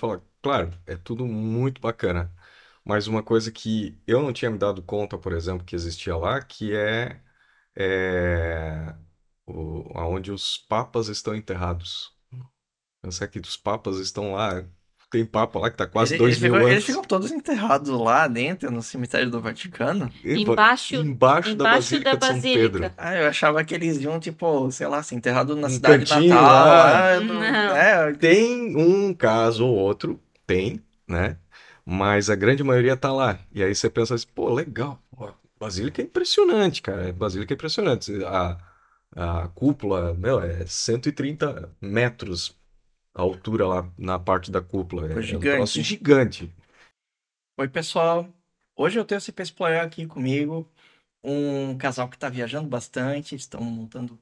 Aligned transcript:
falar, 0.00 0.22
claro, 0.42 0.70
é 0.86 0.96
tudo 0.96 1.26
muito 1.26 1.80
bacana. 1.80 2.34
Mas 2.84 3.06
uma 3.06 3.22
coisa 3.22 3.52
que 3.52 4.00
eu 4.06 4.22
não 4.22 4.32
tinha 4.32 4.50
me 4.50 4.58
dado 4.58 4.82
conta, 4.82 5.18
por 5.18 5.32
exemplo, 5.32 5.64
que 5.64 5.74
existia 5.76 6.16
lá, 6.16 6.42
que 6.42 6.74
é, 6.74 7.22
é 7.76 8.94
o, 9.46 9.98
aonde 9.98 10.32
os 10.32 10.58
papas 10.58 11.08
estão 11.08 11.34
enterrados. 11.34 12.16
Pensar 13.02 13.28
que 13.28 13.38
os 13.40 13.56
papas 13.56 13.98
estão 13.98 14.32
lá. 14.34 14.68
Tem 15.10 15.24
papa 15.24 15.58
lá 15.58 15.70
que 15.70 15.76
tá 15.76 15.86
quase 15.88 16.12
Ele- 16.14 16.18
dois 16.18 16.30
eles, 16.34 16.42
mil 16.42 16.52
ficam, 16.52 16.60
anos. 16.60 16.72
eles 16.72 16.84
ficam 16.84 17.02
todos 17.02 17.32
enterrados 17.32 17.88
lá 17.90 18.28
dentro, 18.28 18.70
no 18.70 18.80
cemitério 18.80 19.28
do 19.28 19.40
Vaticano. 19.40 20.08
Embaixo- 20.24 20.94
embaixo 20.94 21.48
da 21.56 21.64
embaixo 21.64 21.76
Basílica 21.90 22.10
da 22.12 22.16
de 22.16 22.26
São 22.26 22.34
Basílica. 22.36 22.70
Pedro. 22.78 22.92
Ah, 22.96 23.16
eu 23.16 23.26
achava 23.26 23.64
que 23.64 23.74
eles 23.74 24.00
iam, 24.00 24.20
tipo, 24.20 24.70
sei 24.70 24.86
lá, 24.86 25.02
se 25.02 25.16
enterrado 25.16 25.56
na 25.56 25.66
Um 25.66 25.70
cidade 25.70 26.06
cantinho 26.06 26.32
natal. 26.34 26.46
lá. 26.48 27.12
ah, 27.14 27.20
não- 27.20 27.34
Não. 27.34 27.76
É, 27.76 28.12
Tem 28.12 28.76
um 28.76 29.12
caso 29.12 29.66
ou 29.66 29.74
outro, 29.74 30.20
tem, 30.46 30.80
né? 31.08 31.36
Mas 31.84 32.30
a 32.30 32.36
grande 32.36 32.62
maioria 32.62 32.96
tá 32.96 33.12
lá. 33.12 33.36
E 33.52 33.64
aí 33.64 33.74
você 33.74 33.90
pensa 33.90 34.14
assim, 34.14 34.26
pô, 34.32 34.48
legal. 34.54 35.02
Pô, 35.10 35.28
Basílica 35.58 36.00
é 36.00 36.04
impressionante, 36.04 36.80
cara. 36.82 37.12
Basílica 37.12 37.52
é 37.52 37.56
impressionante. 37.56 38.12
A, 38.24 38.56
a 39.16 39.48
cúpula, 39.48 40.14
meu, 40.14 40.40
é 40.40 40.64
130 40.66 41.68
metros 41.80 42.54
a 43.14 43.22
altura 43.22 43.66
lá 43.66 43.92
na 43.98 44.18
parte 44.18 44.50
da 44.50 44.60
cúpula. 44.60 45.06
É, 45.06 45.14
Pô, 45.14 45.14
é 45.14 45.18
um 45.20 45.24
gigante. 45.24 45.82
gigante. 45.82 46.54
Oi, 47.58 47.68
pessoal. 47.68 48.28
Hoje 48.76 48.98
eu 48.98 49.04
tenho 49.04 49.18
esse 49.18 49.32
para 49.32 49.42
explorar 49.42 49.82
aqui 49.82 50.06
comigo 50.06 50.66
um 51.22 51.76
casal 51.76 52.08
que 52.08 52.18
tá 52.18 52.28
viajando 52.28 52.68
bastante, 52.68 53.34
estão 53.34 53.60
montando 53.60 54.18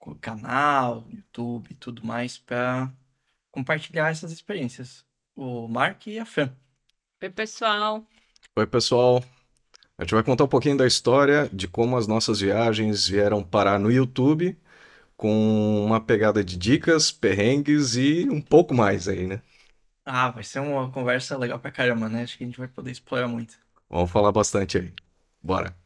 o 0.00 0.14
canal, 0.14 1.04
YouTube 1.10 1.68
e 1.70 1.74
tudo 1.74 2.06
mais 2.06 2.38
para 2.38 2.92
compartilhar 3.50 4.10
essas 4.10 4.30
experiências. 4.30 5.04
O 5.34 5.68
Mark 5.68 6.06
e 6.06 6.18
a 6.18 6.24
Fran. 6.24 6.50
Oi, 7.22 7.30
pessoal. 7.30 8.04
Oi, 8.56 8.66
pessoal. 8.66 9.22
A 9.96 10.04
gente 10.04 10.14
vai 10.14 10.22
contar 10.22 10.44
um 10.44 10.48
pouquinho 10.48 10.76
da 10.76 10.86
história 10.86 11.50
de 11.52 11.66
como 11.66 11.96
as 11.96 12.06
nossas 12.06 12.40
viagens 12.40 13.08
vieram 13.08 13.42
parar 13.42 13.78
no 13.78 13.90
YouTube, 13.90 14.56
com 15.18 15.84
uma 15.84 16.00
pegada 16.00 16.44
de 16.44 16.56
dicas, 16.56 17.10
perrengues 17.10 17.96
e 17.96 18.28
um 18.30 18.40
pouco 18.40 18.72
mais 18.72 19.08
aí, 19.08 19.26
né? 19.26 19.42
Ah, 20.04 20.30
vai 20.30 20.44
ser 20.44 20.60
uma 20.60 20.90
conversa 20.92 21.36
legal 21.36 21.58
pra 21.58 21.72
caramba, 21.72 22.08
né? 22.08 22.22
Acho 22.22 22.38
que 22.38 22.44
a 22.44 22.46
gente 22.46 22.58
vai 22.58 22.68
poder 22.68 22.92
explorar 22.92 23.26
muito. 23.26 23.58
Vamos 23.90 24.10
falar 24.10 24.30
bastante 24.30 24.78
aí. 24.78 24.94
Bora. 25.42 25.76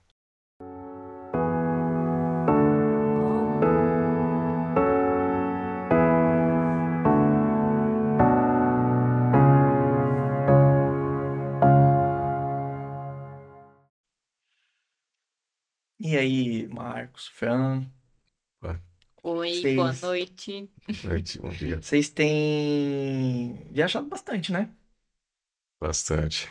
E 15.98 16.18
aí, 16.18 16.68
Marcos, 16.68 17.28
Fran, 17.28 17.86
Oi, 19.22 19.50
Vocês- 19.60 19.76
boa 19.76 19.92
noite. 19.92 20.70
Noite, 21.04 21.38
bom 21.38 21.48
dia. 21.50 21.80
vocês 21.80 22.08
têm 22.10 23.54
viajado 23.70 24.08
bastante, 24.08 24.52
né? 24.52 24.70
Bastante. 25.80 26.48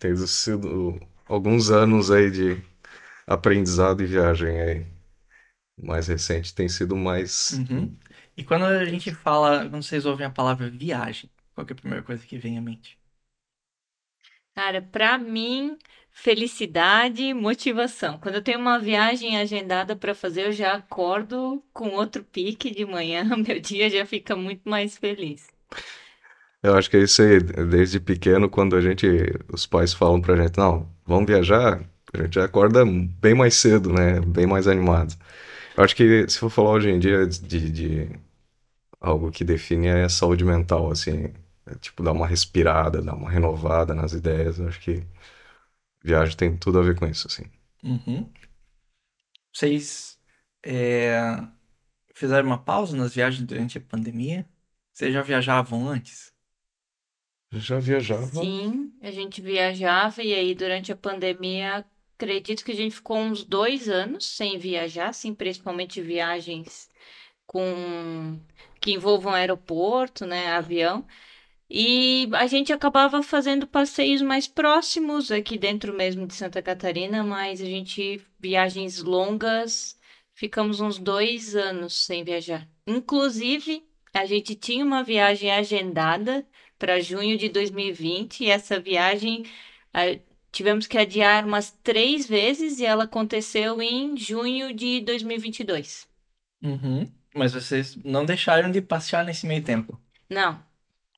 Tem 0.00 0.16
sido 0.26 1.00
alguns 1.26 1.70
anos 1.70 2.10
aí 2.10 2.30
de 2.30 2.62
aprendizado 3.26 4.02
e 4.02 4.06
viagem 4.06 4.60
aí. 4.60 4.86
O 5.78 5.86
mais 5.86 6.08
recente 6.08 6.54
tem 6.54 6.68
sido 6.68 6.96
mais. 6.96 7.52
Uhum. 7.52 7.96
E 8.36 8.44
quando 8.44 8.64
a 8.64 8.84
gente 8.84 9.14
fala, 9.14 9.68
quando 9.68 9.82
vocês 9.82 10.06
ouvem 10.06 10.26
a 10.26 10.30
palavra 10.30 10.70
viagem, 10.70 11.30
qual 11.54 11.66
que 11.66 11.72
é 11.72 11.74
a 11.74 11.76
primeira 11.76 12.04
coisa 12.04 12.26
que 12.26 12.38
vem 12.38 12.58
à 12.58 12.60
mente? 12.62 12.98
Cara, 14.54 14.82
pra 14.82 15.16
mim, 15.18 15.78
felicidade 16.22 17.22
e 17.22 17.34
motivação. 17.34 18.18
Quando 18.18 18.36
eu 18.36 18.42
tenho 18.42 18.58
uma 18.58 18.78
viagem 18.78 19.38
agendada 19.38 19.94
pra 19.94 20.14
fazer, 20.14 20.46
eu 20.46 20.52
já 20.52 20.74
acordo 20.74 21.62
com 21.72 21.90
outro 21.90 22.24
pique 22.24 22.70
de 22.74 22.84
manhã, 22.84 23.24
meu 23.46 23.60
dia 23.60 23.88
já 23.88 24.04
fica 24.04 24.34
muito 24.34 24.68
mais 24.68 24.98
feliz. 24.98 25.46
Eu 26.60 26.76
acho 26.76 26.90
que 26.90 26.96
é 26.96 27.02
isso 27.02 27.22
aí, 27.22 27.38
desde 27.40 28.00
pequeno, 28.00 28.50
quando 28.50 28.74
a 28.74 28.80
gente, 28.80 29.06
os 29.52 29.64
pais 29.64 29.92
falam 29.94 30.20
pra 30.20 30.34
gente, 30.34 30.58
não, 30.58 30.90
vamos 31.06 31.26
viajar, 31.26 31.80
a 32.12 32.22
gente 32.22 32.40
acorda 32.40 32.84
bem 32.84 33.34
mais 33.34 33.54
cedo, 33.54 33.92
né? 33.92 34.20
Bem 34.20 34.46
mais 34.46 34.66
animado. 34.66 35.14
Eu 35.76 35.84
acho 35.84 35.94
que 35.94 36.28
se 36.28 36.38
for 36.38 36.50
falar 36.50 36.70
hoje 36.72 36.90
em 36.90 36.98
dia 36.98 37.26
de, 37.26 37.70
de 37.70 38.10
algo 39.00 39.30
que 39.30 39.44
define 39.44 39.86
é 39.88 40.08
saúde 40.08 40.44
mental, 40.44 40.90
assim, 40.90 41.32
é 41.66 41.74
tipo 41.80 42.02
dar 42.02 42.12
uma 42.12 42.26
respirada, 42.26 43.00
dar 43.02 43.14
uma 43.14 43.30
renovada 43.30 43.94
nas 43.94 44.12
ideias. 44.12 44.58
Eu 44.58 44.66
acho 44.68 44.80
que 44.80 45.04
viagem 46.02 46.36
tem 46.36 46.56
tudo 46.56 46.78
a 46.78 46.82
ver 46.82 46.96
com 46.96 47.06
isso, 47.06 47.26
assim. 47.26 47.44
Uhum. 47.82 48.30
Vocês 49.52 50.18
é, 50.64 51.20
fizeram 52.14 52.46
uma 52.46 52.62
pausa 52.62 52.96
nas 52.96 53.14
viagens 53.14 53.46
durante 53.46 53.78
a 53.78 53.80
pandemia? 53.80 54.48
Vocês 54.92 55.12
já 55.12 55.22
viajavam 55.22 55.88
antes? 55.88 56.32
Já 57.52 57.78
viajava? 57.78 58.26
Sim, 58.26 58.92
a 59.00 59.10
gente 59.10 59.40
viajava 59.40 60.22
e 60.22 60.34
aí 60.34 60.54
durante 60.54 60.92
a 60.92 60.96
pandemia, 60.96 61.84
acredito 62.14 62.64
que 62.64 62.72
a 62.72 62.76
gente 62.76 62.94
ficou 62.94 63.16
uns 63.16 63.42
dois 63.42 63.88
anos 63.88 64.26
sem 64.26 64.58
viajar, 64.58 65.08
assim, 65.08 65.34
principalmente 65.34 66.02
viagens 66.02 66.90
com 67.46 68.38
que 68.80 68.92
envolvam 68.92 69.32
aeroporto, 69.32 70.26
né, 70.26 70.48
avião. 70.48 71.06
E 71.70 72.28
a 72.32 72.46
gente 72.46 72.72
acabava 72.72 73.22
fazendo 73.22 73.66
passeios 73.66 74.22
mais 74.22 74.46
próximos 74.46 75.30
aqui 75.30 75.58
dentro 75.58 75.94
mesmo 75.94 76.26
de 76.26 76.34
Santa 76.34 76.62
Catarina, 76.62 77.22
mas 77.22 77.60
a 77.60 77.66
gente 77.66 78.20
viagens 78.40 79.02
longas, 79.02 79.98
ficamos 80.34 80.80
uns 80.80 80.98
dois 80.98 81.54
anos 81.54 82.06
sem 82.06 82.24
viajar. 82.24 82.66
Inclusive, 82.86 83.84
a 84.14 84.24
gente 84.24 84.54
tinha 84.54 84.84
uma 84.84 85.04
viagem 85.04 85.50
agendada 85.50 86.46
para 86.78 87.00
junho 87.00 87.36
de 87.36 87.50
2020 87.50 88.44
e 88.44 88.50
essa 88.50 88.80
viagem 88.80 89.44
ah, 89.92 90.18
tivemos 90.50 90.86
que 90.86 90.96
adiar 90.96 91.44
umas 91.44 91.70
três 91.82 92.26
vezes 92.26 92.78
e 92.78 92.86
ela 92.86 93.04
aconteceu 93.04 93.82
em 93.82 94.16
junho 94.16 94.72
de 94.72 95.00
2022. 95.02 96.08
Uhum. 96.62 97.10
Mas 97.34 97.52
vocês 97.52 97.96
não 98.04 98.24
deixaram 98.24 98.70
de 98.70 98.80
passear 98.80 99.24
nesse 99.24 99.46
meio 99.46 99.62
tempo? 99.62 100.00
Não, 100.30 100.62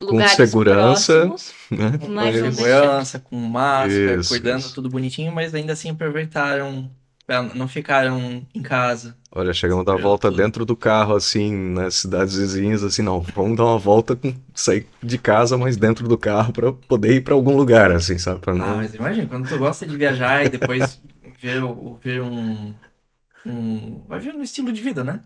Com 0.02 0.26
segurança. 0.28 1.26
próximos, 1.26 1.52
né? 1.70 1.92
não 2.08 2.52
segurança, 2.52 3.18
com 3.18 3.36
máscara, 3.36 4.16
Isso, 4.20 4.30
cuidando 4.30 4.60
isso. 4.60 4.74
tudo 4.74 4.88
bonitinho, 4.88 5.30
mas 5.30 5.54
ainda 5.54 5.74
assim 5.74 5.90
aproveitaram, 5.90 6.90
não 7.54 7.68
ficaram 7.68 8.46
em 8.54 8.62
casa. 8.62 9.14
Olha, 9.30 9.52
chegamos 9.52 9.86
a 9.86 9.92
dar 9.92 10.02
volta 10.02 10.30
dentro 10.30 10.64
do 10.64 10.74
carro, 10.74 11.14
assim, 11.14 11.54
nas 11.54 11.96
cidades 11.96 12.34
vizinhas, 12.36 12.82
assim, 12.82 13.02
não, 13.02 13.20
vamos 13.20 13.56
dar 13.56 13.64
uma 13.64 13.78
volta, 13.78 14.16
com, 14.16 14.34
sair 14.54 14.86
de 15.02 15.18
casa, 15.18 15.56
mas 15.58 15.76
dentro 15.76 16.08
do 16.08 16.18
carro 16.18 16.52
pra 16.52 16.72
poder 16.72 17.14
ir 17.14 17.20
pra 17.20 17.34
algum 17.34 17.54
lugar, 17.54 17.92
assim, 17.92 18.18
sabe? 18.18 18.40
Pra 18.40 18.54
Ah, 18.54 18.56
não... 18.56 18.76
mas 18.78 18.94
imagina, 18.94 19.26
quando 19.28 19.48
tu 19.48 19.58
gosta 19.58 19.86
de 19.86 19.96
viajar 19.96 20.44
e 20.44 20.48
depois 20.48 21.00
ver, 21.40 21.60
ver 22.02 22.22
um, 22.22 22.74
um. 23.46 24.02
Vai 24.08 24.18
ver 24.18 24.34
um 24.34 24.42
estilo 24.42 24.72
de 24.72 24.82
vida, 24.82 25.04
né? 25.04 25.20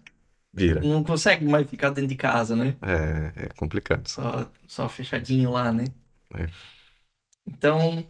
Vira. 0.57 0.81
Não 0.81 1.03
consegue 1.03 1.45
mais 1.45 1.69
ficar 1.69 1.91
dentro 1.91 2.09
de 2.09 2.17
casa, 2.17 2.55
né? 2.55 2.77
É, 2.81 3.47
é 3.47 3.49
complicado. 3.57 4.09
Só, 4.09 4.51
só 4.69 4.89
fechadinho 4.89 5.51
lá, 5.51 5.73
né? 5.73 5.85
É. 6.35 6.47
Então, 7.47 8.09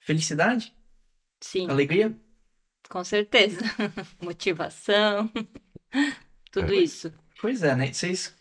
felicidade, 0.00 0.74
Sim, 1.40 1.68
alegria. 1.70 2.14
com 2.88 3.02
certeza. 3.02 3.58
Motivação, 4.22 5.30
tudo 6.52 6.72
É. 6.74 6.76
isso. 6.76 7.12
Pois 7.40 7.62
é, 7.62 7.74
né? 7.74 7.92
Vocês 7.92 8.36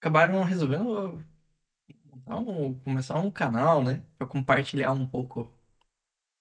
acabaram 0.00 0.42
resolvendo 0.42 1.24
um- 2.26 2.74
começar 2.80 3.18
um 3.20 3.30
canal, 3.30 3.82
né? 3.82 4.02
Pra 4.18 4.26
compartilhar 4.26 4.92
um 4.92 5.06
pouco, 5.06 5.50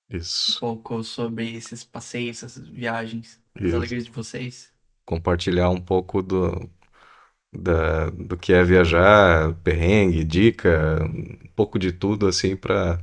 um 0.09 0.17
Isso. 0.17 0.59
pouco 0.59 1.03
sobre 1.03 1.53
esses 1.55 1.83
passeios, 1.83 2.43
essas 2.43 2.67
viagens, 2.67 3.41
as 3.55 3.63
Isso. 3.67 3.75
alegrias 3.75 4.05
de 4.05 4.11
vocês. 4.11 4.73
Compartilhar 5.09 5.71
um 5.71 5.81
pouco 5.81 6.21
do, 6.21 6.69
da, 7.51 8.09
do 8.11 8.37
que 8.37 8.53
é 8.53 8.63
viajar, 8.63 9.55
perrengue, 9.63 10.23
dica, 10.23 10.99
um 11.03 11.49
pouco 11.55 11.79
de 11.79 11.91
tudo, 11.91 12.27
assim, 12.27 12.55
pra 12.55 12.99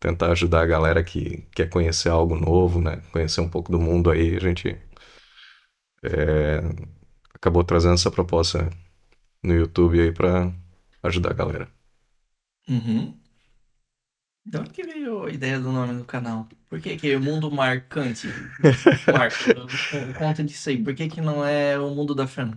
tentar 0.00 0.32
ajudar 0.32 0.62
a 0.62 0.66
galera 0.66 1.04
que 1.04 1.46
quer 1.54 1.70
conhecer 1.70 2.08
algo 2.10 2.36
novo, 2.36 2.80
né? 2.80 3.00
Conhecer 3.12 3.40
um 3.42 3.48
pouco 3.48 3.70
do 3.72 3.78
mundo 3.80 4.10
aí, 4.10 4.36
a 4.36 4.40
gente 4.40 4.76
é, 6.02 6.60
acabou 7.34 7.62
trazendo 7.64 7.94
essa 7.94 8.10
proposta 8.10 8.68
no 9.42 9.54
YouTube 9.54 10.00
aí 10.00 10.12
pra 10.12 10.52
ajudar 11.04 11.30
a 11.30 11.34
galera. 11.34 11.68
Uhum. 12.68 13.25
De 14.46 14.58
onde 14.58 14.70
que 14.70 14.84
veio 14.84 15.24
a 15.24 15.30
ideia 15.30 15.58
do 15.58 15.72
nome 15.72 15.94
do 15.94 16.04
canal? 16.04 16.46
Por 16.70 16.80
que 16.80 16.96
que 16.96 17.10
é 17.10 17.16
o 17.16 17.20
mundo 17.20 17.50
marcante? 17.50 18.28
Marco, 19.12 20.16
conta 20.16 20.44
disso 20.44 20.68
aí. 20.68 20.80
Por 20.80 20.94
que 20.94 21.08
que 21.08 21.20
não 21.20 21.44
é 21.44 21.76
o 21.76 21.90
mundo 21.90 22.14
da 22.14 22.28
Fran? 22.28 22.52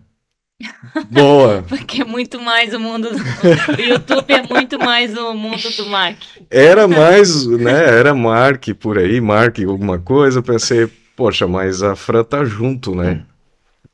Boa! 1.10 1.64
Porque 1.68 2.04
é 2.04 2.06
muito 2.06 2.40
mais 2.40 2.76
o 2.76 2.80
mundo 2.80 3.10
do... 3.10 3.18
O 3.18 3.82
YouTube 3.82 4.32
é 4.32 4.44
muito 4.44 4.78
mais 4.78 5.18
o 5.18 5.34
mundo 5.34 5.68
do 5.78 5.88
Mark. 5.88 6.20
Era 6.52 6.88
mais, 6.88 7.48
né? 7.48 7.86
Era 7.86 8.14
Mark 8.14 8.68
por 8.80 9.00
aí, 9.00 9.20
Mark 9.20 9.58
alguma 9.60 9.98
coisa. 9.98 10.40
Eu 10.40 10.44
pensei, 10.44 10.88
poxa, 11.16 11.48
mas 11.48 11.82
a 11.82 11.96
Fran 11.96 12.24
tá 12.24 12.46
junto, 12.46 12.94
né? 12.94 13.26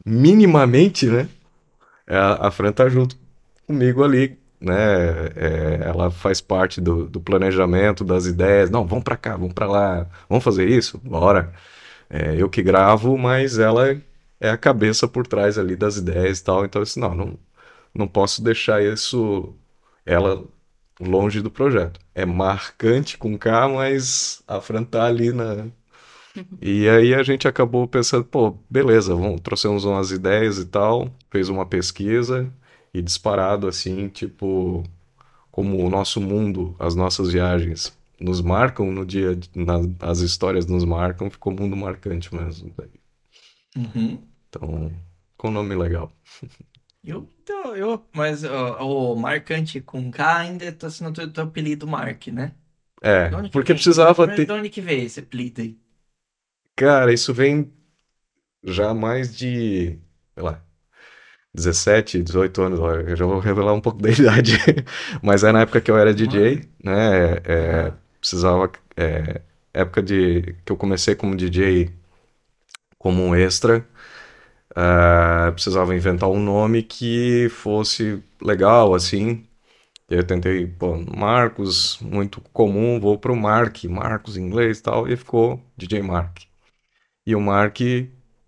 Minimamente, 0.06 1.06
né? 1.06 1.30
A, 2.06 2.48
a 2.48 2.52
Fran 2.52 2.74
tá 2.74 2.90
junto 2.90 3.16
comigo 3.66 4.04
ali, 4.04 4.38
né? 4.60 4.76
É, 5.36 5.80
ela 5.84 6.10
faz 6.12 6.42
parte 6.42 6.82
do, 6.82 7.08
do 7.08 7.20
planejamento, 7.20 8.04
das 8.04 8.26
ideias. 8.26 8.70
Não, 8.70 8.86
vamos 8.86 9.04
para 9.04 9.18
cá, 9.18 9.36
vamos 9.38 9.54
para 9.54 9.68
lá, 9.68 10.08
vamos 10.30 10.44
fazer 10.44 10.68
isso, 10.70 10.98
bora. 11.04 11.54
É, 12.10 12.36
eu 12.42 12.50
que 12.50 12.62
gravo, 12.64 13.18
mas 13.18 13.60
ela 13.60 14.00
é 14.40 14.50
a 14.50 14.58
cabeça 14.58 15.08
por 15.08 15.28
trás 15.28 15.58
ali 15.58 15.76
das 15.76 15.98
ideias 15.98 16.40
e 16.40 16.44
tal. 16.44 16.66
Então, 16.66 16.82
eu 16.82 16.86
disse, 16.86 17.00
não, 17.00 17.16
não, 17.16 17.40
não 17.94 18.08
posso 18.08 18.44
deixar 18.44 18.84
isso, 18.84 19.56
ela 20.06 20.44
longe 21.00 21.42
do 21.42 21.52
projeto. 21.52 22.00
É 22.14 22.26
marcante 22.26 23.18
com 23.18 23.38
K, 23.38 23.68
mas 23.70 24.44
a 24.48 24.62
Fran 24.62 24.84
tá 24.84 25.06
ali 25.06 25.32
na. 25.32 25.68
E 26.62 26.88
aí 26.90 27.14
a 27.16 27.24
gente 27.24 27.48
acabou 27.48 27.88
pensando, 27.88 28.26
pô, 28.26 28.58
beleza, 28.70 29.16
vamos, 29.16 29.42
trouxemos 29.42 29.86
umas 29.86 30.12
ideias 30.12 30.58
e 30.58 30.66
tal, 30.66 31.10
fez 31.32 31.48
uma 31.50 31.66
pesquisa 31.66 32.52
e 33.00 33.02
disparado 33.02 33.68
assim, 33.68 34.10
tipo, 34.10 34.84
como 35.52 35.78
o 35.86 35.90
nosso 35.90 36.22
mundo, 36.22 36.76
as 36.80 36.96
nossas 36.96 37.32
viagens 37.32 37.98
nos 38.20 38.42
marcam 38.42 38.92
no 38.92 39.06
dia, 39.06 39.38
na, 39.56 39.76
as 40.02 40.20
histórias 40.20 40.66
nos 40.68 40.86
marcam, 40.86 41.30
ficou 41.30 41.54
um 41.54 41.58
mundo 41.58 41.76
marcante 41.78 42.34
mesmo. 42.36 42.74
Uhum. 43.76 44.30
Então, 44.50 44.92
com 45.38 45.50
um 45.50 45.52
nome 45.52 45.76
legal. 45.76 46.12
Eu, 47.04 47.30
então, 47.42 47.76
eu, 47.76 48.10
mas 48.14 48.44
ó, 48.44 49.14
o 49.14 49.16
marcante 49.16 49.80
com 49.80 50.10
K 50.12 50.38
ainda 50.40 50.72
tá 50.74 50.90
sendo 50.90 51.14
teu, 51.14 51.32
teu 51.32 51.44
apelido 51.44 51.88
Mark, 51.88 52.28
né? 52.28 52.56
É, 53.02 53.30
De 53.30 53.50
porque 53.52 53.74
vem? 53.74 53.74
precisava 53.74 54.28
De 54.36 54.36
ter. 54.36 54.52
onde 54.54 54.70
que 54.70 54.82
veio 54.82 55.06
esse 55.06 55.20
apelido 55.22 55.62
aí? 55.62 55.80
Cara, 56.76 57.14
isso 57.14 57.34
vem 57.34 57.72
já 58.64 58.94
mais 58.96 59.36
de, 59.38 60.00
sei 60.36 60.44
lá, 60.44 60.65
17, 61.56 62.22
18 62.24 62.62
anos. 62.62 62.80
ó, 62.80 62.92
Eu 62.96 63.16
já 63.16 63.26
vou 63.26 63.40
revelar 63.40 63.74
um 63.74 63.82
pouco 63.82 64.00
da 64.04 64.10
idade. 64.12 64.58
Mas 65.24 65.44
é 65.44 65.52
na 65.52 65.62
época 65.62 65.82
que 65.82 65.92
eu 65.92 65.98
era 65.98 66.14
DJ, 66.14 66.70
né? 66.84 67.36
é, 67.46 67.94
precisava. 68.20 68.72
é, 68.98 69.42
época 69.74 70.02
de 70.04 70.54
que 70.66 70.72
eu 70.72 70.78
comecei 70.78 71.16
como 71.16 71.36
DJ 71.36 71.92
como 72.98 73.24
um 73.24 73.36
extra. 73.36 73.86
ah, 74.76 75.52
precisava 75.54 75.96
inventar 75.96 76.30
um 76.30 76.40
nome 76.40 76.84
que 76.84 77.50
fosse 77.50 78.24
legal, 78.42 78.94
assim. 78.96 79.46
E 80.10 80.16
aí 80.16 80.20
eu 80.22 80.28
tentei, 80.28 80.68
pô, 80.68 80.98
Marcos, 80.98 82.00
muito 82.02 82.42
comum, 82.54 83.00
vou 83.00 83.18
pro 83.20 83.36
Mark, 83.36 83.84
Marcos 83.86 84.38
em 84.38 84.44
inglês 84.46 84.80
e 84.80 84.84
tal, 84.84 85.08
e 85.10 85.18
ficou 85.18 85.62
DJ 85.78 86.02
Mark. 86.04 86.40
E 87.26 87.36
o 87.36 87.42
Mark, 87.42 87.80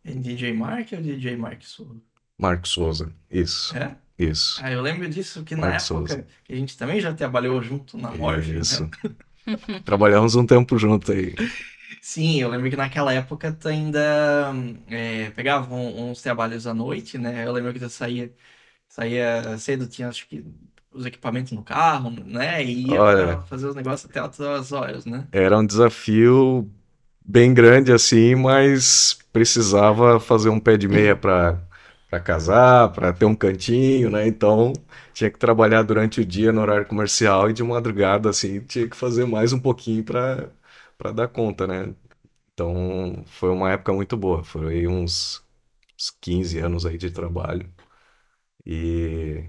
É 0.03 0.11
DJ 0.13 0.53
Mark 0.53 0.91
ou 0.93 1.01
DJ 1.01 1.35
Mark 1.35 1.61
Souza? 1.63 2.01
Mark 2.37 2.65
Souza, 2.65 3.13
isso, 3.29 3.75
É? 3.75 3.95
isso. 4.17 4.65
Ah, 4.65 4.71
eu 4.71 4.81
lembro 4.81 5.09
disso 5.09 5.43
que 5.45 5.55
na 5.55 5.75
época 5.75 6.15
Souza. 6.15 6.25
a 6.49 6.55
gente 6.55 6.77
também 6.77 6.99
já 7.01 7.13
trabalhou 7.13 7.61
junto 7.63 7.97
na 7.97 8.13
Morphe, 8.13 8.63
né? 8.65 8.77
Isso. 8.79 8.89
Trabalhamos 9.85 10.35
um 10.35 10.45
tempo 10.45 10.77
junto 10.77 11.11
aí. 11.11 11.39
Sim, 12.01 12.39
eu 12.41 12.49
lembro 12.49 12.69
que 12.69 12.75
naquela 12.75 13.13
época 13.13 13.51
tu 13.53 13.67
ainda 13.67 13.99
é, 14.87 15.29
pegava 15.31 15.73
um- 15.73 16.09
uns 16.11 16.21
trabalhos 16.21 16.65
à 16.67 16.73
noite, 16.73 17.17
né? 17.17 17.45
Eu 17.45 17.51
lembro 17.53 17.73
que 17.73 17.79
tu 17.79 17.89
saía, 17.89 18.33
saía 18.87 19.57
cedo, 19.59 19.87
tinha 19.87 20.09
acho 20.09 20.27
que 20.27 20.45
os 20.91 21.05
equipamentos 21.05 21.51
no 21.53 21.63
carro, 21.63 22.09
né? 22.11 22.63
E 22.63 22.91
ia 22.93 23.01
Olha. 23.01 23.43
fazer 23.47 23.67
os 23.67 23.75
negócios 23.75 24.09
até 24.09 24.19
altas 24.19 24.71
horas, 24.71 25.05
né? 25.05 25.27
Era 25.31 25.57
um 25.57 25.65
desafio 25.65 26.69
bem 27.25 27.53
grande 27.53 27.91
assim, 27.91 28.35
mas 28.35 29.19
precisava 29.33 30.19
fazer 30.19 30.49
um 30.49 30.59
pé 30.59 30.77
de 30.77 30.87
meia 30.87 31.15
para 31.15 31.61
para 32.09 32.19
casar, 32.19 32.91
para 32.93 33.13
ter 33.13 33.25
um 33.25 33.35
cantinho, 33.35 34.09
né? 34.09 34.27
Então 34.27 34.73
tinha 35.13 35.29
que 35.31 35.37
trabalhar 35.39 35.83
durante 35.83 36.21
o 36.21 36.25
dia 36.25 36.51
no 36.51 36.61
horário 36.61 36.85
comercial 36.87 37.49
e 37.49 37.53
de 37.53 37.63
madrugada 37.63 38.29
assim 38.29 38.61
tinha 38.61 38.89
que 38.89 38.95
fazer 38.95 39.25
mais 39.25 39.53
um 39.53 39.59
pouquinho 39.59 40.03
para 40.03 40.49
para 40.97 41.11
dar 41.11 41.27
conta, 41.27 41.67
né? 41.67 41.93
Então 42.53 43.23
foi 43.27 43.49
uma 43.51 43.71
época 43.71 43.93
muito 43.93 44.17
boa, 44.17 44.43
foi 44.43 44.87
uns, 44.87 45.43
uns 45.99 46.11
15 46.21 46.59
anos 46.59 46.85
aí 46.85 46.97
de 46.97 47.11
trabalho 47.11 47.69
e 48.65 49.43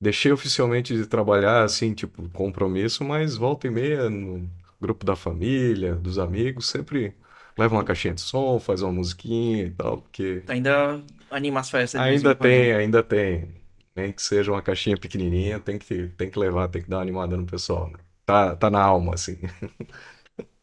deixei 0.00 0.32
oficialmente 0.32 0.94
de 0.96 1.06
trabalhar 1.06 1.62
assim, 1.64 1.94
tipo, 1.94 2.28
compromisso, 2.30 3.04
mas 3.04 3.36
volta 3.36 3.66
e 3.66 3.70
meia 3.70 4.10
no 4.10 4.50
grupo 4.80 5.04
da 5.06 5.14
família, 5.16 5.94
dos 5.94 6.18
amigos, 6.18 6.68
sempre 6.68 7.14
leva 7.56 7.74
uma 7.76 7.84
caixinha 7.84 8.14
de 8.14 8.20
som, 8.20 8.58
faz 8.58 8.82
uma 8.82 8.92
musiquinha 8.92 9.64
e 9.66 9.70
tal, 9.70 9.98
porque 10.02 10.42
ainda 10.48 11.02
anima 11.32 11.60
as 11.60 11.70
festas 11.70 12.00
ainda 12.00 12.34
tem, 12.34 12.72
ainda 12.72 13.02
tem. 13.02 13.54
Nem 13.94 14.12
que 14.12 14.22
seja 14.22 14.52
uma 14.52 14.62
caixinha 14.62 14.96
pequenininha, 14.96 15.60
tem 15.60 15.78
que, 15.78 16.08
tem 16.10 16.30
que 16.30 16.38
levar, 16.38 16.68
tem 16.68 16.82
que 16.82 16.88
dar 16.88 16.96
uma 16.98 17.02
animada 17.02 17.36
no 17.36 17.46
pessoal, 17.46 17.90
né? 17.90 17.98
Tá, 18.24 18.56
tá 18.56 18.70
na 18.70 18.80
alma, 18.82 19.14
assim. 19.14 19.38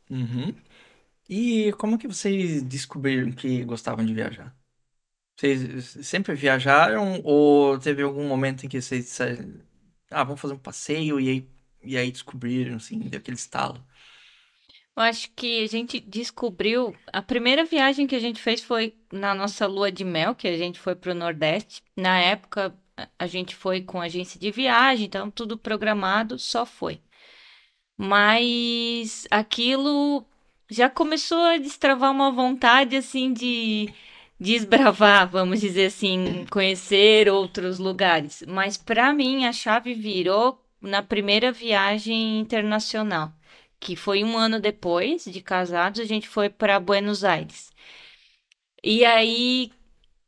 Uhum. 0.09 0.55
E 1.29 1.73
como 1.73 1.97
que 1.99 2.07
vocês 2.07 2.63
descobriram 2.63 3.31
que 3.31 3.63
gostavam 3.63 4.05
de 4.05 4.13
viajar? 4.13 4.55
Vocês 5.37 5.85
sempre 6.07 6.35
viajaram 6.35 7.21
ou 7.23 7.79
teve 7.79 8.03
algum 8.03 8.27
momento 8.27 8.65
em 8.65 8.69
que 8.69 8.81
vocês 8.81 9.05
disseram, 9.05 9.61
ah, 10.11 10.23
vamos 10.23 10.41
fazer 10.41 10.53
um 10.55 10.59
passeio 10.59 11.19
e 11.19 11.29
aí, 11.29 11.49
e 11.83 11.97
aí 11.97 12.11
descobriram, 12.11 12.77
assim, 12.77 12.99
deu 12.99 13.19
aquele 13.19 13.37
estalo? 13.37 13.85
Eu 14.99 15.03
acho 15.03 15.31
que 15.33 15.63
a 15.63 15.67
gente 15.67 15.97
descobriu. 15.97 16.93
A 17.13 17.21
primeira 17.21 17.63
viagem 17.63 18.05
que 18.05 18.15
a 18.17 18.19
gente 18.19 18.41
fez 18.41 18.61
foi 18.61 18.93
na 19.09 19.33
nossa 19.33 19.65
lua 19.65 19.89
de 19.89 20.03
mel, 20.03 20.35
que 20.35 20.45
a 20.45 20.57
gente 20.57 20.77
foi 20.77 20.93
para 20.93 21.13
o 21.13 21.15
Nordeste. 21.15 21.81
Na 21.95 22.19
época, 22.19 22.75
a- 23.17 23.25
gente 23.25 23.55
foi 23.55 23.79
com 23.81 24.01
agência 24.01 24.37
de 24.37 24.51
viagem, 24.51 25.05
então 25.05 25.31
tudo 25.31 25.57
programado, 25.57 26.37
só 26.37 26.65
foi. 26.65 26.99
Mas 27.97 29.25
aquilo 29.31 30.25
já 30.69 30.89
começou 30.89 31.39
a 31.39 31.57
destravar 31.57 32.11
uma 32.11 32.29
vontade 32.29 32.97
assim 32.97 33.31
de 33.31 33.89
desbravar, 34.37 35.29
vamos 35.29 35.61
dizer 35.61 35.85
assim, 35.85 36.45
conhecer 36.51 37.29
outros 37.29 37.79
lugares. 37.79 38.43
Mas 38.45 38.75
para 38.75 39.13
mim 39.13 39.45
a 39.45 39.53
chave 39.53 39.93
virou 39.93 40.61
na 40.81 41.01
primeira 41.01 41.51
viagem 41.53 42.39
internacional, 42.39 43.33
que 43.79 43.95
foi 43.95 44.23
um 44.23 44.37
ano 44.37 44.59
depois 44.59 45.25
de 45.25 45.41
casados, 45.41 45.99
a 45.99 46.05
gente 46.05 46.27
foi 46.27 46.49
para 46.49 46.79
Buenos 46.79 47.23
Aires. 47.23 47.71
E 48.83 49.05
aí 49.05 49.71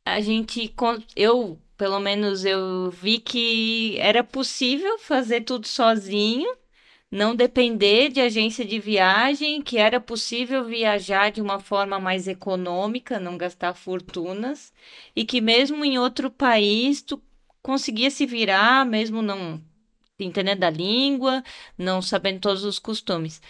a 0.04 0.20
gente, 0.20 0.74
eu, 1.16 1.58
pelo 1.76 2.00
menos 2.00 2.44
eu 2.44 2.90
vi 2.90 3.18
que 3.18 3.96
era 3.98 4.24
possível 4.24 4.98
fazer 4.98 5.42
tudo 5.42 5.66
sozinho 5.66 6.48
não 7.12 7.36
depender 7.36 8.08
de 8.08 8.22
agência 8.22 8.64
de 8.64 8.78
viagem, 8.80 9.60
que 9.60 9.76
era 9.76 10.00
possível 10.00 10.64
viajar 10.64 11.30
de 11.30 11.42
uma 11.42 11.60
forma 11.60 12.00
mais 12.00 12.26
econômica, 12.26 13.20
não 13.20 13.36
gastar 13.36 13.74
fortunas, 13.74 14.72
e 15.14 15.22
que 15.22 15.38
mesmo 15.38 15.84
em 15.84 15.98
outro 15.98 16.30
país 16.30 17.02
tu 17.02 17.22
conseguia 17.62 18.10
se 18.10 18.24
virar, 18.24 18.86
mesmo 18.86 19.20
não 19.20 19.62
entendendo 20.24 20.64
a 20.64 20.70
língua, 20.70 21.42
não 21.76 22.02
sabendo 22.02 22.40
todos 22.40 22.64
os 22.64 22.78
costumes. 22.78 23.40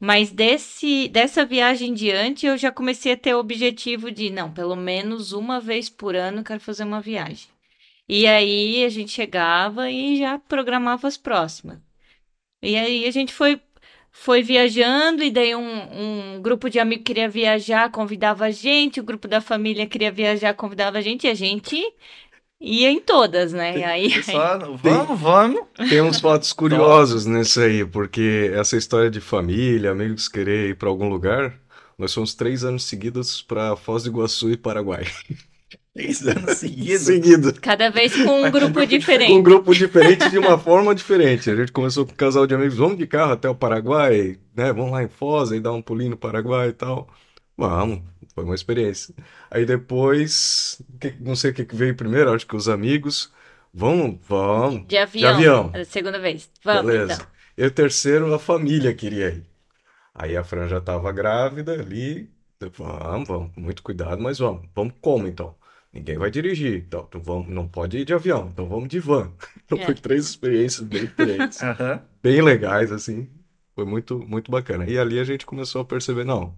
Mas 0.00 0.32
desse, 0.32 1.08
dessa 1.08 1.44
viagem 1.46 1.90
em 1.90 1.94
diante, 1.94 2.44
eu 2.44 2.58
já 2.58 2.72
comecei 2.72 3.12
a 3.12 3.16
ter 3.16 3.34
o 3.34 3.38
objetivo 3.38 4.10
de, 4.10 4.30
não, 4.30 4.52
pelo 4.52 4.74
menos 4.74 5.32
uma 5.32 5.60
vez 5.60 5.88
por 5.88 6.16
ano 6.16 6.40
eu 6.40 6.44
quero 6.44 6.60
fazer 6.60 6.82
uma 6.84 7.00
viagem. 7.00 7.48
E 8.08 8.26
aí 8.26 8.84
a 8.84 8.88
gente 8.88 9.12
chegava 9.12 9.90
e 9.90 10.18
já 10.18 10.38
programava 10.38 11.06
as 11.06 11.16
próximas. 11.16 11.78
E 12.60 12.76
aí 12.76 13.06
a 13.06 13.10
gente 13.10 13.32
foi, 13.32 13.60
foi 14.10 14.42
viajando, 14.42 15.22
e 15.22 15.30
daí 15.30 15.54
um, 15.54 16.36
um 16.36 16.42
grupo 16.42 16.68
de 16.68 16.78
amigos 16.80 17.04
queria 17.04 17.28
viajar, 17.28 17.90
convidava 17.90 18.46
a 18.46 18.50
gente, 18.50 19.00
o 19.00 19.04
grupo 19.04 19.28
da 19.28 19.40
família 19.40 19.86
queria 19.86 20.12
viajar, 20.12 20.54
convidava 20.54 20.98
a 20.98 21.00
gente, 21.00 21.26
e 21.26 21.30
a 21.30 21.34
gente 21.34 21.80
ia 22.62 22.90
em 22.90 23.00
todas, 23.00 23.52
né? 23.52 23.78
E 23.78 23.84
aí, 23.84 24.22
Só, 24.22 24.58
vamos, 24.82 25.20
vamos. 25.20 25.60
Tem 25.88 26.00
uns 26.00 26.20
fatos 26.20 26.52
curiosos 26.54 27.26
nisso 27.26 27.60
aí, 27.60 27.84
porque 27.84 28.50
essa 28.54 28.76
história 28.76 29.10
de 29.10 29.20
família, 29.20 29.90
amigos 29.90 30.28
querer 30.28 30.70
ir 30.70 30.76
para 30.76 30.88
algum 30.88 31.08
lugar, 31.08 31.54
nós 31.98 32.14
fomos 32.14 32.34
três 32.34 32.64
anos 32.64 32.84
seguidos 32.84 33.42
para 33.42 33.76
Foz 33.76 34.04
do 34.04 34.10
Iguaçu 34.10 34.50
e 34.50 34.56
Paraguai. 34.56 35.04
Três 35.94 36.26
anos 36.26 36.56
seguidos. 36.56 37.02
Seguido. 37.02 37.52
cada 37.60 37.90
vez 37.90 38.16
com 38.16 38.44
um 38.44 38.50
grupo 38.50 38.72
Com 38.72 38.80
um 38.80 38.86
diferente. 38.86 39.42
grupo 39.42 39.74
diferente 39.74 40.30
de 40.30 40.38
uma 40.38 40.56
forma 40.58 40.94
diferente. 40.94 41.50
A 41.50 41.54
gente 41.54 41.70
começou 41.70 42.06
com 42.06 42.12
um 42.12 42.16
casal 42.16 42.46
de 42.46 42.54
amigos, 42.54 42.76
vamos 42.78 42.96
de 42.96 43.06
carro 43.06 43.32
até 43.32 43.46
o 43.46 43.54
Paraguai, 43.54 44.38
né? 44.56 44.72
Vamos 44.72 44.90
lá 44.90 45.02
em 45.02 45.08
Foz 45.08 45.50
e 45.50 45.60
dar 45.60 45.72
um 45.72 45.82
pulinho 45.82 46.12
no 46.12 46.16
Paraguai 46.16 46.68
e 46.68 46.72
tal. 46.72 47.06
Vamos, 47.56 48.00
foi 48.34 48.44
uma 48.44 48.54
experiência. 48.54 49.14
Aí 49.50 49.64
depois, 49.66 50.80
que- 51.00 51.14
não 51.20 51.36
sei 51.36 51.50
o 51.50 51.54
que 51.54 51.64
veio 51.76 51.94
primeiro, 51.94 52.32
acho 52.32 52.46
que 52.46 52.56
os 52.56 52.68
amigos. 52.68 53.32
Vamos, 53.74 54.18
vamos. 54.28 54.86
De 54.86 54.96
avião. 54.98 55.34
avião. 55.34 55.70
a 55.74 55.84
Segunda 55.84 56.18
vez. 56.18 56.50
Vamos, 56.64 56.86
Beleza. 56.92 57.14
então. 57.14 57.26
E 57.56 57.64
o 57.66 57.70
terceiro, 57.70 58.32
a 58.34 58.38
família 58.38 58.94
queria 58.94 59.28
ir. 59.28 59.44
Aí 60.14 60.36
a 60.36 60.44
Fran 60.44 60.68
já 60.68 60.78
estava 60.78 61.10
grávida 61.12 61.72
ali. 61.72 62.30
Vamos, 62.78 63.26
vamos, 63.28 63.50
muito 63.56 63.82
cuidado, 63.82 64.22
mas 64.22 64.38
vamos. 64.38 64.66
Vamos 64.74 64.94
como 65.00 65.26
então? 65.26 65.54
Ninguém 65.92 66.16
vai 66.16 66.30
dirigir, 66.30 66.84
então 66.86 67.04
então 67.08 67.20
vamos, 67.20 67.48
não 67.48 67.68
pode 67.68 67.98
ir 67.98 68.04
de 68.06 68.14
avião, 68.14 68.48
então 68.52 68.66
vamos 68.66 68.88
de 68.88 68.98
van. 69.00 69.30
Então 69.66 69.78
É. 69.78 69.84
foi 69.84 69.94
três 69.94 70.26
experiências 70.26 70.86
bem 70.86 71.02
diferentes, 71.06 71.58
bem 72.22 72.40
legais, 72.42 72.92
assim. 72.92 73.28
Foi 73.74 73.84
muito, 73.84 74.18
muito 74.18 74.50
bacana. 74.50 74.84
E 74.88 74.98
ali 74.98 75.18
a 75.18 75.24
gente 75.24 75.44
começou 75.46 75.80
a 75.82 75.84
perceber, 75.84 76.24
não, 76.24 76.54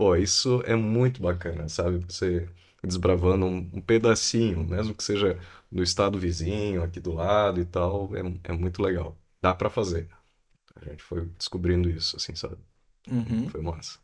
pô, 0.00 0.16
isso 0.16 0.62
é 0.64 0.74
muito 0.74 1.20
bacana, 1.20 1.68
sabe? 1.68 1.98
Você 2.08 2.48
desbravando 2.82 3.44
um, 3.44 3.58
um 3.74 3.82
pedacinho, 3.82 4.64
mesmo 4.64 4.94
que 4.94 5.04
seja 5.04 5.38
do 5.70 5.82
estado 5.82 6.18
vizinho, 6.18 6.82
aqui 6.82 6.98
do 6.98 7.12
lado 7.12 7.60
e 7.60 7.66
tal, 7.66 8.08
é, 8.16 8.20
é 8.44 8.52
muito 8.52 8.82
legal. 8.82 9.14
Dá 9.42 9.54
pra 9.54 9.68
fazer. 9.68 10.08
A 10.74 10.86
gente 10.86 11.02
foi 11.02 11.26
descobrindo 11.36 11.90
isso, 11.90 12.16
assim, 12.16 12.34
sabe? 12.34 12.56
Uhum. 13.10 13.50
Foi 13.50 13.60
massa. 13.60 13.98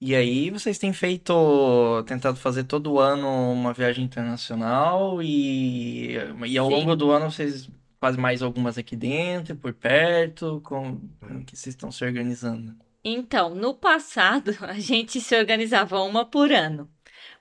E 0.00 0.14
aí, 0.14 0.50
vocês 0.50 0.78
têm 0.78 0.92
feito, 0.92 2.04
tentado 2.06 2.36
fazer 2.36 2.62
todo 2.62 3.00
ano 3.00 3.26
uma 3.52 3.72
viagem 3.72 4.04
internacional 4.04 5.20
e, 5.20 6.12
e 6.46 6.56
ao 6.56 6.68
Sim. 6.68 6.74
longo 6.74 6.94
do 6.94 7.10
ano 7.10 7.28
vocês 7.28 7.68
fazem 7.98 8.20
mais 8.20 8.40
algumas 8.40 8.78
aqui 8.78 8.94
dentro, 8.94 9.56
por 9.56 9.74
perto, 9.74 10.60
como, 10.62 11.00
como 11.18 11.44
que 11.44 11.56
vocês 11.56 11.74
estão 11.74 11.90
se 11.90 12.04
organizando? 12.04 12.76
Então, 13.04 13.54
no 13.54 13.74
passado, 13.74 14.56
a 14.62 14.78
gente 14.78 15.20
se 15.20 15.36
organizava 15.36 16.00
uma 16.02 16.24
por 16.24 16.52
ano. 16.52 16.90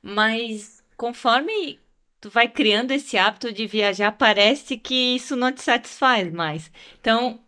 Mas 0.01 0.83
conforme 0.97 1.79
tu 2.19 2.29
vai 2.29 2.47
criando 2.47 2.91
esse 2.91 3.17
hábito 3.17 3.51
de 3.51 3.65
viajar, 3.67 4.11
parece 4.13 4.77
que 4.77 5.15
isso 5.15 5.35
não 5.35 5.51
te 5.51 5.61
satisfaz 5.61 6.31
mais. 6.31 6.71
Então, 6.99 7.43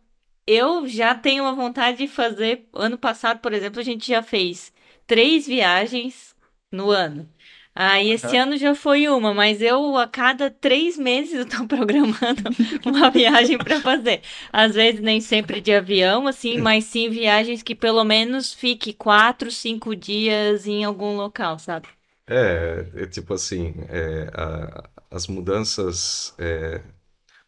eu 0.47 0.87
já 0.87 1.15
tenho 1.15 1.43
uma 1.43 1.53
vontade 1.53 1.99
de 1.99 2.07
fazer. 2.07 2.67
Ano 2.73 2.97
passado, 2.97 3.39
por 3.39 3.53
exemplo, 3.53 3.79
a 3.79 3.83
gente 3.83 4.07
já 4.07 4.21
fez 4.21 4.73
três 5.07 5.47
viagens 5.47 6.35
no 6.71 6.89
ano. 6.91 7.29
Aí 7.75 8.11
esse 8.11 8.35
Aham. 8.35 8.37
ano 8.37 8.57
já 8.57 8.75
foi 8.75 9.07
uma, 9.07 9.33
mas 9.33 9.61
eu 9.61 9.97
a 9.97 10.07
cada 10.07 10.49
três 10.51 10.97
meses 10.97 11.33
eu 11.39 11.45
tô 11.47 11.67
programando 11.67 12.43
uma 12.85 13.09
viagem 13.09 13.59
para 13.59 13.81
fazer. 13.81 14.21
Às 14.51 14.75
vezes 14.75 15.01
nem 15.01 15.19
sempre 15.21 15.59
de 15.61 15.73
avião, 15.73 16.27
assim, 16.27 16.57
mas 16.57 16.85
sim 16.85 17.09
viagens 17.09 17.63
que 17.63 17.75
pelo 17.75 18.03
menos 18.03 18.53
fique 18.53 18.93
quatro, 18.93 19.51
cinco 19.51 19.95
dias 19.95 20.67
em 20.67 20.83
algum 20.83 21.15
local, 21.15 21.57
sabe? 21.59 21.87
É, 22.27 23.03
é 23.03 23.07
tipo 23.07 23.33
assim, 23.33 23.73
é, 23.89 24.29
a- 24.33 24.89
as 25.11 25.27
mudanças 25.27 26.33
é, 26.39 26.81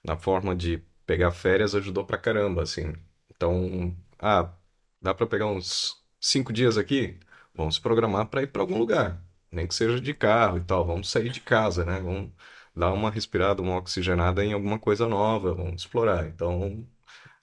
na 0.03 0.17
forma 0.17 0.55
de 0.55 0.79
pegar 1.07 1.31
férias 1.31 1.75
ajudou 1.75 2.05
pra 2.05 2.17
caramba, 2.19 2.63
assim. 2.63 2.93
Então, 3.31 3.95
ah, 4.19 4.53
dá 5.01 5.13
pra 5.15 5.27
pegar 5.27 5.47
uns 5.47 5.95
cinco 6.21 6.53
dias 6.53 6.77
aqui? 6.77 7.19
Vamos 7.55 7.79
programar 7.79 8.27
pra 8.29 8.43
ir 8.43 8.47
pra 8.49 8.63
algum 8.63 8.77
lugar, 8.79 9.23
nem 9.55 9.67
que 9.67 9.75
seja 9.75 10.01
de 10.01 10.13
carro 10.13 10.57
e 10.59 10.63
tal. 10.63 10.85
Vamos 10.85 11.09
sair 11.09 11.29
de 11.31 11.41
casa, 11.41 11.85
né? 11.85 11.99
Vamos 12.01 12.31
dar 12.75 12.93
uma 12.93 13.11
respirada, 13.11 13.61
uma 13.61 13.77
oxigenada 13.77 14.43
em 14.45 14.53
alguma 14.53 14.79
coisa 14.79 15.07
nova, 15.07 15.53
vamos 15.53 15.81
explorar. 15.83 16.27
Então, 16.27 16.87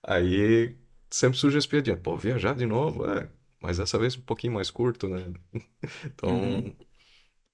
aí 0.02 0.76
sempre 1.11 1.38
surge 1.38 1.59
essa 1.59 1.69
piadinha, 1.69 1.97
pô, 1.97 2.16
viajar 2.16 2.54
de 2.57 2.66
novo? 2.66 3.07
É, 3.11 3.31
mas 3.61 3.78
dessa 3.78 3.99
vez 3.99 4.16
um 4.16 4.23
pouquinho 4.23 4.54
mais 4.54 4.71
curto, 4.71 5.09
né? 5.09 5.33
Então. 6.07 6.31
Uhum. 6.31 6.76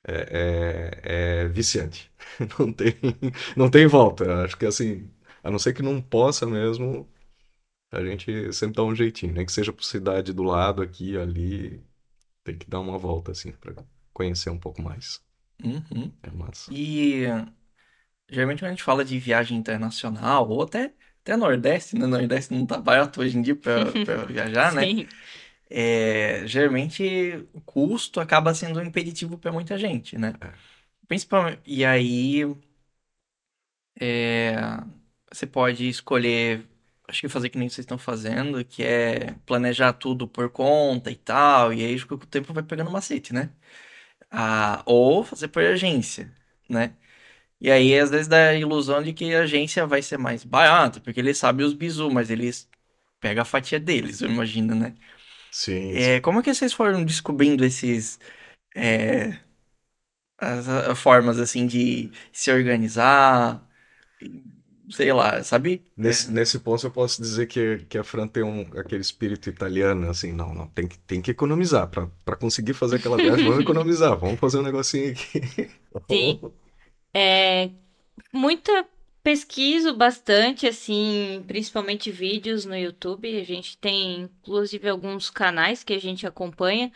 É, 0.07 1.01
é- 1.05 1.45
é 1.45 1.49
viciante. 1.49 2.11
Não 2.59 2.73
tem, 2.73 2.95
não 3.57 3.71
tem 3.71 3.87
volta. 3.87 4.45
Acho 4.45 4.57
que 4.57 4.67
assim, 4.67 5.11
a 5.43 5.51
não 5.51 5.59
ser 5.59 5.73
que 5.75 5.83
não 5.83 6.01
possa 6.01 6.47
mesmo, 6.47 7.09
a 7.93 8.05
gente 8.05 8.53
sempre 8.55 8.77
dá 8.77 8.85
um 8.85 8.95
jeitinho. 8.97 9.33
Nem 9.35 9.47
que 9.47 9.53
seja 9.53 9.73
por 9.73 9.85
cidade 9.85 10.33
do 10.33 10.43
lado, 10.45 10.83
aqui, 10.83 11.17
ali, 11.19 11.83
tem 12.45 12.57
que 12.59 12.69
dar 12.71 12.81
uma 12.81 12.99
volta, 12.99 13.33
assim, 13.33 13.53
para 13.53 13.75
conhecer 14.19 14.51
um 14.51 14.59
pouco 14.59 14.83
mais. 14.83 15.23
Uhum. 15.65 16.13
É 16.23 16.31
massa. 16.31 16.73
E 16.75 17.23
geralmente 18.29 18.61
quando 18.61 18.69
a 18.69 18.73
gente 18.73 18.83
fala 18.83 19.05
de 19.05 19.17
viagem 19.19 19.57
internacional, 19.57 20.49
ou 20.49 20.63
até, 20.63 20.93
até 21.23 21.37
Nordeste, 21.37 21.97
né? 21.97 22.05
Nordeste 22.07 22.53
não 22.53 22.67
tá 22.67 22.79
barato 22.79 23.21
hoje 23.21 23.39
em 23.39 23.43
dia 23.43 23.55
pra, 23.55 23.85
pra 24.05 24.25
viajar, 24.25 24.75
né? 24.75 24.83
Sim. 24.85 25.07
É, 25.71 26.43
geralmente 26.47 27.47
o 27.53 27.61
custo 27.61 28.21
acaba 28.21 28.55
sendo 28.55 28.81
um 28.81 28.85
impeditivo 28.85 29.39
para 29.39 29.53
muita 29.53 29.79
gente, 29.79 30.19
né? 30.19 30.35
É. 30.41 30.53
Principalmente. 31.07 31.61
E 31.65 31.85
aí 31.85 32.43
é, 34.01 34.57
você 35.31 35.47
pode 35.47 35.89
escolher, 35.89 36.67
acho 37.07 37.21
que 37.21 37.29
fazer 37.29 37.51
que 37.51 37.59
nem 37.59 37.69
vocês 37.69 37.85
estão 37.85 37.99
fazendo, 37.99 38.65
que 38.65 38.83
é 38.83 39.35
planejar 39.47 39.93
tudo 39.93 40.27
por 40.27 40.51
conta 40.51 41.11
e 41.11 41.17
tal, 41.17 41.73
e 41.73 41.85
aí 41.85 42.01
com 42.05 42.15
o 42.15 42.19
tempo 42.19 42.53
vai 42.53 42.65
pegando 42.65 42.91
macete, 42.91 43.33
né? 43.33 43.51
Ah, 44.31 44.83
ou 44.87 45.25
fazer 45.25 45.49
por 45.49 45.63
agência, 45.65 46.33
né? 46.69 46.95
E 47.61 47.71
aí, 47.71 47.99
às 47.99 48.11
vezes, 48.11 48.29
dá 48.29 48.51
a 48.51 48.55
ilusão 48.57 49.03
de 49.03 49.13
que 49.15 49.35
a 49.35 49.43
agência 49.43 49.87
vai 49.87 50.03
ser 50.03 50.19
mais 50.19 50.45
barata, 50.45 51.01
porque 51.01 51.21
eles 51.21 51.39
sabem 51.39 51.67
os 51.67 51.75
bizu, 51.75 52.11
mas 52.11 52.31
eles 52.31 52.69
pegam 53.21 53.43
a 53.43 53.45
fatia 53.47 53.81
deles, 53.81 54.23
eu 54.23 54.31
imagino, 54.31 54.75
né? 54.75 54.95
Sim, 55.51 55.99
sim. 56.01 56.15
É, 56.15 56.21
como 56.21 56.41
é 56.41 56.43
que 56.43 56.53
vocês 56.55 56.73
foram 56.73 57.05
descobrindo 57.05 57.65
esses 57.65 58.19
é, 58.77 59.39
as, 60.39 60.69
a- 60.69 60.95
formas 60.95 61.39
assim 61.39 61.67
de 61.67 62.11
se 62.33 62.51
organizar, 62.53 63.63
sei 64.91 65.13
lá, 65.13 65.43
sabe? 65.43 65.83
Nesse, 65.97 66.31
nesse 66.31 66.59
ponto 66.59 66.87
eu 66.87 66.91
posso 66.91 67.21
dizer 67.21 67.47
que, 67.47 67.85
que 67.89 67.99
a 67.99 68.05
Fran 68.05 68.27
tem 68.27 68.43
um, 68.43 68.63
aquele 68.79 69.03
espírito 69.03 69.49
italiano, 69.49 70.09
assim, 70.09 70.33
não, 70.33 70.55
não, 70.55 70.67
tem 70.69 70.87
que, 70.87 70.99
tem 70.99 71.21
que 71.21 71.31
economizar. 71.31 71.89
Para 71.89 72.37
conseguir 72.37 72.75
fazer 72.75 72.97
aquela 72.97 73.17
viagem, 73.17 73.45
vamos 73.45 73.61
economizar, 73.65 74.17
vamos 74.17 74.39
fazer 74.41 74.59
um 74.59 74.63
negocinho 74.63 75.13
aqui. 75.13 75.71
Sim. 76.11 76.41
É, 77.15 77.71
muita 78.33 78.87
pesquiso 79.23 79.95
bastante, 79.95 80.67
assim, 80.67 81.45
principalmente 81.47 82.11
vídeos 82.11 82.65
no 82.65 82.77
YouTube. 82.77 83.39
A 83.39 83.45
gente 83.45 83.77
tem, 83.77 84.23
inclusive, 84.23 84.89
alguns 84.89 85.29
canais 85.29 85.85
que 85.85 85.93
a 85.93 86.01
gente 86.01 86.27
acompanha. 86.27 86.91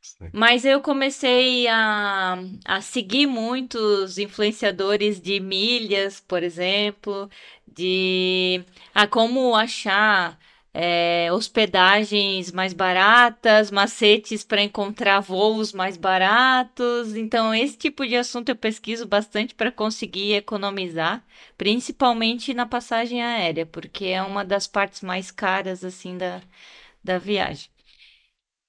Sim. 0.00 0.30
Mas 0.32 0.64
eu 0.64 0.80
comecei 0.80 1.66
a, 1.68 2.38
a 2.64 2.80
seguir 2.80 3.26
muitos 3.26 4.16
influenciadores 4.18 5.20
de 5.20 5.40
milhas, 5.40 6.20
por 6.20 6.42
exemplo, 6.42 7.28
de 7.66 8.64
a 8.94 9.06
como 9.06 9.54
achar 9.54 10.38
é, 10.72 11.28
hospedagens 11.32 12.50
mais 12.52 12.72
baratas, 12.72 13.70
macetes 13.70 14.42
para 14.44 14.62
encontrar 14.62 15.20
voos 15.20 15.72
mais 15.72 15.96
baratos. 15.96 17.14
Então, 17.14 17.54
esse 17.54 17.76
tipo 17.76 18.06
de 18.06 18.16
assunto 18.16 18.48
eu 18.48 18.56
pesquiso 18.56 19.06
bastante 19.06 19.54
para 19.54 19.70
conseguir 19.72 20.32
economizar, 20.34 21.22
principalmente 21.58 22.54
na 22.54 22.64
passagem 22.66 23.22
aérea, 23.22 23.66
porque 23.66 24.06
é 24.06 24.22
uma 24.22 24.44
das 24.44 24.66
partes 24.66 25.02
mais 25.02 25.30
caras 25.30 25.84
assim 25.84 26.16
da, 26.16 26.40
da 27.04 27.18
viagem. 27.18 27.70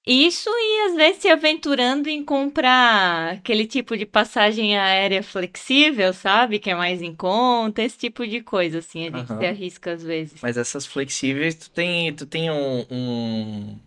Isso 0.04 0.50
e 0.50 0.86
às 0.90 0.96
vezes 0.96 1.22
se 1.22 1.28
aventurando 1.28 2.08
em 2.08 2.24
comprar 2.24 3.34
aquele 3.34 3.66
tipo 3.66 3.96
de 3.96 4.04
passagem 4.04 4.76
aérea 4.76 5.22
flexível, 5.22 6.12
sabe? 6.12 6.58
Que 6.58 6.70
é 6.70 6.74
mais 6.74 7.00
em 7.00 7.14
conta, 7.14 7.82
esse 7.82 7.98
tipo 7.98 8.26
de 8.26 8.40
coisa, 8.40 8.78
assim, 8.78 9.06
a 9.06 9.10
gente 9.10 9.28
se 9.28 9.32
Aham. 9.34 9.46
arrisca 9.46 9.92
às 9.92 10.02
vezes. 10.02 10.40
Mas 10.42 10.56
essas 10.56 10.86
flexíveis, 10.86 11.54
tu 11.54 11.70
tem, 11.70 12.12
tu 12.14 12.26
tem 12.26 12.50
um, 12.50 12.84
um, 12.90 13.78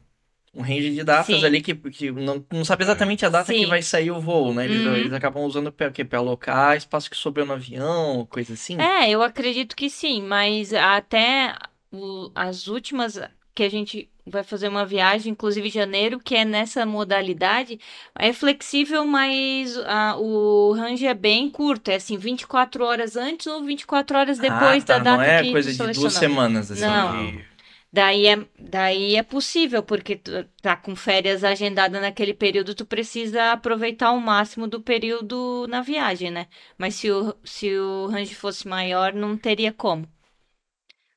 um 0.53 0.61
range 0.61 0.91
de 0.93 1.03
datas 1.03 1.39
Sim. 1.41 1.45
ali 1.45 1.61
que, 1.61 1.75
que 1.75 2.09
não, 2.11 2.45
não 2.49 2.63
sabe 2.63 2.83
exatamente 2.85 3.25
a 3.25 3.29
data 3.29 3.51
que 3.51 3.59
Sim. 3.59 3.65
vai 3.67 3.81
sair 3.81 4.09
o 4.11 4.21
voo, 4.21 4.53
né? 4.53 4.63
Eles, 4.65 4.85
Uhum. 4.85 4.95
eles 4.95 5.11
acabam 5.11 5.43
usando 5.43 5.69
para 5.69 5.91
quê? 5.91 6.05
Para 6.05 6.19
alocar 6.19 6.77
espaço 6.77 7.09
que 7.09 7.17
sobrou 7.17 7.45
no 7.45 7.51
avião, 7.53 8.25
coisa 8.29 8.53
assim. 8.53 8.79
É, 8.79 9.09
eu 9.09 9.21
acredito 9.21 9.75
que 9.75 9.89
sim, 9.89 10.21
mas 10.21 10.73
até 10.73 11.57
o- 11.91 12.31
as 12.33 12.67
últimas 12.67 13.19
que 13.55 13.63
a 13.63 13.69
gente 13.69 14.09
vai 14.27 14.43
fazer 14.43 14.67
uma 14.67 14.85
viagem, 14.85 15.31
inclusive 15.31 15.67
em 15.67 15.71
janeiro, 15.71 16.19
que 16.19 16.35
é 16.35 16.43
nessa 16.43 16.85
modalidade, 16.85 17.79
é 18.15 18.33
flexível, 18.33 19.05
mas 19.05 19.77
ah, 19.85 20.17
o 20.17 20.73
range 20.73 21.05
é 21.07 21.13
bem 21.13 21.49
curto, 21.49 21.89
é 21.89 21.95
assim, 21.95 22.17
24 22.17 22.83
horas 22.83 23.15
antes 23.15 23.47
ou 23.47 23.63
24 23.63 24.17
horas 24.17 24.37
depois 24.39 24.83
ah, 24.83 24.87
tá, 24.87 24.97
da 24.97 25.03
data 25.03 25.17
não 25.17 25.21
é 25.23 25.43
que 25.43 25.51
coisa 25.51 25.71
de 25.71 25.93
duas 25.93 26.13
semanas, 26.13 26.71
assim, 26.71 26.81
Não. 26.81 27.31
de- 27.31 27.55
Daí 27.93 28.27
é, 28.27 28.45
daí 28.59 29.15
é 29.15 29.23
possível, 29.23 29.81
porque 29.81 30.17
tu 30.17 30.43
tá 30.61 30.75
com 30.75 30.97
férias 30.97 31.45
agendadas 31.45 32.01
naquele 32.01 32.33
período, 32.33 32.75
tu 32.75 32.85
precisa 32.85 33.53
aproveitar 33.53 34.11
o 34.11 34.19
máximo 34.19 34.67
do 34.67 34.81
período 34.81 35.65
na 35.69 35.79
viagem, 35.81 36.29
né? 36.29 36.47
Mas 36.77 36.95
se 36.95 37.09
o, 37.09 37.33
se 37.41 37.73
o 37.77 38.07
range 38.07 38.35
fosse 38.35 38.67
maior, 38.67 39.13
não 39.13 39.37
teria 39.37 39.71
como. 39.71 40.05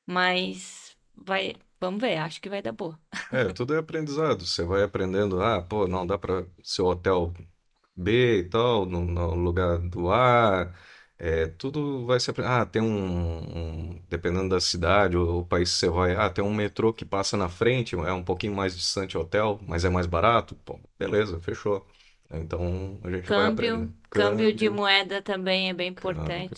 Mas 0.05 0.95
vai, 1.15 1.55
vamos 1.79 2.01
ver, 2.01 2.17
acho 2.17 2.41
que 2.41 2.49
vai 2.49 2.61
dar 2.61 2.71
boa. 2.73 2.99
É, 3.31 3.49
tudo 3.51 3.75
é 3.75 3.77
aprendizado. 3.77 4.45
Você 4.45 4.63
vai 4.63 4.81
aprendendo, 4.83 5.41
ah, 5.41 5.61
pô, 5.61 5.87
não 5.87 6.05
dá 6.05 6.17
para 6.17 6.47
ser 6.63 6.81
hotel 6.81 7.31
B 7.95 8.39
e 8.39 8.43
tal, 8.49 8.85
no, 8.85 9.01
no 9.05 9.35
lugar 9.35 9.77
do 9.79 10.11
A. 10.11 10.73
É, 11.17 11.47
tudo 11.47 12.05
vai 12.07 12.19
se 12.19 12.31
aprendendo. 12.31 12.53
Ah, 12.53 12.65
tem 12.65 12.81
um, 12.81 13.91
um- 13.93 14.03
dependendo 14.09 14.49
da 14.49 14.59
cidade 14.61 15.17
ou 15.17 15.41
o 15.41 15.45
país 15.45 15.71
que 15.71 15.77
você 15.79 15.89
vai, 15.89 16.15
ah, 16.15 16.29
tem 16.29 16.43
um 16.43 16.53
metrô 16.53 16.93
que 16.93 17.05
passa 17.05 17.37
na 17.37 17.49
frente, 17.49 17.95
é 17.95 18.13
um 18.13 18.23
pouquinho 18.23 18.55
mais 18.55 18.75
distante 18.75 19.17
o 19.17 19.21
hotel, 19.21 19.59
mas 19.67 19.85
é 19.85 19.89
mais 19.89 20.07
barato. 20.07 20.55
Pô, 20.65 20.79
beleza, 20.97 21.39
fechou. 21.41 21.85
Então 22.31 22.99
a 23.03 23.11
gente 23.11 23.31
vai 23.31 23.45
Câmbio, 23.45 23.47
aprendendo. 23.47 23.93
câmbio 24.09 24.53
de 24.53 24.69
Câmbio, 24.69 24.69
moeda 24.69 25.21
também 25.21 25.69
é 25.69 25.73
bem 25.73 25.93
câmbio. 25.93 26.51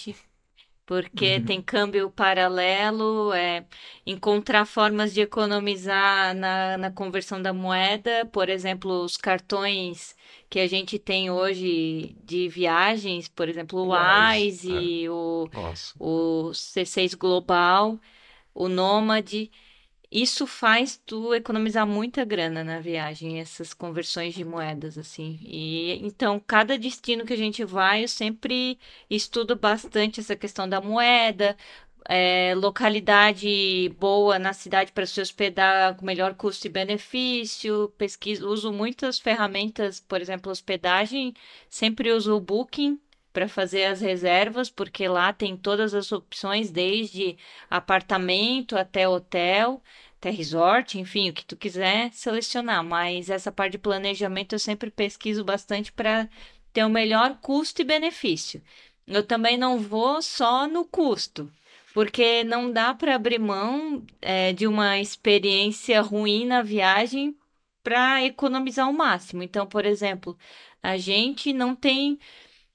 Porque 0.91 1.37
Uhum. 1.37 1.45
tem 1.45 1.61
câmbio 1.61 2.11
paralelo, 2.11 3.31
é, 3.31 3.65
encontrar 4.05 4.65
formas 4.65 5.13
de 5.13 5.21
economizar 5.21 6.35
na, 6.35 6.77
na 6.77 6.91
conversão 6.91 7.41
da 7.41 7.53
moeda, 7.53 8.25
por 8.25 8.49
exemplo, 8.49 9.01
os 9.01 9.15
cartões 9.15 10.13
que 10.49 10.59
a 10.59 10.67
gente 10.67 10.99
tem 10.99 11.31
hoje 11.31 12.13
de 12.25 12.49
viagens, 12.49 13.29
por 13.29 13.47
exemplo, 13.47 13.79
o 13.79 13.93
Wise, 13.93 14.69
é, 14.69 14.81
e 14.81 15.09
o, 15.09 15.49
nossa. 15.53 15.93
o 15.97 16.51
C6 16.53 17.15
Global, 17.15 17.97
o 18.53 18.67
Nômade. 18.67 19.49
Isso 20.11 20.45
faz 20.45 20.97
tu 21.05 21.33
economizar 21.33 21.87
muita 21.87 22.25
grana 22.25 22.63
na 22.65 22.79
viagem, 22.81 23.39
essas 23.39 23.73
conversões 23.73 24.33
de 24.33 24.43
moedas, 24.43 24.97
assim. 24.97 25.39
E 25.43 25.93
então, 26.05 26.39
cada 26.45 26.77
destino 26.77 27.25
que 27.25 27.31
a 27.33 27.37
gente 27.37 27.63
vai, 27.63 28.03
eu 28.03 28.07
sempre 28.09 28.77
estudo 29.09 29.55
bastante 29.55 30.19
essa 30.19 30.35
questão 30.35 30.67
da 30.67 30.81
moeda, 30.81 31.55
é, 32.09 32.53
localidade 32.55 33.89
boa 33.99 34.37
na 34.37 34.53
cidade 34.53 34.91
para 34.91 35.05
se 35.05 35.21
hospedar 35.21 35.95
com 35.95 36.05
melhor 36.05 36.33
custo 36.35 36.67
e 36.67 36.69
benefício, 36.69 37.93
pesquiso, 37.97 38.49
uso 38.49 38.73
muitas 38.73 39.17
ferramentas, 39.19 40.01
por 40.01 40.19
exemplo, 40.21 40.51
hospedagem, 40.51 41.33
sempre 41.69 42.11
uso 42.11 42.35
o 42.35 42.41
Booking 42.41 42.99
para 43.33 43.47
fazer 43.47 43.85
as 43.85 44.01
reservas, 44.01 44.69
porque 44.69 45.07
lá 45.07 45.31
tem 45.31 45.55
todas 45.55 45.93
as 45.93 46.11
opções, 46.11 46.71
desde 46.71 47.37
apartamento 47.69 48.77
até 48.77 49.07
hotel, 49.07 49.81
até 50.17 50.29
resort, 50.29 50.99
enfim, 50.99 51.29
o 51.29 51.33
que 51.33 51.45
tu 51.45 51.55
quiser 51.55 52.11
selecionar. 52.13 52.83
Mas 52.83 53.29
essa 53.29 53.51
parte 53.51 53.73
de 53.73 53.77
planejamento 53.77 54.53
eu 54.53 54.59
sempre 54.59 54.91
pesquiso 54.91 55.43
bastante 55.43 55.91
para 55.91 56.29
ter 56.73 56.83
o 56.85 56.89
melhor 56.89 57.37
custo 57.41 57.81
e 57.81 57.85
benefício. 57.85 58.61
Eu 59.07 59.25
também 59.25 59.57
não 59.57 59.79
vou 59.79 60.21
só 60.21 60.67
no 60.67 60.85
custo, 60.85 61.51
porque 61.93 62.43
não 62.43 62.71
dá 62.71 62.93
para 62.93 63.15
abrir 63.15 63.39
mão, 63.39 64.03
é, 64.21 64.53
de 64.53 64.67
uma 64.67 64.99
experiência 64.99 66.01
ruim 66.01 66.45
na 66.45 66.61
viagem 66.61 67.35
para 67.83 68.23
economizar 68.23 68.89
o 68.89 68.93
máximo. 68.93 69.43
Então, 69.43 69.65
por 69.65 69.85
exemplo, 69.85 70.37
a 70.83 70.97
gente 70.97 71.51
não 71.53 71.75
tem 71.75 72.19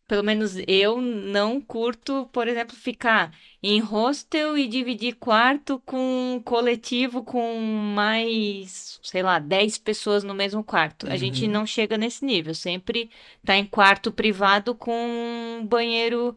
pelo 0.06 0.22
menos 0.22 0.54
eu 0.68 1.00
não 1.00 1.60
curto, 1.60 2.28
por 2.32 2.46
exemplo, 2.48 2.76
ficar 2.76 3.32
em 3.62 3.80
hostel 3.80 4.56
e 4.56 4.68
dividir 4.68 5.16
quarto 5.16 5.80
com 5.84 6.34
um 6.36 6.40
coletivo 6.42 7.24
com 7.24 7.58
mais, 7.94 9.00
sei 9.02 9.22
lá, 9.22 9.38
10 9.38 9.78
pessoas 9.78 10.22
no 10.24 10.34
mesmo 10.34 10.62
quarto. 10.64 11.08
A 11.08 11.16
gente 11.16 11.46
Uhum. 11.46 11.50
não 11.50 11.66
chega 11.66 11.98
nesse 11.98 12.24
nível. 12.24 12.54
Sempre 12.54 13.10
tá 13.44 13.56
em 13.56 13.66
quarto 13.66 14.12
privado 14.12 14.74
com 14.74 15.66
banheiro 15.68 16.36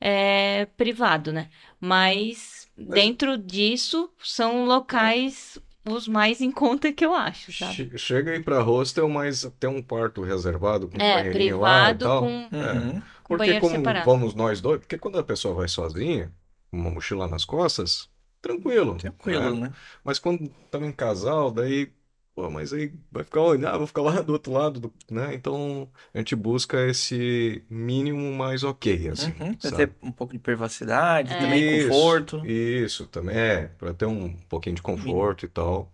é, 0.00 0.66
privado, 0.76 1.32
né? 1.32 1.48
Mas 1.80 2.70
dentro 2.76 3.38
disso 3.38 4.10
são 4.22 4.64
locais 4.64 5.58
os 5.84 6.06
mais 6.08 6.40
em 6.40 6.50
conta 6.50 6.92
que 6.92 7.04
eu 7.04 7.14
acho, 7.14 7.52
sabe? 7.52 7.74
che- 7.74 7.98
chega 7.98 8.32
aí 8.32 8.42
pra 8.42 8.62
hostel, 8.62 9.08
mas 9.08 9.42
tem 9.58 9.68
um 9.70 9.82
quarto 9.82 10.22
reservado 10.22 10.88
com 10.88 10.96
É, 11.00 11.14
banheirinho 11.22 11.60
lá 11.60 11.90
e 11.90 11.94
privado 11.94 12.04
tal. 12.04 12.20
com, 12.22 12.48
É. 12.56 12.72
Uhum. 12.72 13.02
Porque 13.28 13.38
banheiro 13.38 13.60
como 13.60 13.76
separado. 13.76 14.04
vamos 14.04 14.34
nós 14.34 14.60
dois, 14.60 14.80
porque 14.80 14.98
quando 14.98 15.18
a 15.18 15.24
pessoa 15.24 15.54
vai 15.54 15.68
sozinha, 15.68 16.32
com 16.70 16.76
uma 16.78 16.90
mochila 16.90 17.26
nas 17.28 17.44
costas, 17.44 18.10
tranquilo, 18.40 18.96
Tranquilo, 18.96 19.54
né? 19.56 19.68
né? 19.68 19.72
Mas 20.04 20.18
quando 20.18 20.44
estamos 20.64 20.88
em 20.88 20.92
casal, 20.92 21.50
daí, 21.50 21.92
pô, 22.34 22.50
mas 22.50 22.72
aí 22.72 22.92
vai 23.10 23.24
ficar 23.24 23.40
onde? 23.42 23.66
Ah, 23.66 23.76
vou 23.78 23.86
ficar 23.86 24.02
lá 24.02 24.20
do 24.22 24.32
outro 24.32 24.52
lado, 24.52 24.80
do- 24.80 24.94
né? 25.10 25.34
Então 25.34 25.90
a 26.14 26.18
gente 26.18 26.34
busca 26.36 26.86
esse 26.88 27.64
mínimo 27.70 28.32
mais 28.34 28.64
ok, 28.64 29.08
assim, 29.08 29.34
Uhum. 29.40 29.54
Pra 29.56 29.70
sabe? 29.70 29.88
ter 29.88 29.94
um 30.02 30.10
pouco 30.12 30.32
de 30.32 30.38
privacidade, 30.38 31.34
É. 31.34 31.36
também 31.36 31.62
Isso, 31.88 32.28
conforto. 32.42 32.42
isso, 32.42 33.06
também 33.06 33.36
é, 33.36 33.68
para 33.68 33.94
ter 33.94 34.06
um 34.06 34.34
pouquinho 34.48 34.76
de 34.76 34.82
conforto 34.82 35.44
e 35.46 35.48
tal. 35.48 35.92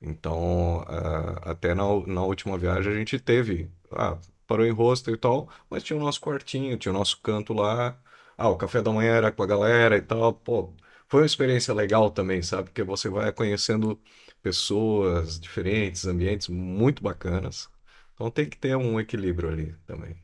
Então, 0.00 0.82
ah, 0.88 1.52
até 1.52 1.74
na, 1.74 1.84
na 2.06 2.24
última 2.24 2.58
viagem 2.58 2.92
a 2.92 2.96
gente 2.96 3.18
teve, 3.20 3.70
ah, 3.92 4.18
parou 4.46 4.66
em 4.66 4.72
hostel 4.72 5.14
e 5.14 5.18
tal, 5.18 5.50
mas 5.70 5.82
tinha 5.84 5.98
o 5.98 6.00
nosso 6.02 6.20
quartinho, 6.20 6.78
tinha 6.78 6.92
o 6.92 6.96
nosso 6.98 7.20
canto 7.22 7.52
lá. 7.54 7.98
Ah, 8.38 8.48
o 8.50 8.56
café 8.58 8.82
da 8.82 8.92
manhã 8.92 9.14
era 9.16 9.32
com 9.32 9.42
a 9.42 9.46
galera 9.46 9.96
e 9.96 10.02
tal. 10.02 10.34
Pô, 10.34 10.74
foi 11.08 11.22
uma 11.22 11.26
experiência 11.26 11.74
legal 11.74 12.10
também, 12.10 12.42
sabe? 12.42 12.64
Porque 12.70 12.82
você 12.84 13.08
vai 13.08 13.32
conhecendo 13.32 14.00
pessoas 14.46 15.40
diferentes, 15.40 16.06
ambientes 16.06 16.48
muito 16.48 17.02
bacanas. 17.02 17.68
Então 18.14 18.30
tem 18.30 18.48
que 18.48 18.56
ter 18.58 18.76
um 18.76 19.00
equilíbrio 19.00 19.48
ali 19.50 19.74
também. 19.86 20.16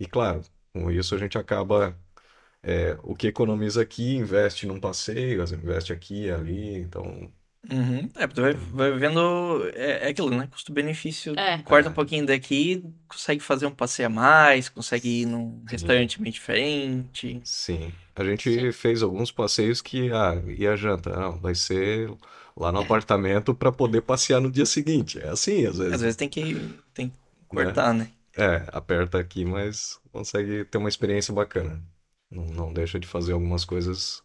E 0.00 0.06
claro, 0.06 0.42
com 0.72 0.90
isso 0.90 1.14
a 1.14 1.18
gente 1.18 1.38
acaba, 1.38 1.98
é, 2.62 2.98
o 3.02 3.14
que 3.16 3.28
economiza 3.28 3.82
aqui, 3.82 4.16
investe 4.16 4.66
num 4.66 4.80
passeio, 4.80 5.42
investe 5.44 5.92
aqui 5.92 6.26
e 6.26 6.30
ali. 6.32 6.74
Então, 6.76 7.32
Uhum. 7.70 8.08
É, 8.16 8.26
tu 8.26 8.40
vai, 8.40 8.54
vai 8.54 8.92
vendo. 8.98 9.68
É, 9.74 10.06
é 10.06 10.08
aquilo, 10.08 10.30
né? 10.30 10.46
Custo-benefício. 10.46 11.34
É. 11.38 11.58
Corta 11.58 11.90
um 11.90 11.92
pouquinho 11.92 12.24
daqui, 12.26 12.82
consegue 13.06 13.40
fazer 13.42 13.66
um 13.66 13.74
passeio 13.74 14.06
a 14.06 14.10
mais, 14.10 14.68
consegue 14.68 15.22
ir 15.22 15.26
num 15.26 15.62
sim. 15.66 15.66
restaurante 15.70 16.20
meio 16.20 16.32
diferente. 16.32 17.42
Sim, 17.42 17.92
a 18.14 18.24
Sim. 18.24 18.30
gente 18.30 18.72
fez 18.72 19.02
alguns 19.02 19.32
passeios 19.32 19.80
que, 19.80 20.10
ah, 20.12 20.34
e 20.46 20.66
a 20.66 20.76
janta? 20.76 21.10
Não, 21.16 21.40
vai 21.40 21.54
ser 21.54 22.10
lá 22.60 22.72
no 22.72 22.80
apartamento 22.80 23.54
para 23.54 23.72
poder 23.72 24.02
passear 24.02 24.40
no 24.40 24.50
dia 24.52 24.66
seguinte. 24.66 25.18
É 25.20 25.28
assim, 25.30 25.66
às 25.66 25.78
Às 25.90 26.00
vezes, 26.00 26.02
vezes 26.02 26.16
tem 26.16 26.28
que, 26.28 26.80
tem 26.94 27.10
que 27.10 27.16
cortar, 27.48 27.92
né? 27.94 28.12
É, 28.36 28.64
aperta 28.72 29.18
aqui, 29.18 29.44
mas 29.44 30.00
consegue 30.12 30.64
ter 30.64 30.78
uma 30.78 30.88
experiência 30.88 31.34
bacana. 31.34 31.82
Não, 32.30 32.44
não 32.46 32.72
deixa 32.72 32.98
de 32.98 33.06
fazer 33.06 33.32
algumas 33.32 33.64
coisas 33.64 34.22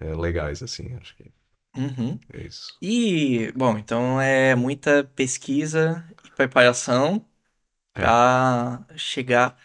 é, 0.00 0.14
legais, 0.14 0.62
assim, 0.62 0.94
acho 0.96 1.16
que 1.16 1.32
Uhum. 1.76 2.20
é 2.34 2.42
isso. 2.46 2.82
E, 2.82 3.52
bom, 3.52 3.78
então 3.78 4.20
é 4.20 4.54
muita 4.56 5.04
pesquisa 5.04 6.08
e 6.24 6.30
preparação 6.30 7.26
É, 7.96 8.14
pra 8.14 8.86
chegar, 8.96 9.58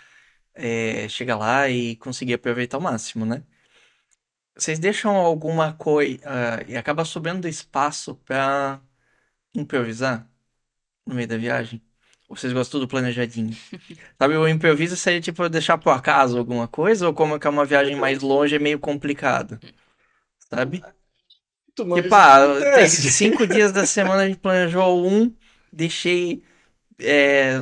é, 0.54 1.10
chegar 1.10 1.38
lá 1.38 1.70
e 1.70 1.96
conseguir 1.98 2.36
aproveitar 2.36 2.78
ao 2.78 2.82
máximo, 2.82 3.26
né? 3.26 3.44
Vocês 4.60 4.80
deixam 4.80 5.16
alguma 5.16 5.74
coisa 5.74 6.20
e 6.68 6.76
acaba 6.76 7.06
sobrando 7.06 7.48
espaço 7.48 8.16
pra 8.26 8.82
improvisar 9.56 10.30
no 11.06 11.16
meio 11.16 11.28
da 11.28 11.38
viagem? 11.38 11.82
Ou 12.30 12.36
vocês 12.38 12.54
gostam 12.54 12.80
tudo 12.82 12.90
planejadinho? 12.90 13.56
Sabe, 14.20 14.38
o 14.38 14.48
improviso 14.48 14.98
seria 14.98 15.22
tipo 15.22 15.48
deixar 15.50 15.78
pro 15.78 15.92
acaso 15.92 16.38
alguma 16.38 16.68
coisa, 16.68 17.08
ou 17.08 17.14
como 17.14 17.40
que 17.40 17.48
é 17.48 17.50
uma 17.50 17.66
viagem 17.66 17.96
mais 17.96 18.22
longe 18.22 18.56
é 18.56 18.60
meio 18.60 18.80
complicado, 18.80 19.60
sabe? 20.40 20.82
mas 21.86 21.94
Tipo, 21.94 22.16
ah, 22.16 22.36
acontece. 22.56 23.12
cinco 23.12 23.48
dias 23.48 23.72
da 23.72 23.86
semana 23.86 24.24
a 24.24 24.28
gente 24.28 24.40
planejou 24.40 25.08
um, 25.08 25.36
deixei 25.72 26.44
é, 27.00 27.56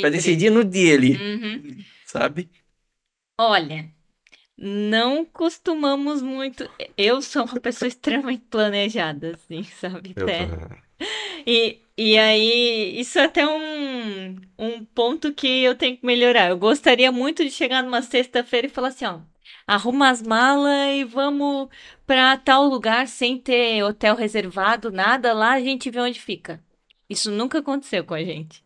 pra 0.00 0.10
Livre. 0.10 0.10
decidir 0.10 0.50
no 0.50 0.64
dia 0.64 0.94
ali, 0.94 1.14
Uhum. 1.20 1.84
sabe? 2.04 2.50
Olha, 3.38 3.93
não 4.56 5.24
costumamos 5.24 6.22
muito. 6.22 6.68
Eu 6.96 7.20
sou 7.22 7.44
uma 7.44 7.60
pessoa 7.60 7.86
extremamente 7.88 8.44
planejada, 8.50 9.32
assim, 9.34 9.62
sabe? 9.64 10.14
Até. 10.16 10.48
E, 11.46 11.80
e 11.96 12.18
aí, 12.18 12.98
isso 12.98 13.18
é 13.18 13.24
até 13.24 13.46
um, 13.46 14.36
um 14.58 14.84
ponto 14.84 15.32
que 15.32 15.62
eu 15.62 15.74
tenho 15.74 15.96
que 15.96 16.06
melhorar. 16.06 16.50
Eu 16.50 16.58
gostaria 16.58 17.10
muito 17.12 17.44
de 17.44 17.50
chegar 17.50 17.82
numa 17.82 18.02
sexta-feira 18.02 18.66
e 18.66 18.70
falar 18.70 18.88
assim, 18.88 19.04
ó, 19.04 19.20
arruma 19.66 20.08
as 20.10 20.22
malas 20.22 20.94
e 20.96 21.04
vamos 21.04 21.68
pra 22.06 22.36
tal 22.36 22.64
lugar 22.66 23.06
sem 23.08 23.38
ter 23.38 23.82
hotel 23.82 24.14
reservado, 24.14 24.90
nada, 24.90 25.32
lá 25.32 25.52
a 25.52 25.60
gente 25.60 25.90
vê 25.90 26.00
onde 26.00 26.20
fica. 26.20 26.62
Isso 27.08 27.30
nunca 27.30 27.58
aconteceu 27.58 28.04
com 28.04 28.14
a 28.14 28.24
gente. 28.24 28.63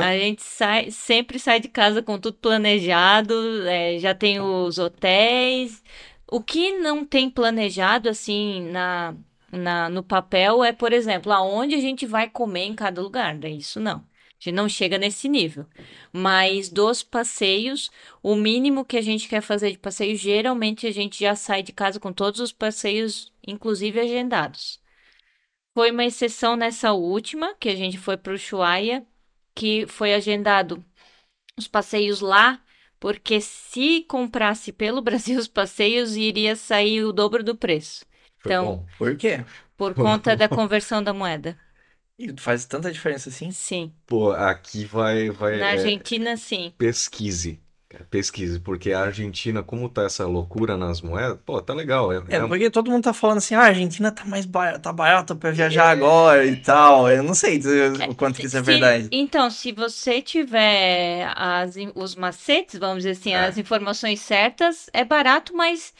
A 0.00 0.16
gente 0.16 0.42
sai, 0.42 0.90
sempre 0.90 1.38
sai 1.38 1.60
de 1.60 1.68
casa 1.68 2.02
com 2.02 2.18
tudo 2.18 2.36
planejado, 2.36 3.34
é, 3.66 3.98
já 3.98 4.14
tem 4.14 4.40
os 4.40 4.78
hotéis. 4.78 5.82
O 6.30 6.42
que 6.42 6.72
não 6.78 7.04
tem 7.04 7.30
planejado 7.30 8.08
assim 8.08 8.68
na, 8.70 9.14
na, 9.52 9.88
no 9.88 10.02
papel 10.02 10.62
é, 10.64 10.72
por 10.72 10.92
exemplo, 10.92 11.32
aonde 11.32 11.74
a 11.74 11.80
gente 11.80 12.06
vai 12.06 12.28
comer 12.28 12.64
em 12.64 12.74
cada 12.74 13.00
lugar. 13.00 13.36
Daí 13.38 13.58
isso 13.58 13.80
não. 13.80 13.98
A 13.98 14.44
gente 14.44 14.52
não 14.52 14.68
chega 14.68 14.98
nesse 14.98 15.28
nível. 15.28 15.66
Mas 16.12 16.68
dos 16.68 17.02
passeios, 17.02 17.90
o 18.22 18.34
mínimo 18.34 18.84
que 18.84 18.96
a 18.96 19.02
gente 19.02 19.28
quer 19.28 19.40
fazer 19.40 19.70
de 19.70 19.78
passeio, 19.78 20.16
geralmente 20.16 20.86
a 20.86 20.90
gente 20.92 21.20
já 21.20 21.34
sai 21.34 21.62
de 21.62 21.72
casa 21.72 21.98
com 21.98 22.12
todos 22.12 22.40
os 22.40 22.52
passeios, 22.52 23.32
inclusive 23.46 23.98
agendados. 24.00 24.80
Foi 25.74 25.90
uma 25.90 26.04
exceção 26.04 26.56
nessa 26.56 26.92
última, 26.92 27.54
que 27.54 27.68
a 27.68 27.74
gente 27.74 27.98
foi 27.98 28.16
para 28.16 28.32
o 28.32 28.34
Ushuaia, 28.36 29.04
que 29.54 29.86
foi 29.86 30.14
agendado 30.14 30.84
os 31.58 31.68
passeios 31.68 32.20
lá, 32.20 32.62
porque 33.00 33.40
se 33.40 34.02
comprasse 34.04 34.72
pelo 34.72 35.00
Brasil 35.02 35.38
os 35.38 35.48
passeios, 35.48 36.16
iria 36.16 36.56
sair 36.56 37.04
o 37.04 37.12
dobro 37.12 37.42
do 37.44 37.56
preço. 37.56 38.04
Foi 38.38 38.52
Então, 38.52 38.54
bom. 38.54 38.86
Por 38.96 39.16
quê? 39.16 39.44
por 39.76 39.94
conta 39.96 40.36
da 40.36 40.48
conversão 40.48 41.02
da 41.02 41.14
moeda. 41.14 41.58
E 42.18 42.34
faz 42.40 42.64
tanta 42.66 42.92
diferença 42.92 43.28
assim? 43.28 43.56
Sim. 43.60 43.94
Pô, 44.06 44.32
aqui 44.32 44.84
vai, 44.84 45.30
vai, 45.30 45.60
Na 45.60 45.68
é, 45.88 45.94
Argentina, 45.94 46.36
sim. 46.36 46.74
pesquise. 46.78 47.63
Pesquise, 48.10 48.60
porque 48.60 48.92
a 48.92 49.00
Argentina, 49.00 49.62
como 49.62 49.88
tá 49.88 50.02
essa 50.04 50.26
loucura 50.26 50.76
nas 50.76 51.00
moedas, 51.00 51.38
pô, 51.44 51.60
tá 51.62 51.72
legal. 51.74 52.12
É, 52.12 52.16
É, 52.28 52.36
é- 52.36 52.46
porque 52.46 52.70
todo 52.70 52.90
mundo 52.90 53.04
tá 53.04 53.12
falando 53.12 53.38
assim, 53.38 53.54
ah, 53.54 53.60
a 53.62 53.66
Argentina 53.66 54.10
tá 54.12 54.24
mais 54.24 54.44
barata, 54.46 54.78
tá 54.80 54.92
barata 54.92 55.34
pra 55.34 55.50
viajar 55.50 55.88
agora 55.90 56.44
e 56.44 56.56
tal. 56.56 57.10
Eu 57.10 57.22
não 57.22 57.34
sei 57.34 57.60
o 58.08 58.14
quanto 58.14 58.38
que 58.40 58.46
isso 58.46 58.56
é 58.56 58.60
Se- 58.60 58.66
verdade. 58.66 59.08
Então, 59.12 59.50
se 59.50 59.72
você 59.72 60.20
tiver 60.22 61.30
as 61.36 61.74
os 61.94 62.14
macetes, 62.14 62.78
vamos 62.78 62.98
dizer 62.98 63.10
assim, 63.10 63.32
É. 63.32 63.46
as 63.46 63.58
informações 63.58 64.20
certas, 64.20 64.88
é 64.92 65.04
barato, 65.04 65.54
mas 65.54 65.92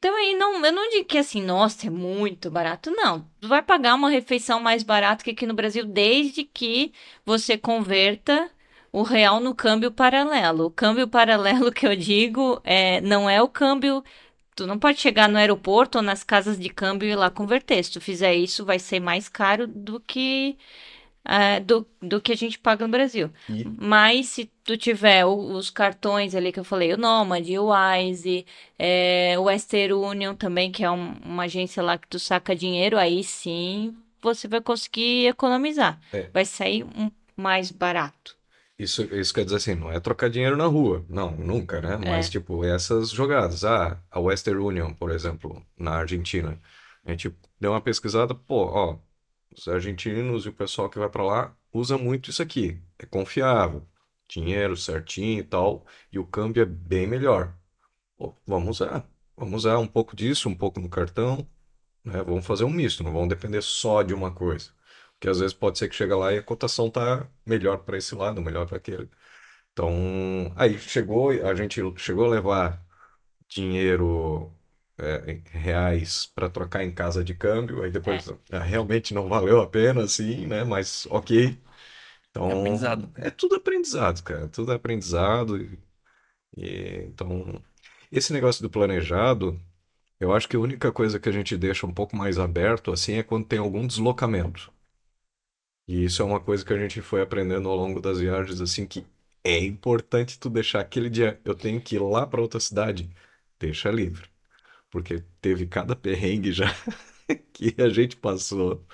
também 0.00 0.36
não, 0.36 0.64
eu 0.64 0.72
não 0.72 0.90
digo 0.90 1.04
que 1.04 1.18
assim, 1.18 1.40
nossa, 1.42 1.86
é 1.86 1.90
muito 1.90 2.50
barato. 2.50 2.90
Não, 2.90 3.24
tu 3.40 3.46
vai 3.48 3.62
pagar 3.62 3.94
uma 3.94 4.10
refeição 4.10 4.58
mais 4.60 4.82
barata 4.82 5.22
que 5.22 5.30
aqui 5.30 5.46
no 5.46 5.54
Brasil, 5.54 5.84
desde 5.86 6.42
que 6.44 6.92
você 7.24 7.56
converta 7.56 8.50
o 8.92 9.02
real 9.02 9.40
no 9.40 9.54
câmbio 9.54 9.90
paralelo. 9.90 10.66
O 10.66 10.70
câmbio 10.70 11.08
paralelo 11.08 11.72
que 11.72 11.86
eu 11.86 11.96
digo 11.96 12.60
é, 12.64 13.00
não 13.00 13.28
é 13.28 13.40
o 13.42 13.48
câmbio. 13.48 14.04
Tu 14.54 14.66
não 14.66 14.78
pode 14.78 15.00
chegar 15.00 15.28
no 15.30 15.38
aeroporto 15.38 15.96
ou 15.98 16.04
nas 16.04 16.22
casas 16.22 16.58
de 16.58 16.68
câmbio 16.68 17.08
e 17.08 17.12
ir 17.12 17.16
lá 17.16 17.30
converter. 17.30 17.82
Se 17.82 17.92
tu 17.92 18.00
fizer 18.00 18.34
isso, 18.34 18.64
vai 18.66 18.78
ser 18.78 19.00
mais 19.00 19.28
caro 19.28 19.66
do 19.66 19.98
que 19.98 20.56
ah, 21.24 21.60
do, 21.60 21.86
do 22.02 22.20
que 22.20 22.32
a 22.32 22.36
gente 22.36 22.58
paga 22.58 22.84
no 22.84 22.90
Brasil. 22.90 23.30
E- 23.48 23.64
Mas 23.78 24.26
se 24.26 24.50
tu 24.64 24.76
tiver 24.76 25.24
o- 25.24 25.52
os 25.54 25.70
cartões 25.70 26.34
ali 26.34 26.50
que 26.52 26.58
eu 26.58 26.64
falei, 26.64 26.92
o 26.92 26.96
Nomad, 26.98 27.48
o 27.48 27.68
Wise, 27.72 28.44
é, 28.78 29.36
o 29.38 29.44
Western 29.44 29.92
Union 29.94 30.34
também, 30.34 30.72
que 30.72 30.82
é 30.84 30.90
um- 30.90 31.14
uma 31.24 31.44
agência 31.44 31.80
lá 31.82 31.96
que 31.96 32.08
tu 32.08 32.18
saca 32.18 32.56
dinheiro, 32.56 32.98
aí 32.98 33.22
sim 33.22 33.96
você 34.20 34.48
vai 34.48 34.60
conseguir 34.60 35.26
economizar. 35.28 36.00
É. 36.12 36.28
Vai 36.32 36.44
sair 36.44 36.82
um 36.84 37.08
mais 37.36 37.70
barato. 37.70 38.36
Isso, 38.82 39.02
isso 39.14 39.32
quer 39.32 39.44
dizer 39.44 39.56
assim, 39.58 39.74
não 39.76 39.92
é 39.92 40.00
trocar 40.00 40.28
dinheiro 40.28 40.56
na 40.56 40.66
rua. 40.66 41.04
Não, 41.08 41.30
nunca, 41.36 41.80
né? 41.80 41.96
Mas, 41.96 42.28
tipo, 42.28 42.64
essas 42.64 43.10
jogadas. 43.10 43.64
Ah, 43.64 44.02
a 44.10 44.18
Western 44.18 44.60
Union, 44.60 44.92
por 44.92 45.10
exemplo, 45.12 45.64
na 45.78 45.92
Argentina. 45.92 46.60
A 47.04 47.10
gente 47.10 47.32
deu 47.60 47.70
uma 47.72 47.80
pesquisada, 47.80 48.34
pô, 48.34 48.64
ó, 48.66 48.98
os 49.56 49.68
argentinos 49.68 50.46
e 50.46 50.48
o 50.48 50.52
pessoal 50.52 50.90
que 50.90 50.98
vai 50.98 51.08
pra 51.08 51.22
lá 51.22 51.56
usa 51.72 51.96
muito 51.96 52.30
isso 52.30 52.42
aqui. 52.42 52.82
É 52.98 53.06
confiável. 53.06 53.86
Dinheiro 54.28 54.76
certinho 54.76 55.38
e 55.40 55.44
tal. 55.44 55.86
E 56.10 56.18
o 56.18 56.26
câmbio 56.26 56.62
é 56.62 56.66
bem 56.66 57.06
melhor. 57.06 57.54
Pô, 58.16 58.34
vamos 58.46 58.80
usar. 58.80 59.08
Vamos 59.36 59.64
usar 59.64 59.78
um 59.78 59.86
pouco 59.86 60.16
disso, 60.16 60.48
um 60.48 60.54
pouco 60.56 60.80
no 60.80 60.88
cartão, 60.88 61.46
né? 62.04 62.22
Vamos 62.22 62.46
fazer 62.46 62.64
um 62.64 62.70
misto, 62.70 63.02
não 63.04 63.12
vamos 63.12 63.28
depender 63.28 63.62
só 63.62 64.02
de 64.02 64.14
uma 64.14 64.32
coisa. 64.32 64.70
Porque 65.22 65.30
às 65.30 65.38
vezes 65.38 65.54
pode 65.54 65.78
ser 65.78 65.88
que 65.88 65.94
chega 65.94 66.16
lá 66.16 66.32
e 66.32 66.38
a 66.38 66.42
cotação 66.42 66.90
tá 66.90 67.28
melhor 67.46 67.78
para 67.78 67.96
esse 67.96 68.12
lado, 68.12 68.42
melhor 68.42 68.66
para 68.66 68.78
aquele. 68.78 69.08
Então, 69.72 70.52
aí 70.56 70.76
chegou, 70.80 71.30
a 71.30 71.54
gente 71.54 71.80
chegou 71.96 72.24
a 72.26 72.30
levar 72.30 72.84
dinheiro 73.48 74.52
é, 74.98 75.32
em 75.32 75.44
reais 75.46 76.26
para 76.26 76.50
trocar 76.50 76.84
em 76.84 76.92
casa 76.92 77.22
de 77.24 77.34
câmbio, 77.34 77.84
aí 77.84 77.90
depois 77.92 78.28
ah, 78.50 78.58
realmente 78.60 79.14
não 79.14 79.28
valeu 79.28 79.60
a 79.60 79.68
pena, 79.68 80.04
assim, 80.04 80.46
né? 80.46 80.64
Mas 80.64 81.06
ok. 81.06 81.56
Então, 82.30 82.50
É 82.50 82.54
aprendizado. 82.54 83.10
é 83.16 83.30
tudo 83.30 83.56
aprendizado, 83.56 84.22
cara. 84.24 84.48
Tudo 84.48 84.72
é 84.72 84.76
aprendizado. 84.76 85.56
E, 85.62 85.78
e, 86.56 87.04
então, 87.06 87.62
esse 88.10 88.32
negócio 88.32 88.62
do 88.62 88.70
planejado, 88.70 89.60
eu 90.20 90.32
acho 90.34 90.48
que 90.48 90.56
a 90.56 90.60
única 90.60 90.92
coisa 90.92 91.20
que 91.20 91.28
a 91.28 91.32
gente 91.32 91.56
deixa 91.56 91.86
um 91.86 91.94
pouco 91.94 92.16
mais 92.16 92.38
aberto, 92.38 92.92
assim, 92.92 93.14
é 93.14 93.22
quando 93.22 93.46
tem 93.46 93.58
algum 93.60 93.86
deslocamento. 93.86 94.72
E 95.86 96.04
isso 96.04 96.22
é 96.22 96.24
uma 96.24 96.40
coisa 96.40 96.64
que 96.64 96.72
a 96.72 96.78
gente 96.78 97.00
foi 97.02 97.20
aprendendo 97.22 97.68
ao 97.68 97.76
longo 97.76 98.00
das 98.00 98.18
viagens, 98.20 98.60
assim, 98.60 98.86
que 98.86 99.04
é 99.44 99.58
importante 99.58 100.38
tu 100.38 100.48
deixar 100.48 100.80
aquele 100.80 101.10
dia, 101.10 101.40
eu 101.44 101.54
tenho 101.54 101.80
que 101.80 101.96
ir 101.96 101.98
lá 102.00 102.26
para 102.26 102.40
outra 102.40 102.60
cidade, 102.60 103.10
deixa 103.58 103.90
livre. 103.90 104.28
Porque 104.90 105.24
teve 105.40 105.66
cada 105.66 105.96
perrengue 105.96 106.52
já 106.52 106.66
que 107.52 107.74
a 107.82 107.88
gente 107.90 108.16
passou 108.16 108.84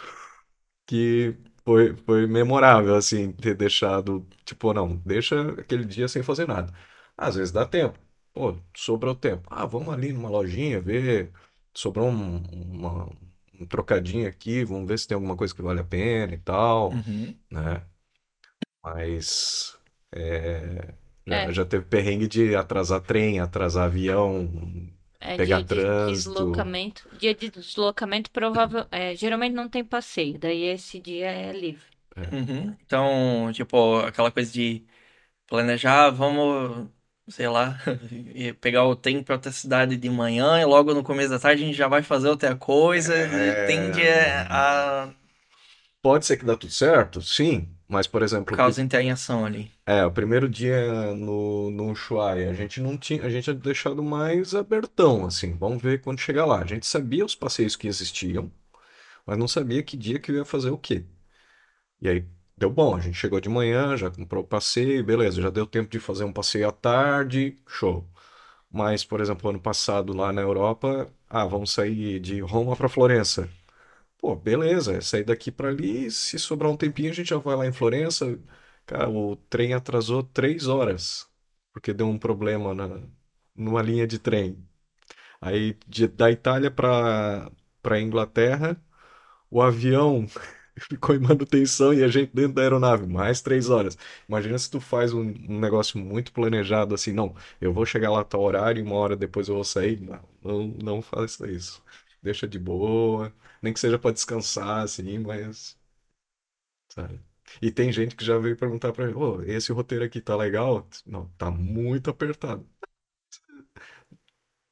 que 0.86 1.36
foi, 1.64 1.96
foi 1.96 2.26
memorável, 2.26 2.94
assim, 2.96 3.32
ter 3.32 3.54
deixado, 3.54 4.26
tipo, 4.44 4.72
não, 4.72 4.96
deixa 4.98 5.52
aquele 5.52 5.84
dia 5.84 6.08
sem 6.08 6.22
fazer 6.22 6.46
nada. 6.48 6.72
Às 7.16 7.34
vezes 7.36 7.52
dá 7.52 7.66
tempo. 7.66 7.98
Pô, 8.32 8.56
sobrou 8.76 9.14
tempo. 9.14 9.48
Ah, 9.50 9.66
vamos 9.66 9.92
ali 9.92 10.12
numa 10.12 10.28
lojinha 10.30 10.80
ver. 10.80 11.32
Sobrou 11.74 12.08
um, 12.08 12.38
uma- 12.52 13.08
um 13.60 13.66
trocadinho 13.66 14.28
aqui, 14.28 14.64
vamos 14.64 14.88
ver 14.88 14.98
se 14.98 15.06
tem 15.08 15.14
alguma 15.14 15.36
coisa 15.36 15.54
que 15.54 15.62
vale 15.62 15.80
a 15.80 15.84
pena 15.84 16.34
e 16.34 16.38
tal, 16.38 16.92
Uhum. 16.92 17.38
né? 17.50 17.82
Mas 18.82 19.78
é, 20.12 20.94
já, 21.26 21.36
É. 21.36 21.52
já 21.52 21.64
teve 21.66 21.84
perrengue 21.86 22.28
de 22.28 22.54
atrasar 22.56 23.00
trem, 23.02 23.40
atrasar 23.40 23.86
avião. 23.86 24.48
É 25.20 25.36
Pegar 25.36 25.62
dia 25.62 25.64
de 25.64 25.86
trânsito. 26.04 26.04
deslocamento. 26.04 27.08
Dia 27.16 27.34
de 27.34 27.50
deslocamento, 27.50 28.30
provável, 28.30 28.86
é, 28.90 29.14
geralmente 29.16 29.52
não 29.54 29.68
tem 29.68 29.84
passeio, 29.84 30.38
daí 30.38 30.62
esse 30.64 31.00
dia 31.00 31.26
é 31.30 31.52
livre. 31.52 31.86
Uhum. 32.32 32.76
Então, 32.84 33.52
tipo, 33.52 33.98
aquela 34.00 34.30
coisa 34.32 34.52
de 34.52 34.86
planejar, 35.46 36.10
vamos, 36.10 36.90
sei 37.28 37.48
lá, 37.48 37.78
e 38.34 38.52
pegar 38.54 38.84
o 38.84 38.96
trem 38.96 39.22
pra 39.22 39.36
outra 39.36 39.52
cidade 39.52 39.96
de 39.96 40.10
manhã 40.10 40.60
e 40.60 40.64
logo 40.64 40.94
no 40.94 41.02
começo 41.02 41.30
da 41.30 41.38
tarde 41.38 41.62
a 41.62 41.66
gente 41.66 41.76
já 41.76 41.88
vai 41.88 42.02
fazer 42.02 42.28
outra 42.28 42.56
coisa. 42.56 43.14
É. 43.14 43.66
Tende 43.66 44.02
a 44.48 45.10
Pode 46.00 46.24
ser 46.26 46.36
que 46.36 46.44
dá 46.44 46.56
tudo 46.56 46.72
certo, 46.72 47.20
sim, 47.20 47.68
mas, 47.88 48.06
por 48.06 48.22
exemplo, 48.22 48.56
causar 48.56 48.82
intervenção 48.82 49.44
ali. 49.44 49.70
É, 49.84 50.04
o 50.04 50.12
primeiro 50.12 50.48
dia 50.48 51.14
no, 51.14 51.70
no 51.70 51.90
Ushuaia, 51.90 52.50
a 52.50 52.54
gente 52.54 52.80
não 52.80 52.96
tinha, 52.96 53.22
a 53.24 53.28
gente 53.28 53.44
tinha 53.44 53.54
deixado 53.54 54.02
mais 54.02 54.54
abertão, 54.54 55.26
assim, 55.26 55.56
vamos 55.56 55.82
ver 55.82 56.00
quando 56.00 56.20
chegar 56.20 56.46
lá. 56.46 56.60
A 56.60 56.66
gente 56.66 56.86
sabia 56.86 57.24
os 57.24 57.34
passeios 57.34 57.74
que 57.74 57.88
existiam, 57.88 58.50
mas 59.26 59.36
não 59.36 59.48
sabia 59.48 59.82
que 59.82 59.96
dia 59.96 60.20
que 60.20 60.30
eu 60.30 60.36
ia 60.36 60.44
fazer 60.44 60.70
o 60.70 60.78
quê. 60.78 61.04
E 62.00 62.08
aí 62.08 62.24
deu 62.58 62.70
bom, 62.70 62.96
a 62.96 63.00
gente 63.00 63.14
chegou 63.16 63.40
de 63.40 63.48
manhã, 63.48 63.96
já 63.96 64.10
comprou 64.10 64.42
o 64.44 64.46
passeio, 64.46 65.04
beleza, 65.04 65.40
já 65.40 65.50
deu 65.50 65.66
tempo 65.66 65.88
de 65.90 66.00
fazer 66.00 66.24
um 66.24 66.32
passeio 66.32 66.68
à 66.68 66.72
tarde, 66.72 67.56
show. 67.66 68.06
Mas, 68.70 69.04
por 69.04 69.20
exemplo, 69.20 69.50
ano 69.50 69.60
passado 69.60 70.12
lá 70.14 70.32
na 70.32 70.42
Europa, 70.42 71.08
ah, 71.28 71.46
vamos 71.46 71.72
sair 71.72 72.20
de 72.20 72.40
Roma 72.40 72.76
para 72.76 72.88
Florença. 72.88 73.48
Pô, 74.18 74.36
beleza, 74.36 74.94
é 74.96 75.00
sair 75.00 75.24
daqui 75.24 75.52
para 75.52 75.68
ali, 75.68 76.10
se 76.10 76.38
sobrar 76.38 76.70
um 76.72 76.76
tempinho 76.76 77.10
a 77.10 77.14
gente 77.14 77.28
já 77.30 77.38
vai 77.38 77.56
lá 77.56 77.66
em 77.66 77.72
Florença. 77.72 78.38
Cara, 78.86 79.08
o 79.10 79.36
trem 79.36 79.74
atrasou 79.74 80.22
três 80.22 80.66
horas, 80.68 81.28
porque 81.72 81.92
deu 81.94 82.08
um 82.08 82.18
problema 82.18 82.74
na, 82.74 83.02
numa 83.56 83.82
linha 83.82 84.06
de 84.06 84.18
trem. 84.18 84.58
Aí, 85.40 85.76
de- 85.86 86.08
da 86.08 86.30
Itália 86.30 86.70
para 86.70 87.50
para 87.82 88.00
Inglaterra, 88.00 88.76
o 89.50 89.62
avião 89.62 90.26
ficou 90.78 91.14
em 91.14 91.18
manutenção 91.20 91.92
e 91.94 92.02
a 92.04 92.08
gente 92.08 92.30
dentro 92.34 92.54
da 92.54 92.62
aeronave, 92.62 93.06
mais 93.06 93.40
três 93.40 93.70
horas. 93.70 93.96
Imagina 94.28 94.58
se 94.58 94.70
tu 94.70 94.80
faz 94.80 95.12
um, 95.12 95.20
um 95.48 95.58
negócio 95.60 95.98
muito 95.98 96.32
planejado 96.32 96.94
assim, 96.94 97.12
não, 97.12 97.34
eu 97.60 97.72
vou 97.72 97.84
chegar 97.86 98.10
lá 98.10 98.20
a 98.20 98.24
tal 98.24 98.42
horário 98.42 98.84
uma 98.84 98.94
hora 98.96 99.16
depois 99.16 99.48
eu 99.48 99.54
vou 99.54 99.64
sair. 99.64 100.00
Não, 100.00 100.20
não, 100.42 100.66
não 100.82 101.02
faça 101.02 101.50
isso. 101.50 101.82
Deixa 102.22 102.46
de 102.48 102.58
boa, 102.58 103.32
nem 103.62 103.72
que 103.72 103.80
seja 103.80 103.98
para 103.98 104.12
descansar, 104.12 104.82
assim, 104.84 105.18
mas, 105.18 105.76
sabe? 106.88 107.20
E 107.62 107.70
tem 107.70 107.90
gente 107.92 108.14
que 108.16 108.24
já 108.24 108.38
veio 108.38 108.56
perguntar 108.56 108.92
pra 108.92 109.06
mim, 109.06 109.14
ô, 109.14 109.42
esse 109.42 109.72
roteiro 109.72 110.04
aqui 110.04 110.20
tá 110.20 110.36
legal? 110.36 110.86
Não, 111.06 111.28
tá 111.38 111.50
muito 111.50 112.10
apertado. 112.10 112.68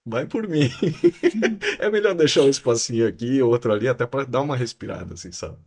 Vai 0.04 0.26
por 0.26 0.46
mim. 0.48 0.68
É 1.80 1.90
melhor 1.90 2.14
deixar 2.14 2.42
um 2.42 2.48
espacinho 2.48 3.06
aqui, 3.06 3.42
outro 3.42 3.72
ali, 3.72 3.88
até 3.88 4.06
pra 4.06 4.24
dar 4.24 4.40
uma 4.42 4.56
respirada, 4.56 5.14
assim, 5.14 5.32
sabe? 5.32 5.58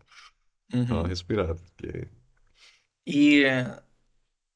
Uhum. 0.74 1.02
uma 1.02 1.08
respirada. 1.08 1.56
Porque... 1.78 2.08
E 3.06 3.44
é, 3.44 3.82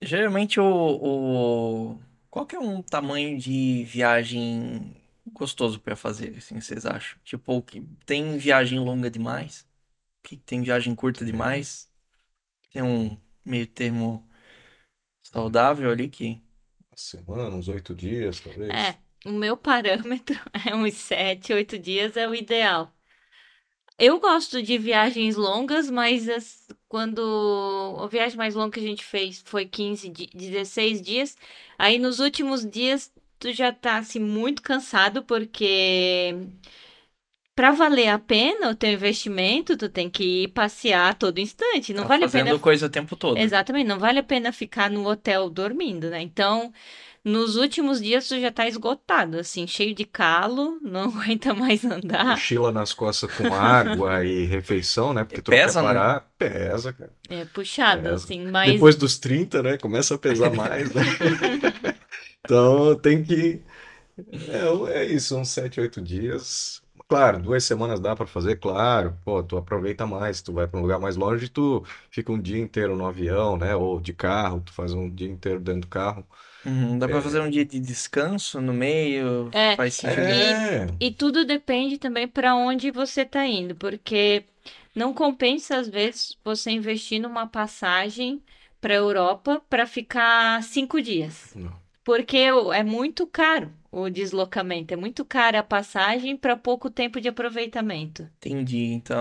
geralmente 0.02 0.60
o, 0.60 0.66
o 0.66 2.00
qual 2.30 2.46
que 2.46 2.56
é 2.56 2.60
um 2.60 2.82
tamanho 2.82 3.38
de 3.40 3.84
viagem 3.86 4.96
gostoso 5.34 5.80
pra 5.80 5.96
fazer, 5.96 6.38
assim, 6.38 6.60
vocês 6.62 6.86
acham? 6.86 7.20
Tipo, 7.24 7.62
que 7.62 7.82
tem 8.06 8.38
viagem 8.38 8.80
longa 8.80 9.10
demais? 9.10 9.68
Que 10.24 10.38
tem 10.38 10.62
viagem 10.64 10.96
curta 10.96 11.26
demais? 11.26 11.90
Tem 12.72 12.82
um 12.84 13.18
meio 13.46 13.68
termo 13.68 14.28
saudável 15.24 15.92
ali 15.92 16.10
que 16.10 16.42
Uma 16.92 16.98
semana, 16.98 17.56
uns 17.56 17.68
oito 17.68 17.96
dias, 17.96 18.40
talvez. 18.40 18.70
É, 18.74 18.98
o 19.26 19.32
meu 19.32 19.58
parâmetro 19.58 20.36
é 20.68 20.76
uns 20.76 20.96
sete, 20.96 21.54
oito 21.54 21.78
dias 21.80 22.18
é 22.18 22.28
o 22.28 22.36
ideal. 22.36 22.94
Eu 23.98 24.20
gosto 24.20 24.62
de 24.62 24.78
viagens 24.78 25.36
longas, 25.36 25.90
mas 25.90 26.28
as- 26.28 26.68
quando 26.88 27.98
a 28.02 28.08
viagem 28.08 28.38
mais 28.38 28.56
longa 28.56 28.72
que 28.74 28.80
a 28.80 28.84
gente 28.84 29.04
fez 29.04 29.42
foi 29.46 29.66
15, 29.66 30.10
di- 30.10 30.30
16 30.34 31.02
dias. 31.02 31.38
Aí 31.78 31.98
nos 32.00 32.20
últimos 32.20 32.66
dias 32.70 33.12
tu 33.40 33.52
já 33.54 33.72
tá 33.72 33.98
assim 33.98 34.20
muito 34.20 34.62
cansado 34.62 35.24
porque 35.24 36.34
para 37.56 37.72
valer 37.72 38.08
a 38.08 38.18
pena 38.18 38.72
o 38.72 38.76
teu 38.76 38.90
investimento, 38.92 39.78
tu 39.78 39.88
tem 39.88 40.10
que 40.10 40.44
ir 40.44 40.48
passear 40.50 41.14
todo 41.16 41.38
instante. 41.40 41.94
Não 41.94 42.02
Tá 42.04 42.10
vale 42.10 42.26
a 42.26 42.30
fazendo 42.30 42.46
pena 42.48 42.60
coisa 42.60 42.86
o 42.88 42.90
tempo 42.90 43.16
todo. 43.16 43.38
Exatamente, 43.38 43.88
não 43.88 44.00
vale 44.00 44.20
a 44.20 44.24
pena 44.24 44.52
ficar 44.52 44.90
no 44.90 45.08
hotel 45.08 45.50
dormindo, 45.52 46.10
né? 46.10 46.22
Então, 46.22 46.74
nos 47.24 47.56
últimos 47.56 48.02
dias 48.02 48.28
tu 48.28 48.40
já 48.40 48.52
tá 48.52 48.68
esgotado, 48.68 49.38
assim, 49.40 49.66
cheio 49.68 49.94
de 49.96 50.06
calo, 50.06 50.80
não 50.84 51.04
aguenta 51.04 51.54
mais 51.54 51.84
andar. 51.86 52.26
Mochila 52.26 52.72
nas 52.72 52.94
costas 52.94 53.32
com 53.34 53.54
água 53.54 54.24
e 54.26 54.46
refeição, 54.46 55.14
né? 55.14 55.24
Porque 55.24 55.42
tu 55.42 55.52
Pesa, 55.52 55.82
não 55.82 55.88
né? 55.90 55.94
quer 55.94 56.00
parar, 56.00 56.34
pesa, 56.38 56.94
cara. 56.94 57.12
É 57.30 57.46
puxado, 57.46 58.02
Pesa. 58.04 58.16
assim, 58.16 58.46
mas 58.48 58.74
Depois 58.74 58.96
dos 58.96 59.18
30, 59.18 59.64
né? 59.64 59.78
Começa 59.78 60.16
a 60.16 60.18
pesar 60.18 60.52
mais, 60.54 60.94
né? 60.94 61.02
Então 62.46 62.96
tem 63.00 63.24
que. 63.24 63.62
É, 64.48 65.00
é 65.02 65.06
isso, 65.06 65.38
uns 65.38 65.50
7, 65.50 65.80
8 65.82 66.02
dias. 66.02 66.82
Claro, 67.08 67.40
duas 67.42 67.64
semanas 67.64 68.00
dá 68.00 68.16
pra 68.16 68.26
fazer, 68.26 68.58
claro. 68.58 69.18
Pô, 69.24 69.44
tu 69.44 69.58
aproveita 69.58 70.06
mais, 70.06 70.42
tu 70.42 70.54
vai 70.54 70.68
pra 70.68 70.80
um 70.80 70.82
lugar 70.84 71.00
mais 71.00 71.16
longe, 71.16 71.50
tu 71.50 71.84
fica 72.10 72.32
um 72.32 72.40
dia 72.42 72.60
inteiro 72.60 72.96
no 72.96 73.06
avião, 73.06 73.58
né? 73.58 73.76
Ou 73.76 74.00
de 74.00 74.14
carro, 74.14 74.62
tu 74.62 74.74
faz 74.74 74.94
um 74.94 75.10
dia 75.10 75.30
inteiro 75.30 75.60
dentro 75.60 75.82
do 75.82 75.88
carro. 75.88 76.26
Uhum, 76.66 76.98
dá 76.98 77.08
pra 77.08 77.22
fazer 77.22 77.40
um 77.42 77.50
dia 77.50 77.66
de 77.66 77.80
descanso 77.80 78.62
no 78.62 78.74
meio, 78.74 79.50
É. 79.52 79.76
faz 79.76 79.96
sentido. 79.96 80.22
É, 80.22 80.88
E 81.00 81.12
tudo 81.12 81.44
depende 81.46 81.98
também 81.98 82.28
para 82.28 82.56
onde 82.56 82.90
você 82.92 83.26
tá 83.26 83.46
indo, 83.46 83.76
porque 83.76 84.44
não 84.96 85.14
compensa 85.14 85.78
às 85.78 85.88
vezes 85.90 86.38
você 86.44 86.72
investir 86.72 87.20
numa 87.22 87.48
passagem 87.48 88.42
para 88.80 88.94
Europa 88.96 89.62
para 89.70 89.86
ficar 89.86 90.62
cinco 90.64 91.02
dias. 91.02 91.52
Não. 91.56 91.72
Porque 92.04 92.38
é 92.74 92.84
muito 92.84 93.26
caro 93.26 93.72
o 93.92 94.10
deslocamento, 94.10 94.94
é 94.94 94.98
muito 94.98 95.24
cara 95.24 95.60
a 95.60 95.64
passagem 95.64 96.36
para 96.36 96.58
pouco 96.58 96.90
tempo 96.90 97.22
de 97.22 97.30
aproveitamento. 97.30 98.28
Entendi. 98.38 98.88
Então, 98.94 99.18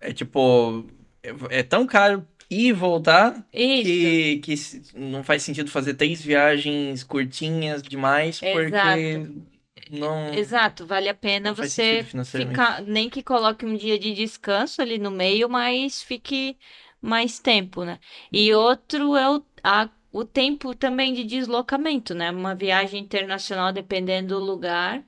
é 0.00 0.12
tipo, 0.12 0.86
é, 1.22 1.58
é 1.58 1.62
tão 1.62 1.86
caro 1.86 2.24
e 2.50 2.72
voltar 2.72 3.46
Isso, 3.52 3.90
que, 3.92 4.38
que 4.40 4.54
não 4.94 5.22
faz 5.24 5.42
sentido 5.42 5.70
fazer 5.70 5.94
três 5.94 6.22
viagens 6.22 7.02
curtinhas 7.04 7.82
demais, 7.82 8.40
porque 8.40 8.68
Exato. 8.68 9.44
não, 9.90 10.38
exato, 10.38 10.86
vale 10.86 11.08
a 11.08 11.14
pena 11.14 11.52
você 11.52 12.06
ficar, 12.32 12.82
nem 12.82 13.08
que 13.10 13.22
coloque 13.22 13.64
um 13.66 13.76
dia 13.76 13.98
de 13.98 14.12
descanso 14.14 14.80
ali 14.82 14.98
no 14.98 15.10
meio, 15.10 15.48
mas 15.48 16.02
fique 16.02 16.58
mais 17.00 17.38
tempo, 17.38 17.84
né? 17.84 17.98
E 18.32 18.52
outro 18.54 19.16
é 19.16 19.30
o, 19.30 19.44
a- 19.62 19.90
o 20.12 20.24
tempo 20.24 20.74
também 20.74 21.12
de 21.14 21.24
deslocamento, 21.24 22.14
né? 22.14 22.30
Uma 22.30 22.54
viagem 22.54 23.00
internacional, 23.02 23.72
dependendo 23.72 24.38
do 24.38 24.44
lugar, 24.44 25.04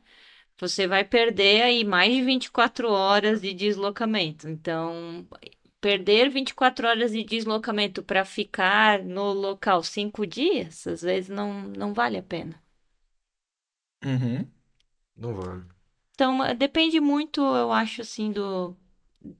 você 0.58 0.86
vai 0.86 1.04
perder 1.04 1.62
aí 1.62 1.84
mais 1.84 2.12
de 2.14 2.22
24 2.22 2.88
horas 2.90 3.40
de 3.42 3.52
deslocamento. 3.54 4.48
Então, 4.48 5.26
perder 5.86 6.28
24 6.30 6.88
horas 6.88 7.12
de 7.12 7.22
deslocamento 7.24 8.02
para 8.02 8.24
ficar 8.24 9.04
no 9.04 9.32
local 9.32 9.82
cinco 9.84 10.26
dias, 10.26 10.86
às 10.86 11.02
vezes 11.02 11.28
não, 11.30 11.62
não 11.68 11.94
vale 11.94 12.16
a 12.18 12.22
pena. 12.22 12.60
Uhum. 14.04 14.50
não 15.16 15.34
vale. 15.34 15.64
Então, 16.14 16.42
eh, 16.44 16.54
depende 16.54 17.00
muito, 17.00 17.40
eu 17.40 17.70
acho, 17.72 18.00
assim, 18.02 18.32
do 18.32 18.76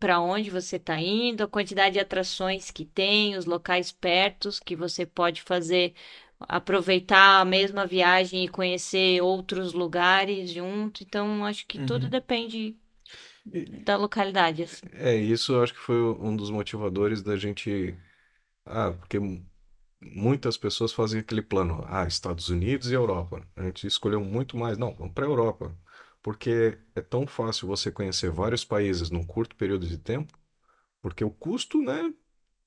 para 0.00 0.20
onde 0.20 0.50
você 0.50 0.76
está 0.76 1.00
indo, 1.00 1.44
a 1.44 1.48
quantidade 1.48 1.94
de 1.94 2.00
atrações 2.00 2.70
que 2.72 2.84
tem, 2.84 3.36
os 3.36 3.44
locais 3.46 3.92
pertos 3.92 4.58
que 4.60 4.74
você 4.76 5.06
pode 5.06 5.42
fazer, 5.42 5.94
aproveitar 6.40 7.40
a 7.40 7.44
mesma 7.44 7.86
viagem 7.86 8.44
e 8.44 8.48
conhecer 8.48 9.22
outros 9.22 9.72
lugares 9.72 10.50
junto. 10.50 11.02
Então, 11.04 11.44
acho 11.44 11.66
que 11.66 11.78
tudo 11.78 12.04
Uhum. 12.04 12.10
depende 12.10 12.76
da 13.84 13.96
localidade, 13.96 14.62
assim. 14.62 14.86
É, 14.92 15.14
isso 15.16 15.52
eu 15.54 15.62
acho 15.62 15.74
que 15.74 15.80
foi 15.80 15.96
um 15.96 16.36
dos 16.36 16.50
motivadores 16.50 17.22
da 17.22 17.36
gente. 17.36 17.96
Ah, 18.66 18.92
porque 18.92 19.18
mu- 19.20 19.44
muitas 20.02 20.56
pessoas 20.58 20.92
fazem 20.92 21.20
aquele 21.20 21.42
plano. 21.42 21.84
Ah, 21.88 22.06
Estados 22.06 22.48
Unidos 22.50 22.90
e 22.90 22.94
Europa. 22.94 23.46
A 23.56 23.64
gente 23.64 23.86
escolheu 23.86 24.20
muito 24.24 24.56
mais. 24.58 24.78
Não, 24.78 24.94
vamos 24.94 25.14
para 25.14 25.26
a 25.26 25.28
Europa. 25.30 25.76
Porque 26.22 26.78
é 26.94 27.00
tão 27.02 27.26
fácil 27.26 27.68
você 27.68 27.90
conhecer 27.92 28.30
vários 28.30 28.64
países 28.64 29.10
num 29.10 29.24
curto 29.24 29.56
período 29.56 29.86
de 29.88 29.98
tempo, 29.98 30.38
porque 31.02 31.24
o 31.24 31.30
custo, 31.30 31.82
né, 31.82 32.12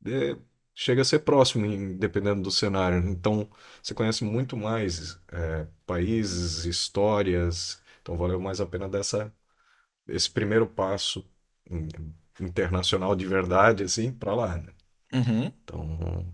é- 0.05 0.37
chega 0.75 1.01
a 1.01 1.05
ser 1.05 1.19
próximo, 1.19 1.97
dependendo 1.97 2.41
do 2.41 2.51
cenário. 2.51 2.99
Então, 3.09 3.49
você 3.83 3.93
conhece 3.93 4.23
muito 4.23 4.55
mais 4.57 5.19
é, 5.31 5.67
países, 5.85 6.65
histórias. 6.65 7.81
Então, 8.01 8.17
valeu 8.17 8.39
mais 8.39 8.61
a 8.61 8.65
pena 8.65 8.87
dessa, 8.89 9.33
esse 10.09 10.29
primeiro 10.29 10.67
passo 10.67 11.25
in- 11.69 11.87
internacional 12.41 13.15
de 13.15 13.25
verdade, 13.25 13.83
assim, 13.83 14.11
para 14.11 14.35
lá, 14.35 14.57
né? 14.57 14.73
Uhum. 15.13 15.51
Então, 15.63 16.33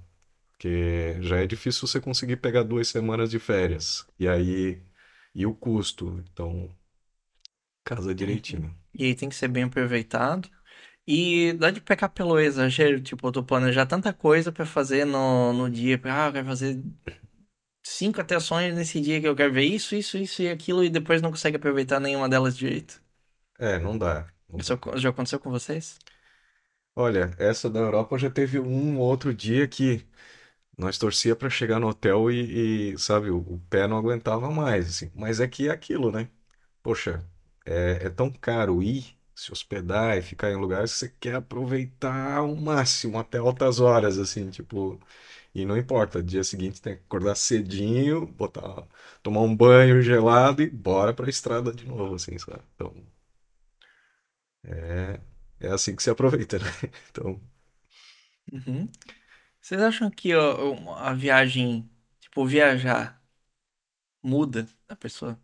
porque 0.52 1.18
já 1.22 1.38
é 1.38 1.48
difícil 1.48 1.88
você 1.88 2.02
conseguir 2.02 2.38
pegar 2.38 2.64
duas 2.64 2.88
semanas 2.88 3.30
de 3.32 3.40
férias. 3.40 4.08
E 4.20 4.28
aí, 4.28 4.82
e 5.36 5.46
o 5.46 5.54
custo. 5.56 6.24
Então, 6.32 6.70
casa 7.86 8.14
direitinho. 8.14 8.76
E 8.94 9.06
aí 9.06 9.16
tem 9.16 9.30
que 9.30 9.36
ser 9.36 9.48
bem 9.48 9.64
aproveitado. 9.64 10.50
E 11.08 11.54
dá 11.54 11.72
de 11.72 11.82
pecar 11.82 12.12
pelo 12.12 12.40
exagero, 12.40 13.02
tipo, 13.02 13.28
eu 13.28 13.32
tô 13.32 13.44
planejar 13.44 13.86
tanta 13.88 14.14
coisa 14.14 14.52
pra 14.52 14.66
fazer 14.66 15.06
no, 15.06 15.54
no 15.54 15.70
dia. 15.70 16.00
Ah, 16.06 16.28
eu 16.28 16.34
quero 16.34 16.48
fazer 16.48 16.84
cinco 17.84 18.20
atrações 18.22 18.76
nesse 18.76 19.00
dia 19.02 19.22
que 19.22 19.28
eu 19.28 19.34
quero 19.36 19.54
ver 19.54 19.64
isso, 19.64 19.96
isso, 19.96 20.18
isso 20.18 20.42
e 20.42 20.50
aquilo, 20.50 20.84
e 20.84 20.90
depois 20.90 21.22
não 21.22 21.32
consegue 21.32 21.56
aproveitar 21.58 22.00
nenhuma 22.02 22.28
delas 22.30 22.58
direito. 22.58 23.02
É, 23.60 23.80
não 23.80 23.98
dá. 23.98 24.28
Não 24.50 24.60
Isso 24.60 24.78
já 24.98 25.10
aconteceu 25.10 25.40
com 25.40 25.50
vocês? 25.50 25.98
Olha, 26.96 27.34
essa 27.38 27.70
da 27.70 27.80
Europa 27.80 28.18
já 28.18 28.30
teve 28.30 28.60
um 28.60 28.98
outro 29.00 29.34
dia 29.34 29.68
que 29.68 30.06
nós 30.78 30.98
torcia 30.98 31.36
para 31.36 31.50
chegar 31.50 31.80
no 31.80 31.88
hotel 31.90 32.32
e, 32.32 32.94
e, 32.94 33.00
sabe, 33.00 33.30
o, 33.32 33.40
o 33.40 33.60
pé 33.70 33.88
não 33.88 33.98
aguentava 33.98 34.52
mais, 34.52 34.88
assim. 34.90 35.12
Mas 35.16 35.40
é 35.42 35.48
que 35.48 35.68
é 35.70 35.72
aquilo, 35.72 36.12
né? 36.12 36.30
Poxa, 36.84 37.26
é, 37.66 38.08
é 38.08 38.10
tão 38.12 38.32
caro 38.32 38.84
ir, 38.84 39.18
se 39.36 39.52
hospedar 39.52 40.18
e 40.18 40.22
ficar 40.24 40.52
em 40.52 40.58
lugares 40.58 40.94
que 40.94 41.00
você 41.00 41.10
quer 41.20 41.36
aproveitar 41.36 42.38
ao 42.40 42.56
máximo, 42.56 43.20
até 43.20 43.38
altas 43.40 43.80
horas, 43.80 44.18
assim, 44.20 44.50
tipo. 44.52 45.00
E 45.56 45.66
não 45.66 45.78
importa, 45.78 46.24
dia 46.24 46.44
seguinte 46.44 46.82
tem 46.82 46.96
que 46.98 47.04
acordar 47.04 47.36
cedinho, 47.36 48.26
botar, 48.28 48.88
tomar 49.24 49.42
um 49.42 49.56
banho 49.56 50.02
gelado 50.02 50.62
e 50.64 50.70
bora 50.70 51.14
pra 51.14 51.30
estrada 51.30 51.74
de 51.74 51.86
novo, 51.88 52.16
assim, 52.16 52.38
sabe? 52.40 52.62
Então, 52.76 52.94
é, 54.68 55.20
é 55.60 55.68
assim 55.70 55.96
que 55.96 56.04
se 56.04 56.10
aproveita, 56.10 56.60
né? 56.60 56.66
Então. 57.10 57.42
Uhum. 58.52 58.90
Vocês 59.62 59.82
acham 59.82 60.10
que 60.12 60.36
ó, 60.36 60.96
a 60.96 61.14
viagem, 61.14 61.90
tipo, 62.20 62.46
viajar 62.46 63.22
muda 64.22 64.68
a 64.88 64.96
pessoa? 64.96 65.40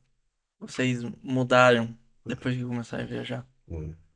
Vocês 0.60 1.04
mudaram 1.24 1.98
depois 2.26 2.56
que 2.56 2.64
começaram 2.64 3.04
a 3.04 3.08
viajar? 3.08 3.48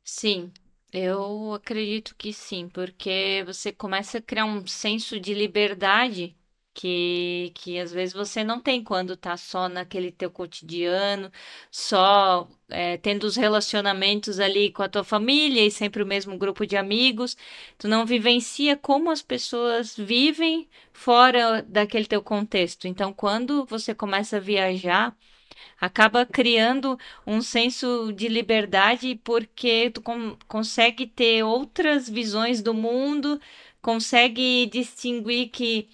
Sim, 0.04 0.52
eu 0.92 1.52
acredito 1.54 2.14
que 2.16 2.32
sim, 2.32 2.68
porque 2.68 3.42
você 3.46 3.72
começa 3.72 4.18
a 4.18 4.22
criar 4.22 4.44
um 4.44 4.66
senso 4.66 5.18
de 5.20 5.34
liberdade 5.34 6.36
que, 6.76 7.52
que 7.54 7.78
às 7.80 7.90
vezes 7.90 8.14
você 8.14 8.44
não 8.44 8.60
tem 8.60 8.84
quando 8.84 9.16
tá 9.16 9.34
só 9.36 9.66
naquele 9.68 10.12
teu 10.12 10.30
cotidiano, 10.30 11.32
só 11.70 12.46
é, 12.68 12.98
tendo 12.98 13.24
os 13.24 13.34
relacionamentos 13.34 14.38
ali 14.38 14.70
com 14.70 14.82
a 14.82 14.88
tua 14.88 15.02
família 15.02 15.64
e 15.64 15.70
sempre 15.70 16.02
o 16.02 16.06
mesmo 16.06 16.36
grupo 16.36 16.66
de 16.66 16.76
amigos. 16.76 17.34
Tu 17.78 17.88
não 17.88 18.04
vivencia 18.04 18.76
como 18.76 19.10
as 19.10 19.22
pessoas 19.22 19.96
vivem 19.96 20.68
fora 20.92 21.62
daquele 21.66 22.04
teu 22.06 22.22
contexto. 22.22 22.86
Então, 22.86 23.10
quando 23.12 23.64
você 23.64 23.94
começa 23.94 24.36
a 24.36 24.40
viajar, 24.40 25.16
acaba 25.80 26.26
criando 26.26 26.98
um 27.26 27.40
senso 27.40 28.12
de 28.12 28.28
liberdade 28.28 29.18
porque 29.24 29.90
tu 29.90 30.02
con- 30.02 30.36
consegue 30.48 31.06
ter 31.06 31.42
outras 31.42 32.08
visões 32.08 32.62
do 32.62 32.74
mundo, 32.74 33.40
consegue 33.80 34.66
distinguir 34.66 35.48
que 35.48 35.88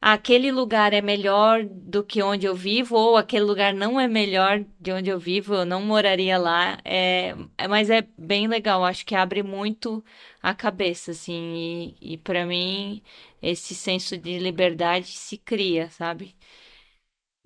aquele 0.00 0.50
lugar 0.52 0.92
é 0.92 1.00
melhor 1.02 1.64
do 1.64 2.02
que 2.04 2.22
onde 2.22 2.46
eu 2.46 2.54
vivo, 2.54 2.96
ou 2.96 3.16
aquele 3.16 3.44
lugar 3.44 3.74
não 3.74 3.98
é 4.00 4.06
melhor 4.08 4.64
de 4.80 4.92
onde 4.92 5.10
eu 5.10 5.18
vivo, 5.18 5.54
eu 5.54 5.64
não 5.66 5.82
moraria 5.82 6.38
lá. 6.38 6.78
É, 6.84 7.34
é- 7.58 7.68
mas 7.68 7.90
é 7.90 8.02
bem 8.18 8.46
legal, 8.48 8.84
acho 8.84 9.04
que 9.06 9.14
abre 9.14 9.42
muito 9.42 10.04
a 10.42 10.54
cabeça, 10.54 11.10
assim, 11.12 11.94
e, 12.00 12.14
e 12.14 12.18
para 12.18 12.46
mim 12.46 13.02
esse 13.42 13.74
senso 13.74 14.16
de 14.18 14.38
liberdade 14.38 15.08
se 15.08 15.36
cria, 15.38 15.90
sabe? 15.90 16.34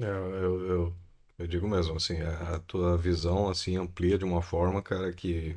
é, 0.00 0.04
eu, 0.04 0.66
eu, 0.66 0.96
eu 1.38 1.46
digo 1.46 1.68
mesmo, 1.68 1.96
assim, 1.96 2.20
a, 2.20 2.56
a 2.56 2.60
tua 2.60 2.96
visão, 2.96 3.48
assim, 3.48 3.76
amplia 3.76 4.18
de 4.18 4.24
uma 4.24 4.42
forma, 4.42 4.82
cara, 4.82 5.12
que 5.12 5.56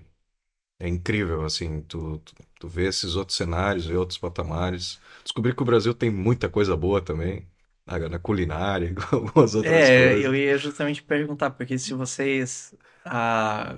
É 0.80 0.88
incrível, 0.90 1.44
assim, 1.46 1.82
tu, 1.84 2.20
tu, 2.20 2.36
vê 2.68 2.88
esses 2.88 3.16
outros 3.16 3.38
cenários 3.38 3.86
e 3.90 3.94
outros 3.94 4.18
patamares. 4.20 5.00
Descobri 5.24 5.56
que 5.56 5.62
o 5.64 5.66
Brasil 5.66 5.94
tem 5.94 6.10
muita 6.12 6.50
coisa 6.50 6.76
boa 6.78 7.02
também, 7.02 7.48
na, 7.86 8.10
na 8.10 8.20
culinária, 8.20 8.94
algumas 9.12 9.56
outras 9.56 9.90
É, 9.90 9.90
coisas. 9.90 10.26
eu 10.26 10.36
ia 10.36 10.58
justamente 10.58 11.02
perguntar, 11.04 11.50
porque 11.52 11.78
se 11.80 11.94
vocês 11.94 12.76
ah, 13.04 13.78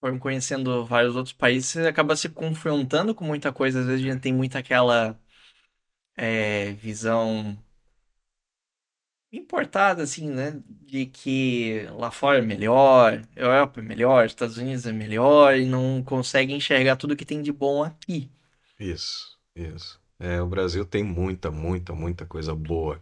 foram 0.00 0.18
conhecendo 0.18 0.84
vários 0.84 1.16
outros 1.16 1.32
países, 1.32 1.70
você 1.70 1.86
acaba 1.86 2.14
se 2.16 2.28
confrontando 2.28 3.14
com 3.14 3.24
muita 3.24 3.52
coisa. 3.52 3.80
Às 3.80 3.86
vezes 3.86 4.04
a 4.06 4.10
gente 4.12 4.20
tem 4.22 4.32
muito 4.34 4.56
aquela 4.58 5.18
é, 6.16 6.72
visão 6.74 7.56
importada, 9.32 10.02
assim, 10.02 10.30
né? 10.30 10.60
De 10.68 11.06
que 11.06 11.86
lá 11.92 12.10
fora 12.10 12.38
é 12.38 12.42
melhor, 12.42 13.22
Europa 13.34 13.80
é 13.80 13.82
melhor, 13.82 14.26
Estados 14.26 14.58
Unidos 14.58 14.86
é 14.86 14.92
melhor, 14.92 15.56
e 15.56 15.64
não 15.64 16.02
consegue 16.02 16.52
enxergar 16.52 16.96
tudo 16.96 17.16
que 17.16 17.24
tem 17.24 17.40
de 17.40 17.50
bom 17.50 17.82
aqui. 17.82 18.30
Isso, 18.78 19.38
isso. 19.56 20.00
É, 20.18 20.40
o 20.40 20.46
Brasil 20.46 20.84
tem 20.84 21.02
muita, 21.02 21.50
muita, 21.50 21.94
muita 21.94 22.26
coisa 22.26 22.54
boa. 22.54 23.00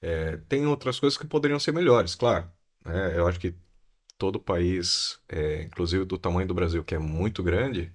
É, 0.00 0.36
tem 0.48 0.66
outras 0.66 0.98
coisas 0.98 1.16
que 1.16 1.26
poderiam 1.26 1.60
ser 1.60 1.72
melhores, 1.72 2.14
claro. 2.14 2.50
né? 2.84 3.16
eu 3.16 3.26
acho 3.28 3.38
que 3.38 3.54
todo 4.18 4.40
país, 4.40 5.20
é, 5.28 5.62
inclusive 5.62 6.04
do 6.04 6.18
tamanho 6.18 6.46
do 6.46 6.54
Brasil, 6.54 6.82
que 6.84 6.94
é 6.94 6.98
muito 6.98 7.42
grande, 7.42 7.92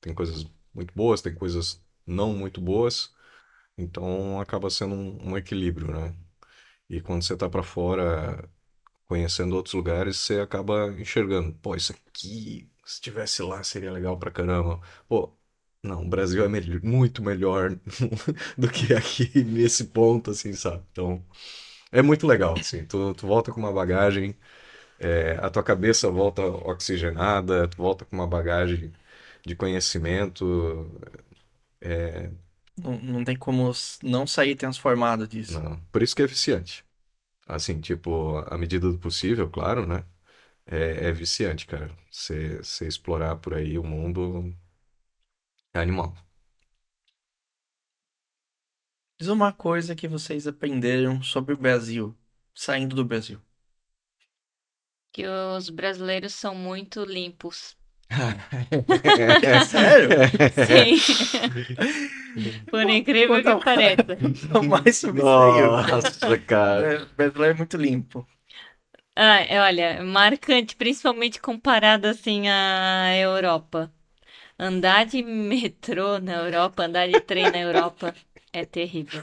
tem 0.00 0.14
coisas 0.14 0.46
muito 0.72 0.92
boas, 0.94 1.20
tem 1.20 1.34
coisas 1.34 1.82
não 2.06 2.32
muito 2.32 2.60
boas, 2.60 3.12
então 3.78 4.40
acaba 4.40 4.70
sendo 4.70 4.94
um, 4.94 5.32
um 5.32 5.36
equilíbrio, 5.38 5.88
né? 5.92 6.14
E 6.88 7.00
quando 7.00 7.22
você 7.22 7.36
tá 7.36 7.48
para 7.48 7.62
fora, 7.62 8.48
conhecendo 9.06 9.56
outros 9.56 9.74
lugares, 9.74 10.16
você 10.18 10.40
acaba 10.40 10.88
enxergando, 11.00 11.52
pô, 11.60 11.76
isso 11.76 11.92
aqui, 11.92 12.70
se 12.84 12.94
estivesse 12.96 13.42
lá, 13.42 13.62
seria 13.64 13.92
legal 13.92 14.18
pra 14.18 14.30
caramba. 14.30 14.80
Pô, 15.08 15.32
não, 15.82 16.04
o 16.04 16.08
Brasil 16.08 16.44
é 16.44 16.48
muito 16.82 17.22
melhor 17.22 17.78
do 18.58 18.70
que 18.70 18.94
aqui 18.94 19.44
nesse 19.44 19.86
ponto, 19.86 20.30
assim, 20.32 20.52
sabe? 20.54 20.84
Então, 20.92 21.24
é 21.92 22.02
muito 22.02 22.26
legal, 22.26 22.54
assim. 22.58 22.84
Tu, 22.86 23.14
tu 23.14 23.26
volta 23.26 23.52
com 23.52 23.60
uma 23.60 23.72
bagagem, 23.72 24.36
é, 24.98 25.32
a 25.42 25.50
tua 25.50 25.62
cabeça 25.62 26.10
volta 26.10 26.42
oxigenada, 26.42 27.68
tu 27.68 27.76
volta 27.78 28.04
com 28.04 28.16
uma 28.16 28.26
bagagem 28.26 28.92
de 29.46 29.56
conhecimento. 29.56 30.90
Não, 32.78 32.98
não 33.00 33.24
tem 33.24 33.36
como 33.36 33.72
não 34.02 34.26
sair 34.26 34.54
transformado 34.54 35.26
disso. 35.26 35.60
Não. 35.60 35.80
Por 35.92 36.02
isso 36.02 36.14
que 36.14 36.22
é 36.22 36.26
viciante. 36.26 36.84
Assim, 37.46 37.80
tipo, 37.80 38.38
à 38.46 38.58
medida 38.58 38.90
do 38.90 38.98
possível, 38.98 39.48
claro, 39.50 39.86
né? 39.86 40.04
É, 40.66 41.08
é 41.08 41.12
viciante, 41.12 41.66
cara. 41.66 41.90
Você 42.10 42.58
você 42.58 42.86
explorar 42.86 43.36
por 43.36 43.54
aí 43.54 43.78
o 43.78 43.84
mundo 43.84 44.54
é 45.74 45.80
animal. 45.80 46.14
Diz 49.18 49.28
uma 49.28 49.52
coisa 49.52 49.94
que 49.94 50.08
vocês 50.08 50.46
aprenderam 50.46 51.22
sobre 51.22 51.54
o 51.54 51.56
Brasil, 51.56 52.16
saindo 52.54 52.94
do 52.94 53.04
Brasil. 53.04 53.40
Que 55.12 55.26
os 55.26 55.70
brasileiros 55.70 56.34
são 56.34 56.54
muito 56.54 57.04
limpos. 57.04 57.77
Sério? 59.68 60.08
Sim. 60.66 60.96
Por 62.70 62.88
incrível 62.88 63.36
Conta 63.36 63.56
que 63.58 63.64
pareça. 63.64 64.18
Não 64.52 64.62
mais 64.62 64.96
sobre. 64.96 65.22
Nossa, 65.22 66.38
cara. 66.38 66.94
É, 66.94 67.02
O 67.02 67.06
brasileiro 67.16 67.54
é 67.54 67.58
muito 67.58 67.76
limpo. 67.76 68.26
Ah, 69.16 69.40
é, 69.40 69.60
olha, 69.60 70.02
marcante, 70.04 70.76
principalmente 70.76 71.40
comparado 71.40 72.06
assim 72.06 72.48
à 72.48 73.16
Europa. 73.16 73.92
Andar 74.58 75.06
de 75.06 75.22
metrô 75.22 76.18
na 76.20 76.34
Europa, 76.44 76.84
andar 76.84 77.08
de 77.08 77.20
trem 77.20 77.44
na 77.50 77.58
Europa 77.60 78.14
é 78.52 78.64
terrível. 78.64 79.22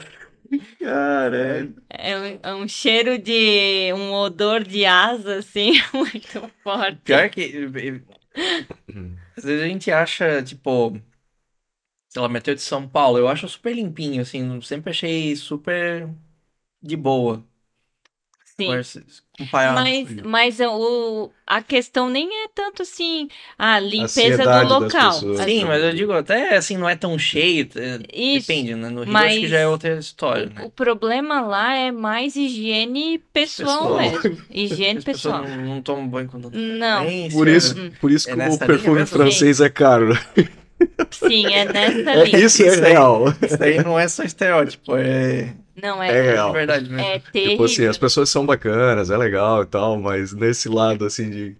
Cara, 0.78 1.68
É 1.90 2.16
um, 2.16 2.40
é 2.42 2.54
um 2.54 2.68
cheiro 2.68 3.18
de, 3.18 3.92
um 3.94 4.12
odor 4.12 4.62
de 4.64 4.84
asa 4.86 5.38
assim 5.38 5.72
muito 5.92 6.50
forte. 6.62 7.00
Pior 7.04 7.28
que. 7.30 7.68
Às 9.36 9.44
vezes 9.44 9.62
a 9.64 9.68
gente 9.68 9.90
acha, 9.90 10.42
tipo. 10.42 10.92
Sei 12.08 12.22
lá, 12.22 12.28
metrô 12.28 12.54
de 12.54 12.60
São 12.62 12.88
Paulo, 12.88 13.18
eu 13.18 13.28
acho 13.28 13.48
super 13.48 13.74
limpinho, 13.74 14.22
assim. 14.22 14.60
Sempre 14.62 14.90
achei 14.90 15.34
super 15.36 16.08
de 16.82 16.96
boa. 16.96 17.44
Sim. 18.58 18.68
Mas. 18.68 18.96
Mas, 19.52 20.08
mas 20.24 20.60
o, 20.60 21.30
a 21.46 21.60
questão 21.60 22.08
nem 22.08 22.26
é 22.44 22.48
tanto 22.54 22.80
assim, 22.80 23.28
a 23.58 23.78
limpeza 23.78 24.04
Ansiedade 24.04 24.68
do 24.68 24.78
local. 24.78 25.12
pessoas. 25.12 25.40
Sim, 25.40 25.64
mas 25.66 25.82
eu 25.84 25.92
digo, 25.92 26.12
até 26.14 26.56
assim, 26.56 26.78
não 26.78 26.88
é 26.88 26.96
tão 26.96 27.18
cheio. 27.18 27.68
é- 27.76 27.98
Isso. 28.14 28.48
Depende, 28.48 28.74
né? 28.74 28.88
No 28.88 29.02
Rio 29.02 29.12
Mas 29.12 29.32
acho 29.32 29.40
que 29.40 29.48
já 29.48 29.58
é 29.58 29.66
outra 29.68 29.98
história, 29.98 30.46
né? 30.46 30.62
O 30.64 30.70
problema 30.70 31.42
lá 31.42 31.74
é 31.74 31.92
mais 31.92 32.34
higiene 32.34 33.18
pessoal 33.30 33.98
Pessoal. 33.98 34.22
mesmo. 34.22 34.42
Higiene 34.50 35.02
pessoal. 35.02 35.46
não, 35.46 35.56
não 35.74 35.82
tomam 35.82 36.08
banho 36.08 36.28
quando 36.30 36.50
Não, 36.50 37.04
Bem, 37.04 37.30
por 37.30 37.46
isso, 37.48 37.74
por 38.00 38.10
isso 38.10 38.30
É 38.30 38.32
que 38.32 38.38
o 38.40 38.42
linha 38.42 38.58
perfume 38.58 39.00
mesmo? 39.00 39.18
francês 39.18 39.60
é 39.60 39.68
caro. 39.68 40.14
sim, 41.10 41.52
é 41.52 41.64
nessa 41.66 42.10
É, 42.10 42.24
linha. 42.24 42.38
isso 42.38 42.62
é 42.62 42.68
Isso 42.68 42.84
aí. 42.84 42.92
real. 42.92 43.24
Isso 43.42 43.62
aí 43.62 43.84
não 43.84 43.98
é 43.98 44.08
só 44.08 44.22
estereótipo, 44.24 44.96
é, 44.96 45.54
Não, 45.76 46.02
É 46.06 46.12
é, 46.12 46.22
real. 46.22 46.50
é 46.50 46.52
verdade 46.52 46.88
mesmo. 46.90 47.12
é 47.14 47.18
Tipo 47.42 47.64
assim, 47.64 47.84
terrível. 47.84 47.86
as 47.86 47.98
pessoas 47.98 48.30
são 48.30 48.46
bacanas, 48.46 49.10
é 49.10 49.16
legal 49.16 49.62
e 49.62 49.66
tal, 49.66 49.98
mas 50.00 50.32
nesse 50.32 50.68
lado 50.68 51.04
assim 51.04 51.30
de, 51.30 51.56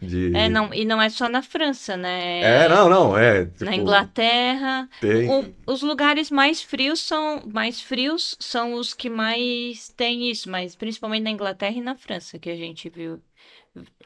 de... 0.00 0.30
É, 0.32 0.48
não, 0.48 0.72
e 0.72 0.84
não 0.84 1.00
é 1.02 1.08
só 1.10 1.28
na 1.28 1.42
França, 1.42 1.96
né? 1.96 2.64
É, 2.64 2.68
não, 2.68 2.88
não, 2.88 3.16
é, 3.18 3.46
Na 3.60 3.74
tipo, 3.74 3.76
Inglaterra, 3.76 4.88
tem, 5.00 5.36
o- 5.36 5.54
os 5.66 5.82
lugares 5.82 6.30
mais 6.30 6.62
frios 6.62 7.00
são 7.00 7.42
mais 7.52 7.80
frios 7.80 8.36
são 8.40 8.74
os 8.74 8.94
que 8.94 9.10
mais 9.10 9.90
têm 9.90 10.30
isso, 10.30 10.50
mas 10.50 10.76
principalmente 10.76 11.24
na 11.24 11.30
Inglaterra 11.30 11.76
e 11.76 11.82
na 11.82 11.96
França 11.96 12.38
que 12.38 12.50
a 12.50 12.56
gente 12.56 12.88
viu 12.90 13.22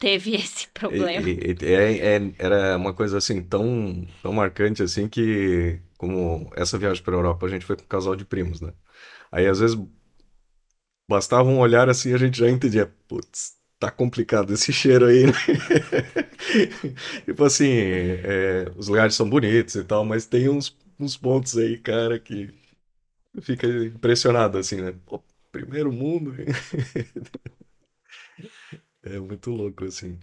teve 0.01 0.35
esse 0.37 0.69
problema. 0.71 1.31
E- 1.31 1.57
e- 1.63 1.65
é- 1.67 2.17
é- 2.17 2.35
era 2.39 2.77
uma 2.77 2.93
coisa 2.95 3.17
assim 3.19 3.43
tão, 3.43 4.07
tão 4.23 4.33
marcante 4.35 4.83
assim 4.83 5.09
que, 5.09 5.81
como 5.97 6.51
essa 6.55 6.77
viagem 6.79 7.03
para 7.03 7.15
a 7.15 7.19
Europa, 7.19 7.47
a 7.47 7.49
gente 7.49 7.65
foi 7.65 7.77
com 7.77 7.83
um 7.85 7.87
casal 7.87 8.15
de 8.15 8.25
primos, 8.25 8.61
né? 8.61 8.73
Aí 9.35 9.47
às 9.49 9.59
vezes 9.59 9.77
bastava 11.09 11.49
um 11.49 11.59
olhar 11.59 11.89
assim 11.89 12.13
a 12.13 12.19
gente 12.19 12.39
já 12.39 12.49
entendia, 12.51 12.87
putz, 13.09 13.57
tá 13.79 13.91
complicado 13.91 14.53
esse 14.53 14.73
cheiro 14.73 15.07
aí, 15.07 15.27
né? 15.27 15.33
Tipo 17.25 17.45
assim, 17.45 17.69
é, 17.71 18.67
os 18.77 18.89
lugares 18.89 19.15
são 19.15 19.29
bonitos 19.29 19.75
e 19.75 19.85
tal, 19.85 20.05
mas 20.05 20.27
tem 20.27 20.49
uns, 20.49 20.77
uns 20.99 21.17
pontos 21.17 21.57
aí, 21.59 21.79
cara, 21.79 22.19
que 22.19 22.51
fica 23.43 23.67
impressionado 23.69 24.59
assim, 24.59 24.77
né? 24.83 24.95
Pô, 25.07 25.23
primeiro 25.53 25.93
mundo? 25.93 26.35
É 29.03 29.19
muito 29.19 29.51
louco 29.51 29.85
assim. 29.85 30.19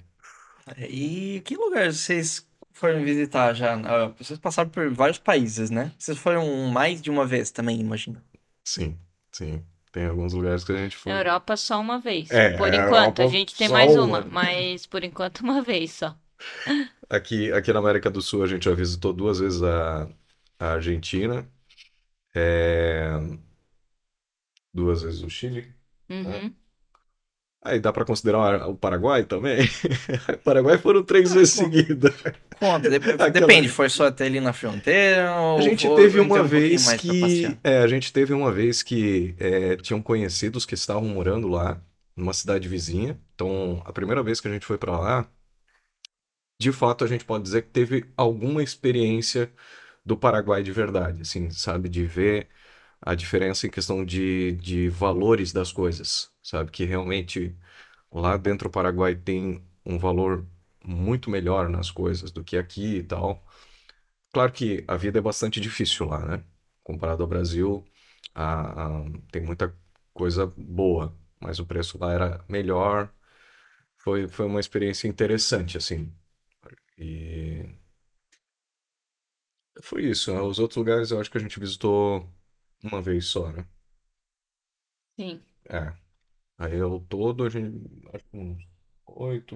É, 0.77 0.87
E 0.89 1.41
que 1.41 1.55
lugar 1.55 1.91
vocês 1.93 2.47
foram 2.73 3.03
visitar 3.03 3.53
já 3.53 3.73
Europa? 3.73 4.23
Vocês 4.23 4.39
passaram 4.39 4.69
por 4.69 4.89
vários 4.93 5.17
países, 5.19 5.69
né? 5.69 5.91
Vocês 5.97 6.17
foram 6.17 6.67
mais 6.69 7.01
de 7.01 7.09
uma 7.09 7.25
vez 7.25 7.51
também, 7.51 7.79
imagino. 7.79 8.21
Sim, 8.63 8.97
sim. 9.31 9.65
Tem 9.91 10.05
alguns 10.05 10.33
lugares 10.33 10.63
que 10.63 10.71
a 10.71 10.77
gente 10.77 10.95
foi. 10.95 11.11
Na 11.11 11.19
Europa 11.19 11.57
só 11.57 11.79
uma 11.79 11.99
vez. 11.99 12.31
É, 12.31 12.57
Por 12.57 12.73
a 12.73 12.75
enquanto, 12.75 13.19
a 13.19 13.23
Europa 13.23 13.37
gente 13.37 13.55
tem 13.55 13.67
mais 13.67 13.93
uma. 13.95 14.03
uma, 14.03 14.21
mas 14.21 14.85
por 14.85 15.03
enquanto 15.03 15.41
uma 15.41 15.61
vez 15.61 15.91
só. 15.91 16.15
Aqui, 17.09 17.51
aqui 17.51 17.73
na 17.73 17.79
América 17.79 18.09
do 18.09 18.21
Sul 18.21 18.41
a 18.41 18.47
gente 18.47 18.63
já 18.63 18.73
visitou 18.73 19.11
duas 19.11 19.39
vezes 19.39 19.61
a, 19.61 20.07
a 20.57 20.73
Argentina, 20.75 21.45
é, 22.35 23.09
duas 24.73 25.01
vezes 25.01 25.21
o 25.23 25.29
Chile. 25.29 25.73
Uhum. 26.09 26.53
Aí 27.63 27.79
dá 27.79 27.93
pra 27.93 28.05
considerar 28.05 28.67
o 28.67 28.75
Paraguai 28.75 29.23
também? 29.23 29.67
O 30.33 30.37
Paraguai 30.43 30.77
foram 30.77 31.03
três 31.03 31.31
vezes 31.33 31.55
bom. 31.55 31.63
seguidas. 31.63 32.13
Conta, 32.59 32.89
dep- 32.89 33.03
Aquela- 33.19 33.31
depende, 33.31 33.69
foi 33.69 33.89
só 33.89 34.07
até 34.07 34.25
ali 34.25 34.39
na 34.39 34.53
fronteira 34.53 35.35
ou 35.35 35.59
A 35.59 35.61
gente 35.61 35.89
teve 35.89 36.19
então 36.19 36.25
uma 36.27 36.41
um 36.41 36.47
vez 36.47 36.93
que, 36.93 37.59
é, 37.63 37.79
a 37.79 37.87
gente 37.87 38.11
teve 38.13 38.33
uma 38.33 38.51
vez 38.51 38.81
que 38.83 39.35
é, 39.39 39.75
tinham 39.77 40.01
conhecidos 40.01 40.65
que 40.65 40.73
estavam 40.75 41.03
morando 41.09 41.47
lá, 41.47 41.81
numa 42.15 42.33
cidade 42.33 42.67
vizinha. 42.67 43.19
Então, 43.35 43.81
a 43.85 43.91
primeira 43.93 44.23
vez 44.23 44.39
que 44.41 44.47
a 44.47 44.51
gente 44.51 44.65
foi 44.65 44.77
pra 44.77 44.97
lá, 44.99 45.29
de 46.59 46.71
fato, 46.71 47.03
a 47.03 47.07
gente 47.07 47.25
pode 47.25 47.43
dizer 47.43 47.63
que 47.63 47.69
teve 47.69 48.05
alguma 48.15 48.61
experiência 48.63 49.51
do 50.05 50.17
Paraguai 50.17 50.63
de 50.63 50.71
verdade, 50.73 51.21
assim, 51.23 51.49
sabe? 51.51 51.89
De 51.89 52.05
ver 52.05 52.49
a 53.01 53.15
diferença 53.15 53.67
em 53.67 53.71
questão 53.71 54.05
de, 54.05 54.53
de 54.53 54.89
valores 54.89 55.53
das 55.53 55.71
coisas, 55.73 56.30
sabe? 56.43 56.71
Que 56.71 56.85
realmente 56.85 57.55
lá 58.11 58.37
dentro 58.37 58.69
do 58.69 58.71
Paraguai 58.73 59.15
tem 59.15 59.63
um 59.85 59.97
valor 59.99 60.47
muito 60.85 61.29
melhor 61.29 61.69
nas 61.69 61.91
coisas 61.91 62.31
do 62.31 62.43
que 62.43 62.57
aqui 62.57 62.97
e 62.97 63.03
tal. 63.03 63.45
Claro 64.33 64.51
que 64.51 64.83
a 64.87 64.95
vida 64.97 65.19
é 65.19 65.21
bastante 65.21 65.59
difícil 65.61 66.07
lá, 66.07 66.25
né? 66.25 66.43
Comparado 66.83 67.23
ao 67.23 67.29
Brasil, 67.29 67.85
a- 68.33 68.87
a- 69.01 69.05
tem 69.31 69.41
muita 69.43 69.75
coisa 70.13 70.47
boa, 70.57 71.15
mas 71.39 71.59
o 71.59 71.65
preço 71.65 71.97
lá 71.99 72.13
era 72.13 72.45
melhor, 72.49 73.11
Foi, 73.99 74.27
foi 74.27 74.45
uma 74.47 74.59
experiência 74.59 75.07
interessante, 75.07 75.77
assim. 75.77 76.13
E 76.97 77.65
foi 79.83 80.05
isso, 80.05 80.33
né? 80.33 80.41
Os 80.41 80.59
outros 80.59 80.77
lugares 80.77 81.11
eu 81.11 81.19
acho 81.19 81.29
que 81.31 81.37
a 81.37 81.41
gente 81.41 81.59
visitou 81.59 82.27
uma 82.83 83.01
vez 83.01 83.25
só, 83.27 83.51
né? 83.51 83.65
Sim. 85.17 85.41
É. 85.69 86.00
Aí 86.61 86.79
ao 86.79 86.99
todo 86.99 87.43
a 87.43 87.49
gente, 87.49 87.81
acho 88.13 88.23
que 88.25 88.37
uns 88.37 88.63
oito, 89.07 89.55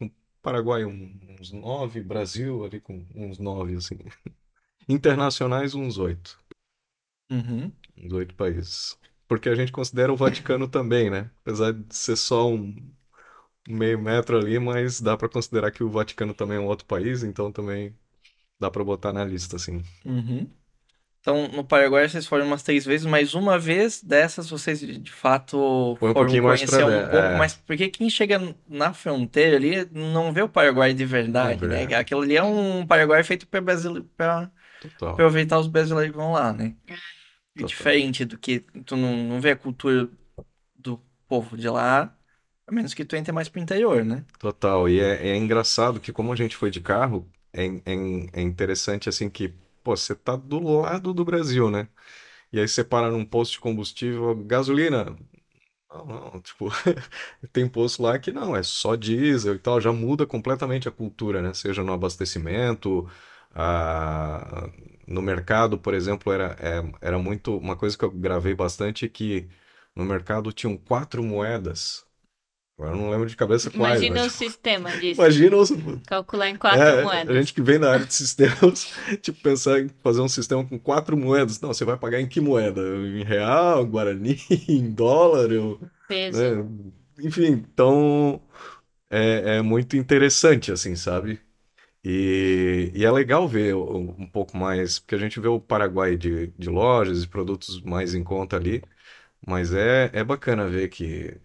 um 0.00 0.10
Paraguai 0.40 0.84
um- 0.84 1.18
uns 1.40 1.50
nove, 1.50 2.00
Brasil 2.00 2.64
ali 2.64 2.80
com 2.80 3.04
uns 3.14 3.38
nove, 3.38 3.74
assim. 3.74 3.98
Internacionais 4.88 5.74
uns 5.74 5.98
oito. 5.98 6.38
Uhum. 7.30 7.72
Uns 7.98 8.12
oito 8.12 8.34
países. 8.36 8.96
Porque 9.26 9.48
a 9.48 9.56
gente 9.56 9.72
considera 9.72 10.12
o 10.12 10.16
Vaticano 10.16 10.68
também, 10.68 11.10
né? 11.10 11.30
Apesar 11.42 11.72
de 11.72 11.92
ser 11.94 12.14
só 12.16 12.48
um 12.48 12.76
meio 13.68 14.00
metro 14.00 14.38
ali, 14.38 14.58
mas 14.58 15.00
dá 15.00 15.16
pra 15.16 15.28
considerar 15.28 15.72
que 15.72 15.82
o 15.82 15.90
Vaticano 15.90 16.32
também 16.32 16.58
é 16.58 16.60
um 16.60 16.66
outro 16.66 16.86
país, 16.86 17.24
então 17.24 17.50
também 17.50 17.92
dá 18.60 18.70
pra 18.70 18.84
botar 18.84 19.12
na 19.12 19.24
lista, 19.24 19.56
assim. 19.56 19.82
Uhum. 20.04 20.48
Então, 21.26 21.48
no 21.48 21.64
Paraguai 21.64 22.08
vocês 22.08 22.24
foram 22.24 22.46
umas 22.46 22.62
três 22.62 22.84
vezes, 22.86 23.04
mas 23.04 23.34
uma 23.34 23.58
vez 23.58 24.00
dessas 24.00 24.48
vocês 24.48 24.78
de 24.78 25.10
fato 25.10 25.96
Foi 25.98 26.10
um 26.10 26.12
foram 26.12 26.26
pouquinho 26.26 26.44
mais 26.44 26.60
conhecer 26.60 26.84
pra 26.84 26.86
um 26.86 27.10
pouco 27.10 27.16
é. 27.16 27.36
mais. 27.36 27.54
Porque 27.66 27.88
quem 27.88 28.08
chega 28.08 28.54
na 28.68 28.92
fronteira 28.92 29.56
ali 29.56 29.88
não 29.90 30.32
vê 30.32 30.42
o 30.42 30.48
Paraguai 30.48 30.94
de 30.94 31.04
verdade, 31.04 31.64
É 31.64 31.66
né? 31.66 31.96
Aquilo 31.96 32.22
ali 32.22 32.36
é 32.36 32.44
um 32.44 32.86
Paraguai 32.86 33.24
feito 33.24 33.44
para 33.44 33.60
brasile... 33.60 34.02
para 34.16 34.48
aproveitar 35.02 35.58
os 35.58 35.66
brasileiros 35.66 36.12
que 36.12 36.16
vão 36.16 36.30
lá, 36.30 36.52
né? 36.52 36.76
E 36.86 37.62
Total. 37.62 37.66
diferente 37.66 38.24
do 38.24 38.38
que 38.38 38.60
tu 38.84 38.96
não, 38.96 39.16
não 39.16 39.40
vê 39.40 39.50
a 39.50 39.56
cultura 39.56 40.08
do 40.76 41.00
povo 41.26 41.56
de 41.56 41.68
lá, 41.68 42.16
a 42.68 42.72
menos 42.72 42.94
que 42.94 43.04
tu 43.04 43.16
entre 43.16 43.32
mais 43.32 43.48
pro 43.48 43.60
interior, 43.60 44.04
né? 44.04 44.24
Total, 44.38 44.88
e 44.88 45.00
é, 45.00 45.30
é 45.30 45.36
engraçado 45.36 45.98
que 45.98 46.12
como 46.12 46.32
a 46.32 46.36
gente 46.36 46.54
foi 46.54 46.70
de 46.70 46.80
carro, 46.80 47.28
é, 47.52 47.66
é, 47.66 47.94
é 48.32 48.40
interessante 48.42 49.08
assim 49.08 49.28
que, 49.28 49.52
pô, 49.86 49.96
você 49.96 50.14
tá 50.16 50.36
do 50.36 50.58
lado 50.80 51.14
do 51.14 51.24
Brasil, 51.24 51.70
né? 51.70 51.88
E 52.52 52.60
aí 52.60 52.68
você 52.68 52.84
para 52.84 53.10
num 53.10 53.24
posto 53.26 53.54
de 53.54 53.60
combustível, 53.60 54.34
gasolina. 54.46 55.16
Não, 55.90 56.06
não, 56.06 56.42
tipo, 56.42 56.68
tem 57.52 57.68
posto 57.68 58.02
lá 58.02 58.18
que 58.18 58.32
não, 58.32 58.56
é 58.56 58.62
só 58.64 58.96
diesel 58.96 59.56
e 59.56 59.60
tal, 59.60 59.80
já 59.80 59.92
muda 59.92 60.26
completamente 60.26 60.88
a 60.88 60.92
cultura, 60.92 61.42
né? 61.42 61.54
Seja 61.54 61.84
no 61.84 61.92
abastecimento, 61.94 63.08
a- 63.54 64.70
no 65.08 65.22
mercado, 65.22 65.78
por 65.78 65.94
exemplo, 65.94 66.32
era, 66.32 66.56
é- 66.60 66.82
era 67.08 67.18
muito, 67.18 67.56
uma 67.58 67.76
coisa 67.76 67.98
que 67.98 68.04
eu 68.06 68.12
gravei 68.12 68.54
bastante 68.54 69.06
é 69.06 69.08
que 69.10 69.48
no 69.96 70.04
mercado 70.06 70.52
tinham 70.52 70.76
quatro 70.78 71.22
moedas. 71.24 72.05
Agora 72.78 72.94
eu 72.94 73.00
não 73.00 73.10
lembro 73.10 73.26
de 73.26 73.34
cabeça 73.36 73.70
quais, 73.70 74.02
Imagina 74.02 74.26
o 74.26 74.30
sistema 74.30 74.90
disso. 74.90 75.20
Imagina 75.20 75.56
os, 75.56 75.70
Calcular 76.06 76.48
em 76.50 76.56
quatro 76.56 76.78
é, 76.80 77.02
moedas. 77.02 77.36
a 77.36 77.38
gente 77.40 77.54
que 77.54 77.62
vem 77.62 77.78
da 77.80 77.90
área 77.92 78.04
de 78.04 78.12
sistemas, 78.12 78.92
tipo, 79.22 79.40
pensar 79.42 79.80
em 79.80 79.88
fazer 80.02 80.20
um 80.20 80.28
sistema 80.28 80.62
com 80.64 80.78
quatro 80.78 81.16
moedas. 81.16 81.58
Não, 81.60 81.72
você 81.72 81.84
vai 81.86 81.96
pagar 81.96 82.20
em 82.20 82.28
que 82.28 82.40
moeda? 82.40 82.80
Em 82.82 83.24
real, 83.24 83.84
guarani, 83.86 84.38
em 84.68 84.90
dólar, 84.90 85.50
eu- 85.50 85.80
Peso. 86.06 86.38
né? 86.38 86.64
Enfim, 87.20 87.46
então 87.72 88.40
é, 89.10 89.58
é 89.58 89.62
muito 89.62 89.96
interessante, 89.96 90.72
assim, 90.72 90.96
sabe? 90.96 91.40
E, 92.04 92.92
e 92.94 93.04
é 93.04 93.10
legal 93.10 93.48
ver 93.48 93.74
um 93.74 94.14
um 94.18 94.26
pouco 94.28 94.56
mais, 94.56 94.98
porque 95.00 95.14
a 95.14 95.18
gente 95.18 95.40
vê 95.40 95.48
o 95.48 95.60
Paraguai 95.60 96.16
de, 96.16 96.48
de 96.58 96.68
lojas 96.70 97.22
e 97.24 97.28
produtos 97.28 97.80
mais 97.82 98.14
em 98.14 98.22
conta 98.24 98.56
ali, 98.56 98.82
mas 99.46 99.72
é, 99.72 100.10
é 100.12 100.24
bacana 100.24 100.68
ver 100.68 100.88
que 100.88 101.36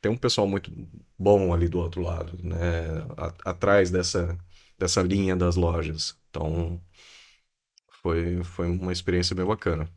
tem 0.00 0.10
um 0.10 0.16
pessoal 0.16 0.46
muito 0.48 0.70
bom 1.18 1.52
ali 1.54 1.68
do 1.68 1.78
outro 1.78 2.02
lado, 2.02 2.38
né? 2.42 2.56
A- 3.16 3.50
atrás 3.50 3.90
dessa, 3.90 4.36
dessa 4.78 5.02
linha 5.02 5.36
das 5.36 5.56
lojas. 5.56 6.16
Então, 6.30 6.80
foi, 8.02 8.42
foi 8.44 8.66
uma 8.68 8.92
experiência 8.92 9.34
bem 9.36 9.44
bacana. 9.46 9.88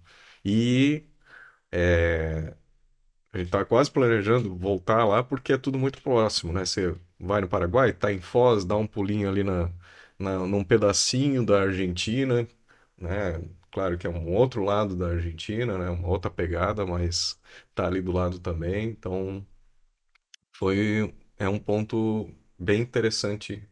E 0.43 1.05
é, 1.71 2.55
a 3.33 3.37
gente 3.39 3.51
tá 3.51 3.65
quase 3.65 3.91
planejando 3.91 4.55
voltar 4.57 5.05
lá 5.05 5.23
porque 5.23 5.53
é 5.53 5.59
tudo 5.59 5.79
muito 5.79 6.01
próximo, 6.01 6.53
né? 6.53 6.65
Você 6.65 6.95
vai 7.19 7.41
no 7.41 7.49
Paraguai, 7.49 7.93
tá 7.93 8.11
em 8.13 8.21
Foz, 8.21 8.65
dá 8.65 8.77
um 8.77 8.87
pulinho 8.87 9.29
ali 9.29 9.43
na, 9.43 9.71
na, 10.19 10.39
num 10.47 10.63
pedacinho 10.63 11.45
da 11.45 11.61
Argentina, 11.63 12.47
né? 12.97 13.41
Claro 13.71 13.97
que 13.97 14.07
é 14.07 14.09
um 14.11 14.33
outro 14.35 14.63
lado 14.63 14.95
da 14.95 15.09
Argentina, 15.09 15.77
né? 15.77 15.89
Uma 15.89 16.07
outra 16.09 16.31
pegada, 16.31 16.85
mas 16.85 17.39
tá 17.75 17.87
ali 17.87 18.01
do 18.01 18.11
lado 18.11 18.39
também. 18.39 18.89
Então, 18.89 19.45
foi, 20.53 21.13
é 21.37 21.47
um 21.49 21.59
ponto 21.59 22.29
bem 22.57 22.81
interessante 22.81 23.67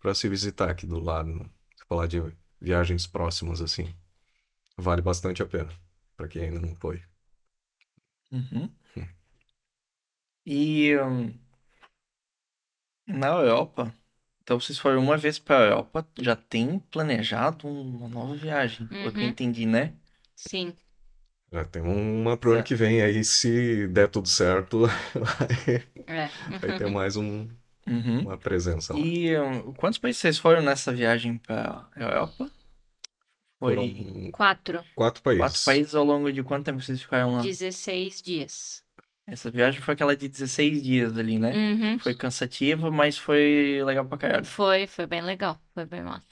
para 0.00 0.14
se 0.14 0.28
visitar 0.28 0.70
aqui 0.70 0.86
do 0.86 0.98
lado, 1.00 1.28
né? 1.34 1.44
Se 1.76 1.84
falar 1.88 2.06
de 2.06 2.22
viagens 2.60 3.06
próximas 3.06 3.60
assim, 3.60 3.94
vale 4.78 5.02
bastante 5.02 5.42
a 5.42 5.46
pena 5.46 5.70
para 6.16 6.28
quem 6.28 6.44
ainda 6.44 6.60
não 6.60 6.74
foi. 6.76 7.02
Uhum. 8.32 8.70
E 10.46 10.96
hum, 10.96 11.38
na 13.06 13.28
Europa, 13.28 13.92
então 14.42 14.60
vocês 14.60 14.78
foram 14.78 15.02
uma 15.02 15.16
vez 15.16 15.38
para 15.38 15.58
a 15.58 15.64
Europa, 15.70 16.06
já 16.20 16.36
tem 16.36 16.78
planejado 16.78 17.66
uma 17.68 18.08
nova 18.08 18.34
viagem, 18.34 18.86
pelo 19.02 19.14
que 19.14 19.24
eu 19.24 19.28
Uhum. 19.28 19.32
entendi, 19.32 19.66
né? 19.66 19.94
Sim. 20.36 20.76
Já 21.52 21.64
tem 21.64 21.80
uma 21.82 22.36
pro 22.36 22.50
ano 22.50 22.58
Certo. 22.58 22.68
que 22.68 22.74
vem 22.74 23.00
aí, 23.02 23.24
se 23.24 23.86
der 23.88 24.08
tudo 24.08 24.28
certo, 24.28 24.86
vai, 25.14 25.84
É. 26.06 26.28
vai 26.58 26.78
ter 26.78 26.90
mais 26.90 27.16
um, 27.16 27.48
Uhum. 27.86 28.22
uma 28.22 28.36
presença 28.36 28.92
lá. 28.92 28.98
E 28.98 29.38
hum, 29.38 29.72
quantos 29.74 29.98
países 29.98 30.20
vocês 30.20 30.38
foram 30.38 30.60
nessa 30.60 30.92
viagem 30.92 31.38
para 31.38 31.86
a 31.94 32.00
Europa? 32.02 32.50
Foi 33.60 33.74
Foram 33.74 34.30
Quatro. 34.32 34.78
quatro 34.94 34.94
quatro 34.96 35.22
países. 35.22 35.64
países 35.64 35.94
ao 35.94 36.04
longo 36.04 36.30
de 36.32 36.42
quanto 36.42 36.64
tempo 36.66 36.80
vocês 36.82 37.00
ficaram 37.00 37.36
lá? 37.36 37.42
16 37.42 38.20
dias. 38.20 38.82
Essa 39.26 39.50
viagem 39.50 39.80
foi 39.80 39.94
aquela 39.94 40.16
de 40.16 40.28
16 40.28 40.82
dias 40.82 41.16
ali, 41.16 41.38
né? 41.38 41.52
Uhum. 41.54 41.98
Foi 41.98 42.14
cansativa, 42.14 42.90
mas 42.90 43.16
foi 43.16 43.80
legal 43.84 44.04
pra 44.04 44.18
caralho. 44.18 44.44
Foi, 44.44 44.86
foi 44.86 45.06
bem 45.06 45.22
legal. 45.22 45.60
Foi 45.72 45.86
bem 45.86 46.02
massa. 46.02 46.26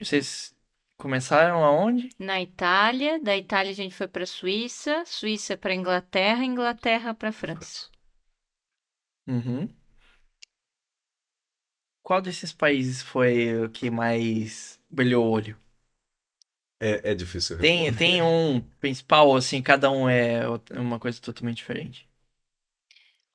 Vocês 0.00 0.53
começaram 0.96 1.64
aonde? 1.64 2.16
Na 2.18 2.40
Itália, 2.42 3.20
da 3.20 3.36
Itália 3.36 3.70
a 3.70 3.74
gente 3.74 3.94
foi 3.94 4.08
para 4.08 4.26
Suíça, 4.26 5.04
Suíça 5.06 5.56
para 5.56 5.72
Inglaterra, 5.74 6.44
Inglaterra 6.44 7.14
para 7.14 7.30
França. 7.30 7.88
Uhum. 9.26 9.74
Qual 12.04 12.20
desses 12.22 12.52
países 12.52 13.02
foi 13.02 13.64
o 13.64 13.68
que 13.68 13.90
mais 13.90 14.78
brilhou 14.88 15.26
o 15.26 15.30
olho? 15.30 15.56
É, 16.80 17.10
é 17.12 17.14
difícil 17.14 17.56
Tem, 17.58 17.92
responder. 17.92 17.94
tem 17.94 18.22
um 18.22 18.60
principal, 18.80 19.34
assim, 19.36 19.62
cada 19.62 19.90
um 19.90 20.08
é 20.08 20.42
uma 20.78 20.98
coisa 21.00 21.20
totalmente 21.20 21.56
diferente. 21.58 22.08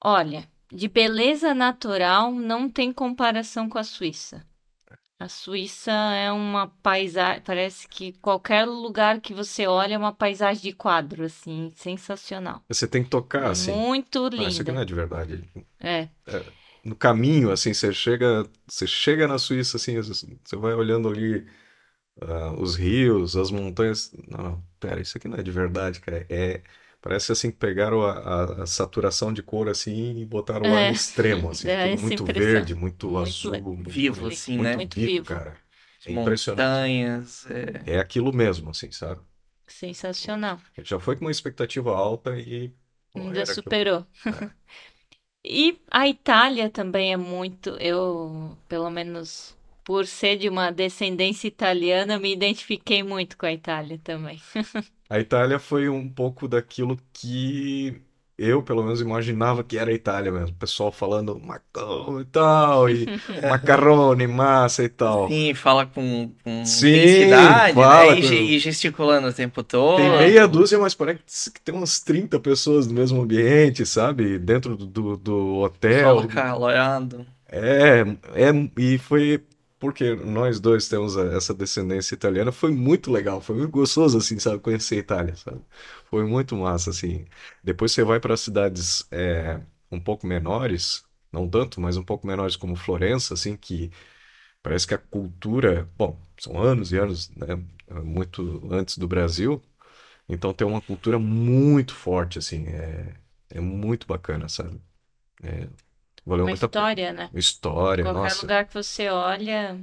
Olha, 0.03 0.45
de 0.69 0.89
beleza 0.89 1.53
natural 1.53 2.33
não 2.33 2.69
tem 2.69 2.91
comparação 2.91 3.69
com 3.69 3.77
a 3.77 3.83
Suíça. 3.85 4.45
A 5.19 5.27
Suíça 5.27 5.91
é 5.91 6.31
uma 6.31 6.67
paisagem, 6.81 7.43
parece 7.45 7.85
que 7.89 8.13
qualquer 8.13 8.65
lugar 8.65 9.19
que 9.19 9.33
você 9.33 9.67
olha 9.67 9.95
é 9.95 9.97
uma 9.97 10.13
paisagem 10.13 10.63
de 10.63 10.71
quadro, 10.71 11.25
assim, 11.25 11.73
sensacional. 11.75 12.63
Você 12.69 12.87
tem 12.87 13.03
que 13.03 13.09
tocar 13.09 13.51
assim. 13.51 13.73
Muito 13.73 14.29
Ah, 14.31 14.43
isso 14.43 14.61
aqui 14.61 14.71
não 14.71 14.81
é 14.81 14.85
de 14.85 14.93
verdade. 14.93 15.43
É, 15.81 16.07
No 16.85 16.95
caminho, 16.95 17.51
assim, 17.51 17.73
você 17.73 17.91
chega, 17.91 18.49
você 18.65 18.87
chega 18.87 19.27
na 19.27 19.37
Suíça, 19.37 19.75
assim, 19.75 20.01
você 20.01 20.55
vai 20.55 20.73
olhando 20.73 21.09
ali 21.09 21.45
ah, 22.21 22.53
os 22.57 22.75
rios, 22.75 23.35
as 23.35 23.51
montanhas. 23.51 24.11
Não, 24.27 24.43
não, 24.43 24.63
pera, 24.79 25.01
isso 25.01 25.17
aqui 25.17 25.27
não 25.27 25.37
é 25.37 25.43
de 25.43 25.51
verdade, 25.51 25.99
cara. 25.99 26.25
É, 26.29 26.61
parece 27.01 27.31
assim 27.31 27.51
que 27.51 27.57
pegaram 27.57 28.01
a, 28.03 28.11
a- 28.61 28.63
a 28.63 28.65
saturação 28.67 29.33
de 29.33 29.43
cor 29.43 29.69
assim 29.69 30.17
e 30.19 30.25
botaram 30.25 30.69
lá 30.69 30.81
no 30.81 30.91
É. 30.91 30.93
extremo, 30.93 31.49
assim, 31.49 31.71
tudo 31.75 31.97
essa 31.97 31.97
muito 31.97 32.25
verde, 32.27 32.75
muito 32.75 33.17
Muito 33.17 33.17
azul, 33.17 33.61
le- 33.61 33.69
muito, 33.77 33.91
Vivo, 33.91 34.27
muito- 34.27 34.27
assim, 34.27 34.57
muito 34.57 34.59
né? 34.59 34.77
Muito 34.77 34.99
vivo, 34.99 35.21
vivo. 35.21 35.23
cara. 35.23 35.57
É 36.05 36.11
impressionante. 36.13 36.83
Montanhas, 36.83 37.45
é... 37.51 37.85
É 37.85 37.99
aquilo 37.99 38.31
mesmo, 38.33 38.69
assim, 38.69 38.91
sabe? 38.91 39.21
sensacional. 39.67 40.59
Já 40.83 40.99
foi 40.99 41.15
com 41.15 41.25
uma 41.25 41.31
expectativa 41.31 41.95
alta 41.95 42.37
e 42.39 42.73
Ainda 43.15 43.45
superou. 43.45 44.05
E 45.43 45.79
a 45.91 46.07
Itália 46.07 46.69
também 46.69 47.11
é 47.13 47.17
muito, 47.17 47.71
eu, 47.79 48.57
pelo 48.69 48.89
menos 48.89 49.57
por 49.89 50.05
ser 50.05 50.37
de 50.37 50.47
uma 50.47 50.69
descendência 50.69 51.47
italiana, 51.47 52.19
me 52.19 52.31
identifiquei 52.31 53.01
muito 53.01 53.35
com 53.35 53.47
a 53.47 53.51
Itália 53.51 53.99
também. 54.03 54.39
A 55.09 55.19
Itália 55.19 55.57
foi 55.57 55.89
um 55.89 56.07
pouco 56.07 56.47
daquilo 56.47 56.95
que 57.11 57.99
eu, 58.37 58.61
pelo 58.61 58.83
menos, 58.83 59.01
imaginava 59.01 59.63
que 59.63 59.79
era 59.79 59.91
Itália 59.91 60.31
mesmo. 60.31 60.49
O 60.49 60.59
pessoal 60.59 60.91
falando 60.91 61.39
macão 61.39 62.21
e 62.21 62.25
tal, 62.25 62.87
e 62.87 63.07
macarrone, 63.49 64.27
massa 64.27 64.83
e 64.83 64.89
tal. 64.89 65.27
Sim, 65.27 65.55
fala 65.55 65.87
com, 65.87 66.31
com 66.43 66.63
Sim, 66.63 66.89
intensidade, 66.89 67.73
fala 67.73 68.13
né? 68.13 68.19
E, 68.19 68.27
com- 68.27 68.33
e 68.35 68.59
gesticulando 68.59 69.27
o 69.29 69.33
tempo 69.33 69.63
todo. 69.63 69.97
Tem 69.97 70.17
meia 70.19 70.47
dúzia, 70.47 70.77
mas 70.77 70.93
parece 70.93 71.51
que 71.51 71.59
tem 71.59 71.73
umas 71.73 71.99
30 71.99 72.39
pessoas 72.39 72.85
no 72.85 72.93
mesmo 72.93 73.23
ambiente, 73.23 73.83
sabe? 73.87 74.37
Dentro 74.37 74.77
do, 74.77 75.17
do, 75.17 75.55
hotel. 75.55 76.17
Solo 76.17 76.27
calorado. 76.27 77.25
É, 77.51 78.01
é, 78.35 78.51
e 78.77 78.99
foi 78.99 79.43
porque 79.79 80.15
nós 80.15 80.59
dois 80.59 80.87
temos 80.89 81.15
essa 81.17 81.53
descendência 81.53 82.13
italiana, 82.15 82.51
foi 82.51 82.71
muito 82.71 83.11
legal, 83.11 83.41
foi 83.41 83.55
muito 83.57 83.71
gostoso, 83.71 84.17
assim, 84.17 84.37
sabe, 84.39 84.59
conhecer 84.61 84.95
a 84.95 84.99
Itália, 84.99 85.35
sabe? 85.35 85.61
Foi 86.05 86.25
muito 86.25 86.55
massa, 86.55 86.89
assim. 86.91 87.25
Depois 87.63 87.91
você 87.91 88.03
vai 88.03 88.19
para 88.19 88.35
cidades 88.37 89.07
é, 89.11 89.61
um 89.91 89.99
pouco 89.99 90.27
menores, 90.27 91.03
não 91.31 91.47
tanto, 91.49 91.79
mas 91.81 91.97
um 91.97 92.03
pouco 92.03 92.27
menores 92.27 92.55
como 92.55 92.75
Florença, 92.75 93.33
assim, 93.33 93.55
que 93.57 93.91
parece 94.61 94.87
que 94.87 94.93
a 94.93 94.97
cultura, 94.97 95.89
bom, 95.97 96.19
são 96.39 96.57
anos 96.61 96.91
e 96.91 96.97
anos, 96.97 97.29
né, 97.35 97.47
muito 98.03 98.67
antes 98.73 98.97
do 98.97 99.07
Brasil, 99.07 99.61
então 100.29 100.53
tem 100.53 100.67
uma 100.67 100.81
cultura 100.81 101.19
muito 101.19 101.93
forte, 101.95 102.39
assim, 102.39 102.67
é, 102.67 103.15
é 103.49 103.59
muito 103.61 104.07
bacana, 104.07 104.49
sabe? 104.49 104.81
É, 105.43 105.67
valeu 106.25 106.45
Uma 106.45 106.51
muito 106.51 106.63
a 106.63 106.67
história, 106.67 107.13
né? 107.13 107.29
História, 107.33 108.03
Qualquer 108.03 108.19
nossa. 108.21 108.41
lugar 108.41 108.65
que 108.65 108.73
você 108.73 109.09
olha. 109.09 109.79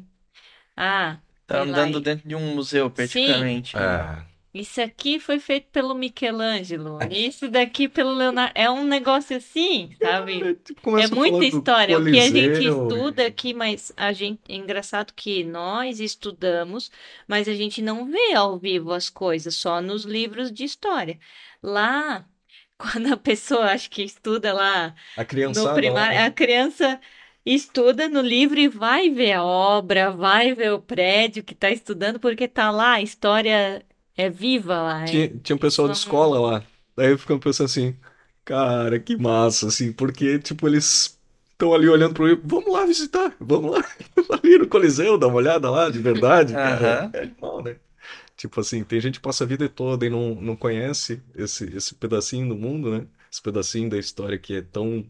Ah, 0.76 1.18
Tá 1.46 1.62
sei 1.62 1.70
lá, 1.72 1.78
andando 1.78 2.00
dentro 2.00 2.28
de 2.28 2.34
um 2.34 2.54
museu, 2.54 2.90
praticamente. 2.90 3.76
né? 3.76 3.82
É, 4.52 4.58
Isso 4.58 4.80
aqui 4.80 5.20
foi 5.20 5.38
feito 5.38 5.68
pelo 5.70 5.94
Michelangelo. 5.94 6.98
Isso 7.08 7.48
daqui 7.48 7.88
pelo 7.88 8.12
Leonardo. 8.12 8.52
É 8.54 8.68
um 8.68 8.84
negócio 8.84 9.36
assim, 9.36 9.90
sabe? 10.02 10.54
tipo, 10.64 10.98
É 10.98 11.06
muita 11.06 11.44
história. 11.44 11.96
O 11.96 12.04
que 12.04 12.18
a 12.18 12.28
gente 12.30 12.64
estuda 12.66 13.26
aqui, 13.26 13.54
mas 13.54 13.92
a 13.96 14.12
gente 14.12 14.40
é 14.48 14.56
engraçado 14.56 15.12
que 15.14 15.44
nós 15.44 16.00
estudamos, 16.00 16.90
mas 17.28 17.46
a 17.48 17.54
gente 17.54 17.80
não 17.80 18.10
vê 18.10 18.34
ao 18.34 18.58
vivo 18.58 18.92
as 18.92 19.08
coisas, 19.08 19.54
só 19.54 19.80
nos 19.80 20.04
livros 20.04 20.50
de 20.50 20.64
história. 20.64 21.16
Lá, 21.62 22.26
quando 22.92 23.12
a 23.12 23.16
pessoa 23.16 23.72
acho 23.72 23.90
que 23.90 24.02
estuda 24.02 24.52
lá 24.52 24.94
a 25.14 25.24
no 25.46 25.68
criançada 25.70 25.90
lá, 25.92 26.06
primário, 26.06 26.20
a 26.26 26.30
criança 26.30 27.00
estuda 27.44 28.08
no 28.08 28.20
livro 28.20 28.58
e 28.60 28.68
vai 28.68 29.10
ver 29.10 29.32
a 29.34 29.44
obra, 29.44 30.10
vai 30.10 30.54
ver 30.54 30.72
o 30.72 30.80
prédio 30.82 31.44
que 31.44 31.54
está 31.54 31.70
estudando, 31.70 32.20
porque 32.20 32.48
tá 32.48 32.70
lá, 32.70 32.94
a 32.94 33.02
história 33.02 33.84
é 34.16 34.30
viva 34.30 34.82
lá. 34.82 35.08
é- 35.10 35.26
tinha, 35.26 35.38
tinha 35.38 35.56
um 35.56 35.58
pessoal 35.58 35.88
de 35.88 35.96
escola 35.96 36.40
lá. 36.40 36.64
Daí 36.96 37.10
eu 37.12 37.18
ficava 37.18 37.40
pensando 37.40 37.66
assim, 37.66 37.96
cara, 38.44 38.98
que 39.00 39.16
massa, 39.16 39.68
assim, 39.68 39.92
porque, 39.92 40.38
tipo, 40.38 40.66
eles 40.66 41.18
estão 41.52 41.74
ali 41.74 41.88
olhando 41.88 42.14
pro 42.14 42.26
livro, 42.26 42.42
vamos 42.46 42.72
lá 42.72 42.84
visitar, 42.86 43.34
vamos 43.40 43.72
lá, 43.72 43.84
ali 44.42 44.58
no 44.58 44.68
Coliseu, 44.68 45.18
dar 45.18 45.28
uma 45.28 45.36
olhada 45.36 45.70
lá, 45.70 45.88
de 45.90 45.98
verdade, 45.98 46.56
cara. 46.56 47.04
Aham. 47.04 47.10
É 47.12 47.22
animal, 47.22 47.62
né? 47.62 47.76
Tipo 48.36 48.60
assim, 48.60 48.84
tem 48.84 49.00
gente 49.00 49.14
que 49.18 49.22
passa 49.24 49.44
a 49.44 49.46
vida 49.46 49.68
toda 49.68 50.06
e 50.06 50.10
não, 50.10 50.34
não 50.36 50.56
conhece 50.56 51.22
esse, 51.34 51.64
esse 51.76 51.94
pedacinho 51.94 52.48
do 52.50 52.56
mundo, 52.56 52.90
né? 52.98 53.08
Esse 53.32 53.42
pedacinho 53.42 53.88
da 53.90 53.98
história 53.98 54.38
que 54.38 54.56
é 54.56 54.62
tão, 54.62 55.08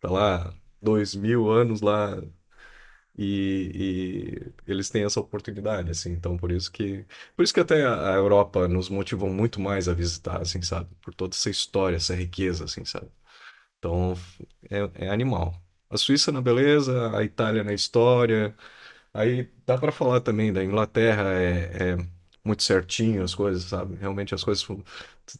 tá 0.00 0.10
lá, 0.10 0.54
dois 0.82 1.14
mil 1.14 1.50
anos 1.50 1.80
lá 1.82 2.20
e, 3.16 4.52
e 4.66 4.70
eles 4.72 4.88
têm 4.90 5.04
essa 5.04 5.20
oportunidade, 5.20 5.90
assim, 5.90 6.10
então 6.12 6.36
por 6.36 6.50
isso 6.50 6.70
que, 6.72 7.04
por 7.36 7.42
isso 7.42 7.52
que 7.52 7.60
até 7.60 7.84
a 7.86 8.14
Europa 8.14 8.66
nos 8.68 8.88
motivou 8.88 9.28
muito 9.30 9.60
mais 9.60 9.88
a 9.88 9.94
visitar, 9.94 10.40
assim, 10.40 10.62
sabe? 10.62 10.88
Por 11.02 11.14
toda 11.14 11.34
essa 11.34 11.50
história, 11.50 11.96
essa 11.96 12.14
riqueza, 12.14 12.64
assim, 12.64 12.84
sabe? 12.84 13.10
Então, 13.78 14.14
é, 14.70 15.06
é 15.06 15.10
animal. 15.10 15.54
A 15.90 15.96
Suíça 15.98 16.32
na 16.32 16.42
beleza, 16.42 17.16
a 17.16 17.24
Itália 17.24 17.64
na 17.64 17.72
história, 17.74 18.56
aí 19.14 19.50
dá 19.66 19.78
pra 19.78 19.92
falar 19.92 20.20
também 20.20 20.52
da 20.52 20.64
Inglaterra, 20.64 21.32
é, 21.34 21.94
é 21.94 21.98
muito 22.44 22.62
certinho 22.62 23.22
as 23.22 23.34
coisas, 23.34 23.64
sabe? 23.64 23.96
Realmente 23.96 24.34
as 24.34 24.44
coisas 24.44 24.66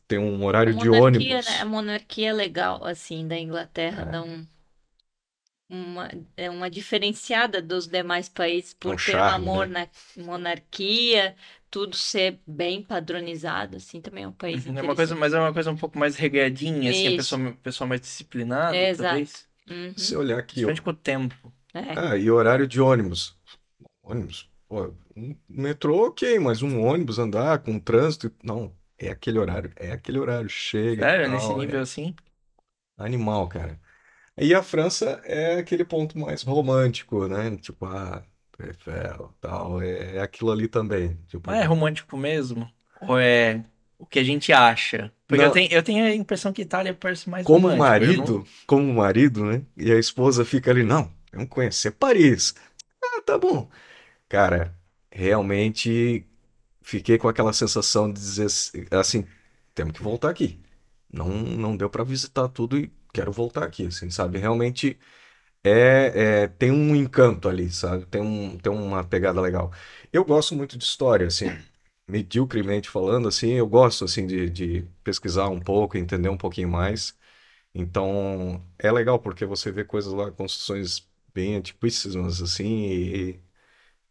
tem 0.09 0.19
um 0.19 0.45
A 0.45 0.45
horário 0.45 0.75
de 0.75 0.89
ônibus. 0.89 1.47
né? 1.47 1.61
A 1.61 1.65
monarquia 1.65 2.29
é 2.31 2.33
legal, 2.33 2.85
assim, 2.85 3.27
da 3.29 3.37
Inglaterra, 3.39 4.03
É. 4.03 4.11
dá 4.11 4.23
um- 4.23 4.47
uma, 5.69 6.09
é 6.37 6.51
uma 6.51 6.69
diferenciada 6.69 7.63
dos 7.63 7.87
demais 7.87 8.29
países 8.29 8.75
É 8.85 8.89
um 8.89 8.93
por 8.93 8.97
ter 8.97 9.13
charme, 9.13 9.39
uma 9.39 9.39
né? 9.39 9.53
morna- 9.53 9.91
monarquia, 10.17 11.37
tudo 11.71 11.97
ser 11.97 12.41
bem 12.47 12.83
padronizado, 12.83 13.77
assim, 13.77 14.01
também 14.01 14.25
é 14.25 14.29
um 14.29 14.33
país 14.33 14.67
É 14.67 14.83
uma 14.83 14.97
coisa, 14.97 15.15
mas 15.15 15.33
é 15.33 15.39
uma 15.39 15.53
coisa 15.53 15.71
um 15.71 15.77
pouco 15.77 15.97
mais 15.99 16.17
regradinha, 16.17 16.91
assim, 16.91 17.09
a 17.09 17.13
pessoa, 17.13 17.53
pessoa 17.63 17.87
mais 17.89 18.01
disciplinada, 18.01 18.77
É, 18.77 18.95
talvez. 18.95 19.49
Uhum, 19.69 19.95
Se 19.97 20.17
olhar 20.17 20.39
aqui, 20.39 20.65
ó. 20.65 20.69
Principalmente 20.69 20.83
com 20.83 20.91
o 20.91 20.95
tempo. 20.95 21.53
é. 21.75 21.95
Ah, 21.95 22.17
e 22.17 22.31
horário 22.31 22.67
de 22.67 22.81
ônibus. 22.81 23.37
Ônibus. 24.03 24.50
Pô, 24.71 24.95
um 25.17 25.37
metrô, 25.49 26.07
ok, 26.09 26.39
mas 26.41 26.63
um 26.63 26.81
ônibus 26.83 27.19
andar 27.19 27.59
com 27.63 27.79
trânsito. 27.81 28.33
Não, 28.43 28.75
é 28.99 29.11
aquele 29.11 29.39
horário. 29.39 29.73
É 29.77 29.93
aquele 29.93 30.19
horário. 30.19 30.49
Chega 30.49 31.09
Sério, 31.09 31.29
nesse 31.29 31.53
tal. 31.53 31.55
nível 31.55 31.81
É 31.81 31.83
assim? 31.83 32.15
animal, 32.99 33.49
cara. 33.49 33.81
E 34.39 34.55
a 34.55 34.63
França 34.63 35.23
é 35.25 35.57
aquele 35.61 35.85
ponto 35.85 36.19
mais 36.19 36.43
romântico, 36.45 37.29
né? 37.29 37.57
Tipo, 37.59 37.87
ah, 37.87 38.25
Eiffel, 38.61 39.35
tal. 39.41 39.83
É, 39.83 40.17
é 40.19 40.21
aquilo 40.23 40.53
ali 40.53 40.69
também. 40.69 41.17
Tipo, 41.29 41.47
Mas 41.47 41.61
é 41.61 41.65
romântico 41.65 42.17
mesmo? 42.17 42.71
Ou 43.01 43.19
é 43.19 43.65
o 43.99 44.07
que 44.07 44.19
a 44.19 44.25
gente 44.25 44.53
acha? 44.53 45.13
Porque 45.27 45.43
Não. 45.43 45.45
eu 45.45 45.51
tenho, 45.51 45.73
eu 45.73 45.83
tenho 45.83 46.05
a 46.05 46.15
impressão 46.15 46.53
que 46.53 46.63
Itália 46.63 46.95
parece 46.95 47.29
mais 47.31 47.47
como 47.47 47.71
romântico. 47.71 48.03
eu 48.03 48.13
não- 48.15 48.25
marido, 48.25 48.45
como 48.67 48.93
marido, 48.95 49.45
né? 49.45 49.65
E 49.77 49.91
a 49.93 49.99
esposa 49.99 50.45
fica 50.45 50.71
ali, 50.71 50.83
não, 50.83 51.13
vamos 51.33 51.49
conhecer 51.49 51.93
Paris. 51.93 52.55
Ah, 53.03 53.23
tá 53.23 53.39
bom. 53.39 53.69
Cara, 54.31 54.77
realmente 55.13 56.27
fiquei 56.83 57.19
com 57.19 57.29
aquela 57.29 57.53
sensação 57.55 58.13
de 58.13 58.21
dizer 58.21 58.47
assim, 58.93 59.27
temos 59.75 59.95
que 59.95 60.03
voltar 60.03 60.31
aqui. 60.31 60.61
Não, 61.13 61.29
não 61.31 61.77
deu 61.77 61.91
para 61.91 62.05
visitar 62.05 62.49
tudo 62.49 62.79
e 62.79 62.93
quero 63.15 63.33
voltar 63.33 63.65
aqui, 63.65 63.87
assim, 63.89 64.11
sabe? 64.11 64.39
Realmente 64.39 64.99
é, 65.65 66.43
é- 66.45 66.49
tem 66.49 66.71
um 66.73 66.97
encanto 66.97 67.49
ali, 67.49 67.71
sabe? 67.71 68.07
Tem 68.07 68.23
um, 68.23 68.59
tem 68.59 68.73
uma 68.73 69.05
pegada 69.05 69.41
legal. 69.41 69.73
Eu 70.13 70.25
gosto 70.25 70.55
muito 70.57 70.79
de 70.79 70.85
história, 70.85 71.27
assim, 71.29 71.47
mediocremente 72.09 72.89
falando, 72.91 73.29
assim, 73.29 73.53
eu 73.53 73.67
gosto, 73.69 74.05
assim, 74.05 74.27
de, 74.27 74.51
de 74.51 74.83
pesquisar 75.05 75.49
um 75.49 75.61
pouco, 75.61 75.99
entender 75.99 76.29
um 76.31 76.37
pouquinho 76.39 76.69
mais. 76.71 77.17
Então, 77.75 78.65
é 78.79 78.91
legal 78.93 79.19
porque 79.19 79.45
você 79.47 79.71
vê 79.73 79.85
coisas 79.85 80.13
lá, 80.13 80.31
construções 80.33 81.09
bem 81.35 81.57
antiquíssimas, 81.57 82.43
assim, 82.43 82.67
e, 82.87 83.41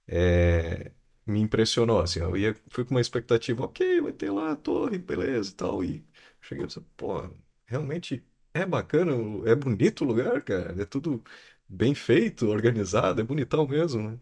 é, 0.09 0.91
me 1.27 1.39
impressionou, 1.41 2.01
assim, 2.01 2.19
eu 2.21 2.37
ia, 2.37 2.55
fui 2.71 2.85
com 2.85 2.91
uma 2.95 3.01
expectativa, 3.01 3.63
ok, 3.65 4.01
vai 4.01 4.13
ter 4.13 4.31
lá 4.31 4.53
a 4.53 4.57
torre, 4.57 4.99
beleza 4.99 5.51
e 5.51 5.55
tal, 5.55 5.83
e 5.85 6.05
cheguei 6.41 6.65
e 6.65 6.67
pensei, 6.67 6.83
pô, 6.97 7.29
realmente 7.67 8.25
é 8.53 8.65
bacana, 8.65 9.13
é 9.49 9.55
bonito 9.55 10.03
o 10.05 10.07
lugar, 10.07 10.41
cara, 10.43 10.81
é 10.81 10.85
tudo 10.85 11.23
bem 11.69 11.95
feito, 11.95 12.47
organizado, 12.49 13.21
é 13.21 13.25
bonitão 13.25 13.67
mesmo, 13.67 14.11
né? 14.11 14.19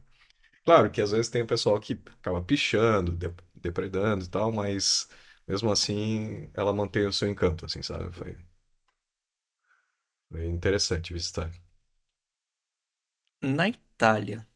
Claro 0.65 0.91
que 0.91 1.01
às 1.01 1.11
vezes 1.11 1.29
tem 1.29 1.41
o 1.43 1.47
pessoal 1.47 1.79
que 1.79 1.93
acaba 2.19 2.41
pichando, 2.43 3.11
de- 3.13 3.33
depredando 3.55 4.25
e 4.25 4.27
tal, 4.29 4.51
mas 4.51 5.09
mesmo 5.47 5.71
assim 5.71 6.49
ela 6.53 6.73
mantém 6.73 7.05
o 7.07 7.13
seu 7.13 7.29
encanto, 7.29 7.65
assim, 7.65 7.81
sabe? 7.81 8.11
Foi, 8.13 8.37
foi 10.31 10.45
interessante 10.47 11.11
visitar. 11.13 11.51
Na 13.41 13.67
Itália. 13.67 14.47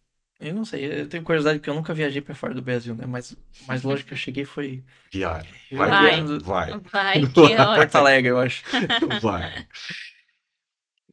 Eu 0.41 0.53
não 0.55 0.65
sei, 0.65 1.01
eu 1.01 1.07
tenho 1.07 1.23
curiosidade 1.23 1.59
porque 1.59 1.69
eu 1.69 1.75
nunca 1.75 1.93
viajei 1.93 2.21
pra 2.21 2.33
fora 2.33 2.53
do 2.53 2.61
Brasil, 2.61 2.95
né? 2.95 3.05
Mas 3.05 3.35
mais 3.67 3.83
longe 3.83 4.03
que 4.03 4.13
eu 4.13 4.17
cheguei 4.17 4.43
foi 4.43 4.83
Viagem. 5.11 5.53
Vai, 5.71 5.89
Vai. 5.89 6.23
Do- 6.23 6.39
vai, 6.39 6.79
Vai, 6.91 7.21
que 7.33 7.55
Porto. 7.55 7.95
Alegre, 7.95 8.29
eu 8.31 8.39
acho. 8.39 8.63
vai. 9.21 9.67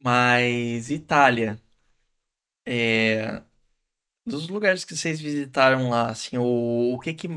Mas 0.01 0.89
Itália, 0.89 1.59
é, 2.65 3.41
dos 4.25 4.47
lugares 4.49 4.85
que 4.85 4.95
vocês 4.95 5.19
visitaram 5.21 5.89
lá, 5.89 6.09
assim, 6.11 6.37
o, 6.37 6.93
o 6.95 6.99
que 6.99 7.13
que, 7.13 7.27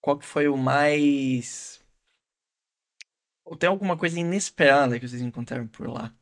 qual 0.00 0.18
que 0.18 0.24
foi 0.26 0.48
o 0.48 0.56
mais, 0.56 1.80
ou 3.44 3.56
tem 3.56 3.68
alguma 3.68 3.96
coisa 3.98 4.18
inesperada 4.20 4.98
que 5.00 5.08
vocês 5.08 5.20
encontraram 5.22 5.66
por 5.66 5.88
lá? 5.88 6.14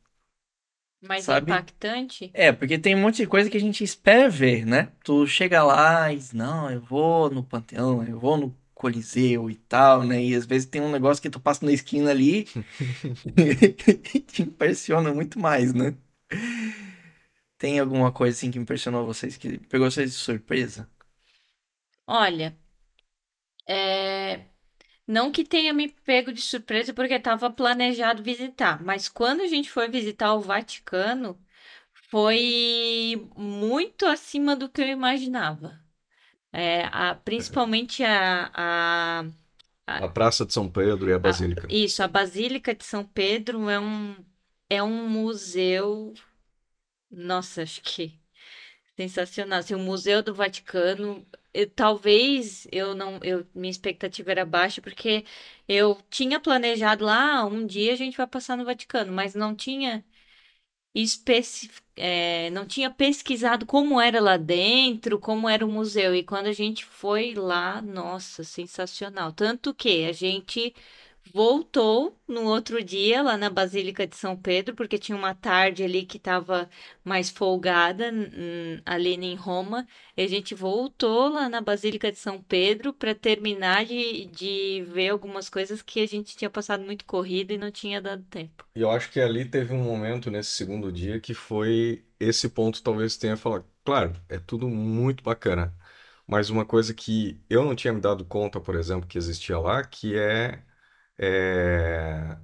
Mais 1.06 1.24
Sabe? 1.24 1.50
impactante? 1.50 2.30
É, 2.34 2.52
porque 2.52 2.78
tem 2.78 2.94
um 2.94 3.00
monte 3.00 3.16
de 3.18 3.26
coisa 3.26 3.48
que 3.48 3.56
a 3.56 3.60
gente 3.60 3.82
espera 3.82 4.28
ver, 4.28 4.66
né? 4.66 4.88
Tu 5.04 5.26
chega 5.26 5.62
lá 5.62 6.12
e 6.12 6.16
diz, 6.16 6.32
não, 6.32 6.70
eu 6.70 6.80
vou 6.80 7.30
no 7.30 7.42
Panteão, 7.42 8.02
eu 8.04 8.18
vou 8.18 8.36
no 8.36 8.56
Coliseu 8.74 9.50
e 9.50 9.54
tal, 9.54 10.04
né? 10.04 10.22
E 10.22 10.34
às 10.34 10.44
vezes 10.44 10.68
tem 10.68 10.80
um 10.82 10.90
negócio 10.90 11.22
que 11.22 11.30
tu 11.30 11.40
passa 11.40 11.64
na 11.64 11.72
esquina 11.72 12.10
ali 12.10 12.46
e 14.14 14.20
te 14.20 14.42
impressiona 14.42 15.12
muito 15.14 15.38
mais, 15.38 15.72
né? 15.72 15.94
Tem 17.58 17.78
alguma 17.78 18.12
coisa 18.12 18.36
assim 18.36 18.50
que 18.50 18.58
impressionou 18.58 19.06
vocês, 19.06 19.36
que 19.36 19.58
pegou 19.58 19.90
vocês 19.90 20.10
de 20.12 20.16
surpresa? 20.16 20.88
Olha, 22.06 22.56
é, 23.68 24.44
Não 25.06 25.30
que 25.30 25.44
tenha 25.44 25.72
me 25.72 25.88
pego 25.88 26.32
de 26.32 26.42
surpresa 26.42 26.92
porque 26.92 27.14
estava 27.14 27.50
planejado 27.50 28.22
visitar, 28.22 28.82
mas 28.82 29.08
quando 29.08 29.42
a 29.42 29.46
gente 29.46 29.70
foi 29.70 29.88
visitar 29.88 30.34
o 30.34 30.40
Vaticano, 30.40 31.38
foi 32.10 33.28
muito 33.36 34.06
acima 34.06 34.56
do 34.56 34.68
que 34.68 34.80
eu 34.82 34.88
imaginava. 34.88 35.80
É, 36.52 36.84
a, 36.86 37.14
principalmente 37.14 38.02
a, 38.04 38.50
a, 38.54 39.24
A 39.86 40.08
Praça 40.08 40.44
de 40.46 40.52
São 40.52 40.70
Pedro 40.70 41.08
e 41.10 41.12
a 41.12 41.18
Basílica. 41.18 41.66
isso, 41.68 42.02
a 42.02 42.08
Basílica 42.08 42.74
de 42.74 42.84
São 42.84 43.04
Pedro 43.04 43.68
é 43.70 43.78
um, 43.78 44.16
é 44.70 44.82
um 44.82 45.08
museu. 45.08 46.14
Nossa, 47.10 47.62
acho 47.62 47.82
que 47.82 48.20
sensacional. 48.96 49.60
Assim, 49.60 49.74
o 49.74 49.78
Museu 49.78 50.22
do 50.22 50.34
Vaticano, 50.34 51.26
eu- 51.62 51.70
talvez 51.70 52.66
eu 52.72 52.94
não, 52.94 53.18
eu, 53.22 53.46
minha 53.54 53.70
expectativa 53.70 54.30
era 54.30 54.44
baixa, 54.46 54.82
porque 54.82 55.24
eu 55.68 55.96
tinha 56.10 56.40
planejado 56.40 57.04
lá, 57.04 57.38
"Ah, 57.40 57.46
um 57.46 57.66
dia 57.66 57.92
a 57.92 57.96
gente 57.96 58.16
vai 58.16 58.26
passar 58.26 58.56
no 58.56 58.64
Vaticano, 58.64 59.12
mas 59.12 59.34
não 59.34 59.54
tinha 59.56 60.04
especi... 60.94 61.70
é, 61.96 62.50
não 62.50 62.66
tinha 62.66 62.90
pesquisado 62.90 63.66
como 63.66 64.00
era 64.00 64.20
lá 64.20 64.36
dentro, 64.36 65.18
como 65.18 65.48
era 65.48 65.64
o 65.64 65.70
museu. 65.70 66.14
E 66.14 66.22
quando 66.24 66.46
a 66.46 66.52
gente 66.52 66.84
foi 66.84 67.34
lá, 67.34 67.80
nossa, 67.82 68.42
sensacional. 68.44 69.32
Tanto 69.32 69.74
que 69.74 70.04
a 70.06 70.12
gente 70.12 70.74
voltou 71.32 72.18
no 72.26 72.44
outro 72.44 72.82
dia 72.82 73.22
lá 73.22 73.36
na 73.36 73.50
Basílica 73.50 74.06
de 74.06 74.16
São 74.16 74.36
Pedro, 74.36 74.74
porque 74.74 74.98
tinha 74.98 75.16
uma 75.16 75.34
tarde 75.34 75.82
ali 75.82 76.04
que 76.04 76.16
estava 76.16 76.68
mais 77.04 77.30
folgada, 77.30 78.12
ali 78.84 79.14
em 79.14 79.34
Roma. 79.34 79.86
E 80.16 80.22
a 80.22 80.28
gente 80.28 80.54
voltou 80.54 81.28
lá 81.28 81.48
na 81.48 81.60
Basílica 81.60 82.10
de 82.10 82.18
São 82.18 82.42
Pedro 82.42 82.92
para 82.92 83.14
terminar 83.14 83.84
de, 83.84 84.26
de 84.26 84.84
ver 84.88 85.10
algumas 85.10 85.48
coisas 85.48 85.82
que 85.82 86.00
a 86.00 86.06
gente 86.06 86.36
tinha 86.36 86.50
passado 86.50 86.84
muito 86.84 87.04
corrida 87.04 87.52
e 87.52 87.58
não 87.58 87.70
tinha 87.70 88.00
dado 88.00 88.22
tempo. 88.24 88.64
E 88.74 88.80
eu 88.80 88.90
acho 88.90 89.10
que 89.10 89.20
ali 89.20 89.44
teve 89.44 89.72
um 89.72 89.82
momento 89.82 90.30
nesse 90.30 90.50
segundo 90.50 90.90
dia 90.90 91.20
que 91.20 91.34
foi 91.34 92.04
esse 92.18 92.48
ponto 92.48 92.82
talvez 92.82 93.16
tenha 93.16 93.36
falado, 93.36 93.64
claro, 93.84 94.12
é 94.28 94.38
tudo 94.38 94.68
muito 94.68 95.22
bacana, 95.22 95.74
mas 96.26 96.50
uma 96.50 96.64
coisa 96.64 96.94
que 96.94 97.40
eu 97.48 97.64
não 97.64 97.74
tinha 97.74 97.92
me 97.92 98.00
dado 98.00 98.24
conta, 98.24 98.60
por 98.60 98.74
exemplo, 98.74 99.06
que 99.06 99.18
existia 99.18 99.58
lá, 99.58 99.84
que 99.84 100.16
é, 100.16 100.62
é 101.18 102.36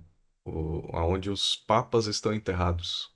o, 0.45 0.89
aonde 0.97 1.31
os 1.31 1.57
papas 1.57 2.07
estão 2.07 2.33
enterrados. 2.35 3.11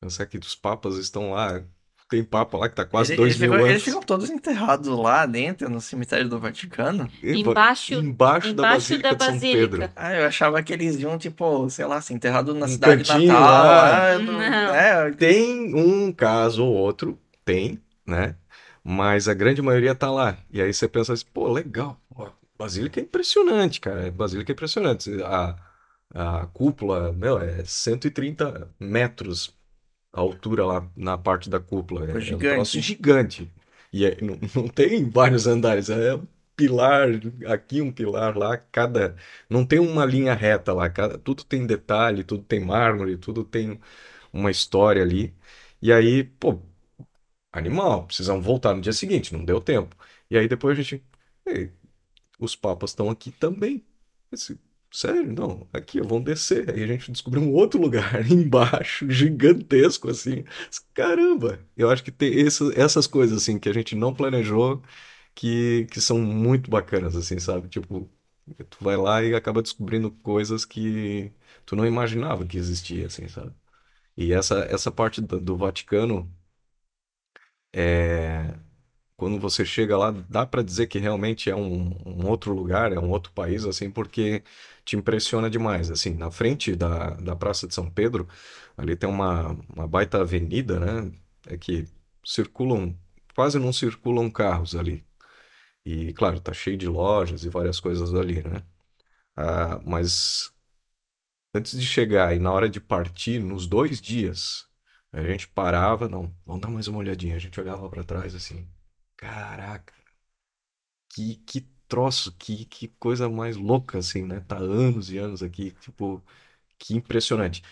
Pensar 0.00 0.26
que 0.26 0.36
os 0.38 0.54
papas 0.54 0.96
estão 0.96 1.30
lá, 1.30 1.62
tem 2.10 2.24
papa 2.24 2.58
lá 2.58 2.68
que 2.68 2.72
está 2.72 2.84
quase 2.84 3.12
Ele- 3.12 3.16
dois 3.18 3.30
eles, 3.36 3.40
mil 3.40 3.54
eles 3.60 3.70
anos. 3.70 3.82
ficam 3.84 4.02
todos 4.02 4.28
enterrados 4.28 4.88
lá 4.88 5.24
dentro, 5.24 5.70
no 5.70 5.80
cemitério 5.80 6.28
do 6.28 6.38
Vaticano. 6.40 7.08
E 7.22 7.42
va- 7.44 7.50
Embaixo, 7.52 7.94
embaixo 7.94 8.52
da 8.52 8.62
embaixo 8.64 8.80
Basílica 8.80 9.08
da 9.10 9.14
de 9.14 9.24
São 9.24 9.32
Basílica. 9.34 9.78
Pedro. 9.78 9.92
Ah, 9.94 10.14
eu 10.14 10.26
achava 10.26 10.62
que 10.62 10.72
eles 10.72 10.96
iam, 10.98 11.16
tipo, 11.16 11.70
sei 11.70 11.84
lá, 11.86 12.00
se 12.00 12.12
enterrado 12.12 12.52
na 12.52 12.66
Um 12.66 12.68
cidade 12.68 13.04
cantinho 13.04 13.32
natal. 13.32 13.64
lá. 13.64 14.18
não- 14.18 14.32
Não. 14.32 14.74
é, 14.74 15.10
Tem 15.12 15.74
um 15.74 16.12
caso 16.12 16.64
ou 16.64 16.74
outro, 16.74 17.16
tem, 17.44 17.80
né? 18.04 18.34
Mas 18.84 19.28
a 19.28 19.34
grande 19.34 19.62
maioria 19.62 19.94
tá 19.94 20.10
lá. 20.10 20.36
E 20.50 20.60
aí 20.60 20.74
você 20.74 20.88
pensa 20.88 21.12
assim, 21.12 21.24
pô, 21.32 21.46
legal. 21.52 21.96
Basílica 22.62 23.00
é 23.00 23.02
impressionante, 23.04 23.80
cara. 23.80 24.10
Basílica 24.10 24.52
é 24.52 24.54
impressionante. 24.54 25.10
A, 25.22 25.56
a 26.42 26.46
cúpula, 26.48 27.12
meu, 27.12 27.38
é 27.38 27.64
130 27.64 28.72
metros 28.78 29.56
a 30.12 30.20
altura 30.20 30.66
lá 30.66 30.90
na 30.96 31.18
parte 31.18 31.50
da 31.50 31.60
cúpula. 31.60 32.10
É, 32.10 32.18
Pô, 32.18 32.36
um 32.36 32.44
gigante. 32.44 32.44
troço 32.44 32.80
gigante. 32.80 33.50
E 33.92 34.06
é- 34.06 34.20
não, 34.22 34.38
não 34.56 34.68
tem 34.68 35.08
vários 35.10 35.46
andares, 35.46 35.90
é 35.90 36.14
um 36.16 36.26
pilar 36.56 37.08
aqui, 37.48 37.80
um 37.82 37.92
pilar 37.92 38.36
lá, 38.38 38.56
cada. 38.58 39.16
Não 39.50 39.66
tem 39.66 39.78
uma 39.80 40.04
linha 40.06 40.34
reta 40.34 40.72
lá, 40.74 40.90
cada... 40.90 41.18
tudo 41.18 41.44
tem 41.44 41.66
detalhe, 41.66 42.24
tudo 42.24 42.44
tem 42.44 42.60
mármore, 42.60 43.16
tudo 43.18 43.44
tem 43.44 43.80
uma 44.32 44.50
história 44.50 45.02
ali. 45.02 45.34
E 45.82 45.92
aí, 45.92 46.24
pô, 46.24 46.60
animal, 47.52 48.06
precisamos 48.06 48.44
voltar 48.44 48.74
no 48.74 48.80
dia 48.80 48.92
seguinte, 48.92 49.32
não 49.34 49.44
deu 49.44 49.60
tempo. 49.60 49.96
E 50.30 50.36
aí 50.38 50.48
depois 50.48 50.78
a 50.78 50.82
gente. 50.82 51.04
"Ei, 51.46 51.72
os 52.44 52.56
papas 52.56 52.90
estão 52.90 53.10
aqui 53.10 53.30
também. 53.32 53.84
Esse- 54.32 54.58
sério? 54.92 55.32
Não, 55.32 55.68
aqui, 55.72 56.00
vão 56.00 56.20
descer. 56.22 56.70
Aí 56.70 56.82
a 56.84 56.86
gente 56.86 57.10
descobriu 57.12 57.42
um 57.42 57.52
outro 57.52 57.80
lugar 57.80 58.26
embaixo, 58.30 59.10
gigantesco, 59.10 60.10
assim. 60.10 60.44
Caramba! 60.94 61.60
Eu 61.76 61.90
acho 61.90 62.02
que 62.04 62.10
tem 62.12 62.32
esse- 62.40 62.78
essas 62.78 63.06
coisas, 63.06 63.38
assim, 63.42 63.58
que 63.58 63.68
a 63.68 63.72
gente 63.74 63.94
não 63.96 64.14
planejou, 64.14 64.82
que, 65.34 65.86
que 65.90 66.00
são 66.00 66.18
muito 66.20 66.70
bacanas, 66.70 67.16
assim, 67.16 67.38
sabe? 67.38 67.68
Tipo, 67.68 68.10
tu 68.70 68.78
vai 68.84 68.96
lá 68.96 69.22
e 69.22 69.34
acaba 69.34 69.62
descobrindo 69.62 70.10
coisas 70.10 70.64
que 70.64 71.32
tu 71.66 71.76
não 71.76 71.86
imaginava 71.86 72.46
que 72.46 72.56
existia, 72.58 73.06
assim, 73.06 73.28
sabe? 73.28 73.52
E 74.16 74.32
essa, 74.32 74.60
essa 74.66 74.90
parte 74.92 75.20
do, 75.22 75.40
do 75.40 75.56
Vaticano, 75.56 76.30
é, 77.72 78.54
quando 79.22 79.38
você 79.38 79.64
chega 79.64 79.96
lá, 79.96 80.10
dá 80.10 80.44
pra 80.44 80.62
dizer 80.62 80.88
que 80.88 80.98
realmente 80.98 81.48
é 81.48 81.54
um, 81.54 81.96
um 82.04 82.26
outro 82.26 82.52
lugar, 82.52 82.92
é 82.92 82.98
um 82.98 83.08
outro 83.08 83.30
país, 83.32 83.64
assim, 83.64 83.88
porque 83.88 84.42
te 84.84 84.96
impressiona 84.96 85.48
demais. 85.48 85.92
Assim, 85.92 86.12
na 86.14 86.28
frente 86.28 86.74
da, 86.74 87.10
da 87.10 87.36
Praça 87.36 87.68
de 87.68 87.72
São 87.72 87.88
Pedro, 87.88 88.28
ali 88.76 88.96
tem 88.96 89.08
uma, 89.08 89.56
uma 89.72 89.86
baita 89.86 90.20
avenida, 90.20 90.80
né? 90.80 91.12
É 91.46 91.56
que 91.56 91.86
circulam, 92.24 92.98
quase 93.32 93.60
não 93.60 93.72
circulam 93.72 94.28
carros 94.28 94.74
ali. 94.74 95.04
E, 95.86 96.12
claro, 96.14 96.40
tá 96.40 96.52
cheio 96.52 96.76
de 96.76 96.88
lojas 96.88 97.44
e 97.44 97.48
várias 97.48 97.78
coisas 97.78 98.12
ali, 98.14 98.42
né? 98.42 98.64
Ah, 99.36 99.80
mas 99.86 100.52
antes 101.54 101.78
de 101.78 101.86
chegar 101.86 102.34
e 102.34 102.40
na 102.40 102.52
hora 102.52 102.68
de 102.68 102.80
partir, 102.80 103.40
nos 103.40 103.68
dois 103.68 104.00
dias, 104.00 104.66
a 105.12 105.22
gente 105.22 105.46
parava, 105.48 106.08
não, 106.08 106.34
vamos 106.44 106.62
dar 106.62 106.70
mais 106.70 106.88
uma 106.88 106.98
olhadinha. 106.98 107.36
A 107.36 107.38
gente 107.38 107.60
olhava 107.60 107.88
pra 107.88 108.02
trás 108.04 108.34
assim, 108.34 108.66
caraca, 109.22 109.94
que, 111.08 111.36
que 111.46 111.60
troço, 111.88 112.32
que, 112.38 112.64
que 112.66 112.88
coisa 112.88 113.28
mais 113.28 113.56
louca 113.56 113.98
assim, 113.98 114.24
né? 114.24 114.40
Tá 114.40 114.56
anos 114.58 115.10
e 115.12 115.18
anos 115.18 115.42
aqui, 115.42 115.72
tipo, 115.80 116.22
que 116.78 116.94
impressionante. 116.96 117.62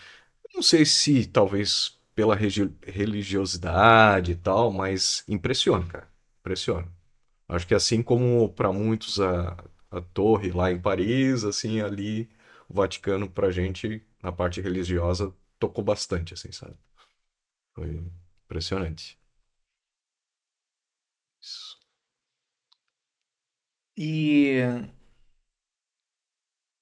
Não 0.55 0.63
sei 0.63 0.85
se 0.85 1.27
talvez 1.27 1.99
pela 2.15 2.35
religiosidade 2.35 4.33
e 4.33 4.35
tal, 4.35 4.71
mas 4.71 5.23
impressiona, 5.27 5.85
cara, 5.87 6.09
impressiona. 6.41 6.87
Acho 7.49 7.67
que 7.67 7.75
assim 7.75 8.03
como 8.03 8.49
para 8.53 8.73
muitos 8.73 9.19
a, 9.21 9.57
a 9.91 10.01
torre 10.01 10.51
lá 10.51 10.71
em 10.71 10.79
Paris, 10.81 11.43
assim, 11.45 11.81
ali 11.81 12.29
o 12.69 12.75
Vaticano 12.75 13.29
pra 13.29 13.51
gente, 13.51 14.03
na 14.23 14.31
parte 14.31 14.61
religiosa, 14.61 15.33
tocou 15.59 15.83
bastante, 15.83 16.33
assim, 16.33 16.51
sabe? 16.53 16.75
Foi 17.75 17.89
impressionante. 18.45 19.19
E 24.03 24.57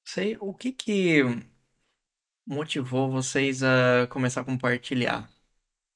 sei 0.08 0.38
o 0.40 0.54
que 0.54 0.72
que 0.72 1.22
motivou 2.46 3.12
vocês 3.12 3.62
a 3.64 4.08
começar 4.10 4.42
a 4.42 4.46
compartilhar 4.46 5.30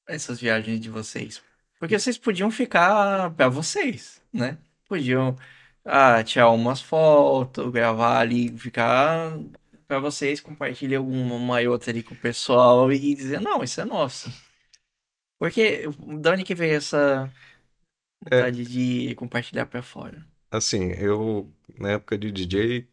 essas 0.08 0.40
viagens 0.40 0.80
de 0.80 0.90
vocês? 0.90 1.42
Porque 1.78 1.98
vocês 1.98 2.18
podiam 2.18 2.50
ficar 2.50 3.30
pra 3.34 3.48
vocês, 3.48 4.22
né? 4.32 4.58
Podiam 4.88 5.36
ah, 5.84 6.22
tirar 6.24 6.50
umas 6.50 6.80
fotos, 6.82 7.70
gravar 7.72 8.20
ali, 8.20 8.56
ficar 8.58 9.38
pra 9.86 9.98
vocês, 10.00 10.40
compartilhar 10.40 10.98
alguma 10.98 11.36
uma 11.36 11.62
e 11.62 11.68
outra 11.68 11.90
ali 11.90 12.02
com 12.02 12.14
o 12.14 12.18
pessoal 12.18 12.92
e 12.92 13.14
dizer, 13.14 13.40
não, 13.40 13.62
isso 13.64 13.80
é 13.80 13.84
nosso. 13.84 14.30
Porque 15.38 15.84
da 16.20 16.32
onde 16.32 16.44
que 16.44 16.54
veio 16.54 16.76
essa 16.76 17.30
É, 18.30 18.36
vontade 18.36 18.64
de 18.64 19.14
compartilhar 19.16 19.66
pra 19.66 19.82
fora? 19.82 20.33
Assim, 20.56 20.92
eu, 20.92 21.52
na 21.78 21.92
época 21.92 22.18
de 22.18 22.30
DJ, 22.32 22.88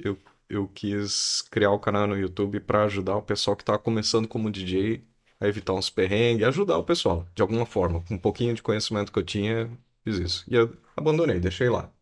eu, 0.00 0.18
eu 0.48 0.68
quis 0.68 1.42
criar 1.50 1.72
o 1.72 1.80
canal 1.80 2.06
no 2.06 2.16
YouTube 2.18 2.60
pra 2.60 2.84
ajudar 2.84 3.16
o 3.16 3.22
pessoal 3.22 3.56
que 3.56 3.64
tava 3.64 3.78
começando 3.78 4.28
como 4.28 4.50
DJ 4.50 5.04
a 5.40 5.48
evitar 5.48 5.74
uns 5.74 5.90
perrengues, 5.90 6.46
ajudar 6.46 6.78
o 6.78 6.84
pessoal, 6.84 7.26
de 7.34 7.42
alguma 7.42 7.66
forma. 7.66 8.02
Com 8.02 8.14
um 8.14 8.18
pouquinho 8.18 8.54
de 8.54 8.62
conhecimento 8.62 9.12
que 9.12 9.18
eu 9.18 9.24
tinha, 9.24 9.70
fiz 10.04 10.18
isso. 10.18 10.44
E 10.48 10.54
eu 10.54 10.76
abandonei, 10.96 11.40
deixei 11.40 11.68
lá. 11.68 11.92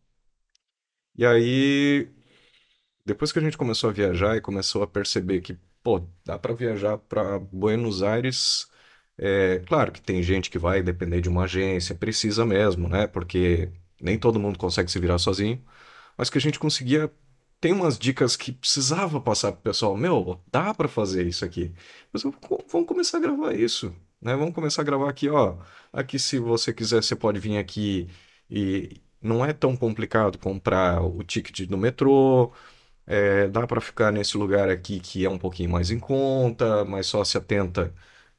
E 1.17 1.25
aí, 1.25 2.09
depois 3.05 3.31
que 3.31 3.39
a 3.39 3.41
gente 3.41 3.57
começou 3.57 3.89
a 3.89 3.93
viajar 3.93 4.37
e 4.37 4.41
começou 4.41 4.83
a 4.83 4.87
perceber 4.87 5.41
que, 5.41 5.57
pô, 5.83 6.01
dá 6.25 6.37
pra 6.39 6.53
viajar 6.53 6.97
pra 6.97 7.39
Buenos 7.39 8.03
Aires, 8.03 8.69
é 9.17 9.59
claro 9.67 9.91
que 9.91 10.01
tem 10.01 10.23
gente 10.23 10.49
que 10.49 10.59
vai 10.59 10.81
depender 10.83 11.21
de 11.21 11.29
uma 11.29 11.43
agência, 11.43 11.95
precisa 11.95 12.45
mesmo, 12.45 12.87
né? 12.89 13.07
Porque 13.07 13.71
nem 14.01 14.17
todo 14.17 14.39
mundo 14.39 14.59
consegue 14.59 14.91
se 14.91 14.99
virar 14.99 15.17
sozinho, 15.19 15.63
mas 16.17 16.29
que 16.29 16.37
a 16.37 16.41
gente 16.41 16.59
conseguia. 16.59 17.11
Tem 17.59 17.73
umas 17.73 17.97
dicas 17.99 18.35
que 18.35 18.51
precisava 18.51 19.21
passar 19.21 19.51
pro 19.51 19.61
pessoal. 19.61 19.95
Meu, 19.95 20.41
dá 20.51 20.73
pra 20.73 20.87
fazer 20.87 21.27
isso 21.27 21.45
aqui. 21.45 21.73
Mas 22.11 22.23
vamos 22.23 22.87
começar 22.87 23.17
a 23.17 23.21
gravar 23.21 23.53
isso, 23.53 23.95
né? 24.21 24.35
Vamos 24.35 24.55
começar 24.55 24.81
a 24.81 24.85
gravar 24.85 25.09
aqui, 25.09 25.29
ó. 25.29 25.57
Aqui, 25.93 26.17
se 26.19 26.39
você 26.39 26.73
quiser, 26.73 27.03
você 27.03 27.15
pode 27.15 27.39
vir 27.39 27.57
aqui 27.57 28.09
e 28.49 29.01
não 29.21 29.45
é 29.45 29.53
tão 29.53 29.77
complicado 29.77 30.37
comprar 30.39 31.01
o 31.03 31.23
ticket 31.23 31.67
do 31.67 31.77
metrô, 31.77 32.51
é, 33.05 33.47
dá 33.49 33.67
para 33.67 33.81
ficar 33.81 34.11
nesse 34.11 34.37
lugar 34.37 34.69
aqui 34.69 34.99
que 34.99 35.25
é 35.25 35.29
um 35.29 35.37
pouquinho 35.37 35.69
mais 35.69 35.91
em 35.91 35.99
conta, 35.99 36.85
mas 36.85 37.07
só 37.07 37.23
se 37.23 37.37
atenta 37.37 37.93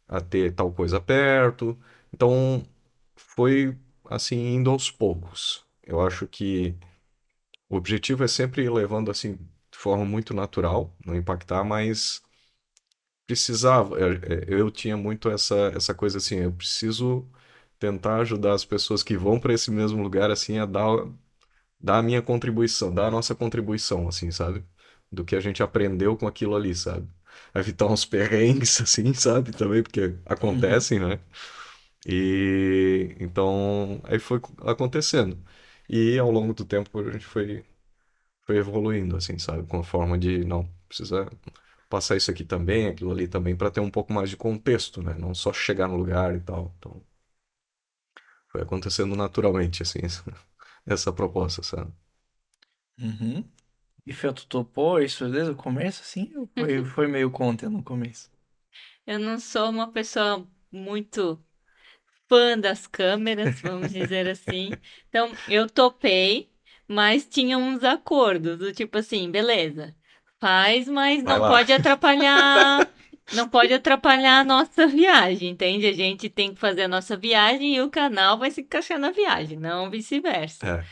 a 0.08 0.20
ter 0.20 0.52
tal 0.54 0.72
coisa 0.72 1.00
perto. 1.00 1.78
Então, 2.12 2.64
foi 3.16 3.76
assim, 4.14 4.36
indo 4.54 4.70
aos 4.70 4.90
poucos. 4.90 5.64
Eu 5.82 6.00
acho 6.00 6.26
que 6.26 6.76
o 7.68 7.76
objetivo 7.76 8.24
é 8.24 8.28
sempre 8.28 8.64
ir 8.64 8.70
levando 8.72 9.10
assim, 9.10 9.36
de 9.36 9.78
forma 9.78 10.04
muito 10.04 10.34
natural, 10.34 10.96
não 11.04 11.16
impactar, 11.16 11.64
mas 11.64 12.22
precisava. 13.26 13.98
Eu, 13.98 14.14
eu 14.48 14.70
tinha 14.70 14.96
muito 14.96 15.30
essa, 15.30 15.72
essa 15.76 15.94
coisa 15.94 16.18
assim, 16.18 16.36
eu 16.36 16.52
preciso 16.52 17.26
tentar 17.78 18.16
ajudar 18.20 18.52
as 18.54 18.64
pessoas 18.64 19.02
que 19.02 19.16
vão 19.16 19.40
para 19.40 19.52
esse 19.54 19.70
mesmo 19.70 20.02
lugar 20.02 20.30
assim 20.30 20.58
a 20.58 20.66
dar 20.66 20.86
dar 21.80 21.98
a 21.98 22.02
minha 22.02 22.22
contribuição, 22.22 22.94
dar 22.94 23.08
a 23.08 23.10
nossa 23.10 23.34
contribuição 23.34 24.08
assim, 24.08 24.30
sabe? 24.30 24.64
Do 25.12 25.24
que 25.24 25.36
a 25.36 25.40
gente 25.40 25.62
aprendeu 25.62 26.16
com 26.16 26.26
aquilo 26.26 26.56
ali, 26.56 26.74
sabe? 26.74 27.08
Evitar 27.54 27.86
uns 27.86 28.04
perrengues 28.06 28.80
assim, 28.80 29.14
sabe? 29.14 29.52
Também 29.52 29.82
porque 29.82 30.16
acontecem, 30.26 31.00
né? 31.00 31.20
E 32.06 33.16
então 33.20 34.00
aí 34.04 34.18
foi 34.18 34.40
acontecendo. 34.66 35.38
E 35.88 36.18
ao 36.18 36.30
longo 36.30 36.54
do 36.54 36.64
tempo 36.64 36.98
a 36.98 37.12
gente 37.12 37.26
foi 37.26 37.64
foi 38.42 38.56
evoluindo 38.58 39.16
assim, 39.16 39.38
sabe? 39.38 39.66
Com 39.68 39.80
a 39.80 39.84
forma 39.84 40.18
de 40.18 40.44
não 40.44 40.68
precisa 40.88 41.30
passar 41.88 42.16
isso 42.16 42.30
aqui 42.30 42.44
também, 42.44 42.88
aquilo 42.88 43.12
ali 43.12 43.28
também 43.28 43.56
para 43.56 43.70
ter 43.70 43.80
um 43.80 43.90
pouco 43.90 44.12
mais 44.12 44.30
de 44.30 44.36
contexto, 44.36 45.02
né? 45.02 45.14
Não 45.18 45.34
só 45.34 45.52
chegar 45.52 45.88
no 45.88 45.96
lugar 45.96 46.34
e 46.34 46.40
tal. 46.40 46.74
Então 46.78 47.02
foi 48.48 48.62
acontecendo 48.62 49.16
naturalmente, 49.16 49.82
assim, 49.82 50.00
essa 50.86 51.12
proposta, 51.12 51.62
sabe? 51.62 51.90
Uhum. 52.98 53.44
E 54.06 54.12
tu 54.12 54.46
topou 54.46 55.00
isso 55.00 55.28
desde 55.30 55.52
o 55.52 55.56
começo, 55.56 56.02
assim? 56.02 56.32
Ou 56.36 56.46
foi, 56.46 56.84
foi 56.84 57.06
meio 57.06 57.30
contra 57.30 57.70
no 57.70 57.82
começo? 57.82 58.30
Eu 59.06 59.18
não 59.18 59.38
sou 59.38 59.70
uma 59.70 59.90
pessoa 59.90 60.46
muito 60.70 61.42
fã 62.32 62.58
das 62.58 62.86
câmeras, 62.86 63.60
vamos 63.60 63.92
dizer 63.92 64.26
assim. 64.26 64.70
Então, 65.10 65.30
eu 65.46 65.68
topei, 65.68 66.48
mas 66.88 67.26
tinha 67.26 67.58
uns 67.58 67.84
acordos, 67.84 68.56
do 68.58 68.72
tipo 68.72 68.96
assim, 68.96 69.30
beleza, 69.30 69.94
faz, 70.40 70.88
mas 70.88 71.22
Vai 71.22 71.34
não 71.34 71.40
lá. 71.42 71.48
pode 71.50 71.70
atrapalhar 71.74 72.88
não 73.34 73.46
pode 73.50 73.74
atrapalhar 73.74 74.40
a 74.40 74.44
nossa 74.44 74.86
viagem, 74.86 75.50
entende? 75.50 75.86
A 75.86 75.92
gente 75.92 76.30
tem 76.30 76.54
que 76.54 76.60
fazer 76.60 76.84
a 76.84 76.88
nossa 76.88 77.18
viagem 77.18 77.76
e 77.76 77.82
o 77.82 77.90
canal 77.90 78.38
vai 78.38 78.50
se 78.50 78.62
encaixar 78.62 78.98
na 78.98 79.10
viagem, 79.10 79.58
não 79.58 79.90
vice-versa. 79.90 80.86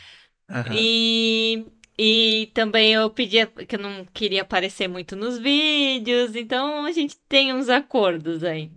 É. 0.49 0.53
Aham. 0.53 0.75
E, 0.75 1.65
e 1.97 2.51
também 2.53 2.93
eu 2.93 3.09
pedia 3.09 3.47
que 3.47 3.75
eu 3.75 3.79
não 3.79 4.05
queria 4.05 4.43
aparecer 4.43 4.87
muito 4.87 5.15
nos 5.15 5.39
vídeos, 5.39 6.35
então 6.35 6.85
a 6.85 6.91
gente 6.91 7.17
tem 7.27 7.51
uns 7.51 7.67
acordos 7.67 8.43
aí. 8.43 8.71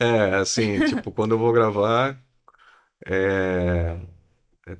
É, 0.00 0.36
assim, 0.36 0.84
tipo, 0.86 1.10
quando 1.12 1.32
eu 1.32 1.38
vou 1.38 1.52
gravar, 1.52 2.22
é... 3.06 3.98
é 4.66 4.72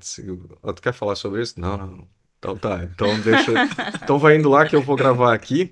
ah, 0.63 0.73
tu 0.73 0.81
quer 0.81 0.93
falar 0.93 1.15
sobre 1.15 1.41
isso? 1.41 1.59
Não, 1.59 1.77
não. 1.77 2.07
Então 2.39 2.57
tá, 2.57 2.83
então 2.83 3.19
deixa. 3.21 3.51
Então 4.03 4.17
vai 4.19 4.37
indo 4.37 4.49
lá 4.49 4.65
que 4.67 4.75
eu 4.75 4.81
vou 4.81 4.95
gravar 4.95 5.33
aqui 5.33 5.69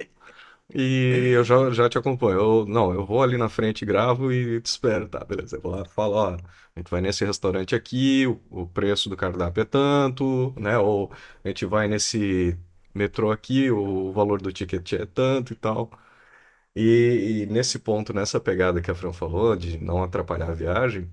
e 0.74 1.32
eu 1.34 1.44
já, 1.44 1.72
já 1.72 1.90
te 1.90 1.98
acompanho. 1.98 2.40
Eu, 2.40 2.66
não, 2.68 2.94
eu 2.94 3.06
vou 3.06 3.24
ali 3.24 3.38
na 3.38 3.50
frente, 3.50 3.86
gravo 3.86 4.32
e 4.32 4.62
te 4.62 4.66
espero, 4.68 5.08
tá? 5.08 5.24
Beleza. 5.24 5.58
Eu 5.58 5.62
vou 5.62 5.72
lá, 5.74 5.86
falo, 5.86 6.16
ó, 6.16 6.36
a 6.36 6.80
gente 6.80 6.92
vai 6.92 7.02
nesse 7.02 7.26
restaurante 7.26 7.76
aqui, 7.76 8.28
o, 8.28 8.42
o 8.50 8.68
preço 8.68 9.10
do 9.10 9.18
cardápio 9.18 9.62
é 9.62 9.66
tanto, 9.66 10.54
né? 10.60 10.78
Ou 10.78 11.12
a 11.44 11.48
gente 11.48 11.66
vai 11.66 11.88
nesse 11.88 12.58
metrô 12.94 13.32
aqui, 13.32 13.72
o 13.72 14.12
valor 14.12 14.42
do 14.42 14.52
ticket 14.52 14.94
é 14.94 15.06
tanto 15.06 15.54
e 15.54 15.56
tal. 15.56 15.90
E, 16.78 17.44
e 17.44 17.46
nesse 17.48 17.80
ponto, 17.80 18.14
nessa 18.14 18.40
pegada 18.40 18.82
que 18.82 18.92
a 18.92 18.96
Fran 18.96 19.14
falou, 19.14 19.56
de 19.56 19.78
não 19.80 20.04
atrapalhar 20.04 20.50
a 20.52 20.54
viagem, 20.54 21.12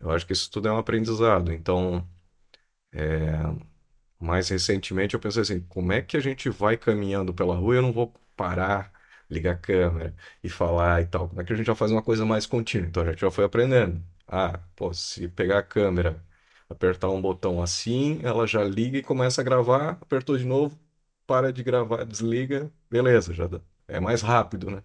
eu 0.00 0.10
acho 0.10 0.26
que 0.26 0.34
isso 0.34 0.50
tudo 0.50 0.68
é 0.68 0.72
um 0.72 0.78
aprendizado. 0.78 1.52
Então, 1.52 2.08
mais 4.18 4.48
recentemente 4.48 5.14
eu 5.14 5.20
pensei 5.20 5.42
assim, 5.42 5.60
como 5.62 5.92
é 5.92 6.02
que 6.02 6.16
a 6.16 6.20
gente 6.20 6.48
vai 6.50 6.76
caminhando 6.76 7.32
pela 7.34 7.54
rua 7.56 7.74
e 7.74 7.78
eu 7.78 7.82
não 7.82 7.92
vou 7.92 8.12
parar, 8.36 8.92
ligar 9.30 9.52
a 9.54 9.56
câmera 9.58 10.14
e 10.42 10.48
falar 10.48 11.02
e 11.02 11.06
tal? 11.06 11.28
Como 11.28 11.40
é 11.40 11.44
que 11.44 11.52
a 11.52 11.56
gente 11.56 11.66
já 11.66 11.74
faz 11.74 11.90
uma 11.90 12.02
coisa 12.02 12.24
mais 12.26 12.46
contínua? 12.46 12.86
Então 12.88 13.02
a 13.02 13.06
gente 13.10 13.20
já 13.20 13.30
foi 13.30 13.44
aprendendo. 13.44 14.02
Ah, 14.26 14.58
pô, 14.76 14.92
se 14.92 15.28
pegar 15.28 15.58
a 15.58 15.62
câmera, 15.62 16.22
apertar 16.68 17.08
um 17.10 17.20
botão 17.20 17.62
assim, 17.62 18.20
ela 18.22 18.46
já 18.46 18.62
liga 18.64 18.98
e 18.98 19.02
começa 19.02 19.40
a 19.40 19.44
gravar, 19.44 19.98
apertou 20.00 20.36
de 20.36 20.44
novo, 20.44 20.78
para 21.26 21.52
de 21.52 21.62
gravar, 21.62 22.04
desliga, 22.04 22.70
beleza, 22.90 23.32
já 23.34 23.46
dá. 23.46 23.60
É 23.90 24.00
mais 24.00 24.22
rápido, 24.22 24.70
né? 24.70 24.82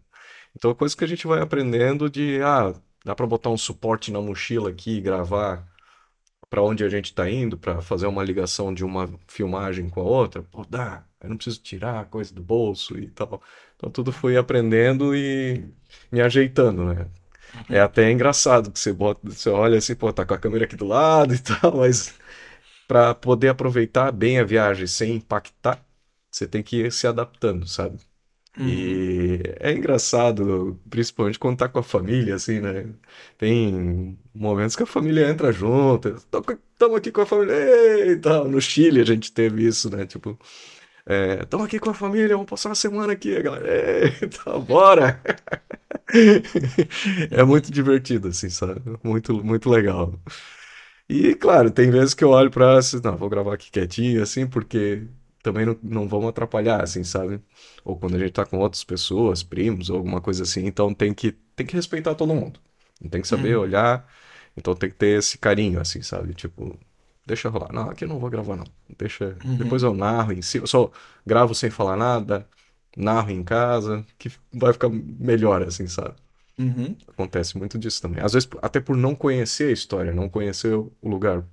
Então, 0.56 0.72
é 0.72 0.76
coisa 0.76 0.96
que 0.98 1.04
a 1.04 1.08
gente 1.08 1.28
vai 1.28 1.42
aprendendo 1.42 2.10
de, 2.10 2.42
ah, 2.44 2.74
dá 3.06 3.16
para 3.16 3.28
botar 3.28 3.50
um 3.50 3.58
suporte 3.58 4.12
na 4.12 4.22
mochila 4.22 4.70
aqui 4.72 5.02
gravar 5.02 5.68
para 6.50 6.62
onde 6.64 6.84
a 6.84 6.90
gente 6.90 7.06
está 7.06 7.30
indo, 7.30 7.58
para 7.58 7.82
fazer 7.82 8.08
uma 8.08 8.24
ligação 8.24 8.74
de 8.74 8.84
uma 8.86 9.10
filmagem 9.28 9.90
com 9.90 10.02
a 10.02 10.04
outra. 10.04 10.44
Pô, 10.44 10.66
dá, 10.70 11.06
eu 11.22 11.30
não 11.30 11.38
preciso 11.38 11.62
tirar 11.62 12.02
a 12.02 12.06
coisa 12.06 12.34
do 12.34 12.42
bolso 12.44 12.98
e 12.98 13.10
tal. 13.10 13.42
Então, 13.76 13.90
tudo 13.92 14.12
fui 14.12 14.38
aprendendo 14.38 15.16
e 15.16 15.66
me 16.12 16.22
ajeitando, 16.22 16.86
né? 16.86 17.08
É 17.70 17.80
até 17.82 18.12
engraçado 18.12 18.72
que 18.72 18.80
você 18.80 18.94
bota, 18.94 19.22
você 19.24 19.50
olha 19.50 19.78
assim, 19.78 19.96
pô, 19.96 20.12
tá 20.14 20.26
com 20.26 20.34
a 20.34 20.38
câmera 20.40 20.66
aqui 20.66 20.76
do 20.76 20.86
lado 20.86 21.34
e 21.34 21.40
tal, 21.42 21.78
mas 21.78 22.16
para 22.88 23.16
poder 23.16 23.50
aproveitar 23.50 24.12
bem 24.12 24.40
a 24.40 24.44
viagem 24.44 24.88
sem 24.88 25.16
impactar, 25.16 25.84
você 26.32 26.48
tem 26.48 26.64
que 26.64 26.78
ir 26.78 26.92
se 26.92 27.08
adaptando, 27.08 27.68
sabe? 27.68 28.00
E 28.58 29.42
é 29.60 29.74
engraçado, 29.74 30.80
principalmente 30.90 31.38
quando 31.38 31.58
tá 31.58 31.68
com 31.68 31.80
a 31.80 31.84
família, 31.84 32.36
assim, 32.36 32.60
né? 32.62 32.86
Tem 33.38 34.18
momentos 34.34 34.76
que 34.76 34.84
a 34.84 34.86
família 34.86 35.30
entra 35.30 35.52
junto, 35.52 36.10
estamos 36.10 36.98
aqui 36.98 37.12
com 37.12 37.22
a 37.22 37.26
família, 37.26 38.12
e 38.12 38.16
tal. 38.18 38.48
No 38.48 38.62
Chile 38.62 39.02
a 39.02 39.06
gente 39.06 39.32
teve 39.34 39.66
isso, 39.68 39.90
né? 39.96 40.06
Tipo, 40.06 40.40
estamos 41.42 41.66
aqui 41.66 41.80
com 41.80 41.90
a 41.90 41.94
família, 41.94 42.30
vamos 42.36 42.50
passar 42.50 42.70
uma 42.70 42.76
semana 42.76 43.14
aqui, 43.14 43.36
a 43.36 43.42
galera, 43.42 43.68
ei, 44.06 44.30
tá, 44.30 44.58
bora! 44.60 45.22
É 47.32 47.44
muito 47.44 47.72
divertido, 47.72 48.28
assim, 48.30 48.50
sabe? 48.50 48.82
Muito, 49.04 49.44
muito 49.44 49.70
legal. 49.70 50.20
E, 51.10 51.36
claro, 51.36 51.72
tem 51.72 51.92
vezes 51.92 52.14
que 52.14 52.24
eu 52.24 52.30
olho 52.30 52.50
pra, 52.52 52.80
não, 53.04 53.18
vou 53.18 53.30
gravar 53.30 53.54
aqui 53.56 53.70
quietinho, 53.72 54.22
assim, 54.24 54.48
porque 54.48 55.04
também 55.46 55.66
não, 55.66 55.78
não 55.84 56.08
vamos 56.10 56.30
atrapalhar, 56.30 56.84
assim, 56.84 57.04
sabe? 57.04 57.42
Ou 57.86 57.98
quando 57.98 58.16
a 58.16 58.20
gente 58.20 58.34
tá 58.34 58.46
com 58.46 58.58
outras 58.60 58.84
pessoas, 58.84 59.44
primos, 59.44 59.90
ou 59.90 59.98
alguma 59.98 60.22
coisa 60.22 60.44
assim, 60.44 60.66
então 60.66 60.94
tem 60.94 61.14
que, 61.14 61.32
tem 61.56 61.66
que 61.66 61.76
respeitar 61.76 62.16
todo 62.16 62.34
mundo. 62.36 62.60
Tem 63.12 63.22
que 63.22 63.28
saber 63.28 63.56
Uhum. 63.56 63.64
olhar, 63.64 64.08
então 64.58 64.76
tem 64.76 64.90
que 64.90 64.96
ter 64.96 65.20
esse 65.20 65.38
carinho, 65.38 65.80
assim, 65.80 66.02
sabe? 66.02 66.34
Tipo, 66.34 66.78
deixa 67.26 67.50
rolar. 67.50 67.72
Não, 67.74 67.90
aqui 67.90 68.06
eu 68.06 68.10
não 68.10 68.20
vou 68.20 68.30
gravar, 68.30 68.56
não. 68.56 68.66
Deixa, 68.98 69.38
Uhum. 69.44 69.58
depois 69.58 69.84
eu 69.84 69.94
narro 69.94 70.32
em 70.34 70.42
si, 70.42 70.58
eu 70.60 70.68
só 70.68 70.92
gravo 71.26 71.54
sem 71.56 71.70
falar 71.70 71.96
nada, 71.98 72.48
narro 72.98 73.32
em 73.32 73.44
casa, 73.44 74.06
que 74.18 74.32
vai 74.54 74.74
ficar 74.74 74.90
melhor, 74.90 75.62
assim, 75.64 75.88
sabe? 75.88 76.16
Uhum. 76.58 76.96
Acontece 77.08 77.58
muito 77.58 77.78
disso 77.78 78.02
também. 78.02 78.24
Às 78.24 78.34
vezes, 78.34 78.50
até 78.62 78.80
por 78.80 78.96
não 78.96 79.16
conhecer 79.16 79.70
a 79.70 79.72
história, 79.72 80.14
não 80.14 80.30
conhecer 80.30 80.74
o 80.76 80.92
lugar 81.04 81.44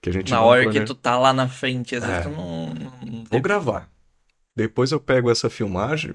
que 0.00 0.10
a 0.10 0.12
gente 0.12 0.30
Na 0.30 0.40
hora 0.42 0.62
que 0.62 0.72
planeja. 0.72 0.86
tu 0.86 0.94
tá 0.94 1.18
lá 1.18 1.32
na 1.32 1.48
frente, 1.48 1.94
às 1.96 2.04
vezes 2.04 2.18
É. 2.18 2.22
tu 2.22 2.30
não, 2.30 2.66
não 2.74 3.24
Vou 3.24 3.40
gravar. 3.40 3.90
Depois 4.56 4.92
eu 4.92 5.00
pego 5.00 5.30
essa 5.30 5.50
filmagem, 5.50 6.14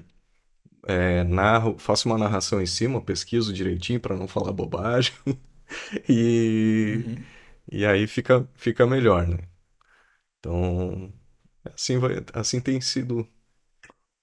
é, 0.86 1.24
narro, 1.24 1.78
faço 1.78 2.08
uma 2.08 2.18
narração 2.18 2.60
em 2.62 2.66
cima, 2.66 3.00
pesquiso 3.02 3.52
direitinho 3.52 4.00
para 4.00 4.16
não 4.16 4.28
falar 4.28 4.52
bobagem 4.52 5.12
e, 6.08 7.04
Uhum. 7.06 7.24
e 7.70 7.86
aí 7.86 8.06
fica, 8.06 8.48
fica 8.54 8.86
melhor, 8.86 9.26
né? 9.26 9.38
Então, 10.40 11.12
assim 11.74 11.98
vai, 11.98 12.16
assim 12.34 12.60
tem 12.60 12.80
sido 12.80 13.26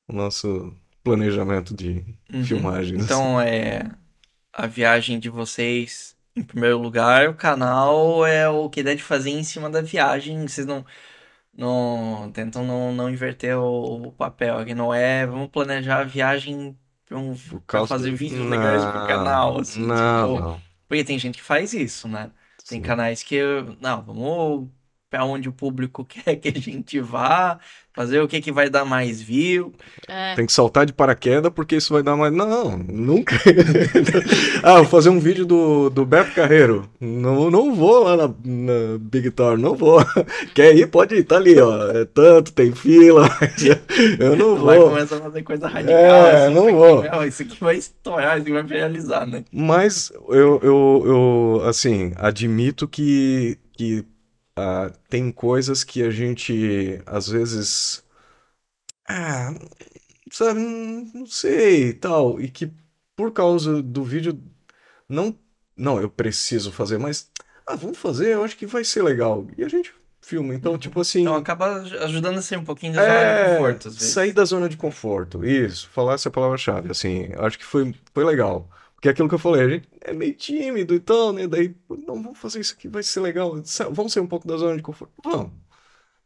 o 0.08 0.14
nosso 0.14 0.74
planejamento 1.04 1.74
de 1.76 2.04
Uhum. 2.34 2.44
filmagens. 2.44 3.02
assim. 3.04 3.06
Então, 3.06 3.42
é 3.42 3.90
a 4.54 4.68
viagem 4.68 5.20
de 5.20 5.30
vocês 5.30 6.18
em 6.40 6.44
primeiro 6.44 6.78
lugar, 6.80 7.30
o 7.30 7.36
canal 7.36 8.26
é 8.26 8.48
o 8.50 8.70
que 8.70 8.84
deve 8.84 9.02
fazer 9.02 9.32
em 9.32 9.44
cima 9.44 9.70
da 9.70 9.82
viagem. 9.82 10.48
Vocês 10.48 10.66
não, 10.68 10.86
não 11.54 12.32
tentam 12.32 12.66
não, 12.66 12.94
não 12.94 13.10
inverter 13.10 13.58
o, 13.58 14.08
o 14.08 14.14
papel. 14.14 14.58
Aqui 14.60 14.74
não 14.76 14.94
é, 14.94 15.26
vamos 15.26 15.50
planejar 15.50 16.02
a 16.02 16.04
viagem 16.06 16.78
pra, 17.06 17.18
um, 17.20 17.36
pra 17.70 17.84
fazer 17.84 18.12
vídeos 18.14 18.48
legais 18.48 18.86
pro 18.86 19.02
canal, 19.02 19.60
assim, 19.60 19.92
Não, 19.92 19.94
tipo, 19.94 20.40
não. 20.40 20.64
porque 20.88 21.04
tem 21.04 21.20
gente 21.20 21.38
que 21.40 21.44
faz 21.44 21.74
isso, 21.74 22.08
né? 22.08 22.32
Tem 22.68 22.82
Sim. 22.82 22.82
canais 22.82 23.24
que, 23.24 23.40
não, 23.82 24.04
vamos 24.04 24.70
para 25.10 25.26
onde 25.26 25.50
o 25.50 25.54
público 25.54 26.06
quer 26.06 26.36
que 26.36 26.50
a 26.50 26.60
gente 26.60 27.00
vá, 27.00 27.60
fazer 27.94 28.22
o 28.22 28.28
que, 28.28 28.40
que 28.40 28.52
vai 28.52 28.70
dar 28.70 28.86
mais 28.86 29.22
view. 29.22 29.74
É. 30.08 30.36
Tem 30.36 30.46
que 30.46 30.54
saltar 30.54 30.86
de 30.86 30.94
paraquedas 30.94 31.52
porque 31.54 31.76
isso 31.76 31.94
vai 31.94 32.04
dar 32.04 32.16
mais. 32.16 32.32
Não, 32.32 32.78
nunca. 32.78 33.36
ah, 34.64 34.76
vou 34.76 34.86
fazer 34.86 35.10
um 35.10 35.20
vídeo 35.20 35.46
do, 35.46 35.90
do 35.90 36.06
Beto 36.06 36.34
Carreiro. 36.34 36.90
Não, 37.00 37.50
não 37.50 37.74
vou 37.74 38.04
lá 38.04 38.16
na, 38.16 38.28
na 38.28 38.98
Big 39.00 39.32
Tower, 39.32 39.58
não 39.58 39.76
vou. 39.76 40.00
Quer 40.54 40.76
ir? 40.76 40.88
Pode 40.88 41.16
ir, 41.16 41.24
tá 41.24 41.38
ali, 41.38 41.60
ó. 41.60 41.90
É 41.92 42.06
tanto, 42.06 42.54
tem 42.54 42.72
fila. 42.72 43.28
Eu 44.20 44.36
não 44.36 44.56
Vai 44.58 44.78
vou. 44.78 44.90
começar 44.90 45.18
a 45.18 45.22
fazer 45.22 45.44
coisa 45.44 45.68
radical. 45.68 45.98
É, 45.98 46.46
assim, 46.46 46.54
não 46.54 46.62
porque, 46.64 46.76
vou. 46.76 47.02
meu, 47.02 47.28
isso 47.28 47.42
aqui 47.42 47.58
vai 47.60 47.78
estourar, 47.78 48.38
isso 48.38 48.44
aqui 48.44 48.52
vai 48.52 48.64
realizar, 48.64 49.26
né? 49.26 49.44
Mas 49.52 50.12
eu, 50.30 50.60
eu, 50.62 51.04
eu 51.06 51.62
assim, 51.68 52.14
admito 52.18 52.88
que, 52.88 53.58
que 53.74 54.06
ah, 54.60 54.92
tem 55.10 55.32
coisas 55.32 55.84
que 55.84 56.04
a 56.04 56.12
gente, 56.12 57.02
às 57.06 57.28
vezes, 57.30 58.04
ah, 59.08 59.54
sabe, 60.32 60.60
não 60.60 61.26
sei, 61.26 61.90
e 61.90 61.94
tal, 61.94 62.40
e 62.42 62.50
que 62.50 62.72
por 63.16 63.32
causa 63.34 63.82
do 63.82 64.04
vídeo, 64.04 64.42
não, 65.08 65.38
não, 65.76 66.00
eu 66.02 66.10
preciso 66.10 66.72
fazer, 66.72 66.98
mas, 66.98 67.30
ah, 67.66 67.76
vamos 67.76 67.98
fazer, 67.98 68.34
eu 68.34 68.44
acho 68.44 68.58
que 68.58 68.66
vai 68.66 68.84
ser 68.84 69.04
legal. 69.04 69.48
E 69.58 69.64
a 69.64 69.68
gente 69.70 69.94
filma, 70.22 70.54
então, 70.54 70.78
tipo 70.78 71.00
assim, 71.02 71.22
Então 71.22 71.36
acaba 71.36 71.78
ajudando 71.78 72.38
a 72.38 72.42
ser 72.42 72.58
um 72.58 72.64
pouquinho 72.64 72.94
da 72.94 73.02
zona 73.02 73.20
de 73.20 73.24
é, 73.24 73.56
conforto, 73.56 73.92
sair 73.92 74.32
da 74.34 74.46
zona 74.46 74.70
de 74.70 74.78
conforto, 74.78 75.46
isso, 75.46 75.90
falar 75.90 76.14
essa 76.14 76.30
palavra-chave, 76.30 76.92
assim, 76.92 77.30
acho 77.38 77.58
que 77.58 77.66
foi, 77.66 77.96
foi 78.14 78.24
legal. 78.24 78.70
Porque 79.00 79.08
é 79.08 79.12
aquilo 79.12 79.30
que 79.30 79.36
eu 79.36 79.40
falei, 79.40 79.62
a 79.64 79.70
gente 79.70 79.88
é 80.02 80.12
meio 80.12 80.34
tímido 80.36 80.94
e 80.94 81.00
tal, 81.00 81.32
né? 81.32 81.48
Daí, 81.48 81.74
não, 82.06 82.22
vamos 82.22 82.38
fazer 82.38 82.60
isso 82.60 82.74
aqui, 82.74 82.90
vai 82.90 83.02
ser 83.02 83.22
legal. 83.22 83.54
Vamos 83.92 84.12
sair 84.12 84.22
um 84.22 84.28
pouco 84.28 84.46
da 84.46 84.58
zona 84.58 84.76
de 84.76 84.84
conforto. 84.84 85.14
Vamos. 85.24 85.54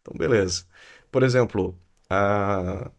Então, 0.02 0.18
beleza. 0.18 0.66
Por 1.12 1.22
exemplo, 1.22 1.80
a, 2.10 2.92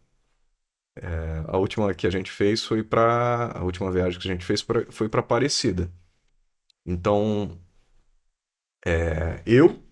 é, 0.95 1.43
a 1.47 1.57
última 1.57 1.93
que 1.93 2.07
a 2.07 2.09
gente 2.09 2.31
fez 2.31 2.63
foi 2.63 2.83
para 2.83 3.51
a 3.57 3.63
última 3.65 3.91
viagem 3.91 4.17
que 4.17 4.29
a 4.29 4.31
gente 4.31 4.45
fez 4.45 4.63
pra, 4.63 4.89
foi 4.91 5.09
para 5.09 5.19
Aparecida. 5.19 5.91
Então, 6.85 7.59
é, 8.85 9.41
eu 9.45 9.83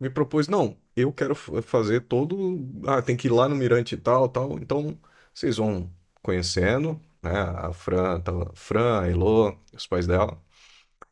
me 0.00 0.10
propus, 0.10 0.48
não, 0.48 0.78
eu 0.96 1.12
quero 1.12 1.34
fazer 1.34 2.02
todo. 2.02 2.58
Ah, 2.86 3.02
tem 3.02 3.16
que 3.16 3.28
ir 3.28 3.30
lá 3.32 3.48
no 3.48 3.56
Mirante 3.56 3.94
e 3.94 3.98
tal, 3.98 4.28
tal. 4.28 4.58
Então, 4.58 4.98
vocês 5.34 5.58
vão 5.58 5.92
conhecendo, 6.22 7.00
né? 7.22 7.30
A 7.32 7.72
Fran, 7.72 8.20
tava- 8.20 8.52
Fran, 8.54 9.00
a 9.02 9.08
Elô, 9.10 9.56
os 9.74 9.86
pais 9.86 10.06
dela. 10.06 10.40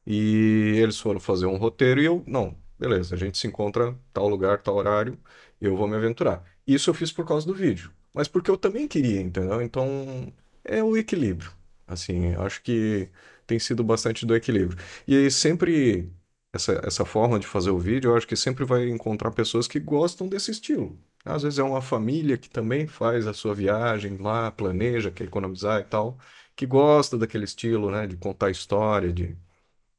E 0.07 0.75
eles 0.77 0.99
foram 1.01 1.21
fazer 1.21 1.47
um 1.47 1.57
roteiro 1.57 2.01
e 2.01 2.05
eu, 2.05 2.23
não, 2.27 2.57
beleza, 2.79 3.15
a 3.15 3.19
gente 3.19 3.39
se 3.39 3.47
encontra 3.47 3.99
tal 4.13 4.29
lugar, 4.29 4.63
tal 4.63 4.77
horário, 4.77 5.19
eu 5.61 5.77
vou 5.77 5.89
me 5.89 5.97
aventurar. 5.97 6.45
Isso 6.67 6.91
eu 6.91 6.95
fiz 6.95 7.11
por 7.13 7.27
causa 7.27 7.47
do 7.47 7.55
vídeo, 7.55 7.91
mas 8.13 8.29
porque 8.29 8.51
eu 8.51 8.57
também 8.59 8.87
queria, 8.89 9.21
entendeu? 9.21 9.63
Então, 9.63 10.33
é 10.65 10.83
o 10.83 10.97
equilíbrio. 10.97 11.51
Assim, 11.87 12.35
acho 12.37 12.63
que 12.63 13.09
tem 13.47 13.59
sido 13.59 13.85
bastante 13.85 14.25
do 14.27 14.35
equilíbrio. 14.35 14.79
E 15.07 15.17
aí 15.17 15.31
sempre 15.31 16.11
essa, 16.53 16.81
essa 16.85 17.05
forma 17.05 17.39
de 17.39 17.47
fazer 17.47 17.71
o 17.71 17.79
vídeo, 17.79 18.11
eu 18.11 18.17
acho 18.17 18.27
que 18.27 18.37
sempre 18.37 18.65
vai 18.65 18.89
encontrar 18.89 19.31
pessoas 19.33 19.67
que 19.69 19.81
gostam 19.81 20.29
desse 20.29 20.51
estilo. 20.51 20.99
Às 21.25 21.43
vezes 21.43 21.59
é 21.59 21.63
uma 21.63 21.81
família 21.83 22.37
que 22.39 22.51
também 22.51 22.87
faz 22.87 23.27
a 23.27 23.33
sua 23.35 23.55
viagem 23.55 24.17
lá, 24.19 24.51
planeja, 24.51 25.11
quer 25.11 25.25
economizar 25.25 25.81
e 25.81 25.85
tal, 25.85 26.19
que 26.55 26.67
gosta 26.67 27.17
daquele 27.19 27.45
estilo, 27.45 27.91
né, 27.91 28.07
de 28.07 28.17
contar 28.17 28.51
história, 28.51 29.13
de... 29.13 29.37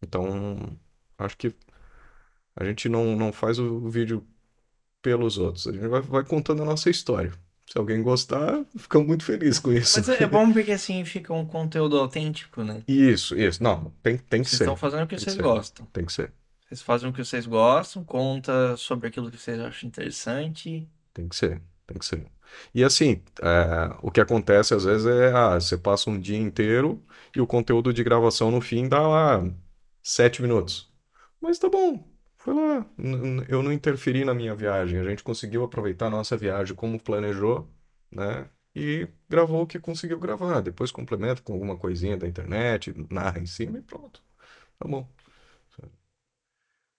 Então, 0.01 0.77
acho 1.17 1.37
que 1.37 1.53
a 2.55 2.63
gente 2.63 2.87
não, 2.89 3.15
não 3.15 3.31
faz 3.33 3.59
o 3.59 3.89
vídeo 3.89 4.25
pelos 5.01 5.37
outros, 5.37 5.67
a 5.67 5.71
gente 5.71 5.87
vai, 5.87 6.01
vai 6.01 6.23
contando 6.23 6.63
a 6.63 6.65
nossa 6.65 6.89
história. 6.89 7.31
Se 7.67 7.77
alguém 7.79 8.01
gostar, 8.03 8.63
fica 8.77 8.99
muito 8.99 9.23
feliz 9.23 9.57
com 9.57 9.71
isso. 9.73 9.99
Mas 9.99 10.09
é 10.09 10.23
é 10.23 10.27
bom 10.27 10.51
porque 10.53 10.71
assim 10.71 11.03
fica 11.03 11.33
um 11.33 11.45
conteúdo 11.45 11.97
autêntico, 11.97 12.63
né? 12.63 12.83
Isso, 12.87 13.35
isso. 13.35 13.63
Não, 13.63 13.91
tem, 14.03 14.17
tem 14.17 14.43
que 14.43 14.49
Vocês 14.49 14.57
ser. 14.59 14.63
estão 14.65 14.75
fazendo 14.77 15.03
o 15.03 15.07
que 15.07 15.15
Tem 15.15 15.17
que 15.17 15.23
vocês 15.23 15.35
ser. 15.35 15.41
gostam. 15.41 15.85
Tem 15.87 16.05
que 16.05 16.13
ser. 16.13 16.31
Vocês 16.67 16.81
fazem 16.81 17.09
o 17.09 17.13
que 17.13 17.23
vocês 17.23 17.45
gostam, 17.47 18.03
conta 18.03 18.77
sobre 18.77 19.07
aquilo 19.07 19.31
que 19.31 19.37
vocês 19.37 19.59
acham 19.59 19.87
interessante. 19.87 20.87
Tem 21.15 21.29
que 21.29 21.37
ser, 21.37 21.63
tem 21.87 21.97
que 21.99 22.05
ser. 22.05 22.27
E 22.73 22.83
assim, 22.83 23.23
é, 23.41 23.97
o 24.03 24.11
que 24.11 24.21
acontece 24.21 24.73
às 24.75 24.83
vezes 24.85 25.07
é, 25.07 25.33
ah, 25.33 25.59
você 25.59 25.77
passa 25.77 26.09
um 26.11 26.19
dia 26.19 26.37
inteiro 26.37 27.03
e 27.35 27.41
o 27.41 27.47
conteúdo 27.47 27.93
de 27.93 28.03
gravação 28.03 28.51
no 28.51 28.61
fim 28.61 28.89
dá 28.89 29.01
lá 29.07 29.43
sete 30.03 30.41
minutos. 30.41 30.91
Mas 31.41 31.59
tá 31.59 31.69
bom, 31.69 32.07
foi 32.37 32.53
lá. 32.53 32.85
Eu 33.49 33.63
não 33.63 33.71
interferi 33.73 34.25
na 34.25 34.33
minha 34.33 34.55
viagem. 34.55 34.99
A 34.99 35.03
gente 35.03 35.23
conseguiu 35.23 35.63
aproveitar 35.63 36.07
a 36.07 36.09
nossa 36.09 36.37
viagem 36.37 36.75
como 36.75 36.99
planejou, 37.01 37.69
né? 38.11 38.49
E 38.75 39.07
gravou 39.29 39.63
o 39.63 39.67
que 39.67 39.79
conseguiu 39.79 40.19
gravar. 40.19 40.61
Depois 40.61 40.91
complementa 40.91 41.41
com 41.41 41.53
alguma 41.53 41.77
coisinha 41.77 42.17
da 42.17 42.27
internet, 42.27 42.93
narra 43.09 43.39
em 43.39 43.45
cima 43.45 43.79
e 43.79 43.81
pronto. 43.81 44.21
Tá 44.79 44.87
bom. 44.87 45.07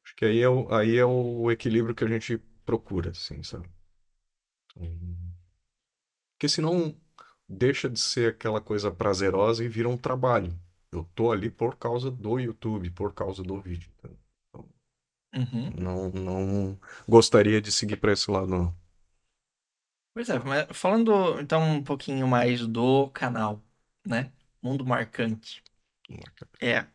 Acho 0.04 0.14
que 0.16 0.24
aí 0.24 0.40
é 0.40 0.48
o, 0.48 0.72
aí 0.74 0.96
é 0.96 1.04
o 1.04 1.50
equilíbrio 1.50 1.94
que 1.94 2.04
a 2.04 2.08
gente 2.08 2.38
procura, 2.64 3.10
assim, 3.10 3.42
sabe? 3.42 3.68
Porque 6.34 6.48
senão 6.48 6.94
deixa 7.48 7.88
de 7.88 7.98
ser 7.98 8.32
aquela 8.32 8.60
coisa 8.60 8.90
prazerosa 8.90 9.64
e 9.64 9.68
vira 9.68 9.88
um 9.88 9.96
trabalho. 9.96 10.58
Eu 10.92 11.04
tô 11.14 11.32
ali 11.32 11.50
por 11.50 11.76
causa 11.76 12.10
do 12.10 12.38
YouTube, 12.38 12.90
por 12.90 13.14
causa 13.14 13.42
do 13.42 13.60
vídeo. 13.60 13.90
entendeu? 13.98 14.18
Uhum. 15.34 15.70
Não, 15.78 16.10
não 16.10 16.80
gostaria 17.08 17.60
de 17.60 17.70
seguir 17.70 17.96
para 17.96 18.12
esse 18.12 18.30
lado, 18.30 18.46
não. 18.46 18.74
Pois 20.14 20.28
é, 20.30 20.38
mas 20.38 20.66
falando 20.72 21.38
então 21.40 21.60
um 21.62 21.84
pouquinho 21.84 22.26
mais 22.26 22.66
do 22.66 23.10
canal, 23.10 23.62
né? 24.06 24.32
Mundo 24.62 24.84
Marcante. 24.86 25.62
É. 26.60 26.86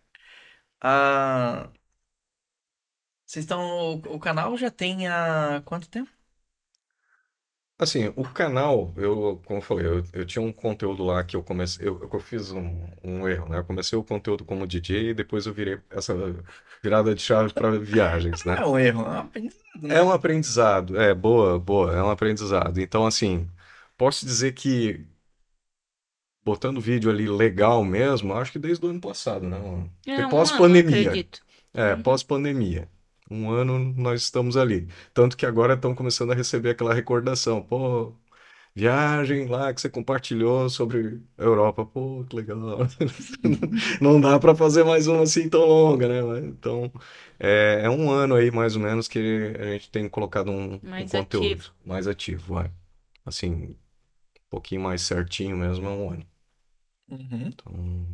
Ah, 0.81 1.71
vocês 3.25 3.45
estão. 3.45 3.95
O 4.07 4.19
canal 4.19 4.57
já 4.57 4.69
tem 4.69 5.07
há 5.07 5.61
quanto 5.65 5.89
tempo? 5.89 6.11
Assim, 7.81 8.13
o 8.15 8.23
canal, 8.23 8.93
eu, 8.95 9.41
como 9.43 9.57
eu 9.57 9.63
falei, 9.63 9.87
eu, 9.87 10.03
eu 10.13 10.23
tinha 10.23 10.39
um 10.39 10.53
conteúdo 10.53 11.03
lá 11.03 11.23
que 11.23 11.35
eu 11.35 11.41
comecei, 11.41 11.87
eu, 11.87 11.99
eu 12.13 12.19
fiz 12.19 12.51
um, 12.51 12.87
um 13.03 13.27
erro, 13.27 13.49
né? 13.49 13.57
Eu 13.57 13.63
comecei 13.63 13.97
o 13.97 14.03
conteúdo 14.03 14.45
como 14.45 14.67
DJ 14.67 15.09
e 15.09 15.13
depois 15.15 15.47
eu 15.47 15.53
virei 15.53 15.79
essa 15.89 16.13
virada 16.83 17.15
de 17.15 17.23
chave 17.23 17.51
para 17.51 17.71
viagens, 17.79 18.45
né? 18.45 18.57
É 18.61 18.65
um 18.67 18.77
erro, 18.77 19.01
é 19.01 19.09
um 19.09 19.17
aprendizado, 19.17 19.81
né? 19.81 19.95
É 19.95 20.03
um 20.03 20.11
aprendizado, 20.11 21.01
é, 21.01 21.11
boa, 21.15 21.57
boa, 21.57 21.91
é 21.91 22.03
um 22.03 22.11
aprendizado. 22.11 22.79
Então, 22.79 23.03
assim, 23.03 23.49
posso 23.97 24.27
dizer 24.27 24.53
que 24.53 25.03
botando 26.45 26.79
vídeo 26.79 27.09
ali 27.09 27.27
legal 27.27 27.83
mesmo, 27.83 28.35
acho 28.35 28.51
que 28.51 28.59
desde 28.59 28.85
o 28.85 28.89
ano 28.89 29.01
passado, 29.01 29.47
né? 29.47 29.57
É, 30.05 30.27
um 30.27 30.29
pós-pandemia. 30.29 31.25
É, 31.73 31.95
pós-pandemia. 31.95 32.87
Um 33.31 33.49
ano 33.51 33.79
nós 33.95 34.21
estamos 34.23 34.57
ali. 34.57 34.87
Tanto 35.13 35.37
que 35.37 35.45
agora 35.45 35.73
estão 35.75 35.95
começando 35.95 36.31
a 36.31 36.35
receber 36.35 36.71
aquela 36.71 36.93
recordação. 36.93 37.61
Pô, 37.63 38.13
viagem 38.75 39.47
lá 39.47 39.73
que 39.73 39.81
você 39.81 39.89
compartilhou 39.89 40.69
sobre 40.69 41.21
a 41.37 41.43
Europa. 41.43 41.85
Pô, 41.85 42.25
que 42.29 42.35
legal. 42.35 42.79
Não 44.01 44.19
dá 44.21 44.39
para 44.39 44.55
fazer 44.55 44.83
mais 44.83 45.07
uma 45.07 45.23
assim 45.23 45.49
tão 45.49 45.65
longa, 45.65 46.07
né? 46.07 46.47
Então, 46.47 46.91
é, 47.39 47.81
é 47.85 47.89
um 47.89 48.09
ano 48.11 48.35
aí 48.35 48.51
mais 48.51 48.75
ou 48.75 48.81
menos 48.81 49.07
que 49.07 49.19
a 49.59 49.65
gente 49.73 49.89
tem 49.91 50.09
colocado 50.09 50.51
um, 50.51 50.75
um 50.75 50.81
Mais 50.81 51.09
conteúdo 51.09 51.63
ativo. 51.63 51.73
mais 51.85 52.07
ativo, 52.07 52.53
vai. 52.55 52.71
Assim, 53.25 53.51
um 53.71 53.77
pouquinho 54.49 54.81
mais 54.81 55.01
certinho 55.03 55.57
mesmo, 55.57 55.87
é 55.87 55.89
um 55.91 56.11
ano. 56.11 56.27
Uhum. 57.09 57.53
Então, 57.53 58.07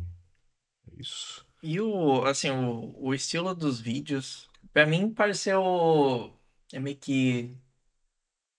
é 0.90 1.00
isso. 1.00 1.46
E 1.62 1.80
o, 1.80 2.24
assim, 2.24 2.50
o, 2.50 2.94
o 2.98 3.14
estilo 3.14 3.54
dos 3.54 3.80
vídeos, 3.80 4.47
pra 4.78 4.86
mim 4.86 5.12
pareceu 5.12 6.32
é 6.72 6.78
meio 6.78 6.96
que 6.96 7.52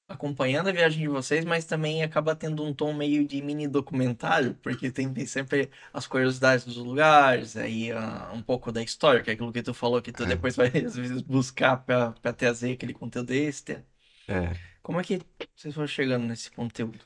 acompanhando 0.05 0.67
a 0.67 0.71
viagem 0.73 0.99
de 0.99 1.07
vocês, 1.07 1.45
mas 1.45 1.63
também 1.63 2.03
acaba 2.03 2.35
tendo 2.35 2.61
um 2.61 2.73
tom 2.73 2.93
meio 2.93 3.25
de 3.25 3.41
mini 3.41 3.69
documentário, 3.69 4.53
porque 4.55 4.91
tem, 4.91 5.13
sempre 5.25 5.69
as 5.93 6.05
curiosidades 6.07 6.65
dos 6.65 6.75
lugares, 6.75 7.55
aí 7.55 7.89
ah, 7.93 8.31
um 8.33 8.41
pouco 8.41 8.69
da 8.69 8.83
história, 8.83 9.23
que 9.23 9.29
é 9.29 9.33
aquilo 9.33 9.53
que 9.53 9.63
tu 9.63 9.73
falou 9.73 10.01
que 10.01 10.11
tu 10.11 10.23
É. 10.23 10.25
depois 10.25 10.55
vai 10.57 10.67
às 10.67 10.97
vezes 10.97 11.21
buscar 11.21 11.77
pra, 11.77 12.11
pra 12.11 12.33
trazer 12.33 12.73
aquele 12.73 12.93
conteúdo 12.93 13.31
extra. 13.31 13.85
É. 14.27 14.51
Como 14.83 14.99
é 14.99 15.03
que 15.05 15.21
vocês 15.55 15.73
foram 15.73 15.87
chegando 15.87 16.25
nesse 16.25 16.51
conteúdo? 16.51 16.99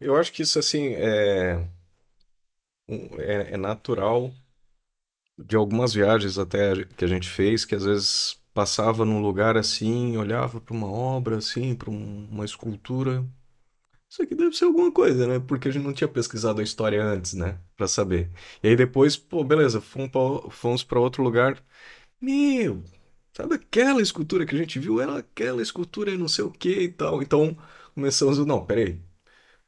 Eu 0.00 0.14
acho 0.14 0.32
que 0.32 0.42
isso, 0.42 0.56
assim, 0.56 0.94
é, 0.94 1.66
é, 3.18 3.54
é 3.54 3.56
natural 3.56 4.32
de 5.38 5.56
algumas 5.56 5.92
viagens 5.92 6.38
até 6.38 6.84
que 6.96 7.04
a 7.04 7.08
gente 7.08 7.28
fez, 7.28 7.64
que 7.64 7.74
às 7.74 7.84
vezes 7.84 8.41
passava 8.54 9.04
num 9.04 9.20
lugar 9.20 9.56
assim, 9.56 10.16
olhava 10.16 10.60
para 10.60 10.74
uma 10.74 10.90
obra 10.90 11.38
assim, 11.38 11.74
para 11.74 11.90
uma 11.90 12.44
escultura. 12.44 13.26
Isso 14.08 14.22
aqui 14.22 14.34
deve 14.34 14.54
ser 14.54 14.66
alguma 14.66 14.92
coisa, 14.92 15.26
né? 15.26 15.38
Porque 15.40 15.68
a 15.68 15.70
gente 15.70 15.84
não 15.84 15.92
tinha 15.92 16.08
pesquisado 16.08 16.60
a 16.60 16.64
história 16.64 17.02
antes, 17.02 17.32
né? 17.34 17.58
Pra 17.76 17.88
saber. 17.88 18.30
E 18.62 18.68
aí 18.68 18.76
depois, 18.76 19.16
pô, 19.16 19.42
beleza, 19.42 19.80
fomos 19.80 20.84
para 20.84 21.00
outro 21.00 21.22
lugar. 21.22 21.62
Meu, 22.20 22.82
sabe 23.32 23.54
aquela 23.56 24.02
escultura 24.02 24.46
que 24.46 24.54
a 24.54 24.58
gente 24.58 24.78
viu? 24.78 25.00
Era 25.00 25.18
aquela 25.18 25.62
escultura 25.62 26.10
e 26.12 26.18
não 26.18 26.28
sei 26.28 26.44
o 26.44 26.50
que 26.50 26.70
e 26.82 26.88
tal. 26.88 27.22
Então 27.22 27.56
começamos, 27.94 28.38
não, 28.46 28.64
peraí, 28.64 29.00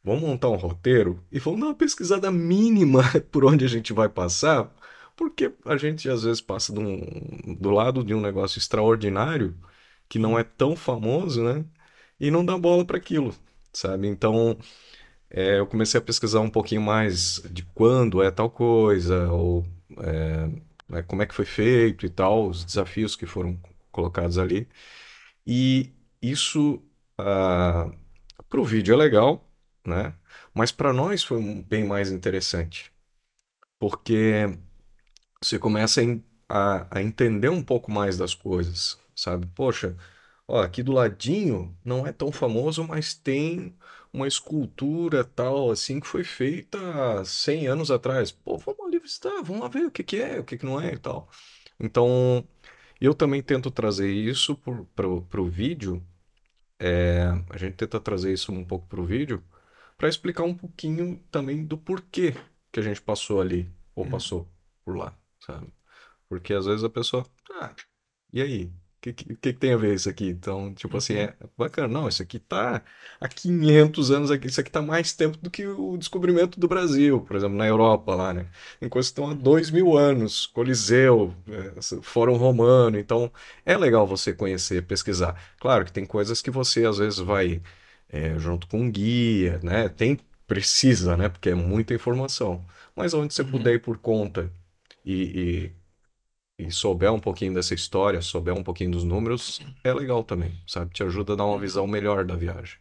vamos 0.03 0.23
montar 0.23 0.51
um 0.51 0.57
roteiro 0.57 1.25
e 1.33 1.39
vamos 1.39 1.61
dar 1.61 1.67
uma 1.67 1.75
pesquisada 1.75 2.31
mínima 2.31 3.03
por 3.33 3.45
onde 3.45 3.65
a 3.65 3.69
gente 3.69 3.93
vai 3.93 4.09
passar, 4.09 4.73
porque 5.17 5.53
a 5.65 5.77
gente 5.77 6.09
às 6.09 6.23
vezes 6.25 6.41
passa 6.41 6.73
um- 6.73 7.55
do 7.61 7.71
lado 7.71 8.05
de 8.05 8.15
um 8.15 8.21
negócio 8.21 8.59
extraordinário 8.59 9.57
que 10.09 10.19
não 10.19 10.39
é 10.39 10.45
tão 10.45 10.77
famoso, 10.77 11.43
né? 11.43 11.65
E 12.21 12.31
não 12.31 12.45
dá 12.45 12.57
bola 12.59 12.85
para 12.85 12.97
aquilo, 12.99 13.35
sabe? 13.73 14.09
Então 14.09 14.57
é, 15.31 15.59
eu 15.59 15.67
comecei 15.67 15.99
a 15.99 16.03
pesquisar 16.03 16.41
um 16.41 16.51
pouquinho 16.51 16.83
mais 16.83 17.43
de 17.51 17.65
quando 17.75 18.23
é 18.23 18.31
tal 18.31 18.51
coisa, 18.51 19.31
ou 19.33 19.65
é, 19.99 20.47
né, 20.89 21.03
como 21.05 21.23
é 21.23 21.27
que 21.27 21.35
foi 21.35 21.45
feito 21.47 22.07
e 22.07 22.11
tal, 22.11 22.49
os 22.49 22.65
desafios 22.65 23.17
que 23.17 23.27
foram 23.27 23.59
colocados 23.93 24.39
ali. 24.39 24.69
E 25.47 25.93
isso 26.23 26.83
para 27.17 28.61
o 28.61 28.65
vídeo 28.65 28.95
é 28.95 28.97
legal, 28.97 29.49
né? 29.87 30.15
Mas 30.55 30.73
para 30.73 30.93
nós 30.93 31.25
foi 31.25 31.41
bem 31.65 31.85
mais 31.87 32.11
interessante, 32.11 32.93
porque 33.79 34.47
você 35.45 35.59
começa 35.59 36.01
a, 36.49 36.99
a- 36.99 37.03
entender 37.03 37.49
um 37.49 37.63
pouco 37.63 37.91
mais 37.91 38.17
das 38.19 38.35
coisas, 38.35 38.99
sabe? 39.15 39.47
Poxa, 39.55 39.97
ó, 40.49 40.63
aqui 40.63 40.83
do 40.83 40.93
ladinho 40.93 41.77
não 41.85 42.07
é 42.07 42.13
tão 42.13 42.33
famoso, 42.33 42.85
mas 42.85 43.15
tem 43.15 43.77
uma 44.13 44.29
escultura 44.29 45.25
tal, 45.25 45.71
assim, 45.71 46.01
que 46.01 46.07
foi 46.07 46.25
feita 46.25 46.79
há 47.21 47.25
100 47.25 47.67
anos 47.67 47.91
atrás. 47.91 48.31
Pô, 48.33 48.59
vamos 48.59 48.87
ali 48.87 48.99
visitar, 48.99 49.43
vamos 49.43 49.63
lá 49.63 49.69
ver 49.69 49.87
o 49.87 49.91
que 49.91 50.03
que 50.05 50.17
é, 50.19 50.39
o 50.41 50.45
que 50.45 50.57
que 50.59 50.65
não 50.67 50.81
é 50.81 50.95
e 50.95 50.99
tal. 50.99 51.29
Então, 51.81 52.47
eu 53.01 53.15
também 53.15 53.43
tento 53.43 53.71
trazer 53.71 54.11
isso 54.13 54.57
para 54.97 55.09
o 55.41 55.47
vídeo, 55.51 56.03
é, 56.79 57.27
a 57.51 57.57
gente 57.59 57.75
tenta 57.77 58.01
trazer 58.01 58.33
isso 58.33 58.53
um 58.53 58.65
pouco 58.65 58.87
para 58.87 59.01
o 59.01 59.05
vídeo, 59.05 59.43
para 59.97 60.09
explicar 60.09 60.45
um 60.45 60.55
pouquinho 60.55 61.19
também 61.31 61.65
do 61.65 61.79
porquê 61.79 62.35
que 62.73 62.81
a 62.81 62.83
gente 62.83 63.01
passou 63.03 63.41
ali, 63.41 63.71
ou 63.95 64.05
Uhum. 64.05 64.11
passou 64.11 64.49
por 64.85 64.97
lá, 64.97 65.17
sabe? 65.47 65.73
Porque 66.29 66.55
às 66.55 66.67
vezes 66.67 66.85
a 66.85 66.91
pessoa, 66.91 67.25
ah, 67.53 67.75
e 68.33 68.43
aí? 68.43 68.65
O 68.67 68.73
que, 69.05 69.13
que, 69.13 69.37
que 69.37 69.53
tem 69.53 69.73
a 69.75 69.77
ver 69.77 69.95
isso 69.95 70.09
aqui? 70.09 70.29
Então, 70.29 70.75
tipo 70.75 70.97
assim, 70.97 71.15
Uhum. 71.15 71.19
é 71.19 71.37
bacana. 71.59 71.89
Não, 71.89 72.09
isso 72.09 72.23
aqui 72.23 72.39
tá 72.39 72.83
há 73.21 73.29
500 73.29 74.11
anos 74.11 74.31
aqui. 74.31 74.47
Isso 74.49 74.61
aqui 74.61 74.71
tá 74.71 74.83
mais 74.83 75.13
tempo 75.13 75.37
do 75.39 75.51
que 75.51 75.67
o 75.67 75.97
descobrimento 75.99 76.59
do 76.59 76.67
Brasil, 76.69 77.21
por 77.21 77.37
exemplo, 77.37 77.57
na 77.57 77.67
Europa 77.67 78.15
lá, 78.15 78.33
né? 78.33 78.51
Que 78.81 78.99
estão 78.99 79.31
há 79.31 79.35
dois 79.35 79.71
mil 79.71 79.97
anos. 79.97 80.47
Coliseu, 80.47 81.35
é, 81.49 81.83
Fórum 82.03 82.37
Romano. 82.37 82.99
Então, 82.99 83.31
é 83.65 83.77
legal 83.77 84.07
você 84.07 84.33
conhecer, 84.33 84.83
pesquisar. 84.87 85.39
Claro 85.61 85.85
que 85.85 85.93
tem 85.93 86.07
coisas 86.07 86.41
que 86.43 86.51
você 86.51 86.85
às 86.87 86.99
vezes 86.99 87.19
vai 87.19 87.61
é, 88.09 88.39
junto 88.39 88.67
com 88.69 88.81
um 88.81 88.91
guia, 88.91 89.61
né? 89.63 89.89
Tem, 89.89 90.19
precisa, 90.47 91.17
né? 91.17 91.29
Porque 91.29 91.51
é 91.51 91.55
muita 91.55 91.95
informação. 91.95 92.65
Mas 92.97 93.15
onde 93.15 93.35
você 93.35 93.43
Uhum. 93.43 93.51
puder 93.51 93.75
ir 93.75 93.81
por 93.81 93.99
conta 93.99 94.51
e, 95.05 95.73
e, 96.59 96.67
e 96.67 96.71
souber 96.71 97.13
um 97.13 97.21
pouquinho 97.21 97.55
dessa 97.55 97.75
história, 97.75 98.23
souber 98.23 98.55
um 98.55 98.63
pouquinho 98.65 98.93
dos 98.93 99.05
números, 99.05 99.61
é 99.85 99.93
legal 99.93 100.25
também, 100.25 100.53
sabe? 100.67 100.93
Te 100.95 101.03
ajuda 101.03 101.35
a 101.35 101.37
dar 101.37 101.47
uma 101.47 101.59
visão 101.59 101.87
melhor 101.87 102.25
da 102.25 102.37
viagem. 102.37 102.79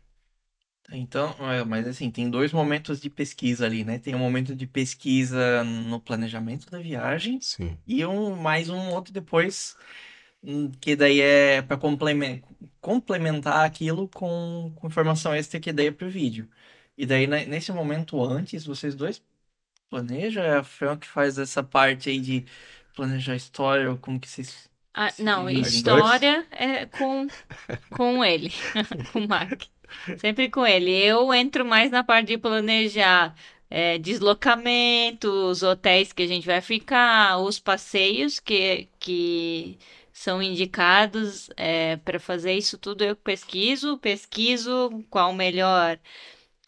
Então, 0.91 1.31
é, 1.49 1.63
mas 1.63 1.87
assim, 1.87 2.11
tem 2.11 2.29
dois 2.29 2.51
momentos 2.51 2.99
de 2.99 3.09
pesquisa 3.09 3.65
ali, 3.65 3.83
né? 3.83 3.97
Tem 3.99 4.13
um 4.15 4.19
momento 4.19 4.55
de 4.55 4.67
pesquisa 4.67 5.63
no 5.63 5.99
planejamento 5.99 6.69
da 6.69 6.79
viagem 6.79 7.39
Sim. 7.39 7.77
e 7.87 8.05
um 8.05 8.35
mais 8.35 8.69
um 8.69 8.89
outro 8.91 9.13
depois, 9.13 9.75
hum, 10.43 10.71
que 10.81 10.95
daí 10.95 11.21
é 11.21 11.61
para 11.61 11.77
complementar 12.81 13.65
aquilo 13.65 14.09
com, 14.09 14.73
com 14.75 14.87
informação 14.87 15.33
extra 15.33 15.59
que 15.59 15.73
daí 15.73 15.87
é 15.87 15.91
pro 15.91 16.09
vídeo. 16.09 16.49
E 16.97 17.05
daí, 17.05 17.27
ne- 17.27 17.45
nesse 17.45 17.71
momento 17.71 18.21
antes, 18.23 18.65
vocês 18.65 18.95
dois 18.95 19.21
planejam? 19.93 20.43
É 20.43 20.57
a 20.57 20.63
Fran 20.63 20.97
que 20.97 21.07
faz 21.07 21.37
essa 21.37 21.61
parte 21.61 22.09
aí 22.09 22.19
de 22.19 22.45
planejar 22.95 23.33
a 23.33 23.35
história, 23.35 23.91
ou 23.91 23.97
como 23.97 24.19
que 24.19 24.27
vocês... 24.27 24.67
Ah, 24.95 25.11
não, 25.19 25.47
Sim, 25.47 25.59
história 25.61 26.45
é 26.51 26.85
com, 26.85 27.27
com 27.89 28.23
ele, 28.23 28.51
com 29.11 29.19
o 29.19 29.27
Mark. 29.27 29.63
Sempre 30.17 30.49
com 30.49 30.65
ele. 30.65 30.91
Eu 30.91 31.33
entro 31.33 31.65
mais 31.65 31.91
na 31.91 32.03
parte 32.03 32.27
de 32.27 32.37
planejar 32.37 33.35
é, 33.69 33.97
deslocamentos, 33.97 35.63
hotéis 35.63 36.11
que 36.11 36.23
a 36.23 36.27
gente 36.27 36.45
vai 36.45 36.61
ficar, 36.61 37.39
os 37.39 37.59
passeios 37.59 38.39
que, 38.39 38.87
que 38.99 39.77
são 40.11 40.41
indicados 40.41 41.49
para 42.03 42.19
fazer 42.19 42.53
isso 42.53 42.77
tudo. 42.77 43.03
Eu 43.03 43.15
pesquiso, 43.15 43.97
pesquiso 43.97 45.03
qual 45.09 45.31
o 45.31 45.35
melhor 45.35 45.99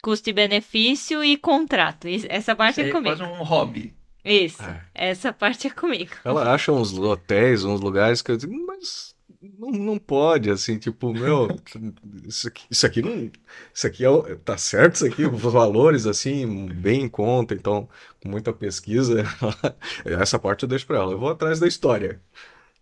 custo 0.06 0.30
e 0.30 0.32
benefício 0.32 1.24
e 1.24 1.36
contrato. 1.36 2.06
Isso- 2.06 2.26
Essa 2.30 2.54
parte 2.54 2.74
Isso 2.74 2.80
aí 2.82 2.86
é 2.86 2.90
é 2.90 2.92
comigo. 2.92 3.16
quase 3.16 3.32
um 3.32 3.42
hobby. 3.42 3.92
Isso, 4.24 4.62
É. 4.62 4.82
essa 4.94 5.32
parte 5.32 5.66
é 5.66 5.70
comigo. 5.70 6.12
Ela 6.24 6.52
acha 6.54 6.70
uns 6.72 6.96
hotéis, 6.96 7.64
uns 7.64 7.80
lugares 7.80 8.22
que 8.22 8.30
eu 8.30 8.36
digo, 8.36 8.54
mas 8.66 9.14
não, 9.58 9.70
não 9.70 9.98
pode, 9.98 10.50
assim, 10.50 10.78
tipo, 10.78 11.12
meu, 11.12 11.48
isso 12.26 12.48
aqui, 12.48 12.62
isso 12.70 12.86
aqui 12.86 13.02
não, 13.02 13.30
isso 13.74 13.86
aqui 13.86 14.04
é, 14.04 14.10
o- 14.10 14.36
tá 14.38 14.56
certo, 14.58 14.94
isso 14.96 15.06
aqui, 15.06 15.24
os 15.26 15.40
valores, 15.40 16.06
assim, 16.06 16.66
bem 16.66 17.02
em 17.02 17.08
conta, 17.08 17.54
então, 17.54 17.88
com 18.20 18.28
muita 18.28 18.52
pesquisa, 18.52 19.24
essa 20.04 20.38
parte 20.38 20.62
eu 20.64 20.68
deixo 20.68 20.86
pra 20.86 20.98
ela, 20.98 21.12
eu 21.12 21.18
vou 21.18 21.30
atrás 21.30 21.60
da 21.60 21.68
história, 21.68 22.20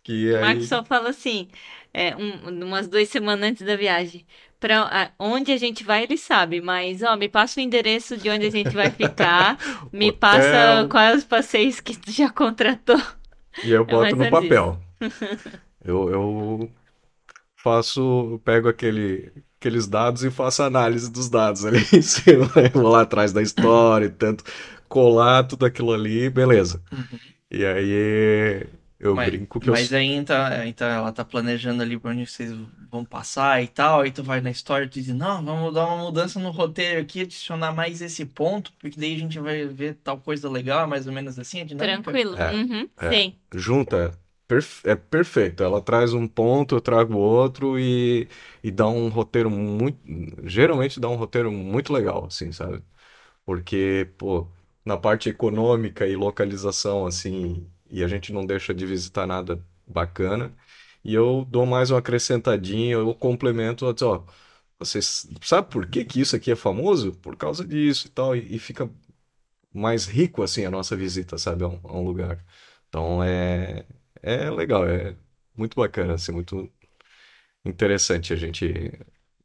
que 0.03 0.31
O 0.33 0.37
aí, 0.37 0.41
Marcos 0.43 0.69
só 0.69 0.83
fala 0.85 1.11
assim, 1.11 1.49
é, 1.93 2.17
um- 2.17 2.65
umas 2.65 2.89
duas 2.89 3.09
semanas 3.09 3.51
antes 3.51 3.67
da 3.67 3.77
viagem. 3.77 4.25
Pra 4.65 5.13
onde 5.19 5.53
a 5.53 5.59
gente 5.59 5.85
vai, 5.85 6.05
ele 6.05 6.17
sabe, 6.17 6.63
mas 6.63 7.03
ó, 7.03 7.17
me 7.19 7.29
passa 7.29 7.61
o 7.61 7.63
endereço 7.63 8.17
de 8.17 8.31
onde 8.31 8.47
a 8.47 8.51
gente 8.51 8.75
vai 8.75 8.91
ficar, 8.91 9.59
me 9.93 10.11
passa 10.11 10.81
Hotel. 10.81 10.89
quais 10.89 11.19
os 11.19 11.25
passeios 11.25 11.81
que 11.81 11.95
tu 11.99 12.11
já 12.11 12.31
contratou. 12.31 12.99
e 13.63 13.71
eu 13.71 13.85
É 13.85 13.85
boto 13.85 14.17
mais 14.17 14.17
no 14.17 14.27
papel, 14.27 14.81
eu, 15.85 16.09
eu 16.11 16.71
faço, 17.57 18.41
pego 18.45 18.69
aquele, 18.69 19.33
aqueles 19.61 19.87
dados 19.87 20.25
e 20.25 20.31
faço 20.31 20.63
análise 20.63 21.11
dos 21.11 21.29
dados 21.29 21.65
ali 21.65 21.81
vou 22.73 22.89
lá 22.91 23.03
atrás 23.03 23.33
da 23.33 23.43
história 23.43 24.07
e 24.07 24.11
tanto, 24.11 24.45
colar 24.89 25.45
tudo 25.45 25.67
aquilo 25.67 25.93
ali, 25.93 26.31
beleza. 26.31 26.83
Uhum. 26.93 27.19
E 27.51 27.65
aí 27.65 28.67
eu 28.99 29.17
Mas, 29.17 29.19
brinco 29.19 29.61
que 29.61 29.71
eu. 29.71 29.75
mas 29.75 29.93
aí 29.93 30.07
então, 30.09 30.37
então 30.67 30.89
ela 30.89 31.13
tá 31.13 31.25
planejando 31.25 31.83
ali 31.83 31.99
pra 31.99 32.11
onde 32.11 32.27
vocês 32.27 32.51
vão 32.91 33.05
passar 33.05 33.63
e 33.63 33.69
tal, 33.69 34.01
aí 34.01 34.11
tu 34.11 34.23
vai 34.25 34.41
na 34.41 34.51
história 34.51 34.87
e 34.87 34.89
tu 34.89 34.95
diz, 35.01 35.09
não, 35.15 35.45
vamos 35.45 35.73
dar 35.73 35.87
uma 35.87 36.05
mudança 36.05 36.41
no 36.41 36.51
roteiro 36.51 37.01
aqui, 37.01 37.21
adicionar 37.21 37.73
mais 37.73 38.01
esse 38.03 38.27
ponto, 38.27 38.73
porque 38.75 38.99
daí 38.99 39.15
a 39.15 39.19
gente 39.19 39.39
vai 39.39 39.67
ver 39.67 39.95
tal 40.03 40.21
coisa 40.21 40.51
legal, 40.51 40.89
mais 40.89 41.07
ou 41.07 41.13
menos 41.13 41.39
assim, 41.39 41.61
a 41.61 41.65
dinâmica. 41.65 42.13
Tranquilo. 42.13 42.35
É, 42.35 42.51
Uhum, 42.53 42.89
é. 43.01 43.23
sim. 43.23 43.39
Junta, 43.55 44.19
perfe- 44.49 44.89
é 44.89 44.97
perfeito. 44.97 45.63
Ela 45.63 45.81
traz 45.81 46.13
um 46.13 46.27
ponto, 46.27 46.75
eu 46.75 46.81
trago 46.81 47.17
outro 47.17 47.79
e, 47.79 48.29
e 48.63 48.71
dá 48.73 48.89
um 48.89 49.09
roteiro 49.09 49.49
muito. 49.51 49.99
Geralmente 50.49 50.99
dá 51.01 51.09
um 51.09 51.15
roteiro 51.17 51.53
muito 51.53 51.93
legal, 51.93 52.25
assim, 52.27 52.51
sabe? 52.53 52.83
Porque, 53.45 54.11
pô, 54.19 54.49
na 54.85 54.97
parte 54.97 55.29
econômica 55.29 56.07
e 56.07 56.17
localização, 56.17 57.07
assim, 57.07 57.67
e 57.91 58.03
a 58.05 58.09
gente 58.09 58.33
não 58.33 58.47
deixa 58.47 58.75
de 58.75 58.87
visitar 58.87 59.27
nada 59.27 59.65
bacana. 59.87 60.53
E 61.05 61.15
eu 61.15 61.47
dou 61.51 61.67
mais 61.67 61.91
uma 61.91 61.99
acrescentadinha, 62.01 62.95
eu 62.95 63.15
complemento, 63.15 63.85
eu 63.87 63.95
ó, 64.09 64.25
vocês 64.79 65.29
sabe 65.43 65.71
por 65.71 65.87
que 65.89 66.05
que 66.05 66.21
isso 66.21 66.37
aqui 66.37 66.51
é 66.51 66.57
famoso? 66.57 67.13
Por 67.15 67.37
causa 67.37 67.65
disso 67.67 68.07
e 68.09 68.11
tal, 68.11 68.37
e, 68.37 68.57
e 68.57 68.59
fica 68.59 68.91
mais 69.73 70.07
rico, 70.07 70.43
assim, 70.43 70.65
a 70.65 70.71
nossa 70.71 70.97
visita, 70.97 71.39
sabe, 71.39 71.65
a 71.65 71.69
um, 71.69 71.81
a 71.85 71.93
um 71.99 72.05
lugar. 72.05 72.45
Então, 72.89 73.23
é, 73.23 73.87
é 74.23 74.51
legal, 74.51 74.87
é 74.89 75.17
muito 75.57 75.77
bacana, 75.77 76.15
assim, 76.15 76.33
muito 76.33 76.71
interessante 77.65 78.33
a 78.33 78.37
gente 78.37 78.69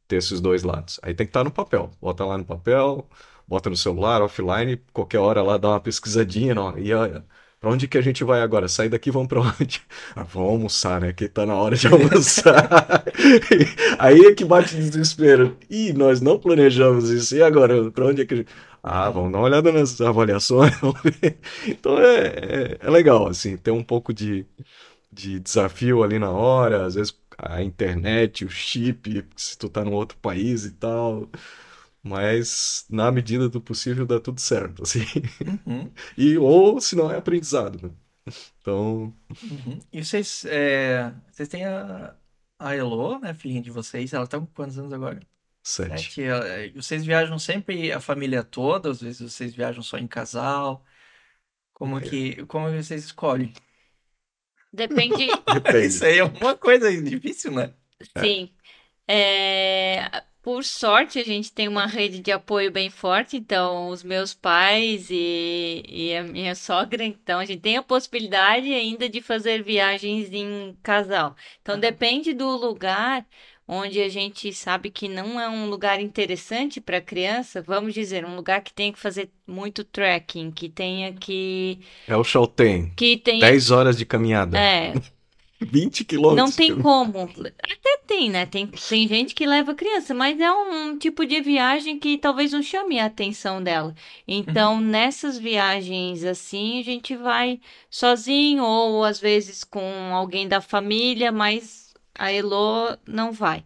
ter 0.08 0.16
esses 0.16 0.40
dois 0.40 0.62
lados. 0.62 1.00
Aí 1.02 1.14
tem 1.14 1.26
que 1.26 1.30
estar 1.30 1.44
no 1.44 1.50
papel. 1.52 1.90
Bota 2.00 2.24
lá 2.24 2.38
no 2.38 2.44
papel, 2.44 3.08
bota 3.46 3.70
no 3.70 3.76
celular, 3.76 4.22
offline, 4.22 4.76
qualquer 4.92 5.18
hora 5.18 5.42
lá 5.42 5.56
dá 5.58 5.70
uma 5.70 5.80
pesquisadinha, 5.80 6.54
não. 6.54 6.78
E 6.78 6.92
olha, 6.92 7.24
pra 7.60 7.70
onde 7.70 7.86
que 7.86 7.98
a 7.98 8.00
gente 8.00 8.24
vai 8.24 8.40
agora? 8.40 8.68
Sair 8.68 8.88
daqui, 8.88 9.10
vamos 9.10 9.28
pra 9.28 9.40
onde? 9.40 9.82
Ah, 10.16 10.24
vamos 10.24 10.50
almoçar, 10.50 11.00
né? 11.00 11.12
Que 11.12 11.28
tá 11.28 11.46
na 11.46 11.54
hora 11.54 11.76
de 11.76 11.86
almoçar. 11.88 13.04
Aí 13.98 14.18
é 14.26 14.34
que 14.34 14.44
bate 14.44 14.74
desespero. 14.76 15.56
Ih, 15.68 15.92
nós 15.92 16.20
não 16.20 16.38
planejamos 16.38 17.10
isso. 17.10 17.36
E 17.36 17.42
agora? 17.42 17.90
Pra 17.90 18.06
onde 18.06 18.22
é 18.22 18.26
que 18.26 18.34
a 18.34 18.36
gente... 18.38 18.48
Ah, 18.82 19.10
vamos 19.10 19.32
dar 19.32 19.38
uma 19.38 19.44
olhada 19.44 19.70
nas 19.72 20.00
avaliações. 20.00 20.72
Então 21.68 21.98
é, 21.98 22.26
é, 22.26 22.78
é 22.80 22.90
legal, 22.90 23.26
assim, 23.28 23.56
ter 23.56 23.70
um 23.70 23.82
pouco 23.84 24.12
de, 24.12 24.46
de 25.12 25.38
desafio 25.40 26.02
ali 26.02 26.18
na 26.18 26.30
hora, 26.30 26.86
às 26.86 26.94
vezes 26.94 27.14
a 27.38 27.62
internet, 27.62 28.44
o 28.44 28.50
chip, 28.50 29.24
se 29.36 29.56
tu 29.58 29.68
tá 29.68 29.84
num 29.84 29.92
outro 29.94 30.16
país 30.18 30.64
e 30.64 30.72
tal. 30.72 31.28
Mas 32.02 32.86
na 32.88 33.10
medida 33.12 33.48
do 33.48 33.60
possível 33.60 34.06
dá 34.06 34.18
tudo 34.20 34.40
certo, 34.40 34.82
assim. 34.82 35.00
Uhum. 35.66 35.92
E 36.16 36.38
ou 36.38 36.80
se 36.80 36.96
não 36.96 37.10
é 37.10 37.16
aprendizado, 37.18 37.80
né? 37.88 37.94
Então, 38.60 39.14
Uhum. 39.42 39.78
E 39.92 40.04
vocês, 40.04 40.44
é, 40.46 41.12
vocês 41.30 41.48
têm 41.48 41.64
a, 41.66 42.16
a 42.58 42.74
Elo, 42.74 43.18
né, 43.20 43.34
filhinha 43.34 43.62
de 43.62 43.70
vocês, 43.70 44.12
ela 44.12 44.26
tá 44.26 44.38
com 44.38 44.46
quantos 44.46 44.78
anos 44.78 44.92
agora? 44.92 45.20
sete. 45.62 45.90
Sete. 46.04 46.22
Ela- 46.22 46.46
é, 46.48 46.70
Vocês 46.72 47.04
viajam 47.04 47.38
sempre 47.38 47.92
a 47.92 48.00
família 48.00 48.42
toda, 48.44 48.90
às 48.90 49.00
vezes 49.00 49.20
vocês 49.32 49.54
viajam 49.54 49.82
só 49.82 49.98
em 49.98 50.06
casal. 50.08 50.84
Como 51.74 52.00
que, 52.00 52.44
como 52.46 52.68
que 52.70 52.82
vocês 52.82 53.04
escolhem? 53.06 53.52
Depende, 54.72 55.26
Depende. 55.52 55.86
Isso 55.86 56.04
aí 56.04 56.18
é 56.18 56.24
uma 56.24 56.56
coisa 56.56 56.90
difícil, 57.02 57.52
né? 57.52 57.74
sim. 58.18 58.50
É, 59.08 60.22
por 60.42 60.64
sorte, 60.64 61.18
a 61.18 61.24
gente 61.24 61.52
tem 61.52 61.68
uma 61.68 61.86
rede 61.86 62.20
de 62.20 62.32
apoio 62.32 62.70
bem 62.70 62.88
forte, 62.90 63.36
então 63.36 63.88
os 63.88 64.02
meus 64.02 64.32
pais 64.34 65.08
e, 65.10 65.82
e 65.86 66.16
a 66.16 66.22
minha 66.22 66.54
sogra, 66.54 67.04
então 67.04 67.38
a 67.38 67.44
gente 67.44 67.60
tem 67.60 67.76
a 67.76 67.82
possibilidade 67.82 68.72
ainda 68.72 69.08
de 69.08 69.20
fazer 69.20 69.62
viagens 69.62 70.32
em 70.32 70.76
casal. 70.82 71.36
Então 71.60 71.78
depende 71.78 72.32
do 72.32 72.48
lugar 72.56 73.26
onde 73.72 74.00
a 74.00 74.08
gente 74.08 74.52
sabe 74.52 74.90
que 74.90 75.06
não 75.08 75.38
é 75.40 75.48
um 75.48 75.68
lugar 75.70 76.00
interessante 76.00 76.80
para 76.80 77.00
criança, 77.00 77.62
vamos 77.62 77.94
dizer, 77.94 78.24
um 78.24 78.34
lugar 78.34 78.62
que 78.62 78.72
tenha 78.74 78.92
que 78.92 78.98
fazer 78.98 79.30
muito 79.46 79.84
trekking, 79.84 80.50
que 80.50 80.68
tenha 80.68 81.12
que 81.12 81.78
É 82.08 82.16
o 82.16 82.24
Chaltén. 82.24 82.90
que 82.96 83.16
tenha 83.16 83.40
10 83.40 83.70
horas 83.70 83.96
de 83.96 84.04
caminhada. 84.04 84.58
é, 84.58 84.92
20 85.60 86.04
quilômetros. 86.04 86.50
Não 86.50 86.56
tem 86.56 86.80
como. 86.80 87.22
Até 87.22 88.00
tem, 88.06 88.30
né? 88.30 88.46
Tem, 88.46 88.66
tem 88.66 89.06
gente 89.06 89.34
que 89.34 89.46
leva 89.46 89.74
criança, 89.74 90.14
mas 90.14 90.40
é 90.40 90.50
um 90.50 90.96
tipo 90.98 91.26
de 91.26 91.40
viagem 91.40 91.98
que 91.98 92.16
talvez 92.16 92.52
não 92.52 92.62
chame 92.62 92.98
a 92.98 93.06
atenção 93.06 93.62
dela. 93.62 93.94
Então, 94.26 94.80
nessas 94.80 95.38
viagens 95.38 96.24
assim, 96.24 96.80
a 96.80 96.82
gente 96.82 97.14
vai 97.14 97.60
sozinho 97.90 98.64
ou 98.64 99.04
às 99.04 99.20
vezes 99.20 99.62
com 99.62 100.14
alguém 100.14 100.48
da 100.48 100.60
família, 100.60 101.30
mas 101.30 101.94
a 102.18 102.32
Elo 102.32 102.96
não 103.06 103.30
vai. 103.30 103.64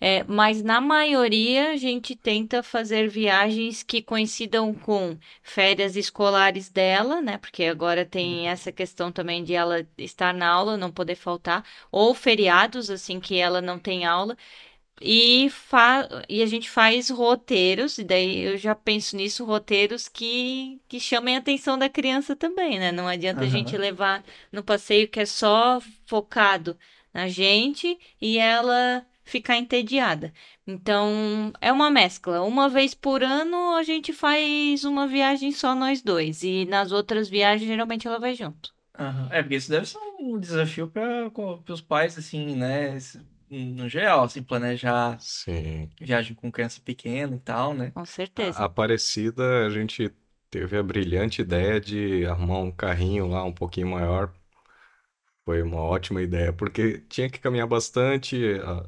É, 0.00 0.24
mas 0.24 0.62
na 0.62 0.80
maioria 0.80 1.72
a 1.72 1.76
gente 1.76 2.16
tenta 2.16 2.62
fazer 2.62 3.08
viagens 3.08 3.82
que 3.82 4.00
coincidam 4.00 4.72
com 4.72 5.18
férias 5.42 5.94
escolares 5.94 6.70
dela, 6.70 7.20
né? 7.20 7.36
Porque 7.36 7.64
agora 7.64 8.04
tem 8.06 8.48
essa 8.48 8.72
questão 8.72 9.12
também 9.12 9.44
de 9.44 9.52
ela 9.54 9.86
estar 9.98 10.32
na 10.32 10.48
aula, 10.48 10.76
não 10.78 10.90
poder 10.90 11.16
faltar, 11.16 11.64
ou 11.92 12.14
feriados, 12.14 12.88
assim, 12.88 13.20
que 13.20 13.36
ela 13.36 13.60
não 13.60 13.78
tem 13.78 14.06
aula. 14.06 14.36
E, 15.02 15.48
fa 15.50 16.08
e 16.28 16.42
a 16.42 16.46
gente 16.46 16.68
faz 16.70 17.08
roteiros, 17.10 17.98
e 17.98 18.04
daí 18.04 18.40
eu 18.42 18.56
já 18.58 18.74
penso 18.74 19.16
nisso, 19.16 19.44
roteiros 19.44 20.08
que, 20.08 20.80
que 20.88 21.00
chamem 21.00 21.36
a 21.36 21.38
atenção 21.38 21.78
da 21.78 21.88
criança 21.88 22.36
também, 22.36 22.78
né? 22.78 22.92
Não 22.92 23.08
adianta 23.08 23.44
a 23.44 23.46
gente 23.48 23.76
levar 23.78 24.22
no 24.52 24.62
passeio 24.62 25.08
que 25.08 25.20
é 25.20 25.26
só 25.26 25.80
focado 26.06 26.78
na 27.14 27.28
gente 27.28 27.98
e 28.20 28.38
ela 28.38 29.04
ficar 29.30 29.56
entediada. 29.56 30.32
Então, 30.66 31.52
é 31.60 31.72
uma 31.72 31.90
mescla. 31.90 32.42
Uma 32.42 32.68
vez 32.68 32.94
por 32.94 33.22
ano 33.22 33.76
a 33.76 33.82
gente 33.82 34.12
faz 34.12 34.84
uma 34.84 35.06
viagem 35.06 35.52
só 35.52 35.74
nós 35.74 36.02
dois, 36.02 36.42
e 36.42 36.64
nas 36.66 36.92
outras 36.92 37.28
viagens 37.28 37.68
geralmente 37.68 38.06
ela 38.06 38.18
vai 38.18 38.34
junto. 38.34 38.74
Aham. 38.98 39.28
É, 39.30 39.42
porque 39.42 39.56
isso 39.56 39.70
deve 39.70 39.86
ser 39.86 39.98
um 40.18 40.38
desafio 40.38 40.88
para 40.88 41.30
os 41.72 41.80
pais, 41.80 42.18
assim, 42.18 42.54
né? 42.54 42.98
No 43.48 43.88
geral, 43.88 44.24
assim, 44.24 44.42
planejar 44.42 45.18
Sim. 45.20 45.88
viagem 46.00 46.34
com 46.34 46.52
criança 46.52 46.80
pequena 46.84 47.34
e 47.34 47.40
tal, 47.40 47.72
né? 47.72 47.90
Com 47.92 48.04
certeza. 48.04 48.58
A 48.58 48.64
Aparecida, 48.64 49.66
a 49.66 49.70
gente 49.70 50.12
teve 50.50 50.76
a 50.76 50.82
brilhante 50.82 51.40
ideia 51.40 51.80
de 51.80 52.26
arrumar 52.26 52.58
um 52.58 52.70
carrinho 52.70 53.26
lá 53.26 53.44
um 53.44 53.52
pouquinho 53.52 53.88
maior. 53.88 54.32
Foi 55.50 55.62
uma 55.62 55.80
ótima 55.80 56.22
ideia, 56.22 56.52
porque 56.52 56.98
tinha 57.08 57.28
que 57.28 57.40
caminhar 57.40 57.66
bastante 57.66 58.36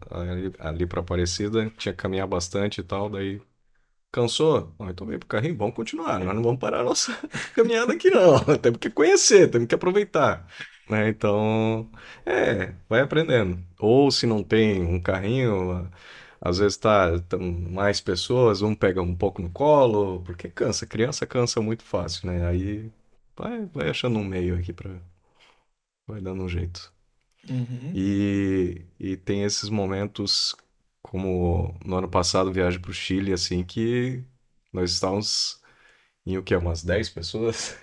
ali, 0.09 0.53
ali 0.61 0.87
para 0.87 1.01
Aparecida, 1.01 1.69
tinha 1.77 1.93
que 1.93 2.01
caminhar 2.01 2.25
bastante 2.29 2.81
e 2.81 2.85
tal, 2.85 3.11
daí 3.11 3.43
cansou? 4.13 4.69
Bom, 4.79 4.91
então 4.91 5.07
vem 5.07 5.19
pro 5.19 5.29
carrinho, 5.29 5.57
vamos 5.57 5.75
continuar, 5.77 6.21
nós 6.21 6.35
não 6.35 6.43
vamos 6.43 6.61
parar 6.61 6.81
a 6.81 6.85
nossa 6.85 7.13
caminhada 7.55 7.95
aqui 7.95 8.11
não, 8.11 8.39
temos 8.63 8.79
que 8.81 8.91
conhecer, 8.91 9.51
temos 9.51 9.69
que 9.69 9.75
aproveitar, 9.75 10.47
né? 10.91 11.09
Então, 11.09 11.91
é, 12.27 12.75
vai 12.89 13.01
aprendendo. 13.01 13.59
Ou 13.81 14.11
se 14.11 14.27
não 14.27 14.43
tem 14.45 14.83
um 14.83 15.01
carrinho, 15.01 15.91
às 16.41 16.59
vezes 16.59 16.77
tá, 16.79 17.19
tão 17.29 17.41
mais 17.41 18.01
pessoas, 18.01 18.63
um 18.63 18.75
pega 18.75 19.03
um 19.03 19.17
pouco 19.17 19.43
no 19.43 19.51
colo, 19.51 20.23
porque 20.25 20.49
cansa, 20.51 20.87
criança 20.87 21.27
cansa 21.27 21.61
muito 21.61 21.85
fácil, 21.85 22.29
né? 22.29 22.47
Aí 22.47 22.91
vai, 23.37 23.67
vai 23.67 23.91
achando 23.91 24.19
um 24.19 24.25
meio 24.25 24.57
aqui 24.59 24.73
pra, 24.73 24.91
vai 26.07 26.21
dando 26.21 26.43
um 26.43 26.49
jeito. 26.49 26.93
Uhum. 27.49 27.93
E, 27.95 28.87
e 28.99 29.17
tem 29.17 29.45
esses 29.45 29.69
momentos, 29.69 30.55
como 31.03 31.79
no 31.85 31.97
ano 31.97 32.09
passado, 32.09 32.53
viagem 32.53 32.81
pro 32.81 32.93
Chile, 32.93 33.33
assim, 33.33 33.65
que 33.65 34.25
nós 34.73 34.93
estávamos 34.93 35.61
em 36.25 36.39
o 36.39 36.43
quê? 36.43 36.57
Umas 36.57 36.83
10 36.85 37.09
pessoas? 37.11 37.77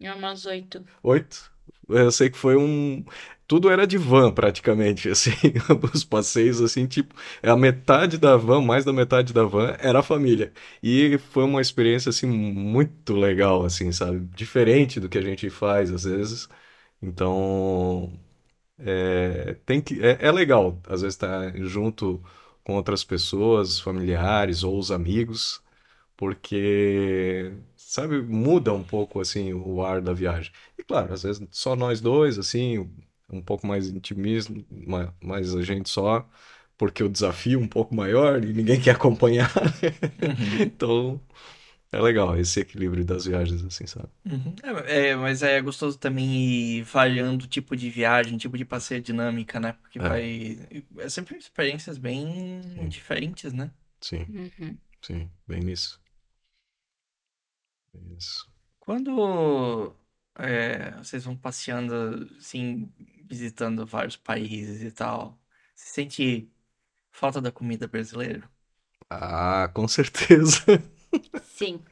É 0.00 0.12
umas 0.12 0.46
oito. 0.46 0.84
Oito? 1.02 1.52
Eu 1.88 2.10
sei 2.10 2.30
que 2.30 2.36
foi 2.38 2.56
um. 2.56 3.04
Tudo 3.46 3.70
era 3.70 3.86
de 3.86 3.98
van, 3.98 4.32
praticamente, 4.32 5.08
assim. 5.10 5.30
Os 5.92 6.04
passeios, 6.04 6.60
assim, 6.60 6.86
tipo, 6.86 7.14
a 7.42 7.56
metade 7.56 8.18
da 8.18 8.36
van, 8.36 8.62
mais 8.62 8.84
da 8.84 8.92
metade 8.92 9.32
da 9.32 9.44
van, 9.44 9.76
era 9.78 10.00
a 10.00 10.02
família. 10.02 10.52
E 10.82 11.18
foi 11.18 11.44
uma 11.44 11.60
experiência, 11.60 12.10
assim, 12.10 12.26
muito 12.26 13.14
legal, 13.14 13.64
assim, 13.64 13.92
sabe? 13.92 14.20
Diferente 14.34 14.98
do 14.98 15.08
que 15.08 15.18
a 15.18 15.22
gente 15.22 15.48
faz, 15.50 15.90
às 15.92 16.04
vezes. 16.04 16.48
Então, 17.02 18.12
é, 18.78 19.54
tem 19.66 19.80
que, 19.80 20.00
é, 20.04 20.18
é 20.20 20.32
legal, 20.32 20.78
às 20.88 21.02
vezes, 21.02 21.14
estar 21.16 21.56
junto 21.64 22.22
com 22.64 22.74
outras 22.76 23.04
pessoas, 23.04 23.80
familiares 23.80 24.62
ou 24.64 24.78
os 24.78 24.90
amigos, 24.90 25.62
porque, 26.16 27.52
sabe, 27.76 28.22
muda 28.22 28.72
um 28.72 28.82
pouco, 28.84 29.20
assim, 29.20 29.52
o 29.54 29.82
ar 29.84 30.00
da 30.02 30.12
viagem. 30.14 30.52
E 30.78 30.82
claro, 30.84 31.12
às 31.14 31.22
vezes 31.24 31.46
só 31.52 31.76
nós 31.76 32.00
dois, 32.00 32.38
assim, 32.38 32.88
um 33.30 33.42
pouco 33.42 33.66
mais 33.66 33.88
intimismo, 33.88 34.64
ma- 34.70 35.14
mais 35.22 35.54
a 35.56 35.62
gente 35.62 35.88
só, 35.90 36.28
porque 36.78 37.02
o 37.04 37.08
desafio 37.08 37.60
é 37.60 37.62
um 37.64 37.68
pouco 37.68 37.94
maior 37.94 38.42
e 38.44 38.52
ninguém 38.52 38.80
quer 38.80 38.92
acompanhar. 38.96 39.50
Uhum. 40.22 40.62
Então, 40.62 41.20
é 41.92 42.00
legal 42.00 42.36
esse 42.38 42.60
equilíbrio 42.60 43.04
das 43.04 43.24
viagens, 43.26 43.64
assim, 43.64 43.86
sabe? 43.86 44.08
Uhum. 44.24 44.54
É, 44.86 45.08
é, 45.10 45.16
mas 45.16 45.42
é 45.42 45.60
gostoso 45.60 45.98
também 45.98 46.78
ir 46.78 46.82
variando 46.84 47.42
o 47.44 47.48
tipo 47.48 47.76
de 47.76 47.90
viagem, 47.90 48.38
tipo 48.38 48.56
de 48.56 48.64
passeio 48.64 49.02
dinâmica, 49.02 49.58
né? 49.58 49.72
Porque 49.74 49.98
É. 49.98 50.08
vai. 50.08 50.58
É 50.98 51.08
sempre 51.08 51.36
experiências 51.36 51.98
bem 51.98 52.60
Sim. 52.60 52.88
diferentes, 52.88 53.52
né? 53.52 53.70
Sim, 54.00 54.26
Uhum. 54.28 54.78
sim, 55.02 55.30
bem 55.46 55.60
nisso. 55.60 56.00
Bem 57.94 58.16
Isso. 58.18 58.46
Quando 58.80 59.94
é, 60.36 60.90
vocês 60.98 61.24
vão 61.24 61.36
passeando, 61.36 62.28
assim, 62.38 62.92
visitando 63.26 63.86
vários 63.86 64.16
países 64.16 64.82
e 64.82 64.90
tal, 64.90 65.40
você 65.74 65.88
sente 65.88 66.50
falta 67.12 67.40
da 67.42 67.52
comida 67.52 67.88
brasileira? 67.88 68.50
Ah, 69.10 69.68
com 69.74 69.86
certeza. 69.88 70.60
Sim. 71.42 71.82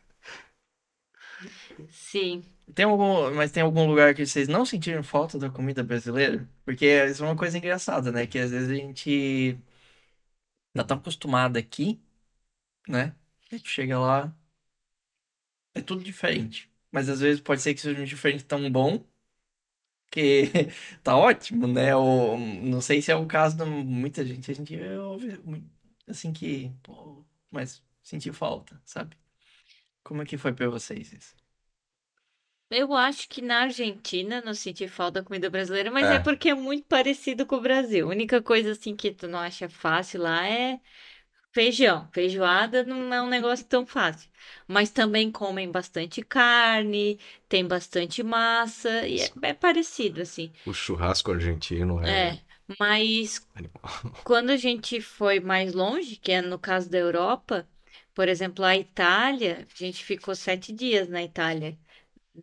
Sim. 1.91 2.43
Tem 2.75 2.85
algum, 2.85 3.35
mas 3.35 3.51
tem 3.51 3.63
algum 3.63 3.87
lugar 3.87 4.15
que 4.15 4.25
vocês 4.25 4.47
não 4.49 4.65
sentiram 4.65 5.03
falta 5.03 5.39
da 5.39 5.51
comida 5.51 5.83
brasileira? 5.83 6.49
Porque 6.65 6.87
isso 7.07 7.25
é 7.25 7.27
uma 7.27 7.37
coisa 7.37 7.59
engraçada, 7.59 8.13
né? 8.13 8.27
Que 8.27 8.39
às 8.39 8.51
vezes 8.53 8.71
a 8.71 8.75
gente 8.75 9.59
tá 10.73 10.85
tão 10.85 10.97
acostumado 10.99 11.57
aqui, 11.59 12.01
né? 12.89 13.17
A 13.53 13.57
gente 13.57 13.69
chega 13.71 13.99
lá, 14.01 14.35
é 15.75 15.81
tudo 15.83 16.03
diferente. 16.05 16.71
Mas 16.93 17.09
às 17.09 17.21
vezes 17.21 17.41
pode 17.41 17.61
ser 17.63 17.75
que 17.75 17.81
seja 17.81 18.01
um 18.01 18.05
diferente 18.05 18.45
tão 18.45 18.71
bom 18.71 19.05
que 20.11 20.45
tá 21.03 21.17
ótimo, 21.17 21.67
né? 21.67 21.95
Ou 21.97 22.39
não 22.39 22.81
sei 22.81 23.01
se 23.03 23.11
é 23.13 23.17
o 23.17 23.27
caso 23.27 23.57
de 23.57 23.65
muita 23.65 24.25
gente. 24.25 24.51
A 24.51 24.55
gente 24.55 24.77
ouve 24.99 25.41
assim 26.09 26.33
que, 26.33 26.71
pô, 26.83 27.25
mas 27.51 27.83
senti 28.11 28.33
falta, 28.33 28.81
sabe? 28.85 29.17
Como 30.05 30.23
é 30.23 30.27
que 30.27 30.39
foi 30.39 30.53
pra 30.55 30.69
vocês 30.69 31.13
isso? 31.13 31.37
Eu 32.71 32.95
acho 32.95 33.29
que 33.29 33.43
na 33.43 33.63
Argentina 33.63 34.41
não 34.43 34.55
senti 34.55 34.87
falta 34.87 35.21
da 35.21 35.27
comida 35.27 35.51
brasileira, 35.51 35.91
mas 35.91 36.09
é. 36.11 36.15
É. 36.17 36.19
porque 36.21 36.51
é 36.51 36.55
muito 36.55 36.87
parecido 36.87 37.45
com 37.47 37.57
o 37.57 37.61
Brasil. 37.61 38.07
A 38.07 38.11
única 38.11 38.41
coisa 38.43 38.73
assim 38.73 38.95
que 38.97 39.11
tu 39.13 39.27
não 39.27 39.39
acha 39.41 39.69
fácil 39.69 40.23
lá 40.23 40.47
é 40.47 40.81
feijão. 41.53 42.09
Feijoada 42.13 42.85
não 42.85 43.13
é 43.15 43.23
um 43.23 43.29
negócio 43.29 43.67
tão 43.67 43.87
fácil. 43.87 44.31
Mas 44.69 44.91
também 44.91 45.33
comem 45.33 45.71
bastante 45.71 46.23
carne, 46.23 47.19
tem 47.49 47.67
bastante 47.67 48.23
massa, 48.23 49.07
e 49.09 49.21
é, 49.23 49.33
é 49.43 49.55
parecido, 49.55 50.23
assim. 50.23 50.53
O 50.65 50.73
churrasco 50.73 51.33
argentino 51.33 52.01
é 52.03 52.39
É, 52.39 52.43
mas 52.79 53.47
animal. 53.55 53.83
quando 54.25 54.51
a 54.51 54.57
gente 54.57 55.01
foi 55.01 55.41
mais 55.41 55.75
longe, 55.75 56.17
que 56.17 56.33
é 56.33 56.43
no 56.43 56.59
caso 56.59 56.91
da 56.91 56.99
Europa, 56.99 57.69
por 58.15 58.29
exemplo, 58.29 58.65
a 58.65 58.77
Itália, 58.77 59.67
a 59.73 59.77
gente 59.79 60.05
ficou 60.05 60.35
sete 60.35 60.73
dias 60.73 61.09
na 61.09 61.23
Itália. 61.23 61.79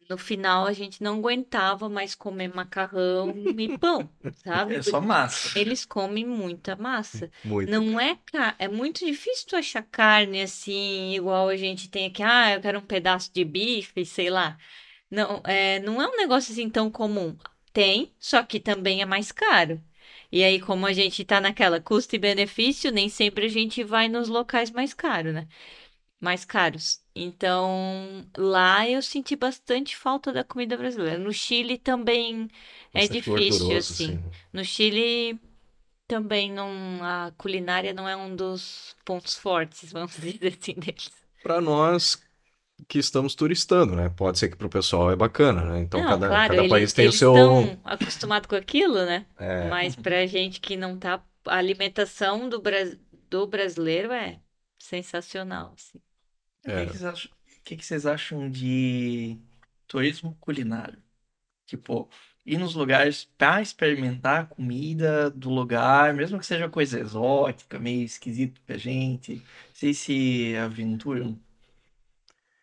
no 0.09 0.17
final 0.17 0.65
a 0.65 0.73
gente 0.73 1.01
não 1.01 1.17
aguentava 1.19 1.89
mais 1.89 2.13
comer 2.15 2.49
macarrão 2.53 3.33
e 3.57 3.77
pão, 3.77 4.09
sabe? 4.43 4.75
É 4.75 4.81
só 4.81 4.99
massa. 5.01 5.51
Eles 5.55 5.85
comem 5.85 6.25
muita 6.25 6.75
massa. 6.75 7.31
Muito. 7.43 7.71
Não 7.71 7.99
é 7.99 8.19
é 8.59 8.67
muito 8.67 9.05
difícil 9.05 9.47
tu 9.47 9.55
achar 9.55 9.83
carne 9.83 10.41
assim, 10.41 11.13
igual 11.15 11.49
a 11.49 11.55
gente 11.57 11.89
tem 11.89 12.07
aqui, 12.07 12.21
ah, 12.23 12.53
eu 12.53 12.61
quero 12.61 12.79
um 12.79 12.85
pedaço 12.85 13.31
de 13.33 13.43
bife, 13.45 14.05
sei 14.05 14.29
lá. 14.29 14.57
Não, 15.09 15.41
é, 15.45 15.79
não 15.79 16.01
é 16.01 16.07
um 16.07 16.17
negócio 16.17 16.51
assim 16.51 16.69
tão 16.69 16.91
comum. 16.91 17.37
Tem, 17.73 18.13
só 18.19 18.43
que 18.43 18.59
também 18.59 19.01
é 19.01 19.05
mais 19.05 19.31
caro. 19.31 19.81
E 20.31 20.43
aí, 20.43 20.59
como 20.59 20.85
a 20.85 20.93
gente 20.93 21.23
tá 21.25 21.39
naquela 21.39 21.79
custo 21.79 22.15
e 22.15 22.19
benefício, 22.19 22.91
nem 22.91 23.09
sempre 23.09 23.45
a 23.45 23.49
gente 23.49 23.83
vai 23.83 24.07
nos 24.09 24.27
locais 24.27 24.71
mais 24.71 24.93
caros, 24.93 25.33
né? 25.33 25.47
Mais 26.19 26.43
caros. 26.43 27.01
Então, 27.15 28.25
lá 28.37 28.87
eu 28.89 29.01
senti 29.01 29.35
bastante 29.35 29.95
falta 29.95 30.33
da 30.33 30.43
comida 30.43 30.75
brasileira. 30.77 31.19
No 31.19 31.31
Chile 31.33 31.77
também 31.77 32.49
é 32.93 33.07
Bastante 33.07 33.21
difícil, 33.21 33.77
assim. 33.77 34.23
No 34.51 34.63
Chile 34.65 35.39
também 36.07 36.51
não, 36.51 36.69
a 37.03 37.31
culinária 37.37 37.93
não 37.93 38.07
é 38.07 38.15
um 38.15 38.35
dos 38.35 38.95
pontos 39.05 39.35
fortes, 39.35 39.91
vamos 39.91 40.15
dizer 40.21 40.57
assim, 40.59 40.73
deles. 40.73 41.11
Para 41.43 41.61
nós 41.61 42.26
que 42.87 42.99
estamos 42.99 43.33
turistando, 43.35 43.95
né? 43.95 44.09
Pode 44.09 44.37
ser 44.39 44.49
que 44.49 44.55
pro 44.55 44.69
pessoal 44.69 45.11
é 45.11 45.15
bacana, 45.15 45.63
né? 45.63 45.79
Então 45.79 45.99
Não, 46.01 46.07
cada, 46.09 46.27
claro, 46.27 46.49
cada 46.49 46.61
ele- 46.61 46.69
país 46.69 46.93
tem 46.93 47.05
o 47.05 47.07
eles 47.07 47.15
seu. 47.19 47.33
estão 47.33 47.79
acostumados 47.83 48.47
com 48.47 48.55
aquilo, 48.55 48.95
né? 49.05 49.25
É, 49.37 49.67
Mas 49.69 49.95
pra 49.95 50.25
gente 50.25 50.59
que 50.61 50.75
não 50.77 50.97
tá, 50.97 51.23
a 51.45 51.55
alimentação 51.55 52.47
do, 52.47 52.61
bra- 52.61 52.95
do 53.29 53.47
brasileiro 53.47 54.11
é 54.11 54.39
sensacional, 54.77 55.73
assim. 55.75 55.97
O 56.67 56.71
É. 56.71 56.85
que, 56.85 56.91
que 56.91 56.97
vocês 56.97 57.03
acham, 57.05 57.31
o 57.31 57.63
que 57.63 57.75
que 57.77 57.85
vocês 57.85 58.05
acham 58.05 58.49
de 58.49 59.37
turismo 59.87 60.37
culinário? 60.39 60.99
Tipo, 61.65 62.09
ir 62.45 62.57
nos 62.57 62.75
lugares 62.75 63.27
pra 63.37 63.61
experimentar 63.61 64.41
a 64.43 64.45
comida 64.45 65.29
do 65.29 65.49
lugar, 65.49 66.13
mesmo 66.13 66.39
que 66.39 66.45
seja 66.45 66.69
coisa 66.69 66.99
exótica, 66.99 67.77
meio 67.79 68.03
esquisito 68.03 68.61
pra 68.65 68.77
gente. 68.77 69.41
Vocês 69.73 69.97
se 69.97 70.55
aventuram 70.55 71.37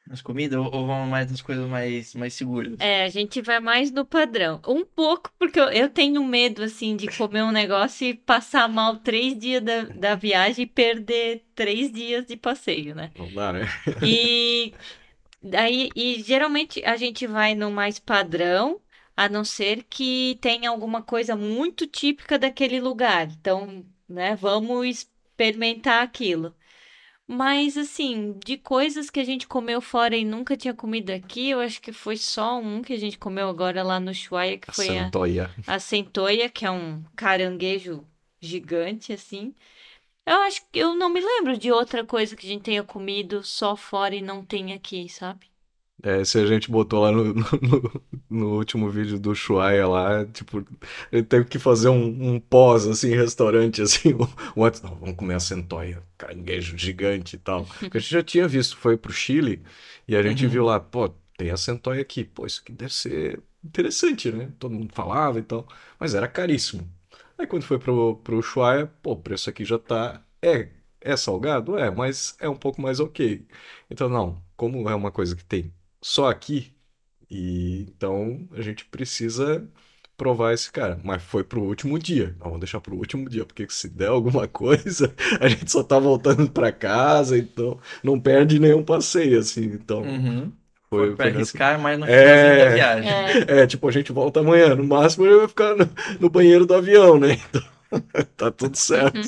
nas 0.06 0.20
comidas 0.20 0.58
ou, 0.58 0.66
ou 0.66 0.86
vão 0.86 1.06
mais 1.06 1.30
nas 1.30 1.40
coisas 1.40 1.68
mais, 1.68 2.14
mais 2.14 2.34
seguras? 2.34 2.78
É, 2.78 3.04
a 3.04 3.08
gente 3.08 3.40
vai 3.40 3.58
mais 3.60 3.90
no 3.90 4.04
padrão. 4.04 4.60
Um 4.66 4.84
pouco, 4.84 5.30
porque 5.38 5.58
eu, 5.58 5.70
eu 5.70 5.88
tenho 5.88 6.22
medo, 6.24 6.62
assim, 6.62 6.96
de 6.96 7.08
comer 7.08 7.42
um 7.42 7.50
negócio 7.52 8.06
e 8.06 8.14
passar 8.14 8.68
mal 8.68 8.96
três 8.96 9.38
dias 9.38 9.62
da, 9.62 9.84
da 9.84 10.14
viagem 10.14 10.64
e 10.64 10.66
perder 10.66 11.44
três 11.54 11.90
dias 11.90 12.26
de 12.26 12.36
passeio, 12.36 12.94
né? 12.94 13.10
não 13.16 13.32
dá, 13.32 13.52
né? 13.52 13.66
E 14.02 14.74
daí, 15.42 15.90
e 15.96 16.22
geralmente 16.22 16.84
a 16.84 16.96
gente 16.96 17.26
vai 17.26 17.54
no 17.54 17.70
mais 17.70 17.98
padrão, 17.98 18.80
a 19.16 19.28
não 19.28 19.44
ser 19.44 19.84
que 19.84 20.38
tenha 20.40 20.68
alguma 20.70 21.02
coisa 21.02 21.36
muito 21.36 21.86
típica 21.86 22.38
daquele 22.38 22.80
lugar. 22.80 23.28
Então, 23.30 23.84
né, 24.08 24.36
vamos 24.36 24.86
experimentar 24.86 26.02
aquilo. 26.02 26.54
Mas 27.26 27.76
assim, 27.78 28.38
de 28.44 28.58
coisas 28.58 29.08
que 29.08 29.18
a 29.18 29.24
gente 29.24 29.46
comeu 29.46 29.80
fora 29.80 30.14
e 30.14 30.24
nunca 30.24 30.56
tinha 30.56 30.74
comido 30.74 31.10
aqui, 31.10 31.50
eu 31.50 31.60
acho 31.60 31.80
que 31.80 31.90
foi 31.90 32.16
só 32.18 32.58
um 32.58 32.82
que 32.82 32.92
a 32.92 32.98
gente 32.98 33.18
comeu 33.18 33.48
agora 33.48 33.82
lá 33.82 33.98
no 33.98 34.10
Ushuaia, 34.10 34.58
que 34.58 34.70
foi 34.70 34.98
a, 34.98 35.04
Santoia. 35.04 35.50
a 35.66 35.78
centoia, 35.78 36.50
que 36.50 36.66
é 36.66 36.70
um 36.70 37.02
caranguejo 37.16 38.06
gigante, 38.40 39.12
assim. 39.12 39.54
Eu 40.26 40.36
acho 40.42 40.62
que 40.70 40.78
eu 40.78 40.94
não 40.94 41.08
me 41.08 41.20
lembro 41.20 41.56
de 41.56 41.72
outra 41.72 42.04
coisa 42.04 42.36
que 42.36 42.46
a 42.46 42.48
gente 42.48 42.62
tenha 42.62 42.82
comido 42.84 43.42
só 43.42 43.74
fora 43.76 44.14
e 44.14 44.22
não 44.22 44.44
tem 44.44 44.72
aqui, 44.74 45.08
sabe? 45.08 45.46
É, 46.06 46.22
se 46.24 46.38
a 46.38 46.44
gente 46.46 46.70
botou 46.70 47.00
lá 47.02 47.10
no, 47.12 47.32
no, 47.32 48.02
no 48.28 48.56
último 48.58 48.90
vídeo 48.90 49.18
do 49.18 49.34
Shuaia 49.34 49.88
lá, 49.88 50.26
tipo, 50.26 50.62
ele 51.10 51.22
teve 51.22 51.46
que 51.46 51.58
fazer 51.58 51.88
um, 51.88 52.34
um 52.34 52.38
pós, 52.40 52.86
assim, 52.86 53.08
restaurante, 53.14 53.80
assim, 53.82 54.12
um, 54.14 54.24
um 54.62 54.64
não, 54.82 54.96
vamos 54.96 55.16
comer 55.16 55.34
a 55.36 55.40
centoia, 55.40 56.02
caranguejo 56.18 56.76
gigante 56.76 57.36
e 57.36 57.38
tal. 57.38 57.64
Porque 57.80 57.96
a 57.98 58.00
gente 58.00 58.12
já 58.12 58.22
tinha 58.22 58.46
visto, 58.46 58.76
foi 58.76 58.96
pro 58.98 59.12
Chile, 59.12 59.62
e 60.06 60.14
a 60.16 60.22
gente 60.22 60.44
Uhum. 60.44 60.50
viu 60.50 60.64
lá, 60.64 60.78
pô, 60.78 61.08
tem 61.38 61.50
a 61.50 61.56
centoia 61.56 62.02
aqui, 62.02 62.22
pô, 62.24 62.44
isso 62.46 62.60
aqui 62.62 62.72
deve 62.72 62.92
ser 62.92 63.42
interessante, 63.64 64.30
né? 64.30 64.52
Todo 64.58 64.74
mundo 64.74 64.92
falava 64.94 65.38
e 65.38 65.42
tal, 65.42 65.66
mas 65.98 66.14
era 66.14 66.28
caríssimo. 66.28 66.86
Aí 67.38 67.46
quando 67.46 67.64
foi 67.64 67.78
pro, 67.78 68.16
pro 68.18 68.38
Ushuaia, 68.38 68.86
pô, 69.02 69.12
o 69.12 69.16
preço 69.22 69.48
aqui 69.50 69.64
já 69.64 69.78
tá, 69.78 70.22
é, 70.42 70.68
é 71.00 71.16
salgado? 71.16 71.76
É, 71.78 71.90
mas 71.90 72.36
é 72.40 72.48
um 72.48 72.56
pouco 72.56 72.80
mais 72.80 73.00
ok. 73.00 73.46
Então, 73.90 74.08
não, 74.08 74.42
como 74.56 74.88
é 74.88 74.94
uma 74.94 75.10
coisa 75.10 75.34
que 75.36 75.44
tem 75.44 75.72
só 76.04 76.28
aqui, 76.28 76.72
e 77.30 77.86
então 77.88 78.48
a 78.52 78.60
gente 78.62 78.84
precisa 78.86 79.68
provar 80.16 80.52
esse 80.54 80.70
cara. 80.72 81.00
Mas 81.04 81.22
foi 81.22 81.44
pro 81.44 81.62
último 81.62 81.98
dia. 81.98 82.30
Não, 82.38 82.46
vamos 82.46 82.60
deixar 82.60 82.80
pro 82.80 82.96
último 82.96 83.28
dia, 83.28 83.44
porque 83.46 83.66
se 83.70 83.88
der 83.88 84.08
alguma 84.08 84.46
coisa, 84.48 85.14
a 85.40 85.48
gente 85.48 85.70
só 85.70 85.82
tá 85.82 85.98
voltando 85.98 86.50
pra 86.50 86.72
casa, 86.72 87.38
então 87.38 87.80
não 88.02 88.20
perde 88.20 88.58
nenhum 88.60 88.84
passeio, 88.84 89.38
assim. 89.40 89.64
Então, 89.64 90.02
Uhum. 90.02 90.52
foi, 90.90 91.08
Foi 91.08 91.16
pra 91.16 91.16
foi 91.16 91.26
nessa- 91.26 91.38
arriscar 91.38 91.80
mais 91.80 91.98
no 91.98 92.06
É. 92.06 92.64
da 92.66 92.74
viagem. 92.74 93.10
É, 93.10 93.62
É, 93.62 93.66
tipo, 93.66 93.88
a 93.88 93.92
gente 93.92 94.12
volta 94.12 94.40
amanhã. 94.40 94.74
No 94.76 94.84
máximo, 94.84 95.26
ele 95.26 95.36
vai 95.38 95.48
ficar 95.48 95.74
no, 95.76 95.88
no 96.20 96.30
banheiro 96.30 96.66
do 96.66 96.74
avião, 96.74 97.18
né? 97.18 97.34
Então, 97.34 97.62
tá 98.36 98.50
tudo 98.52 98.76
certo. 98.76 99.18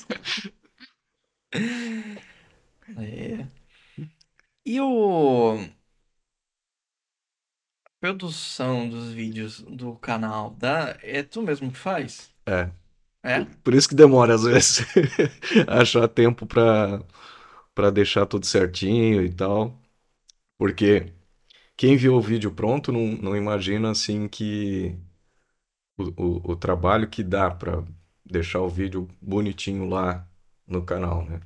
É. 2.96 3.46
E 4.64 4.80
o... 4.80 5.58
produção 8.06 8.88
dos 8.88 9.10
vídeos 9.10 9.60
do 9.62 9.96
canal, 9.96 10.50
da... 10.50 10.96
é 11.02 11.22
tu 11.24 11.42
mesmo 11.42 11.72
que 11.72 11.78
faz? 11.78 12.30
É. 12.46 12.70
É? 13.22 13.44
Por 13.64 13.74
isso 13.74 13.88
que 13.88 13.94
demora, 13.96 14.34
às 14.34 14.44
vezes, 14.44 14.86
achar 15.66 16.06
tempo 16.06 16.46
pra, 16.46 17.02
pra 17.74 17.90
deixar 17.90 18.26
tudo 18.26 18.46
certinho 18.46 19.22
e 19.24 19.32
tal. 19.32 19.76
Porque 20.58 21.12
quem 21.76 21.96
viu 21.96 22.14
o 22.14 22.20
vídeo 22.22 22.52
pronto 22.52 22.92
não, 22.92 23.00
não 23.22 23.36
imagina, 23.36 23.90
assim, 23.90 24.28
que 24.28 24.96
o, 25.98 26.04
o, 26.50 26.52
o 26.52 26.56
trabalho 26.56 27.08
que 27.08 27.22
dá 27.22 27.50
pra 27.50 27.84
deixar 28.24 28.60
o 28.60 28.68
vídeo 28.68 29.08
bonitinho 29.20 29.88
lá 29.88 30.28
no 30.66 30.84
canal, 30.84 31.24
né? 31.24 31.40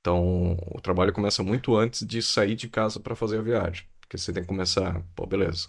Então, 0.00 0.56
o 0.74 0.80
trabalho 0.80 1.12
começa 1.12 1.42
muito 1.42 1.76
antes 1.76 2.06
de 2.06 2.22
sair 2.22 2.56
de 2.56 2.68
casa 2.68 3.00
pra 3.00 3.16
fazer 3.16 3.38
a 3.38 3.42
viagem. 3.42 3.86
Porque 4.00 4.18
você 4.18 4.32
tem 4.32 4.42
que 4.42 4.48
começar, 4.48 5.02
pô, 5.14 5.26
beleza. 5.26 5.68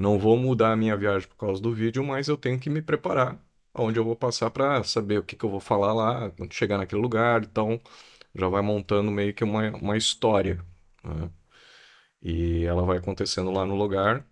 Não 0.00 0.18
vou 0.18 0.36
mudar 0.38 0.72
a 0.72 0.76
minha 0.76 0.96
viagem 0.96 1.28
por 1.28 1.36
causa 1.36 1.60
do 1.62 1.74
vídeo, 1.74 2.02
mas 2.04 2.28
eu 2.28 2.36
tenho 2.36 2.58
que 2.58 2.70
me 2.70 2.80
preparar 2.82 3.38
aonde 3.74 3.98
eu 3.98 4.04
vou 4.04 4.16
passar 4.16 4.50
pra 4.50 4.82
saber 4.82 5.18
o 5.18 5.22
que 5.24 5.36
que 5.36 5.44
eu 5.44 5.50
vou 5.50 5.60
falar 5.60 5.92
lá 5.92 6.30
quando 6.32 6.54
chegar 6.54 6.78
naquele 6.78 7.02
lugar. 7.02 7.44
Então, 7.44 7.80
já 8.34 8.48
vai 8.48 8.62
montando 8.62 9.10
meio 9.10 9.34
que 9.34 9.44
uma, 9.44 9.70
uma 9.76 9.96
história, 9.98 10.64
né? 11.04 11.30
E 12.22 12.64
ela 12.64 12.84
vai 12.84 12.98
acontecendo 12.98 13.50
lá 13.52 13.66
no 13.66 13.76
lugar. 13.76 14.26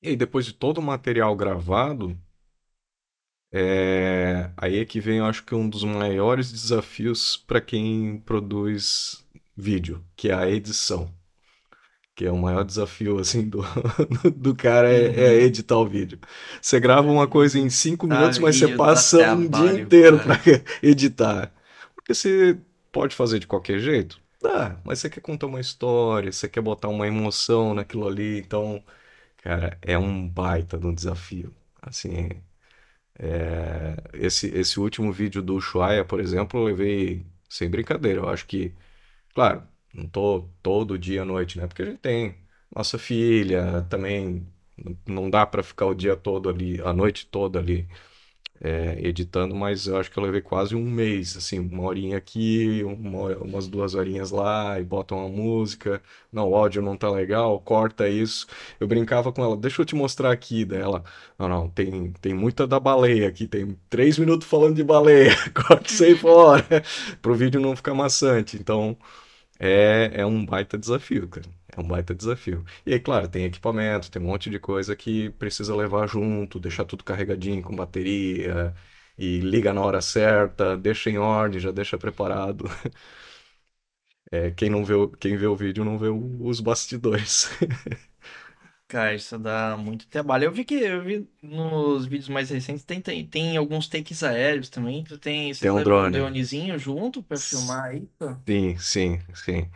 E 0.00 0.08
aí, 0.10 0.16
depois 0.16 0.46
de 0.46 0.52
todo 0.52 0.78
o 0.78 0.82
material 0.82 1.34
gravado, 1.34 2.16
é 3.52 4.50
aí 4.56 4.78
é 4.78 4.84
que 4.84 5.00
vem, 5.00 5.18
eu 5.18 5.26
acho 5.26 5.44
que 5.44 5.54
um 5.54 5.68
dos 5.68 5.84
maiores 5.84 6.50
desafios 6.52 7.36
para 7.36 7.60
quem 7.60 8.18
produz 8.20 9.24
vídeo, 9.56 10.04
que 10.16 10.28
é 10.30 10.34
a 10.34 10.50
edição. 10.50 11.12
Que 12.14 12.26
é 12.26 12.30
o 12.30 12.36
maior 12.38 12.64
desafio, 12.64 13.18
assim, 13.18 13.48
do, 13.48 13.60
do 14.36 14.54
cara 14.54 14.88
é, 14.92 15.34
é 15.38 15.42
editar 15.42 15.76
o 15.78 15.86
vídeo. 15.86 16.18
Você 16.60 16.78
grava 16.78 17.08
uma 17.10 17.26
coisa 17.26 17.58
em 17.58 17.68
cinco 17.70 18.06
Tá, 18.06 18.14
minutos, 18.14 18.38
mas 18.38 18.56
você 18.56 18.68
passa 18.68 19.24
um 19.24 19.48
dia 19.50 19.66
trabalho, 19.66 19.82
inteiro 19.82 20.20
cara. 20.20 20.20
para 20.20 20.36
editar. 20.82 21.52
Porque 21.94 22.14
você 22.14 22.56
pode 22.92 23.16
fazer 23.16 23.40
de 23.40 23.46
qualquer 23.48 23.80
jeito? 23.80 24.20
Dá, 24.40 24.80
mas 24.84 24.98
você 25.00 25.08
quer 25.10 25.20
contar 25.20 25.46
uma 25.46 25.60
história, 25.60 26.30
você 26.30 26.48
quer 26.48 26.60
botar 26.60 26.88
uma 26.88 27.06
emoção 27.06 27.74
naquilo 27.74 28.06
ali, 28.06 28.38
então, 28.38 28.84
cara, 29.38 29.78
é 29.82 29.98
um 29.98 30.28
baita 30.28 30.78
de 30.78 30.86
um 30.86 30.94
desafio. 30.94 31.54
Assim, 31.82 32.30
é, 33.18 33.96
esse, 34.14 34.48
esse 34.48 34.78
último 34.80 35.12
vídeo 35.12 35.42
do 35.42 35.56
Ushuaia, 35.56 36.04
por 36.04 36.20
exemplo, 36.20 36.60
eu 36.60 36.64
levei 36.64 37.26
sem 37.48 37.70
brincadeira. 37.70 38.20
Eu 38.20 38.28
acho 38.28 38.46
que, 38.46 38.74
claro, 39.34 39.64
não 39.94 40.08
tô 40.08 40.48
todo 40.62 40.98
dia 40.98 41.22
à 41.22 41.24
noite, 41.24 41.58
né? 41.58 41.66
Porque 41.66 41.82
a 41.82 41.86
gente 41.86 41.98
tem 41.98 42.36
nossa 42.74 42.98
filha, 42.98 43.82
também 43.88 44.46
não 45.06 45.30
dá 45.30 45.46
pra 45.46 45.62
ficar 45.62 45.86
o 45.86 45.94
dia 45.94 46.16
todo 46.16 46.48
ali, 46.48 46.80
a 46.82 46.92
noite 46.92 47.26
toda 47.26 47.58
ali, 47.60 47.88
é, 48.60 48.98
editando, 49.06 49.54
mas 49.54 49.86
eu 49.86 49.96
acho 49.98 50.10
que 50.10 50.18
eu 50.18 50.22
levei 50.22 50.40
quase 50.40 50.74
um 50.76 50.84
mês, 50.90 51.36
assim, 51.36 51.58
uma 51.58 51.82
horinha 51.84 52.16
aqui, 52.16 52.82
uma 52.84 53.36
umas 53.38 53.66
duas 53.68 53.94
horinhas 53.94 54.30
lá, 54.30 54.80
e 54.80 54.84
bota 54.84 55.14
uma 55.14 55.28
música. 55.28 56.02
Não, 56.32 56.48
o 56.50 56.56
áudio 56.56 56.80
não 56.82 56.96
tá 56.96 57.10
legal, 57.10 57.60
corta 57.60 58.08
isso. 58.08 58.46
Eu 58.80 58.86
brincava 58.88 59.32
com 59.32 59.42
ela, 59.44 59.56
deixa 59.56 59.82
eu 59.82 59.86
te 59.86 59.94
mostrar 59.94 60.32
aqui 60.32 60.64
dela. 60.64 61.04
Não, 61.38 61.48
não, 61.48 61.68
tem, 61.70 62.12
tem 62.20 62.32
muita 62.34 62.66
da 62.66 62.80
baleia 62.80 63.28
aqui, 63.28 63.46
tem 63.48 63.76
três 63.90 64.18
minutos 64.18 64.46
falando 64.48 64.76
de 64.76 64.84
baleia, 64.84 65.32
corta 65.54 65.90
isso 65.92 66.04
aí 66.04 66.16
fora, 66.16 66.64
pro 67.20 67.34
vídeo 67.34 67.60
não 67.60 67.76
ficar 67.76 67.94
maçante. 67.94 68.56
Então, 68.56 68.96
é, 69.68 70.20
é 70.20 70.26
um 70.26 70.44
baita 70.44 70.78
desafio, 70.78 71.28
cara. 71.28 71.46
É 71.76 71.80
um 71.80 71.84
baita 71.86 72.14
desafio. 72.14 72.64
E 72.86 72.92
aí, 72.92 73.00
claro, 73.00 73.28
tem 73.28 73.44
equipamento, 73.44 74.10
tem 74.10 74.20
um 74.22 74.26
monte 74.26 74.50
de 74.50 74.58
coisa 74.58 74.94
que 74.96 75.30
precisa 75.30 75.74
levar 75.74 76.06
junto, 76.08 76.60
deixar 76.60 76.84
tudo 76.84 77.04
carregadinho 77.04 77.62
com 77.62 77.74
bateria, 77.74 78.74
e 79.18 79.38
liga 79.40 79.72
na 79.72 79.80
hora 79.82 80.00
certa, 80.00 80.76
deixa 80.76 81.10
em 81.10 81.18
ordem, 81.18 81.60
já 81.60 81.70
deixa 81.72 81.98
preparado. 81.98 82.64
É, 84.30 84.50
quem 84.50 84.68
não 84.70 84.84
vê, 84.84 84.94
quem 85.20 85.36
vê 85.36 85.46
o 85.46 85.56
vídeo 85.56 85.84
não 85.84 85.98
vê 85.98 86.08
os 86.08 86.60
bastidores. 86.60 87.48
Cara, 88.94 89.12
isso 89.14 89.36
dá 89.38 89.76
muito 89.76 90.06
trabalho. 90.06 90.44
Eu 90.44 90.52
vi 90.52 90.64
que 90.64 90.74
eu 90.76 91.02
vi 91.02 91.28
nos 91.42 92.06
vídeos 92.06 92.28
mais 92.28 92.48
recentes 92.50 92.84
tem, 92.84 93.00
tem, 93.00 93.26
tem 93.26 93.56
alguns 93.56 93.88
takes 93.88 94.22
aéreos 94.22 94.68
também. 94.70 95.02
Tu 95.02 95.18
tem, 95.18 95.52
você 95.52 95.66
Tem 95.66 95.70
um 95.70 95.82
drone. 95.82 96.12
dronezinho 96.12 96.78
junto 96.78 97.20
pra 97.22 97.40
filmar 97.40 97.94
isso? 97.96 98.08
Sim, 98.46 98.76
sim, 98.78 99.20
sim. 99.34 99.70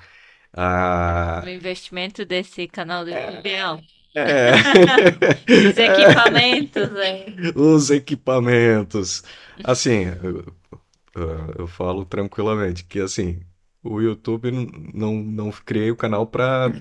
Ah, 0.54 1.42
O 1.42 1.48
investimento 1.48 2.24
desse 2.24 2.66
canal 2.68 3.04
do 3.04 3.10
YouTube 3.10 3.48
é 3.50 3.60
alto. 3.60 3.92
é. 4.14 4.52
Os 5.50 5.76
equipamentos, 5.78 6.90
é. 6.96 7.26
Os 7.54 7.90
equipamentos. 7.90 9.22
Assim, 9.62 10.04
eu, 10.22 11.52
eu- 11.58 11.66
falo 11.68 12.04
tranquilamente 12.04 12.84
que 12.84 13.00
assim, 13.00 13.40
o 13.82 14.00
YouTube 14.00 14.50
não, 14.94 15.14
não 15.22 15.50
criei 15.52 15.90
o 15.90 15.96
canal 15.96 16.26
pra, 16.26 16.72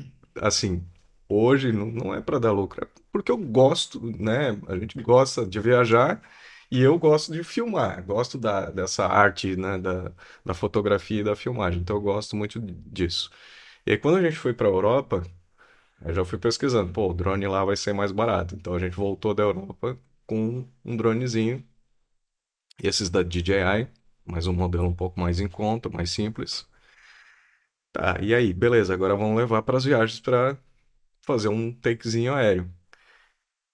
assim, 0.41 0.83
hoje 1.29 1.71
não, 1.71 1.87
não 1.87 2.13
é 2.13 2.21
pra 2.21 2.39
dar 2.39 2.51
lucro, 2.51 2.83
é 2.83 2.87
porque 3.11 3.31
eu 3.31 3.37
gosto, 3.37 3.99
né? 4.19 4.59
A 4.67 4.77
gente 4.77 5.01
gosta 5.01 5.45
de 5.45 5.59
viajar 5.59 6.21
e 6.71 6.81
eu 6.81 6.97
gosto 6.99 7.31
de 7.33 7.43
filmar, 7.43 8.03
gosto 8.05 8.37
da, 8.37 8.69
dessa 8.71 9.05
arte, 9.05 9.55
né? 9.55 9.77
Da, 9.77 10.11
da 10.45 10.53
fotografia 10.53 11.21
e 11.21 11.23
da 11.23 11.35
filmagem, 11.35 11.81
então 11.81 11.95
eu 11.97 12.01
gosto 12.01 12.35
muito 12.35 12.59
disso. 12.61 13.29
E 13.85 13.91
aí, 13.91 13.97
quando 13.97 14.17
a 14.17 14.21
gente 14.23 14.37
foi 14.37 14.53
pra 14.53 14.67
Europa, 14.67 15.23
eu 16.01 16.13
já 16.13 16.25
fui 16.25 16.37
pesquisando, 16.39 16.91
pô, 16.93 17.09
o 17.09 17.13
drone 17.13 17.47
lá 17.47 17.63
vai 17.65 17.75
ser 17.77 17.93
mais 17.93 18.11
barato. 18.11 18.55
Então 18.55 18.73
a 18.75 18.79
gente 18.79 18.95
voltou 18.95 19.33
da 19.33 19.43
Europa 19.43 19.97
com 20.27 20.65
um 20.85 20.97
dronezinho. 20.97 21.63
Esses 22.81 23.11
da 23.11 23.21
DJI, 23.21 23.87
mas 24.25 24.47
um 24.47 24.53
modelo 24.53 24.87
um 24.87 24.95
pouco 24.95 25.19
mais 25.19 25.39
em 25.39 25.47
conta, 25.47 25.89
mais 25.89 26.09
simples. 26.09 26.67
Tá, 27.91 28.17
e 28.21 28.33
aí, 28.35 28.53
beleza, 28.53 28.93
agora 28.93 29.15
vamos 29.15 29.37
levar 29.37 29.61
para 29.63 29.77
as 29.77 29.85
viagens 29.85 30.19
para 30.19 30.57
fazer 31.27 31.49
um 31.49 31.73
takezinho 31.73 32.33
aéreo. 32.35 32.71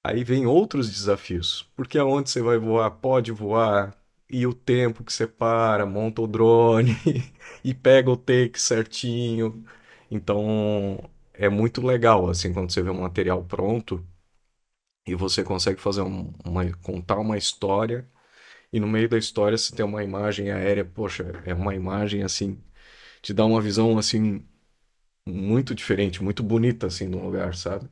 Aí 0.03 0.23
vem 0.23 0.45
outros 0.45 0.89
desafios, 0.89 1.63
porque 1.75 1.97
aonde 1.97 2.29
você 2.29 2.41
vai 2.41 2.57
voar, 2.57 2.91
pode 2.91 3.31
voar, 3.31 3.95
e 4.29 4.45
o 4.45 4.53
tempo 4.53 5.03
que 5.03 5.13
você 5.13 5.25
para, 5.27 5.85
monta 5.85 6.21
o 6.21 6.27
drone 6.27 6.91
e 7.63 7.73
pega 7.73 8.09
o 8.11 8.17
take 8.17 8.59
certinho. 8.59 9.63
Então, 10.11 11.09
é 11.33 11.47
muito 11.49 11.81
legal, 11.85 12.29
assim, 12.29 12.53
quando 12.53 12.71
você 12.71 12.81
vê 12.81 12.89
um 12.89 13.01
material 13.01 13.43
pronto 13.45 14.05
e 15.07 15.15
você 15.15 15.43
consegue 15.43 15.79
fazer 15.81 16.01
um- 16.01 16.33
uma, 16.45 16.71
contar 16.77 17.19
uma 17.19 17.37
história, 17.37 18.07
e 18.73 18.79
no 18.79 18.87
meio 18.87 19.09
da 19.09 19.17
história 19.19 19.57
você 19.57 19.75
tem 19.75 19.85
uma 19.85 20.03
imagem 20.03 20.51
aérea, 20.51 20.85
poxa, 20.85 21.25
é 21.45 21.53
uma 21.55 21.75
imagem, 21.75 22.23
assim, 22.23 22.61
te 23.21 23.33
dá 23.33 23.45
uma 23.45 23.61
visão, 23.61 23.97
assim, 23.99 24.45
muito 25.27 25.75
diferente, 25.75 26.23
muito 26.23 26.41
bonita, 26.43 26.87
assim, 26.87 27.09
do 27.09 27.19
lugar, 27.19 27.55
sabe? 27.55 27.89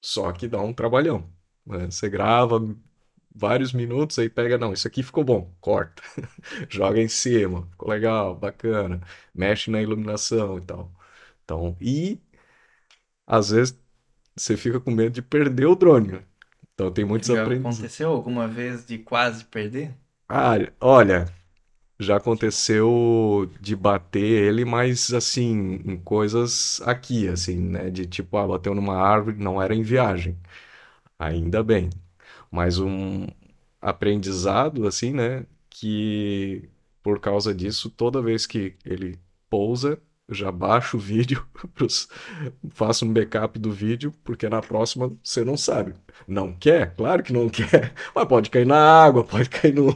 Só 0.00 0.32
que 0.32 0.48
dá 0.48 0.60
um 0.60 0.72
trabalhão. 0.72 1.30
né? 1.66 1.86
Você 1.90 2.08
grava 2.08 2.60
vários 3.34 3.72
minutos, 3.72 4.18
aí 4.18 4.28
pega, 4.28 4.58
não, 4.58 4.72
isso 4.72 4.86
aqui 4.88 5.02
ficou 5.02 5.24
bom, 5.24 5.54
corta. 5.60 6.02
Joga 6.70 7.00
em 7.00 7.08
cima, 7.08 7.66
ficou 7.70 7.88
legal, 7.90 8.34
bacana. 8.36 9.00
Mexe 9.34 9.70
na 9.70 9.80
iluminação 9.82 10.58
e 10.58 10.62
tal. 10.62 10.92
Então, 11.44 11.76
e 11.80 12.20
às 13.26 13.50
vezes 13.50 13.78
você 14.36 14.56
fica 14.56 14.80
com 14.80 14.90
medo 14.92 15.12
de 15.14 15.22
perder 15.22 15.66
o 15.66 15.76
drone. 15.76 16.12
né? 16.12 16.24
Então 16.74 16.92
tem 16.92 17.04
muitos 17.04 17.30
Já 17.30 17.30
aprendizados. 17.30 17.92
aconteceu 17.92 18.10
alguma 18.12 18.46
vez 18.46 18.84
de 18.84 18.98
quase 18.98 19.44
perder? 19.46 19.96
Ah, 20.28 20.56
olha, 20.80 21.26
já 22.02 22.16
aconteceu 22.16 23.50
de 23.60 23.76
bater 23.76 24.20
ele, 24.22 24.64
mas 24.64 25.12
assim, 25.12 25.80
em 25.84 25.96
coisas 25.96 26.80
aqui, 26.84 27.28
assim, 27.28 27.56
né? 27.58 27.90
De 27.90 28.06
tipo, 28.06 28.36
ah, 28.36 28.46
bateu 28.46 28.74
numa 28.74 28.96
árvore, 28.96 29.36
não 29.38 29.60
era 29.62 29.74
em 29.74 29.82
viagem. 29.82 30.36
Ainda 31.18 31.62
bem. 31.62 31.90
Mas 32.50 32.78
um 32.78 33.26
aprendizado, 33.80 34.86
assim, 34.86 35.12
né? 35.12 35.46
Que 35.70 36.68
por 37.02 37.20
causa 37.20 37.54
disso, 37.54 37.90
toda 37.90 38.22
vez 38.22 38.46
que 38.46 38.76
ele 38.84 39.18
pousa, 39.50 40.00
eu 40.28 40.34
já 40.34 40.50
baixo 40.52 40.96
o 40.96 41.00
vídeo, 41.00 41.46
pros- 41.74 42.08
faço 42.70 43.04
um 43.04 43.12
backup 43.12 43.58
do 43.58 43.70
vídeo, 43.72 44.12
porque 44.24 44.48
na 44.48 44.60
próxima 44.62 45.12
você 45.22 45.44
não 45.44 45.56
sabe. 45.56 45.94
Não 46.26 46.52
quer? 46.54 46.94
Claro 46.94 47.22
que 47.22 47.32
não 47.32 47.48
quer. 47.50 47.92
Mas 48.14 48.28
pode 48.28 48.50
cair 48.50 48.66
na 48.66 48.76
água, 48.78 49.24
pode 49.24 49.48
cair 49.50 49.74
no, 49.74 49.94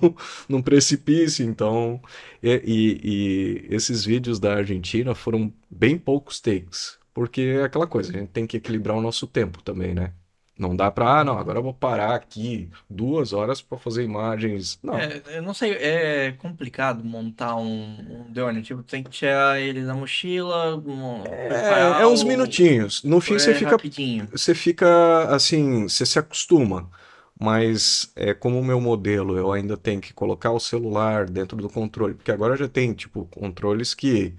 num 0.48 0.62
precipício. 0.62 1.44
Então, 1.44 2.00
e, 2.42 2.50
e- 2.64 3.66
e 3.70 3.74
esses 3.74 4.04
vídeos 4.04 4.38
da 4.38 4.54
Argentina 4.56 5.14
foram 5.14 5.52
bem 5.70 5.98
poucos 5.98 6.40
takes. 6.40 6.98
Porque 7.14 7.40
é 7.40 7.62
aquela 7.64 7.86
coisa, 7.86 8.10
a 8.14 8.18
gente 8.18 8.28
tem 8.30 8.46
que 8.46 8.58
equilibrar 8.58 8.96
o 8.96 9.00
nosso 9.00 9.26
tempo 9.26 9.62
também, 9.62 9.94
né? 9.94 10.12
Não 10.58 10.74
dá 10.74 10.90
pra, 10.90 11.20
ah, 11.20 11.24
não, 11.24 11.38
agora 11.38 11.58
eu 11.58 11.62
vou 11.62 11.74
parar 11.74 12.14
aqui 12.14 12.70
duas 12.88 13.32
horas 13.34 13.60
pra 13.60 13.76
fazer 13.76 14.04
imagens. 14.04 14.78
Não. 14.82 14.94
É, 14.94 15.22
eu 15.36 15.42
não 15.42 15.52
sei, 15.52 15.72
é 15.72 16.32
complicado 16.32 17.04
montar 17.04 17.56
um, 17.56 18.22
um 18.26 18.32
drone. 18.32 18.62
Tipo, 18.62 18.82
tem 18.82 19.02
que 19.02 19.10
tirar 19.10 19.60
ele 19.60 19.84
da 19.84 19.94
mochila, 19.94 20.76
mo- 20.80 21.24
É, 21.26 22.02
é 22.02 22.06
uns 22.06 22.22
o- 22.22 22.26
minutinhos. 22.28 23.02
No 23.04 23.20
fim 23.20 23.34
é 23.34 23.38
você 23.38 23.54
fica, 23.54 23.70
rapidinho. 23.70 24.28
você 24.30 24.54
fica 24.54 25.24
assim, 25.34 25.82
você 25.88 26.06
se 26.06 26.18
acostuma. 26.18 26.90
Mas 27.38 28.10
é 28.16 28.32
como 28.32 28.58
o 28.58 28.64
meu 28.64 28.80
modelo, 28.80 29.36
eu 29.36 29.52
ainda 29.52 29.76
tenho 29.76 30.00
que 30.00 30.14
colocar 30.14 30.52
o 30.52 30.58
celular 30.60 31.28
dentro 31.28 31.54
do 31.58 31.68
controle, 31.68 32.14
porque 32.14 32.32
agora 32.32 32.56
já 32.56 32.66
tem 32.66 32.94
tipo 32.94 33.26
controles 33.26 33.94
que 33.94 34.34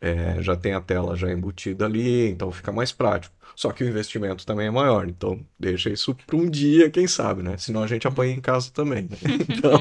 é, 0.00 0.42
já 0.42 0.56
tem 0.56 0.74
a 0.74 0.80
tela 0.80 1.16
já 1.16 1.30
embutida 1.32 1.86
ali, 1.86 2.28
então 2.30 2.50
fica 2.52 2.72
mais 2.72 2.92
prático. 2.92 3.34
Só 3.56 3.70
que 3.72 3.84
o 3.84 3.88
investimento 3.88 4.44
também 4.46 4.66
é 4.66 4.70
maior, 4.70 5.08
então 5.08 5.40
deixa 5.58 5.90
isso 5.90 6.14
para 6.26 6.36
um 6.36 6.48
dia, 6.50 6.90
quem 6.90 7.06
sabe, 7.06 7.42
né? 7.42 7.56
Senão 7.56 7.82
a 7.82 7.86
gente 7.86 8.06
apanha 8.06 8.34
em 8.34 8.40
casa 8.40 8.70
também. 8.72 9.04
né? 9.04 9.18
Então, 9.48 9.80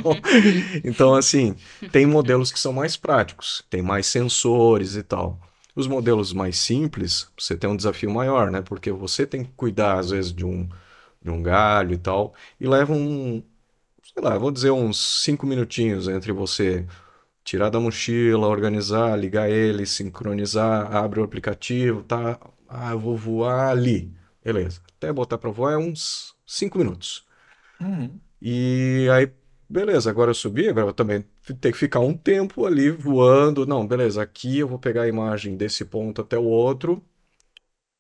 então, 0.83 1.15
assim, 1.15 1.55
tem 1.91 2.05
modelos 2.05 2.51
que 2.51 2.59
são 2.59 2.73
mais 2.73 2.95
práticos, 2.97 3.63
tem 3.69 3.81
mais 3.81 4.05
sensores 4.07 4.95
e 4.95 5.03
tal. 5.03 5.39
Os 5.75 5.87
modelos 5.87 6.33
mais 6.33 6.57
simples, 6.57 7.27
você 7.37 7.55
tem 7.57 7.69
um 7.69 7.75
desafio 7.75 8.11
maior, 8.11 8.51
né? 8.51 8.61
Porque 8.61 8.91
você 8.91 9.25
tem 9.25 9.43
que 9.43 9.51
cuidar, 9.55 9.97
às 9.99 10.11
vezes, 10.11 10.31
de 10.33 10.45
um, 10.45 10.67
de 11.21 11.29
um 11.31 11.41
galho 11.41 11.93
e 11.93 11.97
tal, 11.97 12.33
e 12.59 12.67
leva 12.67 12.93
um, 12.93 13.43
sei 14.13 14.23
lá, 14.23 14.37
vou 14.37 14.51
dizer 14.51 14.71
uns 14.71 15.23
cinco 15.23 15.45
minutinhos 15.45 16.07
entre 16.07 16.31
você 16.31 16.85
tirar 17.43 17.69
da 17.69 17.79
mochila, 17.79 18.47
organizar, 18.47 19.17
ligar 19.19 19.49
ele, 19.49 19.85
sincronizar, 19.85 20.95
abre 20.95 21.19
o 21.21 21.23
aplicativo, 21.23 22.03
tá? 22.03 22.39
Ah, 22.73 22.91
eu 22.91 22.99
vou 22.99 23.15
voar 23.15 23.69
ali. 23.69 24.13
Beleza. 24.43 24.81
Até 24.97 25.11
botar 25.13 25.37
pra 25.37 25.49
voar 25.51 25.73
é 25.73 25.77
uns 25.77 26.35
5 26.45 26.77
minutos. 26.77 27.25
Uhum. 27.79 28.19
E 28.41 29.07
aí, 29.11 29.31
beleza, 29.69 30.09
agora 30.09 30.31
eu 30.31 30.35
subi, 30.35 30.67
agora 30.67 30.87
eu 30.87 30.93
também 30.93 31.23
tenho 31.61 31.73
que 31.73 31.79
ficar 31.79 31.99
um 31.99 32.15
tempo 32.15 32.65
ali 32.65 32.89
voando. 32.91 33.65
Não, 33.65 33.87
beleza, 33.87 34.21
aqui 34.21 34.59
eu 34.59 34.67
vou 34.67 34.79
pegar 34.79 35.03
a 35.03 35.07
imagem 35.07 35.55
desse 35.55 35.85
ponto 35.85 36.21
até 36.21 36.37
o 36.37 36.43
outro. 36.43 37.03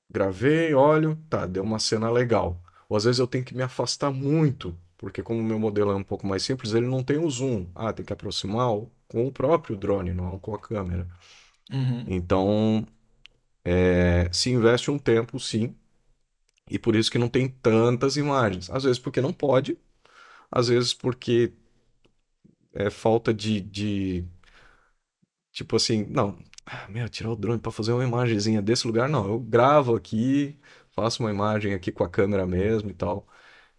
Gravei, 0.09 0.73
olho, 0.73 1.17
tá, 1.29 1.45
deu 1.45 1.63
uma 1.63 1.79
cena 1.79 2.09
legal. 2.11 2.61
Ou 2.87 2.97
às 2.97 3.05
vezes 3.05 3.19
eu 3.19 3.27
tenho 3.27 3.43
que 3.43 3.55
me 3.55 3.63
afastar 3.63 4.11
muito, 4.11 4.77
porque 4.97 5.23
como 5.23 5.39
o 5.39 5.43
meu 5.43 5.57
modelo 5.59 5.91
é 5.91 5.95
um 5.95 6.03
pouco 6.03 6.27
mais 6.27 6.43
simples, 6.43 6.73
ele 6.73 6.87
não 6.87 7.03
tem 7.03 7.17
o 7.17 7.29
zoom. 7.29 7.67
Ah, 7.73 7.91
tem 7.91 8.05
que 8.05 8.13
aproximar 8.13 8.69
com 9.07 9.25
o 9.25 9.31
próprio 9.31 9.75
drone, 9.75 10.13
não 10.13 10.37
com 10.39 10.53
a 10.53 10.59
câmera. 10.59 11.07
Uhum. 11.71 12.05
Então, 12.07 12.85
é, 13.65 14.29
se 14.33 14.49
investe 14.51 14.91
um 14.91 14.99
tempo, 14.99 15.39
sim, 15.39 15.75
e 16.69 16.79
por 16.79 16.95
isso 16.95 17.11
que 17.11 17.17
não 17.17 17.29
tem 17.29 17.47
tantas 17.49 18.17
imagens. 18.17 18.69
Às 18.69 18.83
vezes 18.83 18.99
porque 18.99 19.21
não 19.21 19.33
pode, 19.33 19.77
às 20.51 20.67
vezes 20.69 20.93
porque 20.93 21.53
é 22.73 22.89
falta 22.89 23.33
de, 23.33 23.61
de 23.61 24.25
tipo 25.51 25.75
assim, 25.75 26.05
não, 26.09 26.37
ah, 26.65 26.87
meu, 26.89 27.07
tirar 27.09 27.31
o 27.31 27.35
drone 27.35 27.59
para 27.59 27.71
fazer 27.71 27.91
uma 27.93 28.03
imagenzinha 28.03 28.61
desse 28.61 28.87
lugar, 28.87 29.09
não, 29.09 29.25
eu 29.27 29.39
gravo 29.39 29.95
aqui, 29.95 30.57
faço 30.91 31.23
uma 31.23 31.31
imagem 31.31 31.73
aqui 31.73 31.91
com 31.91 32.03
a 32.03 32.09
câmera 32.09 32.45
mesmo 32.47 32.89
e 32.89 32.93
tal. 32.93 33.27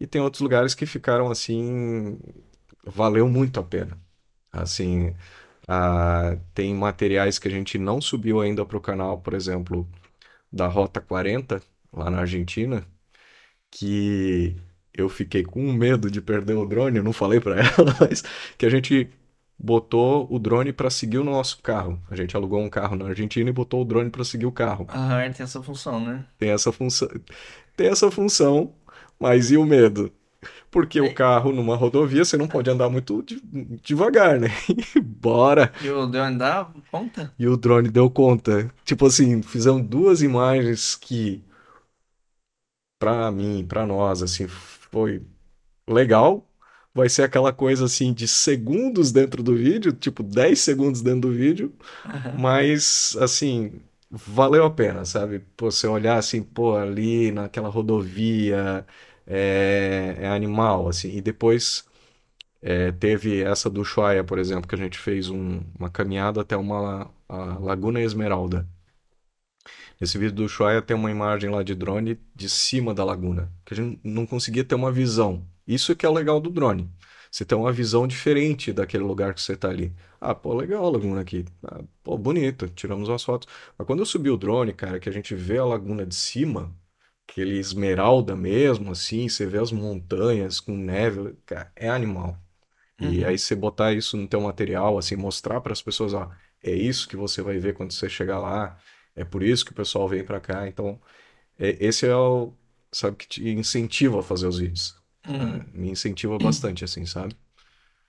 E 0.01 0.07
tem 0.07 0.21
outros 0.21 0.41
lugares 0.43 0.75
que 0.75 0.87
ficaram 0.87 1.31
assim, 1.31 2.19
valeu 2.85 3.29
muito 3.29 3.61
a 3.61 3.63
pena. 3.65 3.99
Assim, 4.53 5.15
ah, 5.69 6.37
tem 6.55 6.75
materiais 6.75 7.39
que 7.39 7.49
a 7.49 7.51
gente 7.51 7.79
não 7.79 8.01
subiu 8.01 8.41
ainda 8.41 8.65
para 8.65 8.77
o 8.77 8.81
canal, 8.81 9.21
por 9.21 9.35
exemplo, 9.35 9.89
da 10.53 10.67
Rota 10.67 11.01
40, 11.01 11.63
lá 11.93 12.11
na 12.11 12.21
Argentina, 12.21 12.87
que 13.71 14.57
eu 14.93 15.09
fiquei 15.09 15.43
com 15.45 15.73
medo 15.73 16.11
de 16.11 16.21
perder 16.23 16.55
o 16.55 16.67
drone, 16.67 16.99
eu 16.99 17.05
não 17.05 17.13
falei 17.13 17.41
para 17.41 17.57
ela, 17.61 17.97
mas 18.01 18.23
que 18.57 18.67
a 18.67 18.71
gente 18.71 19.11
botou 19.59 20.27
o 20.31 20.39
drone 20.39 20.73
para 20.73 20.91
seguir 20.91 21.19
o 21.19 21.25
nosso 21.25 21.63
carro. 21.63 22.01
A 22.11 22.17
gente 22.17 22.37
alugou 22.37 22.61
um 22.61 22.69
carro 22.69 22.97
na 22.97 23.07
Argentina 23.07 23.49
e 23.49 23.53
botou 23.53 23.83
o 23.83 23.85
drone 23.85 24.11
para 24.11 24.25
seguir 24.25 24.47
o 24.47 24.53
carro. 24.53 24.87
Ah, 24.91 25.21
tem 25.35 25.45
essa 25.45 25.63
função, 25.63 26.01
né? 26.01 26.25
Tem 26.39 26.51
essa 26.51 26.73
função, 26.73 27.09
tem 27.77 27.89
essa 27.89 28.11
função, 28.11 28.75
mas 29.19 29.51
e 29.51 29.57
o 29.57 29.65
medo? 29.65 30.13
Porque 30.75 31.01
o 31.01 31.07
É. 31.07 31.15
carro 31.15 31.53
numa 31.53 31.77
rodovia 31.77 32.25
você 32.25 32.37
não 32.37 32.49
pode 32.49 32.69
andar 32.69 32.91
muito 32.91 33.23
de- 33.23 33.41
devagar, 33.83 34.41
né? 34.41 34.49
Bora! 35.03 35.73
E 35.81 35.89
o 35.89 36.07
drone 36.07 36.37
dá 36.37 36.69
conta? 36.91 37.33
E 37.39 37.47
o 37.47 37.57
drone 37.57 37.89
deu 37.91 38.11
conta. 38.11 38.71
Tipo 38.85 39.07
assim, 39.07 39.43
fizemos 39.43 39.83
duas 39.89 40.21
imagens 40.23 40.97
que, 40.97 41.43
pra 42.99 43.31
mim, 43.31 43.65
pra 43.67 43.87
nós, 43.87 44.23
assim, 44.23 44.47
foi 44.49 45.23
legal. 45.89 46.47
Vai 46.95 47.09
ser 47.09 47.23
aquela 47.25 47.53
coisa 47.53 47.87
assim 47.87 48.13
de 48.15 48.29
segundos 48.29 49.13
dentro 49.13 49.43
do 49.43 49.57
vídeo, 49.57 49.93
tipo 49.93 50.23
10 50.23 50.61
segundos 50.61 51.03
dentro 51.03 51.23
do 51.23 51.33
vídeo, 51.33 51.75
mas 52.33 53.17
assim, 53.21 53.81
valeu 54.11 54.65
a 54.67 54.71
pena, 54.71 55.05
sabe? 55.05 55.41
Pô, 55.57 55.71
você 55.71 55.87
olhar 55.89 56.19
assim, 56.19 56.43
pô, 56.43 56.77
ali 56.77 57.33
naquela 57.33 57.69
rodovia, 57.71 58.87
é, 59.27 60.17
é 60.21 60.29
animal, 60.29 60.89
assim. 60.89 61.11
E 61.17 61.21
depois 61.21 61.85
é, 62.63 62.93
teve 62.93 63.43
essa 63.43 63.71
do 63.71 63.83
Ushuaia, 63.83 64.25
por 64.25 64.39
exemplo, 64.39 64.69
que 64.69 64.75
a 64.75 64.79
gente 64.79 64.99
fez 64.99 65.31
um- 65.31 65.63
uma 65.79 65.91
caminhada 65.91 66.41
até 66.43 66.57
uma 66.57 67.11
Laguna 67.61 68.01
Esmeralda. 68.03 68.67
Nesse 70.01 70.19
vídeo 70.19 70.35
do 70.35 70.45
Ushuaia 70.45 70.83
tem 70.83 70.97
uma 70.97 71.11
imagem 71.11 71.51
lá 71.51 71.63
de 71.63 71.75
drone 71.75 72.19
de 72.35 72.49
cima 72.49 72.95
da 72.95 73.05
laguna, 73.05 73.51
que 73.65 73.75
a 73.75 73.77
gente 73.77 74.01
não 74.03 74.27
conseguia 74.27 74.65
ter 74.65 74.75
uma 74.75 74.93
visão. 74.93 75.47
Isso 75.67 75.95
que 75.97 76.05
é 76.05 76.09
o 76.09 76.13
legal 76.13 76.41
do 76.41 76.51
drone. 76.51 76.91
Você 77.31 77.45
tem 77.45 77.57
uma 77.59 77.73
visão 77.73 78.07
diferente 78.07 78.73
daquele 78.73 79.03
lugar 79.05 79.35
que 79.35 79.43
você 79.43 79.55
está 79.55 79.69
ali. 79.69 79.93
Ah, 80.21 80.35
pô, 80.35 80.55
legal 80.55 80.85
a 80.87 80.91
laguna 80.91 81.21
aqui. 81.21 81.45
Ah, 81.65 81.83
pô, 82.03 82.17
bonito, 82.17 82.69
tiramos 82.69 83.09
umas 83.09 83.25
fotos. 83.25 83.49
Mas 83.77 83.87
quando 83.87 84.01
eu 84.01 84.07
subi 84.07 84.31
o 84.31 84.37
drone, 84.37 84.73
cara, 84.73 85.01
que 85.01 85.09
a 85.09 85.13
gente 85.13 85.35
vê 85.35 85.59
a 85.59 85.65
laguna 85.65 86.07
de 86.07 86.15
cima, 86.15 86.73
aquele 87.29 87.59
esmeralda 87.59 88.37
mesmo, 88.37 88.91
assim, 88.93 89.29
você 89.29 89.47
vê 89.47 89.59
as 89.59 89.73
montanhas 89.73 90.61
com 90.61 90.77
neve, 90.77 91.35
cara, 91.47 91.73
é 91.77 91.89
animal. 91.89 92.39
E 93.01 93.23
Uhum. 93.23 93.29
aí 93.29 93.39
você 93.39 93.55
botar 93.57 93.93
isso 93.93 94.17
no 94.17 94.29
teu 94.29 94.41
material, 94.41 94.99
assim, 94.99 95.17
mostrar 95.17 95.61
para 95.61 95.73
as 95.73 95.83
pessoas, 95.83 96.15
ó, 96.15 96.31
é 96.63 96.73
isso 96.73 97.09
que 97.09 97.17
você 97.17 97.43
vai 97.43 97.59
ver 97.59 97.75
quando 97.75 97.93
você 97.93 98.09
chegar 98.09 98.39
lá, 98.39 98.79
é 99.17 99.25
por 99.25 99.43
isso 99.43 99.65
que 99.65 99.73
o 99.73 99.75
pessoal 99.75 100.09
vem 100.09 100.25
para 100.25 100.41
cá. 100.41 100.69
Então, 100.69 101.01
é- 101.59 101.77
esse 101.85 102.07
é 102.07 102.17
o, 102.17 102.53
sabe, 102.93 103.17
que 103.17 103.29
te 103.29 103.49
incentiva 103.51 104.21
a 104.21 104.23
fazer 104.23 104.47
os 104.49 104.59
vídeos. 104.59 104.97
Uhum. 105.29 105.57
É, 105.57 105.79
me 105.79 105.91
incentiva 105.91 106.39
bastante, 106.39 106.85
assim, 106.85 107.07
sabe? 107.07 107.37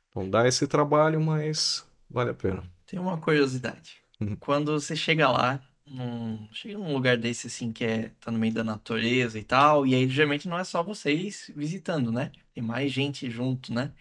Então 0.09 0.29
dá 0.29 0.47
esse 0.47 0.67
trabalho, 0.67 1.19
mas 1.21 1.85
vale 2.09 2.31
a 2.31 2.33
pena. 2.33 2.63
Tem 2.87 2.99
uma 2.99 3.17
curiosidade. 3.19 3.97
Uhum. 4.21 4.35
Quando 4.37 4.71
você 4.79 4.95
chega 4.95 5.29
lá, 5.29 5.61
num, 5.85 6.51
chega 6.53 6.77
num 6.77 6.93
lugar 6.93 7.17
desse 7.17 7.47
assim 7.47 7.71
que 7.71 7.83
é 7.85 8.09
tá 8.19 8.31
no 8.31 8.39
meio 8.39 8.53
da 8.53 8.63
natureza 8.63 9.37
e 9.39 9.43
tal, 9.43 9.85
e 9.85 9.95
aí 9.95 10.07
geralmente 10.09 10.47
não 10.47 10.57
é 10.57 10.63
só 10.63 10.83
vocês 10.83 11.51
visitando, 11.55 12.11
né? 12.11 12.31
Tem 12.53 12.63
mais 12.63 12.91
gente 12.91 13.29
junto, 13.29 13.73
né? 13.73 13.93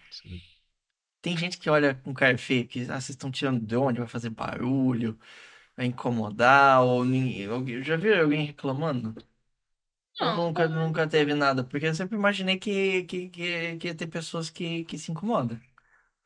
Tem 1.21 1.35
gente 1.37 1.57
que 1.57 1.69
olha 1.69 1.95
com 1.95 2.13
cara 2.13 2.37
feio, 2.37 2.67
que 2.67 2.81
ah, 2.83 2.85
vocês 3.01 3.09
estão 3.09 3.31
tirando 3.31 3.59
drone, 3.65 3.97
vai 3.99 4.07
fazer 4.07 4.29
barulho, 4.29 5.19
vai 5.75 5.87
incomodar, 5.87 6.83
ou 6.83 7.05
ninguém, 7.05 7.83
já 7.83 7.97
viu 7.97 8.21
alguém 8.21 8.45
reclamando? 8.45 9.17
Não. 10.19 10.35
nunca, 10.35 10.67
nunca 10.67 11.07
teve 11.07 11.33
nada, 11.33 11.63
porque 11.63 11.87
eu 11.87 11.95
sempre 11.95 12.15
imaginei 12.17 12.57
que, 12.57 13.03
que, 13.03 13.29
que, 13.29 13.77
que 13.77 13.87
ia 13.87 13.95
ter 13.95 14.07
pessoas 14.07 14.49
que, 14.49 14.83
que 14.85 14.97
se 14.97 15.11
incomodam. 15.11 15.59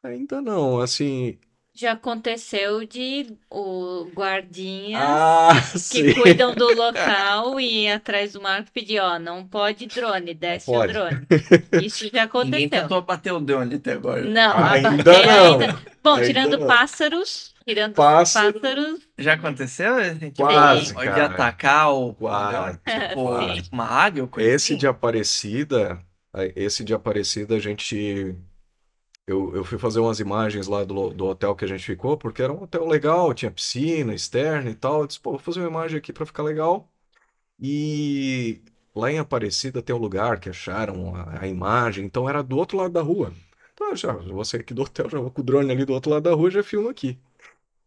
Ainda 0.03 0.41
não, 0.41 0.80
assim. 0.81 1.40
Já 1.80 1.93
aconteceu 1.93 2.85
de 2.85 3.38
o 3.49 4.06
guardinha 4.14 4.99
Ah, 5.01 5.51
que 5.72 5.80
sim. 5.80 6.14
cuidam 6.14 6.53
do 6.53 6.68
local 6.76 7.57
e 7.60 7.85
ir 7.85 7.91
atrás 7.91 8.34
do 8.34 8.41
Marco 8.41 8.69
pedir, 8.73 8.99
ó, 8.99 9.18
não 9.18 9.47
pode 9.47 9.85
drone, 9.88 10.34
desce 10.34 10.69
o 10.69 10.73
Pode. 10.73 10.91
drone. 10.93 11.26
Isso 11.81 12.10
já 12.11 12.26
Ninguém 12.43 12.68
aconteceu. 12.68 12.69
tentou 12.69 13.01
bater 13.01 13.31
o 13.31 13.39
drone 13.39 13.76
até 13.76 13.93
agora. 13.93 14.23
Não, 14.26 14.57
Ainda 14.57 15.26
não. 15.26 15.61
ainda. 15.61 15.80
Bom, 16.03 16.15
Ainda 16.15 16.26
tirando 16.27 16.57
não. 16.57 16.68
pássaros, 16.68 17.53
tirando 17.65 17.93
Pássaro. 17.93 18.60
pássaros, 18.60 18.99
Já 19.18 19.34
aconteceu? 19.35 19.95
Quase, 20.35 20.88
de 20.88 20.93
cara. 20.95 21.26
atacar 21.27 21.93
o 21.93 22.14
Quase, 22.14 22.77
tipo, 22.80 23.23
quase. 23.23 23.69
uma 23.72 23.85
águia 23.85 24.30
Esse 24.38 24.73
assim? 24.73 24.77
de 24.77 24.85
Aparecida, 24.88 26.01
esse 26.56 26.84
de 26.84 26.93
Aparecida 26.93 27.56
a 27.56 27.60
gente. 27.60 28.35
Eu, 29.30 29.56
eu 29.56 29.64
fui 29.64 29.77
fazer 29.77 29.99
umas 29.99 30.19
imagens 30.19 30.65
lá 30.68 30.84
do, 30.84 31.11
do 31.11 31.26
hotel 31.27 31.56
que 31.56 31.64
a 31.64 31.68
gente 31.68 31.85
ficou, 31.85 32.18
porque 32.18 32.41
era 32.41 32.51
um 32.51 32.64
hotel 32.64 32.88
legal, 32.88 33.31
tinha 33.31 33.51
piscina 33.51 34.14
externa 34.14 34.72
e 34.72 34.76
tal. 34.76 35.01
Eu 35.01 35.07
disse, 35.07 35.19
pô, 35.19 35.31
vou 35.31 35.39
fazer 35.39 35.60
uma 35.60 35.69
imagem 35.69 35.99
aqui 35.99 36.11
pra 36.11 36.26
ficar 36.26 36.41
legal. 36.41 36.89
E 37.60 38.61
lá 38.95 39.11
em 39.11 39.19
Aparecida 39.19 39.81
tem 39.81 39.95
um 39.95 39.99
lugar 39.99 40.39
que 40.39 40.49
acharam 40.49 41.15
a, 41.15 41.41
a 41.43 41.47
imagem, 41.47 42.06
então 42.06 42.30
era 42.30 42.41
do 42.43 42.57
outro 42.57 42.77
lado 42.77 42.93
da 42.93 43.01
rua. 43.01 43.34
Então 43.73 43.91
eu 43.91 43.95
já 43.95 44.10
eu 44.14 44.34
vou 44.34 44.45
sair 44.45 44.61
aqui 44.61 44.73
do 44.73 44.81
hotel, 44.84 45.10
já 45.10 45.19
vou 45.19 45.31
com 45.31 45.41
o 45.41 45.43
drone 45.43 45.72
ali 45.72 45.85
do 45.85 45.93
outro 45.93 46.11
lado 46.11 46.23
da 46.23 46.34
rua, 46.34 46.49
já 46.51 46.64
filmo 46.64 46.89
aqui. 46.89 47.18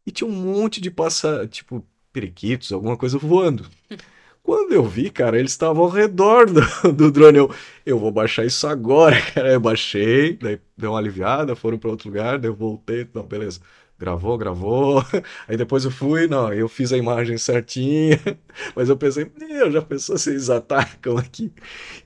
E 0.06 0.12
tinha 0.12 0.28
um 0.28 0.32
monte 0.32 0.80
de 0.80 0.90
passa, 0.90 1.48
tipo, 1.48 1.86
periquitos, 2.12 2.72
alguma 2.72 2.96
coisa 2.96 3.18
voando. 3.18 3.68
Quando 4.42 4.72
eu 4.72 4.84
vi, 4.84 5.10
cara, 5.10 5.38
eles 5.38 5.52
estavam 5.52 5.84
ao 5.84 5.88
redor 5.90 6.46
do, 6.50 6.92
do 6.92 7.10
drone. 7.12 7.38
Eu, 7.38 7.54
eu 7.86 7.98
vou 7.98 8.10
baixar 8.10 8.44
isso 8.44 8.66
agora, 8.66 9.16
cara. 9.32 9.52
Eu 9.52 9.60
baixei, 9.60 10.36
daí 10.36 10.60
deu 10.76 10.90
uma 10.92 10.98
aliviada, 10.98 11.54
foram 11.54 11.78
para 11.78 11.90
outro 11.90 12.08
lugar, 12.08 12.38
daí 12.38 12.50
eu 12.50 12.54
voltei. 12.54 13.08
Não, 13.14 13.22
beleza. 13.24 13.60
Gravou, 13.98 14.36
gravou. 14.36 15.00
Aí 15.46 15.56
depois 15.56 15.84
eu 15.84 15.90
fui, 15.92 16.26
não, 16.26 16.52
eu 16.52 16.68
fiz 16.68 16.92
a 16.92 16.96
imagem 16.98 17.38
certinha. 17.38 18.18
Mas 18.74 18.88
eu 18.88 18.96
pensei, 18.96 19.30
meu, 19.38 19.70
já 19.70 19.80
pensou 19.80 20.18
se 20.18 20.30
eles 20.30 20.50
atacam 20.50 21.16
aqui? 21.16 21.52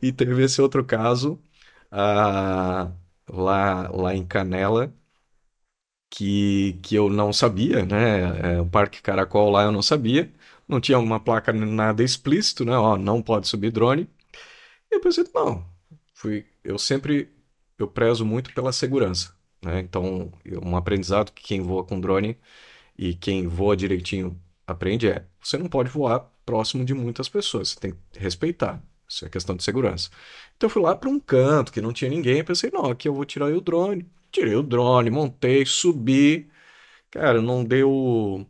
E 0.02 0.12
teve 0.12 0.42
esse 0.44 0.60
outro 0.60 0.84
caso, 0.84 1.40
ah, 1.90 2.90
lá, 3.28 3.88
lá 3.90 4.14
em 4.14 4.26
Canela, 4.26 4.92
que, 6.10 6.78
que 6.82 6.94
eu 6.94 7.08
não 7.10 7.32
sabia, 7.32 7.84
né? 7.84 8.56
É, 8.56 8.60
o 8.60 8.66
Parque 8.68 9.02
Caracol 9.02 9.50
lá 9.50 9.64
eu 9.64 9.72
não 9.72 9.82
sabia. 9.82 10.32
Não 10.68 10.80
tinha 10.80 10.98
uma 10.98 11.20
placa 11.20 11.52
nada 11.52 12.02
explícito, 12.02 12.64
né? 12.64 12.76
Ó, 12.76 12.96
não 12.96 13.22
pode 13.22 13.48
subir 13.48 13.70
drone. 13.70 14.08
E 14.90 14.96
eu 14.96 15.00
pensei, 15.00 15.24
não, 15.34 15.64
fui, 16.14 16.46
eu 16.64 16.78
sempre, 16.78 17.30
eu 17.78 17.88
prezo 17.88 18.24
muito 18.24 18.52
pela 18.54 18.72
segurança, 18.72 19.34
né? 19.64 19.80
Então, 19.80 20.32
um 20.62 20.76
aprendizado 20.76 21.32
que 21.32 21.42
quem 21.42 21.60
voa 21.62 21.84
com 21.84 22.00
drone 22.00 22.38
e 22.98 23.14
quem 23.14 23.46
voa 23.46 23.76
direitinho 23.76 24.40
aprende 24.66 25.08
é, 25.08 25.24
você 25.40 25.58
não 25.58 25.68
pode 25.68 25.90
voar 25.90 26.20
próximo 26.44 26.84
de 26.84 26.94
muitas 26.94 27.28
pessoas, 27.28 27.70
você 27.70 27.80
tem 27.80 27.92
que 28.12 28.18
respeitar. 28.18 28.82
Isso 29.08 29.24
é 29.24 29.28
questão 29.28 29.56
de 29.56 29.62
segurança. 29.62 30.10
Então 30.56 30.66
eu 30.68 30.70
fui 30.70 30.82
lá 30.82 30.94
para 30.96 31.08
um 31.08 31.20
canto 31.20 31.72
que 31.72 31.80
não 31.80 31.92
tinha 31.92 32.10
ninguém, 32.10 32.44
pensei, 32.44 32.70
não, 32.72 32.86
aqui 32.90 33.08
eu 33.08 33.14
vou 33.14 33.24
tirar 33.24 33.46
o 33.52 33.60
drone. 33.60 34.06
Tirei 34.32 34.54
o 34.56 34.62
drone, 34.62 35.10
montei, 35.10 35.64
subi. 35.64 36.50
Cara, 37.10 37.40
não 37.40 37.64
deu, 37.64 38.46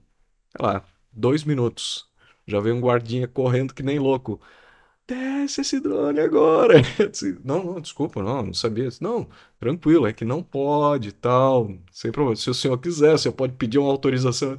sei 0.51 0.66
lá, 0.66 0.84
dois 1.16 1.44
minutos. 1.44 2.06
Já 2.47 2.60
veio 2.60 2.76
um 2.76 2.80
guardinha 2.80 3.26
correndo 3.26 3.74
que 3.74 3.82
nem 3.82 3.98
louco. 3.98 4.40
Desce 5.09 5.60
esse 5.60 5.80
drone 5.80 6.20
agora. 6.20 6.82
Disse, 7.10 7.38
não, 7.44 7.64
não, 7.64 7.80
desculpa, 7.80 8.22
não, 8.22 8.43
não 8.47 8.55
sabia. 8.55 8.88
Disse, 8.88 9.02
Não, 9.02 9.28
tranquilo, 9.59 10.06
é 10.06 10.12
que 10.12 10.24
não 10.24 10.43
pode 10.43 11.10
e 11.10 11.12
tal, 11.12 11.72
sem 11.93 12.10
problema. 12.10 12.36
Se 12.36 12.51
o 12.51 12.55
senhor 12.55 12.78
quiser, 12.78 13.14
o 13.14 13.18
senhor 13.18 13.34
pode 13.34 13.55
pedir 13.55 13.78
uma 13.78 13.90
autorização. 13.90 14.59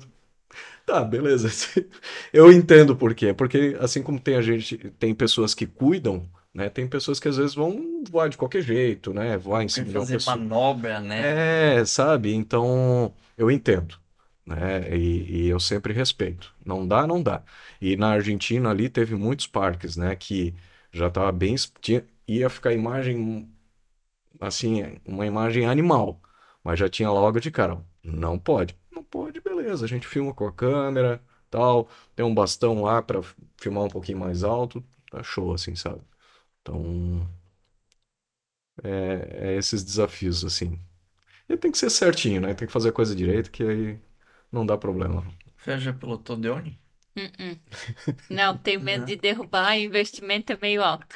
Tá, 0.86 1.04
beleza. 1.04 1.50
Eu 2.32 2.52
entendo 2.52 2.96
por 2.96 3.14
quê. 3.14 3.34
Porque 3.34 3.78
assim 3.80 4.02
como 4.02 4.20
tem 4.20 4.36
a 4.36 4.42
gente, 4.42 4.78
tem 4.98 5.14
pessoas 5.14 5.54
que 5.54 5.66
cuidam, 5.68 6.30
né? 6.54 6.70
Tem 6.70 6.88
pessoas 6.88 7.20
que 7.20 7.28
às 7.28 7.36
vezes 7.36 7.54
vão 7.54 8.04
voar 8.10 8.30
de 8.30 8.38
qualquer 8.38 8.62
jeito, 8.62 9.14
né? 9.14 9.38
Voar 9.38 9.64
em 9.64 9.68
cima 9.68 9.88
de 9.88 9.98
uma 9.98 10.06
fazer 10.06 10.26
manobra, 10.26 11.02
né? 11.02 11.80
É, 11.80 11.86
sabe? 11.86 12.34
Então, 12.34 13.14
eu 13.38 13.52
entendo, 13.52 13.96
né? 14.48 14.96
E, 14.98 15.46
e 15.46 15.50
eu 15.50 15.60
sempre 15.60 15.94
respeito. 15.94 16.56
Não 16.66 16.88
dá, 16.88 17.08
não 17.08 17.22
dá. 17.24 17.44
E 17.82 17.98
na 17.98 18.12
Argentina 18.12 18.70
ali 18.72 18.90
teve 18.90 19.16
muitos 19.16 19.48
parques, 19.48 19.98
né? 19.98 20.16
Que 20.16 20.56
já 20.92 21.08
estava 21.10 21.32
bem, 21.34 21.56
tinha, 21.82 22.06
ia 22.28 22.50
ficar 22.50 22.74
imagem, 22.74 23.50
assim, 24.40 25.00
uma 25.06 25.26
imagem 25.26 25.68
animal, 25.68 26.22
mas 26.64 26.80
já 26.80 26.90
tinha 26.90 27.10
logo 27.12 27.40
de 27.40 27.52
cara, 27.52 27.84
não 28.04 28.40
pode. 28.40 28.78
Não 28.92 29.04
pode, 29.04 29.42
beleza. 29.42 29.86
A 29.86 29.88
gente 29.88 30.08
filma 30.08 30.34
com 30.34 30.48
a 30.48 30.54
câmera, 30.54 31.22
tal. 31.50 31.90
Tem 32.16 32.26
um 32.26 32.34
bastão 32.34 32.84
lá 32.84 33.02
para 33.02 33.22
filmar 33.58 33.86
um 33.86 33.90
pouquinho 33.90 34.20
mais 34.20 34.44
alto, 34.44 34.84
tá 35.12 35.24
show, 35.24 35.54
assim, 35.54 35.76
sabe? 35.76 36.02
Então, 36.62 37.28
é, 38.84 39.50
é 39.54 39.58
esses 39.58 39.84
desafios, 39.84 40.44
assim. 40.46 40.80
E 41.50 41.58
tem 41.58 41.72
que 41.72 41.78
ser 41.78 41.90
certinho, 41.92 42.42
né? 42.42 42.54
Tem 42.54 42.68
que 42.68 42.74
fazer 42.74 42.90
a 42.90 42.94
coisa 42.94 43.16
direito, 43.16 43.52
que 43.52 43.64
aí 43.64 44.00
não 44.52 44.66
dá 44.66 44.78
problema. 44.78 45.26
Você 45.58 45.78
já 45.80 45.94
pilotou 45.94 46.38
drone? 46.38 46.80
Uh-uh. 47.16 47.60
Não, 48.30 48.58
tenho 48.58 48.80
medo 48.80 49.06
de 49.06 49.16
derrubar, 49.16 49.72
o 49.72 49.80
investimento 49.80 50.54
é 50.54 50.58
meio 50.62 50.84
alto. 50.84 51.16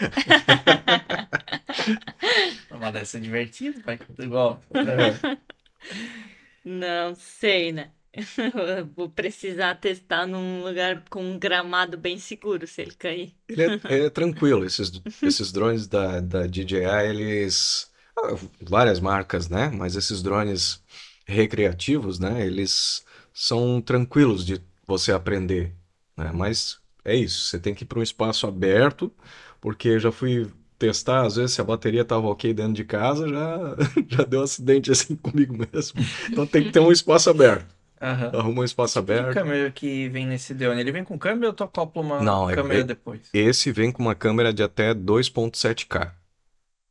Uma 2.71 2.91
dessa 2.91 3.17
é 3.17 3.21
divertida, 3.21 3.81
vai 3.85 3.99
igual. 4.19 4.61
Não 6.63 7.15
sei, 7.15 7.71
né? 7.71 7.91
Vou 8.95 9.09
precisar 9.09 9.75
testar 9.75 10.27
num 10.27 10.63
lugar 10.63 11.03
com 11.09 11.23
um 11.23 11.39
gramado 11.39 11.97
bem 11.97 12.17
seguro 12.17 12.67
se 12.67 12.81
ele 12.81 12.91
cair. 12.95 13.35
Ele 13.47 13.63
é, 13.63 14.05
é 14.05 14.09
tranquilo, 14.09 14.65
esses, 14.65 14.91
esses 15.21 15.51
drones 15.51 15.87
da, 15.87 16.19
da 16.19 16.45
DJI, 16.45 17.09
eles. 17.09 17.89
ah, 18.17 18.35
Várias 18.61 18.99
marcas, 18.99 19.49
né? 19.49 19.69
Mas 19.69 19.95
esses 19.95 20.21
drones 20.21 20.83
recreativos, 21.25 22.19
né? 22.19 22.45
Eles 22.45 23.05
são 23.33 23.81
tranquilos 23.81 24.45
de 24.45 24.61
você 24.85 25.11
aprender, 25.11 25.73
né? 26.17 26.31
Mas 26.33 26.79
é 27.05 27.15
isso, 27.15 27.47
você 27.47 27.59
tem 27.59 27.73
que 27.73 27.83
ir 27.83 27.87
para 27.87 27.99
um 27.99 28.03
espaço 28.03 28.47
aberto, 28.47 29.11
porque 29.59 29.99
já 29.99 30.11
fui 30.11 30.47
testar, 30.77 31.25
às 31.25 31.35
vezes, 31.35 31.53
se 31.55 31.61
a 31.61 31.63
bateria 31.63 32.01
estava 32.01 32.27
ok 32.27 32.53
dentro 32.53 32.73
de 32.73 32.83
casa, 32.83 33.27
já, 33.27 33.59
já 34.09 34.23
deu 34.23 34.41
acidente 34.43 34.91
assim 34.91 35.15
comigo 35.17 35.55
mesmo. 35.57 35.99
Então 36.31 36.45
tem 36.47 36.63
que 36.63 36.71
ter 36.71 36.79
um 36.79 36.91
espaço 36.91 37.29
aberto. 37.29 37.73
Aham. 38.01 38.31
Arruma 38.33 38.61
um 38.61 38.63
espaço 38.65 38.93
Que 38.93 38.99
aberto. 38.99 39.33
câmera 39.35 39.71
que 39.71 40.09
vem 40.09 40.25
nesse 40.25 40.53
drone? 40.55 40.81
Ele 40.81 40.91
vem 40.91 41.03
com 41.03 41.19
câmera 41.19 41.47
ou 41.49 41.53
tu 41.53 41.63
acopla 41.63 42.01
uma 42.01 42.19
Não, 42.23 42.49
é- 42.49 42.55
câmera 42.55 42.79
é- 42.79 42.83
depois? 42.83 43.21
Esse 43.31 43.71
vem 43.71 43.91
com 43.91 44.01
uma 44.01 44.15
câmera 44.15 44.51
de 44.51 44.63
até 44.63 44.93
2.7K. 44.93 46.15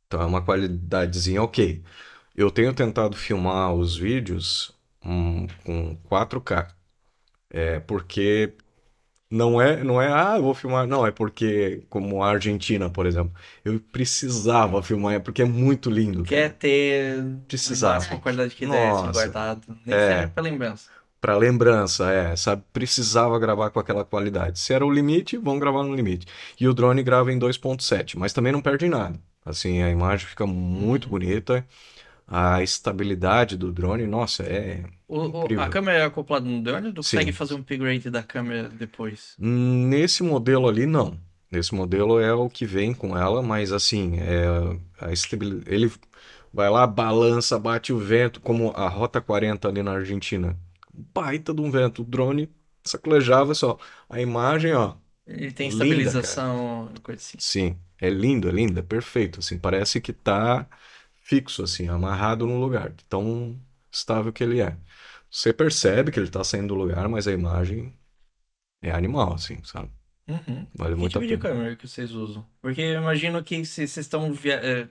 Então 0.07 0.21
é 0.21 0.25
uma 0.25 0.41
qualidadezinha 0.45 1.41
ok. 1.43 1.81
Eu 2.35 2.49
tenho 2.51 2.73
tentado 2.73 3.15
filmar 3.17 3.73
os 3.73 3.97
vídeos 3.97 4.73
com 5.01 5.97
4K. 6.09 6.67
É 7.49 7.79
porque 7.81 8.53
não 9.29 9.61
é, 9.61 9.83
não 9.83 10.01
é, 10.01 10.07
ah, 10.11 10.35
eu 10.37 10.43
vou 10.43 10.53
filmar. 10.53 10.85
Não, 10.87 11.05
é 11.07 11.11
porque, 11.11 11.83
como 11.89 12.21
a 12.23 12.29
Argentina, 12.31 12.89
por 12.89 13.05
exemplo, 13.05 13.33
eu 13.63 13.79
precisava 13.79 14.81
filmar, 14.83 15.13
é 15.15 15.19
porque 15.19 15.41
é 15.41 15.45
muito 15.45 15.89
lindo. 15.89 16.23
Quer 16.23 16.53
ter 16.53 17.23
Precisava. 17.47 17.95
máxima 17.95 18.19
qualidade 18.19 18.55
que 18.55 18.65
desse 18.65 18.77
Nossa. 18.77 19.11
guardado. 19.11 19.61
Nem 19.85 19.95
É. 19.95 19.99
serve 20.09 20.27
pra 20.33 20.43
lembrança. 20.43 20.89
Pra 21.21 21.37
lembrança, 21.37 22.11
é, 22.11 22.35
sabe? 22.35 22.63
Precisava 22.73 23.37
gravar 23.37 23.69
com 23.69 23.79
aquela 23.79 24.03
qualidade. 24.03 24.59
Se 24.59 24.73
era 24.73 24.85
o 24.85 24.91
limite, 24.91 25.37
vamos 25.37 25.59
gravar 25.59 25.83
no 25.83 25.93
limite. 25.95 26.25
E 26.59 26.67
o 26.67 26.73
drone 26.73 27.03
grava 27.03 27.31
em 27.31 27.37
2.7, 27.37 28.17
mas 28.17 28.33
também 28.33 28.51
não 28.51 28.61
perde 28.61 28.87
nada. 28.89 29.19
Assim, 29.45 29.81
a 29.83 29.89
imagem 29.89 30.25
fica 30.27 30.45
muito 30.47 31.07
bonita. 31.07 31.65
A 32.33 32.63
estabilidade 32.63 33.57
do 33.57 33.71
drone, 33.73 34.07
nossa, 34.07 34.43
é 34.43 34.83
O- 35.07 35.25
Incrível. 35.25 35.63
a 35.65 35.69
câmera 35.69 35.97
é 35.99 36.05
acoplada 36.05 36.45
no 36.45 36.63
drone, 36.63 36.87
Sim. 36.89 36.95
consegue 36.95 37.31
fazer 37.33 37.55
um 37.55 37.59
upgrade 37.59 38.09
da 38.09 38.23
câmera 38.23 38.69
depois? 38.69 39.35
Nesse 39.37 40.23
modelo 40.23 40.67
ali, 40.67 40.85
não. 40.85 41.19
Nesse 41.51 41.75
modelo 41.75 42.19
é 42.19 42.33
o 42.33 42.49
que 42.49 42.65
vem 42.65 42.93
com 42.93 43.17
ela, 43.17 43.41
mas 43.41 43.73
assim, 43.73 44.17
é 44.19 44.45
a 44.99 45.11
estabilidade. 45.11 45.65
Ele 45.75 45.91
vai 46.53 46.69
lá, 46.69 46.87
balança, 46.87 47.59
bate 47.59 47.91
o 47.91 47.97
vento, 47.99 48.39
como 48.39 48.71
a 48.71 48.87
Rota 48.87 49.19
40 49.19 49.67
ali 49.67 49.83
na 49.83 49.91
Argentina. 49.91 50.57
Baita 51.13 51.53
de 51.53 51.61
um 51.61 51.69
vento. 51.69 52.01
O 52.01 52.05
drone 52.05 52.49
saclejava 52.83 53.53
só. 53.53 53.77
A 54.09 54.21
imagem, 54.21 54.73
ó. 54.73 54.95
Ele 55.27 55.51
tem 55.51 55.67
Linda, 55.69 55.83
estabilização, 55.85 56.93
coisa 57.03 57.21
assim. 57.21 57.37
Sim, 57.39 57.77
é 57.99 58.09
lindo, 58.09 58.47
é 58.49 58.51
lindo, 58.51 58.79
é 58.79 58.83
perfeito. 58.83 59.39
Assim, 59.39 59.57
parece 59.57 59.99
que 60.01 60.13
tá 60.13 60.67
fixo, 61.21 61.63
assim, 61.63 61.87
amarrado 61.89 62.45
no 62.47 62.59
lugar. 62.59 62.93
Tão 63.09 63.59
estável 63.91 64.33
que 64.33 64.43
ele 64.43 64.61
é. 64.61 64.77
Você 65.29 65.53
percebe 65.53 66.11
que 66.11 66.19
ele 66.19 66.29
tá 66.29 66.43
saindo 66.43 66.69
do 66.69 66.75
lugar, 66.75 67.07
mas 67.09 67.27
a 67.27 67.31
imagem 67.33 67.93
é 68.81 68.91
animal, 68.91 69.33
assim, 69.35 69.63
sabe? 69.63 69.91
Uhum. 70.27 70.65
Vale 70.75 70.95
Que 70.95 71.03
muito 71.03 71.17
a 71.19 71.21
tipo 71.21 71.25
de 71.25 71.37
pena. 71.37 71.37
câmera 71.37 71.75
que 71.75 71.87
vocês 71.87 72.11
usam? 72.11 72.47
Porque 72.61 72.79
eu 72.81 73.01
imagino 73.01 73.43
que 73.43 73.65
se 73.65 73.87
vocês 73.87 73.97
estão 74.05 74.31
via 74.33 74.55
eh, 74.63 74.87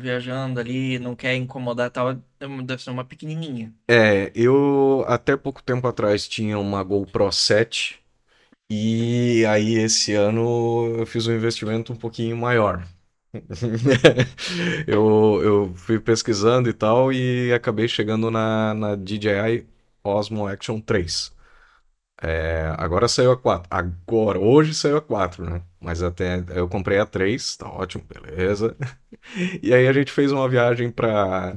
viajando 0.00 0.60
ali, 0.60 0.98
não 0.98 1.14
quer 1.16 1.34
incomodar 1.36 1.90
tal, 1.90 2.10
é 2.12 2.16
deve 2.64 2.82
ser 2.82 2.90
uma 2.90 3.04
pequenininha. 3.04 3.74
É, 3.88 4.32
eu 4.34 5.04
até 5.06 5.36
pouco 5.36 5.62
tempo 5.62 5.86
atrás 5.86 6.26
tinha 6.28 6.58
uma 6.58 6.82
GoPro 6.82 7.30
7 7.30 8.00
e 8.70 9.44
aí 9.48 9.74
esse 9.76 10.14
ano 10.14 10.96
eu 11.00 11.06
fiz 11.06 11.26
um 11.26 11.34
investimento 11.34 11.92
um 11.92 11.96
pouquinho 11.96 12.36
maior. 12.36 12.86
Eu, 14.86 15.40
eu 15.42 15.74
fui 15.74 15.98
pesquisando 16.00 16.68
e 16.68 16.72
tal 16.72 17.12
e 17.12 17.52
acabei 17.52 17.88
chegando 17.88 18.30
na, 18.30 18.74
na 18.74 18.96
DJI 18.96 19.66
Osmo 20.02 20.46
Action 20.46 20.80
3. 20.80 21.32
É, 22.22 22.74
agora 22.78 23.08
saiu 23.08 23.32
a 23.32 23.36
4. 23.36 23.68
Agora, 23.70 24.38
hoje 24.40 24.74
saiu 24.74 24.96
a 24.98 25.02
4, 25.02 25.44
né? 25.44 25.62
Mas 25.80 26.02
até 26.02 26.44
eu 26.50 26.68
comprei 26.68 26.98
a 26.98 27.06
3, 27.06 27.56
tá 27.56 27.68
ótimo, 27.70 28.04
beleza. 28.04 28.76
E 29.62 29.72
aí 29.74 29.88
a 29.88 29.92
gente 29.92 30.12
fez 30.12 30.32
uma 30.32 30.48
viagem 30.48 30.90
para 30.90 31.56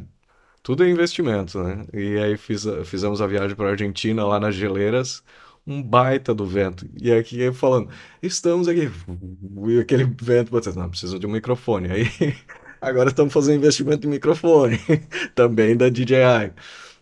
tudo 0.64 0.84
é 0.84 0.90
investimento, 0.90 1.64
né? 1.64 1.86
E 1.94 2.18
aí 2.20 2.38
fiz, 2.38 2.66
fizemos 2.86 3.22
a 3.22 3.28
viagem 3.28 3.56
para 3.56 3.70
Argentina, 3.72 4.26
lá 4.26 4.40
nas 4.40 4.56
geleiras, 4.56 5.24
um 5.68 5.84
baita 5.84 6.34
do 6.36 6.46
vento. 6.48 6.88
E 7.02 7.12
aqui 7.12 7.52
falando, 7.54 7.90
estamos 8.24 8.68
aqui, 8.70 8.90
e 9.68 9.80
aquele 9.80 10.06
vento, 10.22 10.52
você, 10.52 10.72
não, 10.74 10.90
precisa 10.90 11.20
de 11.20 11.26
um 11.28 11.32
microfone. 11.32 11.92
Aí 11.92 12.06
agora 12.82 13.10
estamos 13.10 13.34
fazendo 13.34 13.58
investimento 13.58 14.08
em 14.08 14.10
microfone, 14.12 14.80
também 15.36 15.76
da 15.76 15.90
DJI. 15.90 16.54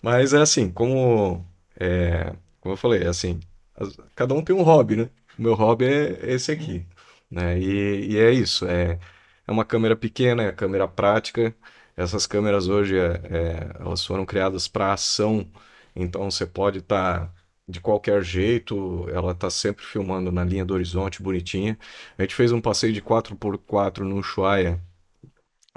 Mas 0.01 0.33
é 0.33 0.39
assim, 0.41 0.69
como, 0.71 1.45
é, 1.79 2.33
como 2.61 2.73
eu 2.73 2.77
falei, 2.77 3.03
é 3.03 3.07
assim, 3.07 3.39
as- 3.75 3.97
cada 4.15 4.33
um 4.33 4.43
tem 4.43 4.55
um 4.55 4.63
hobby, 4.63 4.95
né? 4.97 5.09
O 5.37 5.41
meu 5.41 5.53
hobby 5.55 5.85
é 5.85 6.31
esse 6.33 6.51
aqui, 6.51 6.85
né? 7.29 7.59
E, 7.59 8.13
e 8.13 8.17
é 8.17 8.31
isso, 8.31 8.65
é, 8.67 8.99
é 9.47 9.51
uma 9.51 9.65
câmera 9.65 9.95
pequena, 9.95 10.43
é 10.43 10.51
câmera 10.51 10.87
prática. 10.87 11.55
Essas 11.97 12.25
câmeras 12.27 12.67
hoje, 12.67 12.97
é, 12.97 13.21
é, 13.29 13.75
elas 13.79 14.05
foram 14.05 14.25
criadas 14.25 14.67
para 14.67 14.93
ação, 14.93 15.49
então 15.95 16.29
você 16.29 16.45
pode 16.45 16.79
estar 16.79 17.33
de 17.67 17.79
qualquer 17.81 18.23
jeito, 18.23 19.07
ela 19.09 19.31
está 19.31 19.49
sempre 19.49 19.83
filmando 19.85 20.31
na 20.31 20.43
linha 20.43 20.65
do 20.65 20.73
horizonte, 20.73 21.21
bonitinha. 21.23 21.77
A 22.17 22.21
gente 22.23 22.35
fez 22.35 22.51
um 22.51 22.61
passeio 22.61 22.93
de 22.93 23.01
4x4 23.01 24.05
no 24.05 24.17
Ushuaia, 24.17 24.81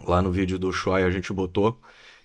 lá 0.06 0.22
no 0.22 0.30
vídeo 0.32 0.58
do 0.58 0.68
Ushuaia 0.68 1.06
a 1.06 1.10
gente 1.10 1.32
botou, 1.32 1.80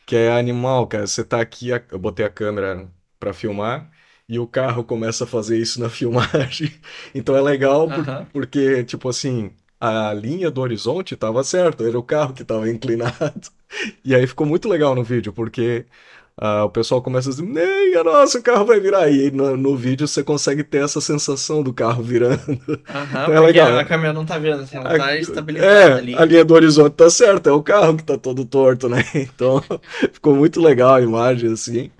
que 0.05 0.15
é 0.15 0.31
animal, 0.31 0.87
cara. 0.87 1.07
Você 1.07 1.23
tá 1.23 1.41
aqui, 1.41 1.69
eu 1.91 1.99
botei 1.99 2.25
a 2.25 2.29
câmera 2.29 2.89
para 3.19 3.33
filmar 3.33 3.91
e 4.27 4.39
o 4.39 4.47
carro 4.47 4.83
começa 4.83 5.23
a 5.25 5.27
fazer 5.27 5.57
isso 5.59 5.79
na 5.79 5.89
filmagem. 5.91 6.71
Então 7.13 7.35
é 7.35 7.41
legal 7.41 7.91
por- 7.91 8.09
porque, 8.31 8.83
tipo 8.83 9.09
assim, 9.09 9.51
a 9.79 10.13
linha 10.13 10.49
do 10.51 10.61
horizonte 10.61 11.13
estava 11.13 11.43
certa, 11.43 11.83
era 11.87 11.97
o 11.99 12.03
carro 12.03 12.33
que 12.33 12.41
estava 12.43 12.69
inclinado. 12.69 13.51
E 14.05 14.13
aí 14.13 14.27
ficou 14.27 14.45
muito 14.45 14.69
legal 14.69 14.93
no 14.93 15.03
vídeo, 15.03 15.33
porque 15.33 15.85
ah, 16.37 16.65
o 16.65 16.69
pessoal 16.69 17.01
começa 17.01 17.29
a 17.29 17.31
dizer, 17.31 17.43
Neia, 17.45 18.03
nossa, 18.03 18.39
o 18.39 18.43
carro 18.43 18.65
vai 18.65 18.79
virar. 18.79 19.09
E 19.09 19.21
aí 19.25 19.31
no, 19.31 19.55
no 19.57 19.75
vídeo 19.77 20.07
você 20.07 20.23
consegue 20.23 20.63
ter 20.63 20.83
essa 20.83 21.01
sensação 21.01 21.63
do 21.63 21.73
carro 21.73 22.03
virando. 22.03 22.39
Aham, 22.87 23.31
É 23.31 23.39
porque 23.39 23.59
legal. 23.59 23.79
a 23.79 23.85
câmera 23.85 24.13
não 24.13 24.25
tá 24.25 24.37
vendo, 24.37 24.61
assim, 24.61 24.75
ela 24.77 24.91
tá 24.91 25.15
A- 25.15 25.19
estabilizada 25.19 25.99
É, 25.99 25.99
ali. 25.99 26.15
a 26.15 26.25
linha 26.25 26.45
do 26.45 26.53
horizonte 26.53 26.95
tá 26.95 27.09
certa, 27.09 27.49
é 27.49 27.53
o 27.53 27.63
carro 27.63 27.97
que 27.97 28.03
tá 28.03 28.17
todo 28.17 28.45
torto, 28.45 28.89
né? 28.89 28.97
Então 29.15 29.61
ficou 30.13 30.35
muito 30.35 30.61
legal 30.61 30.95
a 30.95 31.01
imagem, 31.01 31.51
assim. 31.53 31.91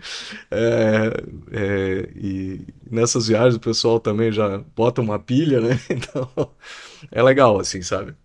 É, 0.51 1.11
é, 1.51 2.09
e 2.15 2.67
nessas 2.89 3.27
viagens 3.27 3.55
o 3.55 3.59
pessoal 3.59 3.99
também 3.99 4.31
já 4.31 4.59
bota 4.75 5.01
uma 5.01 5.19
pilha, 5.19 5.61
né? 5.61 5.79
Então 5.89 6.29
é 7.11 7.21
legal, 7.23 7.59
assim, 7.59 7.81
sabe? 7.81 8.15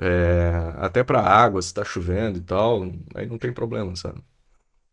É, 0.00 0.74
até 0.78 1.04
pra 1.04 1.20
água, 1.22 1.62
se 1.62 1.72
tá 1.74 1.84
chovendo 1.84 2.38
e 2.38 2.42
tal, 2.42 2.84
aí 3.14 3.26
não 3.26 3.38
tem 3.38 3.52
problema, 3.52 3.94
sabe? 3.96 4.20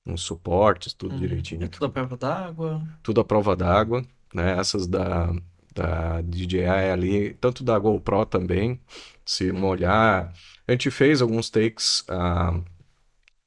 Uns 0.06 0.22
suportes, 0.22 0.94
tudo 0.94 1.14
Uhum. 1.14 1.19
direitinho. 1.19 1.64
E 1.64 1.68
tudo 1.68 1.86
a 1.86 1.90
prova 1.90 2.18
d'água. 2.18 2.82
Tudo 3.03 3.22
à 3.22 3.23
prova 3.23 3.56
d'água, 3.56 4.03
né? 4.34 4.57
Essas 4.57 4.88
da, 4.88 5.32
da 5.73 6.22
DJI 6.22 6.91
ali, 6.91 7.34
tanto 7.36 7.64
da 7.64 7.78
GoPro 7.78 8.26
também, 8.26 8.80
se 9.26 9.52
molhar. 9.52 10.34
A 10.68 10.72
gente 10.72 10.90
fez 10.90 11.22
alguns 11.22 11.49
takes 11.49 12.03
ah, 12.10 12.60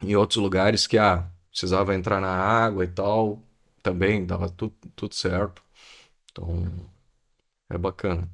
em 0.03 0.17
outros 0.17 0.39
lugares 0.39 0.87
que 0.87 0.99
ah, 0.99 1.29
precisava 1.51 1.95
entrar 1.95 2.21
na 2.21 2.31
água 2.31 2.85
e 2.85 2.89
tal, 2.89 3.43
também 3.83 4.27
dava 4.27 4.49
tudo, 4.49 4.75
tudo 4.97 5.15
certo. 5.15 5.63
Então, 6.33 6.67
é 7.69 7.79
bacana. 7.79 8.29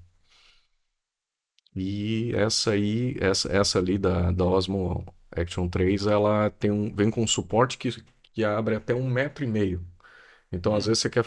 E 1.74 2.32
essa 2.34 2.72
aí, 2.72 3.16
essa, 3.20 3.50
essa 3.52 3.78
ali 3.78 3.96
da, 3.98 4.30
da 4.32 4.44
Osmo 4.44 5.04
Action 5.36 5.68
3, 5.68 6.06
ela 6.06 6.50
tem 6.50 6.70
um, 6.70 6.94
vem 6.94 7.10
com 7.10 7.22
um 7.22 7.26
suporte 7.26 7.78
que, 7.78 7.90
que 8.32 8.44
abre 8.44 8.74
até 8.76 8.94
um 8.94 9.08
metro 9.08 9.44
e 9.44 9.46
meio. 9.46 9.84
Então, 10.52 10.74
às 10.74 10.86
vezes 10.86 11.00
você 11.00 11.10
quer, 11.10 11.24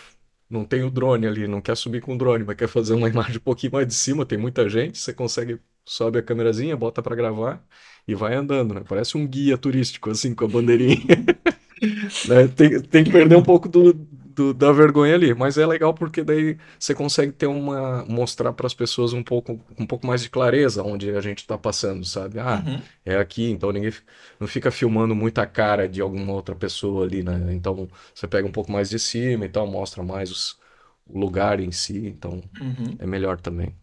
não 0.49 0.65
tem 0.65 0.83
o 0.83 0.91
drone 0.91 1.27
ali, 1.27 1.47
não 1.47 1.61
quer 1.61 1.77
subir 1.77 2.01
com 2.01 2.15
o 2.15 2.17
drone, 2.17 2.43
mas 2.45 2.57
quer 2.57 2.67
fazer 2.67 2.93
uma 2.93 3.09
imagem 3.09 3.37
um 3.37 3.41
pouquinho 3.41 3.73
mais 3.73 3.87
de 3.87 3.93
cima, 3.93 4.25
tem 4.25 4.37
muita 4.37 4.69
gente, 4.69 4.97
você 4.97 5.13
consegue, 5.13 5.59
sobe 5.85 6.19
a 6.19 6.23
câmerazinha, 6.23 6.77
bota 6.77 7.01
pra 7.03 7.15
gravar 7.15 7.63
e 8.07 8.15
vai 8.15 8.35
andando, 8.35 8.73
né? 8.75 8.83
Parece 8.87 9.17
um 9.17 9.27
guia 9.27 9.57
turístico, 9.57 10.09
assim, 10.11 10.35
com 10.35 10.45
a 10.45 10.47
bandeirinha. 10.47 10.97
Né? 12.27 12.47
Tem, 12.47 12.81
tem 12.81 13.03
que 13.03 13.11
perder 13.11 13.35
um 13.35 13.43
pouco 13.43 13.67
do, 13.67 13.93
do- 14.35 14.53
da 14.53 14.71
vergonha 14.71 15.13
ali. 15.15 15.33
Mas 15.33 15.57
é 15.57 15.65
legal 15.65 15.93
porque 15.93 16.23
daí 16.23 16.57
você 16.79 16.93
consegue 16.95 17.31
ter 17.31 17.47
uma, 17.47 18.05
mostrar 18.05 18.53
para 18.53 18.67
as 18.67 18.73
pessoas 18.73 19.13
um 19.13 19.23
pouco, 19.23 19.59
um 19.79 19.85
pouco 19.85 20.05
mais 20.07 20.21
de 20.23 20.29
clareza 20.29 20.83
onde 20.83 21.09
a 21.15 21.21
gente 21.21 21.39
está 21.39 21.57
passando, 21.57 22.03
sabe? 22.05 22.39
Ah, 22.39 22.63
Uhum. 22.65 22.81
é 23.05 23.17
aqui, 23.17 23.49
então 23.49 23.71
ninguém 23.71 23.91
não 24.39 24.47
fica 24.47 24.71
filmando 24.71 25.15
muita 25.15 25.45
cara 25.45 25.87
de 25.87 26.01
alguma 26.01 26.33
outra 26.33 26.55
pessoa 26.55 27.05
ali, 27.05 27.23
né? 27.23 27.53
Então 27.53 27.87
você 28.13 28.27
pega 28.27 28.47
um 28.47 28.51
pouco 28.51 28.71
mais 28.71 28.89
de 28.89 28.99
cima 28.99 29.45
e 29.45 29.49
tal, 29.49 29.67
mostra 29.67 30.03
mais 30.03 30.31
os- 30.31 30.57
o 31.05 31.19
lugar 31.19 31.59
em 31.59 31.71
si, 31.71 32.07
então 32.07 32.41
Uhum. 32.59 32.95
é 32.99 33.05
melhor 33.05 33.39
também. 33.39 33.75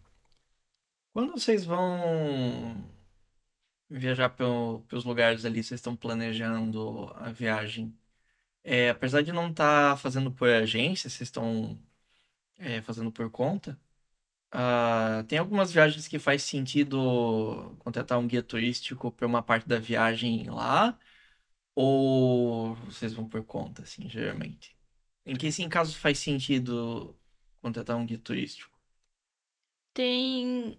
Quando 1.13 1.31
vocês 1.33 1.65
vão 1.65 2.75
viajar 3.89 4.29
pelo- 4.29 4.81
pelos 4.87 5.03
lugares 5.05 5.45
ali, 5.45 5.63
vocês 5.63 5.79
estão 5.79 5.95
planejando 5.95 7.11
a 7.15 7.31
viagem. 7.31 7.95
É, 8.63 8.89
apesar 8.91 9.23
de 9.23 9.31
não 9.31 9.49
estar 9.49 9.97
fazendo 9.97 10.31
por 10.31 10.49
agência, 10.49 11.09
vocês 11.09 11.21
estão 11.29 11.79
é, 12.57 12.81
fazendo 12.81 13.11
por 13.11 13.29
conta. 13.31 13.79
ah, 14.51 15.23
tem 15.27 15.39
algumas 15.39 15.71
viagens 15.73 16.07
que 16.07 16.19
faz 16.19 16.43
sentido 16.43 17.75
contratar 17.79 18.19
um 18.19 18.27
guia 18.27 18.43
turístico 18.43 19.11
para 19.11 19.27
uma 19.27 19.43
parte 19.43 19.67
da 19.67 19.79
viagem 19.79 20.49
lá, 20.49 20.97
ou 21.75 22.75
vocês 22.77 23.13
vão 23.13 23.27
por 23.29 23.43
conta, 23.45 23.83
assim, 23.83 24.09
geralmente? 24.09 24.77
Em 25.25 25.35
que 25.37 25.51
sim, 25.51 25.69
caso 25.69 25.97
faz 25.97 26.19
sentido 26.19 27.17
contratar 27.61 27.97
um 27.97 28.05
guia 28.05 28.19
turístico? 28.19 28.71
Tem. 29.93 30.77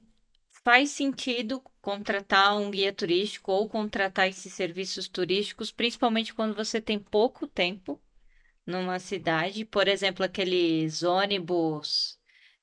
Faz 0.64 0.90
sentido 0.90 1.62
contratar 1.80 2.56
um 2.56 2.70
guia 2.70 2.92
turístico 2.92 3.50
ou 3.50 3.68
contratar 3.68 4.28
esses 4.28 4.52
serviços 4.52 5.08
turísticos, 5.08 5.72
principalmente 5.72 6.32
quando 6.32 6.54
você 6.54 6.80
tem 6.80 6.98
pouco 6.98 7.46
tempo 7.46 8.00
numa 8.66 8.98
cidade. 8.98 9.64
Por 9.64 9.88
exemplo, 9.88 10.24
aqueles 10.24 11.02
ônibus. 11.02 12.18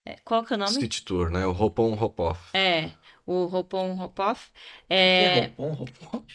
é, 0.06 0.16
Qual 0.24 0.44
que 0.44 0.54
é 0.54 0.56
o 0.56 0.60
nome? 0.60 0.72
City 0.72 1.04
Tour, 1.04 1.30
né? 1.30 1.46
O 1.46 1.52
hop 1.52 1.80
on, 1.80 1.94
hop 2.02 2.20
off. 2.20 2.58
É, 2.58 2.92
o 3.30 3.46
Hop 3.46 3.74
on, 3.76 3.92
Hop 4.02 4.20
off. 4.20 4.50
É 4.90 5.38
É? 5.38 5.54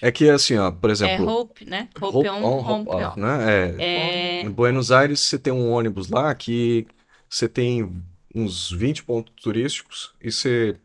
É 0.00 0.12
que 0.12 0.30
assim, 0.30 0.56
ó, 0.56 0.70
por 0.70 0.90
é 0.90 0.92
exemplo, 0.92 1.28
Hope, 1.28 1.64
né? 1.64 1.88
Hop 2.00 2.14
hop 2.14 2.26
on, 2.26 2.58
Hop 2.58 2.88
off. 2.88 3.18
né? 3.18 3.72
É, 3.78 3.82
É, 3.82 4.40
Em 4.42 4.50
Buenos 4.50 4.92
Aires, 4.92 5.18
você 5.18 5.36
tem 5.36 5.52
um 5.52 5.72
ônibus 5.72 6.08
lá 6.08 6.32
que 6.34 6.86
você 7.28 7.48
tem 7.48 7.90
uns 8.32 8.70
20 8.70 9.02
pontos 9.02 9.34
turísticos 9.42 10.14
e 10.22 10.30
você 10.30 10.76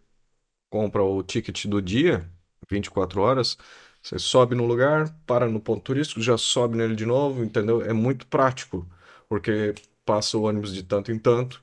compra 0.69 1.03
o 1.03 1.23
ticket 1.23 1.65
do 1.65 1.81
dia, 1.81 2.29
24 2.69 3.21
horas, 3.21 3.57
você 4.01 4.17
sobe 4.19 4.55
no 4.55 4.65
lugar, 4.65 5.09
para 5.25 5.47
no 5.47 5.59
ponto 5.59 5.81
turístico, 5.83 6.21
já 6.21 6.37
sobe 6.37 6.77
nele 6.77 6.95
de 6.95 7.05
novo, 7.05 7.43
entendeu? 7.43 7.81
É 7.81 7.93
muito 7.93 8.27
prático, 8.27 8.87
porque 9.27 9.75
passa 10.05 10.37
o 10.37 10.43
ônibus 10.43 10.73
de 10.73 10.83
tanto 10.83 11.11
em 11.11 11.19
tanto 11.19 11.61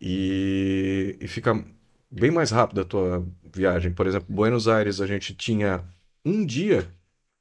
e, 0.00 1.16
e 1.20 1.28
fica 1.28 1.64
bem 2.10 2.30
mais 2.30 2.50
rápido 2.50 2.80
a 2.80 2.84
tua 2.84 3.26
viagem. 3.54 3.92
Por 3.92 4.06
exemplo, 4.06 4.34
Buenos 4.34 4.68
Aires, 4.68 5.00
a 5.00 5.06
gente 5.06 5.34
tinha 5.34 5.84
um 6.24 6.44
dia, 6.44 6.92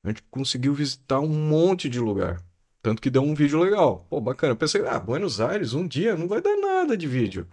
a 0.03 0.09
gente 0.09 0.23
conseguiu 0.23 0.73
visitar 0.73 1.19
um 1.19 1.29
monte 1.29 1.89
de 1.89 1.99
lugar. 1.99 2.43
Tanto 2.81 3.01
que 3.01 3.09
deu 3.09 3.21
um 3.21 3.33
vídeo 3.35 3.59
legal. 3.59 4.05
Pô, 4.09 4.21
bacana. 4.21 4.53
Eu 4.53 4.57
pensei, 4.57 4.85
ah, 4.87 4.99
Buenos 4.99 5.41
Aires, 5.41 5.73
um 5.73 5.87
dia 5.87 6.15
não 6.15 6.27
vai 6.27 6.41
dar 6.41 6.55
nada 6.57 6.95
de 6.97 7.07
vídeo. 7.07 7.47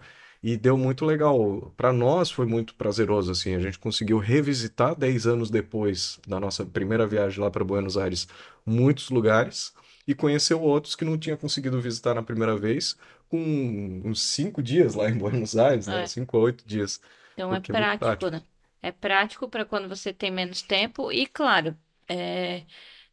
E 0.49 0.57
deu 0.57 0.79
muito 0.79 1.05
legal. 1.05 1.75
Para 1.77 1.93
nós 1.93 2.31
foi 2.31 2.47
muito 2.47 2.73
prazeroso, 2.77 3.33
assim. 3.33 3.57
A 3.57 3.59
gente 3.59 3.81
conseguiu 3.81 4.19
revisitar 4.19 4.95
10 4.95 5.27
anos 5.27 5.51
depois 5.51 6.21
da 6.25 6.39
nossa 6.39 6.65
primeira 6.65 7.05
viagem 7.05 7.41
lá 7.41 7.51
para 7.51 7.65
Buenos 7.65 7.97
Aires, 7.97 8.29
muitos 8.65 9.11
lugares 9.11 9.75
e 10.07 10.15
conheceu 10.15 10.63
outros 10.63 10.95
que 10.95 11.05
não 11.05 11.19
tinha 11.19 11.37
conseguido 11.37 11.81
visitar 11.81 12.15
na 12.15 12.23
primeira 12.23 12.57
vez, 12.57 12.97
com 13.29 14.03
uns 14.05 14.23
cinco 14.23 14.63
dias 14.63 14.95
lá 14.95 15.11
em 15.11 15.19
Buenos 15.19 15.57
Aires, 15.57 15.89
né? 15.89 16.05
É. 16.05 16.07
Cinco 16.07 16.37
a 16.37 16.41
oito 16.41 16.65
dias. 16.65 17.01
Então 17.33 17.53
é 17.53 17.57
é 17.57 17.61
prático, 17.61 17.99
prático. 17.99 18.31
né? 18.31 18.43
É 18.81 18.93
prático 18.93 19.49
para 19.49 19.65
quando 19.65 19.89
você 19.89 20.13
tem 20.13 20.31
menos 20.31 20.63
tempo 20.63 21.11
e, 21.11 21.27
claro, 21.27 21.77
é, 22.09 22.63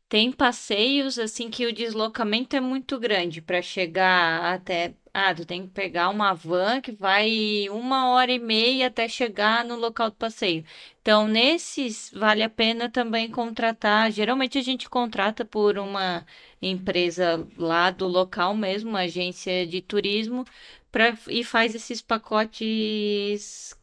tem 0.08 0.32
passeios 0.32 1.18
assim 1.18 1.50
que 1.50 1.66
o 1.66 1.74
deslocamento 1.74 2.56
é 2.56 2.62
muito 2.62 3.00
grande 3.00 3.42
para 3.42 3.60
chegar 3.60 4.54
até. 4.54 4.94
Ah, 5.16 5.34
tu 5.36 5.46
tem 5.46 5.62
que 5.68 5.74
pegar 5.74 6.10
uma 6.10 6.34
van 6.34 6.82
que 6.82 6.92
vai 6.92 7.68
uma 7.70 8.10
hora 8.10 8.32
e 8.32 8.40
meia 8.40 8.88
até 8.88 9.08
chegar 9.08 9.64
no 9.64 9.76
local 9.76 10.10
do 10.10 10.16
passeio. 10.16 10.66
Então, 11.02 11.28
nesses 11.28 12.10
vale 12.16 12.42
a 12.42 12.50
pena 12.50 12.90
também 12.90 13.30
contratar. 13.30 14.12
Geralmente 14.12 14.58
a 14.58 14.62
gente 14.64 14.90
contrata 14.90 15.46
por 15.46 15.78
uma 15.78 16.26
empresa 16.60 17.48
lá 17.58 17.92
do 17.92 18.08
local 18.08 18.56
mesmo, 18.56 18.90
uma 18.90 19.02
agência 19.02 19.68
de 19.68 19.82
turismo, 19.82 20.46
pra, 20.92 21.16
e 21.28 21.44
faz 21.44 21.76
esses 21.76 22.02
pacotes 22.02 23.78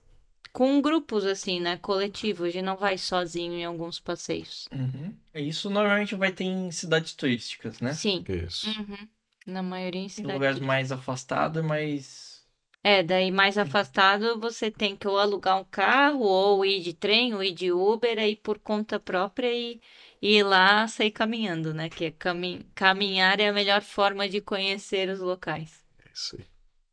com 0.52 0.80
grupos, 0.80 1.24
assim, 1.24 1.60
né? 1.60 1.76
Coletivos. 1.76 2.48
A 2.48 2.50
gente 2.50 2.64
não 2.64 2.76
vai 2.76 2.98
sozinho 2.98 3.52
em 3.52 3.64
alguns 3.64 4.00
passeios. 4.00 4.66
Uhum. 4.72 5.14
Isso 5.34 5.70
normalmente 5.70 6.16
vai 6.16 6.32
ter 6.32 6.44
em 6.44 6.72
cidades 6.72 7.14
turísticas, 7.14 7.80
né? 7.80 7.92
Sim. 7.92 8.24
Isso. 8.28 8.68
Uhum. 8.68 9.08
Na 9.46 9.62
maioria 9.62 10.00
em 10.00 10.08
Em 10.08 10.22
cidade. 10.22 10.32
lugares 10.34 10.60
mais 10.60 10.92
afastados, 10.92 11.62
mas. 11.64 12.46
É, 12.82 13.02
daí 13.02 13.30
mais 13.30 13.58
afastado 13.58 14.38
você 14.40 14.70
tem 14.70 14.96
que 14.96 15.06
ou 15.08 15.18
alugar 15.18 15.58
um 15.60 15.64
carro, 15.64 16.20
ou 16.20 16.64
ir 16.64 16.80
de 16.80 16.92
trem, 16.94 17.34
ou 17.34 17.42
ir 17.42 17.52
de 17.52 17.70
Uber, 17.72 18.18
aí 18.18 18.34
por 18.36 18.58
conta 18.58 18.98
própria 18.98 19.52
e, 19.52 19.80
e 20.22 20.36
ir 20.38 20.42
lá 20.42 20.86
sair 20.88 21.10
caminhando, 21.10 21.74
né? 21.74 21.88
Que 21.90 22.06
é 22.06 22.10
cami 22.10 22.66
caminhar 22.74 23.38
é 23.40 23.48
a 23.48 23.52
melhor 23.52 23.82
forma 23.82 24.28
de 24.28 24.40
conhecer 24.40 25.08
os 25.10 25.20
locais. 25.20 25.84
É 26.04 26.10
isso 26.12 26.36
aí. 26.36 26.46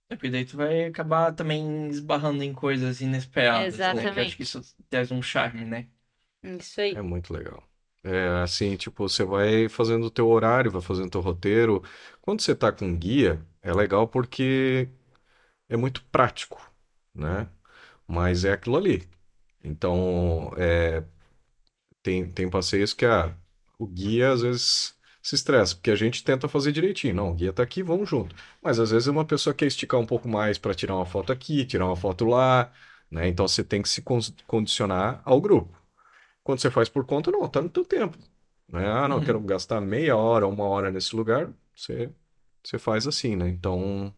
É 0.10 0.16
porque 0.16 0.30
daí 0.32 0.46
tu 0.46 0.58
vai 0.58 0.86
acabar 0.86 1.34
também 1.34 1.90
esbarrando 1.90 2.44
em 2.44 2.54
coisas 2.54 3.02
inesperadas, 3.02 3.90
né? 3.90 4.08
Que 4.08 4.20
eu 4.20 4.24
acho 4.24 4.38
que 4.38 4.44
isso 4.44 4.62
traz 4.90 5.12
um 5.12 5.22
charme, 5.22 5.66
né? 5.66 5.90
Isso 6.44 6.82
aí. 6.82 6.96
É 6.96 7.02
muito 7.02 7.32
legal. 7.34 7.67
É 8.04 8.28
assim, 8.44 8.78
tipo, 8.78 9.08
você 9.10 9.24
vai 9.26 9.68
fazendo 9.70 10.06
o 10.06 10.12
teu 10.12 10.28
horário, 10.30 10.72
vai 10.72 10.82
fazendo 10.82 11.08
o 11.08 11.10
teu 11.12 11.22
roteiro. 11.22 11.84
Quando 12.22 12.42
você 12.42 12.56
tá 12.56 12.72
com 12.72 12.96
guia, 12.98 13.46
é 13.62 13.74
legal 13.74 14.08
porque 14.08 14.88
é 15.70 15.78
muito 15.78 16.04
prático, 16.06 16.62
né? 17.16 17.50
Mas 18.08 18.46
é 18.46 18.54
aquilo 18.54 18.78
ali. 18.78 19.08
Então, 19.64 20.52
é, 20.58 21.04
tem, 22.04 22.32
tem 22.32 22.50
passeios 22.50 22.94
que 22.94 23.06
ah, 23.06 23.36
o 23.78 23.86
guia 23.88 24.32
às 24.32 24.42
vezes 24.42 24.96
se 25.22 25.36
estressa, 25.36 25.76
porque 25.76 25.92
a 25.92 25.96
gente 25.96 26.24
tenta 26.24 26.48
fazer 26.48 26.72
direitinho. 26.72 27.16
Não, 27.16 27.32
o 27.32 27.34
guia 27.36 27.52
tá 27.54 27.64
aqui, 27.64 27.84
vamos 27.84 28.10
junto. 28.10 28.36
Mas 28.62 28.80
às 28.80 28.92
vezes 28.92 29.08
uma 29.08 29.26
pessoa 29.26 29.54
quer 29.54 29.66
esticar 29.68 30.00
um 30.00 30.06
pouco 30.06 30.28
mais 30.30 30.58
para 30.58 30.74
tirar 30.74 30.96
uma 30.96 31.06
foto 31.06 31.32
aqui, 31.34 31.66
tirar 31.66 31.86
uma 31.86 31.96
foto 31.96 32.26
lá, 32.26 32.72
né? 33.12 33.28
Então 33.28 33.48
você 33.48 33.64
tem 33.64 33.82
que 33.82 33.90
se 33.90 34.02
con- 34.02 34.20
condicionar 34.48 35.22
ao 35.26 35.42
grupo. 35.42 35.77
Quando 36.48 36.62
você 36.62 36.72
faz 36.72 36.88
por 36.90 37.06
conta, 37.06 37.30
não, 37.32 37.48
tá 37.50 37.62
no 37.62 37.70
teu 37.70 37.84
tempo. 37.86 38.18
Né? 38.72 38.88
Ah, 38.88 39.08
não, 39.08 39.18
Uhum. 39.18 39.26
quero 39.26 39.40
gastar 39.42 39.82
meia 39.82 40.16
hora, 40.16 40.48
uma 40.48 40.64
hora 40.66 40.90
nesse 40.92 41.16
lugar, 41.16 41.52
você, 41.76 42.10
você 42.64 42.80
faz 42.80 43.06
assim, 43.08 43.36
né? 43.36 43.50
Então, 43.50 44.14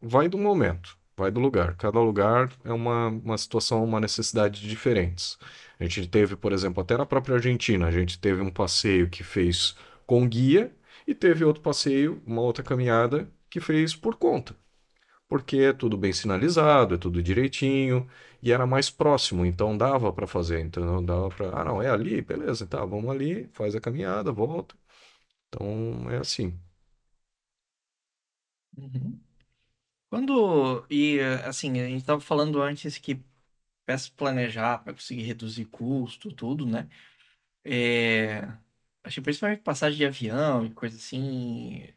vai 0.00 0.28
do 0.28 0.38
momento, 0.38 0.96
vai 1.16 1.30
do 1.30 1.40
lugar. 1.40 1.76
Cada 1.76 2.00
lugar 2.00 2.52
é 2.64 2.72
uma, 2.72 3.08
uma 3.08 3.38
situação, 3.38 3.84
uma 3.84 4.00
necessidade 4.00 4.60
diferentes. 4.66 5.38
A 5.78 5.84
gente 5.84 6.06
teve, 6.08 6.36
por 6.36 6.52
exemplo, 6.52 6.82
até 6.82 6.96
na 6.96 7.06
própria 7.06 7.36
Argentina, 7.36 7.86
a 7.86 7.90
gente 7.90 8.18
teve 8.18 8.40
um 8.42 8.50
passeio 8.50 9.08
que 9.10 9.22
fez 9.24 9.76
com 10.06 10.26
guia 10.28 10.74
e 11.06 11.14
teve 11.14 11.44
outro 11.44 11.62
passeio, 11.62 12.22
uma 12.26 12.42
outra 12.42 12.62
caminhada 12.64 13.28
que 13.50 13.60
fez 13.60 13.94
por 13.94 14.16
conta. 14.16 14.54
Porque 15.28 15.56
é 15.58 15.72
tudo 15.72 15.96
bem 15.98 16.12
sinalizado, 16.12 16.94
é 16.94 16.98
tudo 16.98 17.22
direitinho 17.22 18.08
e 18.42 18.52
era 18.52 18.66
mais 18.66 18.90
próximo, 18.90 19.44
então 19.44 19.76
dava 19.76 20.12
para 20.12 20.26
fazer, 20.26 20.60
então 20.60 21.04
dava 21.04 21.28
para, 21.30 21.60
ah, 21.62 21.64
não, 21.64 21.82
é 21.82 21.90
ali, 21.90 22.22
beleza, 22.22 22.66
tá, 22.66 22.84
vamos 22.84 23.10
ali, 23.10 23.48
faz 23.52 23.74
a 23.74 23.80
caminhada, 23.80 24.30
volta. 24.32 24.76
Então 25.48 26.10
é 26.10 26.18
assim. 26.18 26.58
Uhum. 28.76 29.20
Quando. 30.10 30.86
E 30.90 31.20
assim, 31.46 31.80
a 31.80 31.88
gente 31.88 32.04
tava 32.04 32.20
falando 32.20 32.62
antes 32.62 32.98
que 32.98 33.22
se 33.98 34.10
planejar, 34.12 34.78
para 34.84 34.94
conseguir 34.94 35.22
reduzir 35.24 35.66
custo, 35.66 36.32
tudo, 36.32 36.66
né? 36.66 36.88
É, 37.64 38.42
acho 39.04 39.16
que 39.16 39.22
principalmente 39.22 39.62
passagem 39.62 39.98
de 39.98 40.06
avião 40.06 40.66
e 40.66 40.74
coisa 40.74 40.96
assim, 40.98 41.88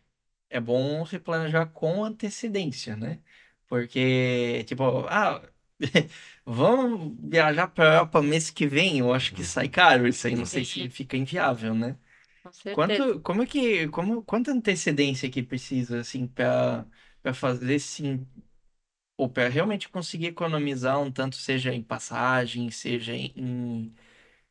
é 0.50 0.60
bom 0.60 1.06
se 1.06 1.20
planejar 1.20 1.68
com 1.68 2.04
antecedência, 2.04 2.96
né? 2.96 3.22
Porque, 3.68 4.64
tipo, 4.68 4.84
ah, 5.10 5.42
vamos 6.46 7.16
viajar 7.20 7.68
para 7.68 7.86
Europa 7.96 8.22
mês 8.22 8.50
que 8.50 8.68
vem, 8.68 9.00
eu 9.00 9.14
acho 9.14 9.34
que 9.34 9.44
sai 9.44 9.70
caro 9.70 10.08
isso 10.08 10.28
aí, 10.28 10.36
não 10.36 10.46
sei 10.46 10.66
se 10.66 10.90
fica 10.90 11.18
inviável, 11.18 11.74
né? 11.76 11.98
Com 12.44 12.52
certeza. 12.54 12.74
Quanto, 12.76 13.22
como 13.22 13.44
é 13.44 13.46
que, 13.48 13.88
como, 13.90 14.24
quanta 14.24 14.52
antecedência 14.52 15.30
que 15.30 15.44
precisa, 15.44 16.02
assim, 16.02 16.28
para 16.28 16.86
para 17.22 17.34
fazer, 17.34 17.80
sim, 17.80 18.26
ou 19.18 19.30
para 19.30 19.50
realmente 19.50 19.90
conseguir 19.90 20.28
economizar 20.28 21.00
um 21.02 21.12
tanto, 21.12 21.36
seja 21.38 21.74
em 21.74 21.84
passagem, 21.84 22.72
seja 22.72 23.14
em, 23.16 23.94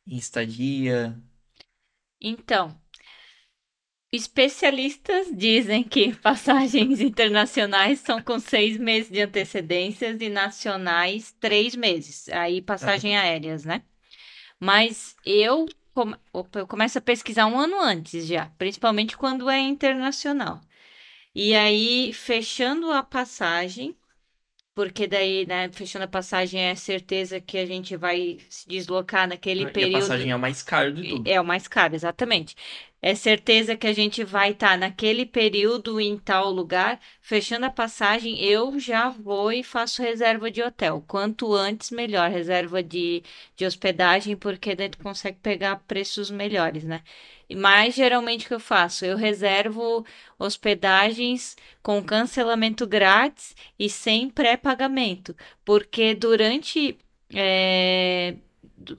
em 0.07 0.17
estadia? 0.17 1.17
Então, 2.21 2.79
Especialistas 4.11 5.27
dizem 5.31 5.83
que 5.83 6.15
passagens 6.17 6.99
internacionais 6.99 7.99
são 7.99 8.21
com 8.21 8.39
seis 8.39 8.75
meses 8.77 9.11
de 9.11 9.21
antecedências 9.21 10.19
e 10.19 10.29
nacionais 10.29 11.35
três 11.39 11.75
meses. 11.75 12.27
Aí 12.29 12.61
passagem 12.61 13.15
aéreas, 13.17 13.65
né? 13.65 13.83
Mas 14.59 15.15
eu, 15.25 15.65
come- 15.93 16.17
opa, 16.33 16.59
eu 16.59 16.67
começo 16.67 16.97
a 16.99 17.01
pesquisar 17.01 17.47
um 17.47 17.59
ano 17.59 17.79
antes 17.81 18.27
já, 18.27 18.47
principalmente 18.57 19.17
quando 19.17 19.49
é 19.49 19.59
internacional. 19.59 20.61
E 21.35 21.55
aí, 21.55 22.13
fechando 22.13 22.91
a 22.91 23.03
passagem, 23.03 23.97
porque 24.75 25.07
daí, 25.07 25.45
né, 25.47 25.69
fechando 25.71 26.05
a 26.05 26.07
passagem 26.07 26.61
é 26.61 26.75
certeza 26.75 27.41
que 27.41 27.57
a 27.57 27.65
gente 27.65 27.97
vai 27.97 28.39
se 28.49 28.67
deslocar 28.67 29.27
naquele 29.27 29.63
E 29.63 29.65
a 29.65 29.73
período. 29.73 29.91
passagem 29.91 30.31
é 30.31 30.33
a 30.33 30.37
mais 30.37 30.63
cara 30.63 30.91
de 30.91 31.03
tudo. 31.05 31.29
É 31.29 31.39
o 31.39 31.45
mais 31.45 31.67
caro, 31.67 31.95
exatamente. 31.95 32.55
É 33.01 33.15
certeza 33.15 33.77
que 33.77 33.87
a 33.87 33.93
gente 33.93 34.23
vai 34.23 34.51
estar 34.51 34.77
naquele 34.77 35.25
período 35.25 35.99
em 36.01 36.17
tal 36.17 36.51
lugar. 36.51 36.99
Fechando 37.21 37.65
a 37.65 37.69
passagem, 37.71 38.41
eu 38.43 38.77
já 38.79 39.09
vou 39.09 39.51
e 39.53 39.63
faço 39.63 40.01
reserva 40.01 40.51
de 40.51 40.61
hotel. 40.61 41.03
Quanto 41.07 41.53
antes, 41.53 41.91
melhor. 41.91 42.29
Reserva 42.29 42.83
de, 42.83 43.23
de 43.55 43.65
hospedagem, 43.65 44.35
porque 44.35 44.75
daí 44.75 44.89
tu 44.89 44.97
consegue 44.97 45.37
pegar 45.41 45.77
preços 45.87 46.29
melhores, 46.29 46.83
né? 46.83 47.01
Mas 47.55 47.95
geralmente 47.95 48.45
o 48.45 48.47
que 48.49 48.53
eu 48.53 48.59
faço? 48.59 49.05
Eu 49.05 49.17
reservo 49.17 50.05
hospedagens 50.37 51.55
com 51.81 52.03
cancelamento 52.03 52.85
grátis 52.85 53.55
e 53.77 53.89
sem 53.89 54.29
pré-pagamento. 54.29 55.35
Porque 55.65 56.13
durante. 56.13 56.97
é, 57.33 58.35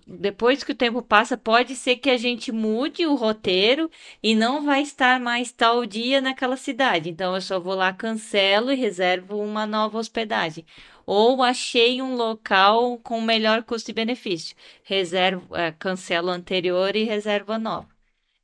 depois 0.06 0.62
que 0.62 0.72
o 0.72 0.74
tempo 0.74 1.02
passa, 1.02 1.36
pode 1.36 1.74
ser 1.74 1.96
que 1.96 2.10
a 2.10 2.16
gente 2.16 2.52
mude 2.52 3.06
o 3.06 3.14
roteiro 3.14 3.90
e 4.22 4.34
não 4.34 4.64
vai 4.64 4.82
estar 4.82 5.18
mais 5.18 5.52
tal 5.52 5.86
dia 5.86 6.20
naquela 6.20 6.56
cidade. 6.56 7.08
Então 7.08 7.34
eu 7.34 7.40
só 7.40 7.58
vou 7.58 7.74
lá, 7.74 7.92
cancelo 7.92 8.72
e 8.72 8.76
reservo 8.76 9.40
uma 9.40 9.66
nova 9.66 9.98
hospedagem. 9.98 10.64
Ou 11.06 11.42
achei 11.42 12.00
um 12.00 12.14
local 12.14 12.98
com 12.98 13.20
melhor 13.20 13.62
custo 13.62 13.90
e 13.90 13.94
benefício. 13.94 14.54
Reservo, 14.84 15.56
eh, 15.56 15.72
cancelo 15.72 16.30
a 16.30 16.34
anterior 16.34 16.94
e 16.94 17.04
reservo 17.04 17.52
a 17.52 17.58
nova. 17.58 17.88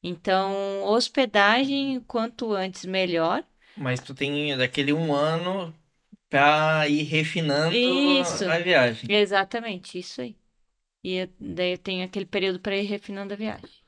Então, 0.02 0.84
hospedagem, 0.84 2.00
quanto 2.06 2.52
antes, 2.52 2.84
melhor. 2.84 3.44
Mas 3.76 4.00
tu 4.00 4.14
tem 4.14 4.56
daquele 4.56 4.92
um 4.92 5.14
ano 5.14 5.74
pra 6.28 6.88
ir 6.88 7.02
refinando 7.02 7.76
Isso. 7.76 8.44
a 8.48 8.58
viagem. 8.58 9.10
Exatamente, 9.12 9.98
isso 9.98 10.20
aí. 10.20 10.36
E 11.10 11.12
daí 11.56 11.74
tenho 11.86 12.04
aquele 12.04 12.26
período 12.34 12.60
para 12.60 12.76
ir 12.76 12.86
refinando 12.94 13.32
a 13.34 13.36
viagem. 13.44 13.78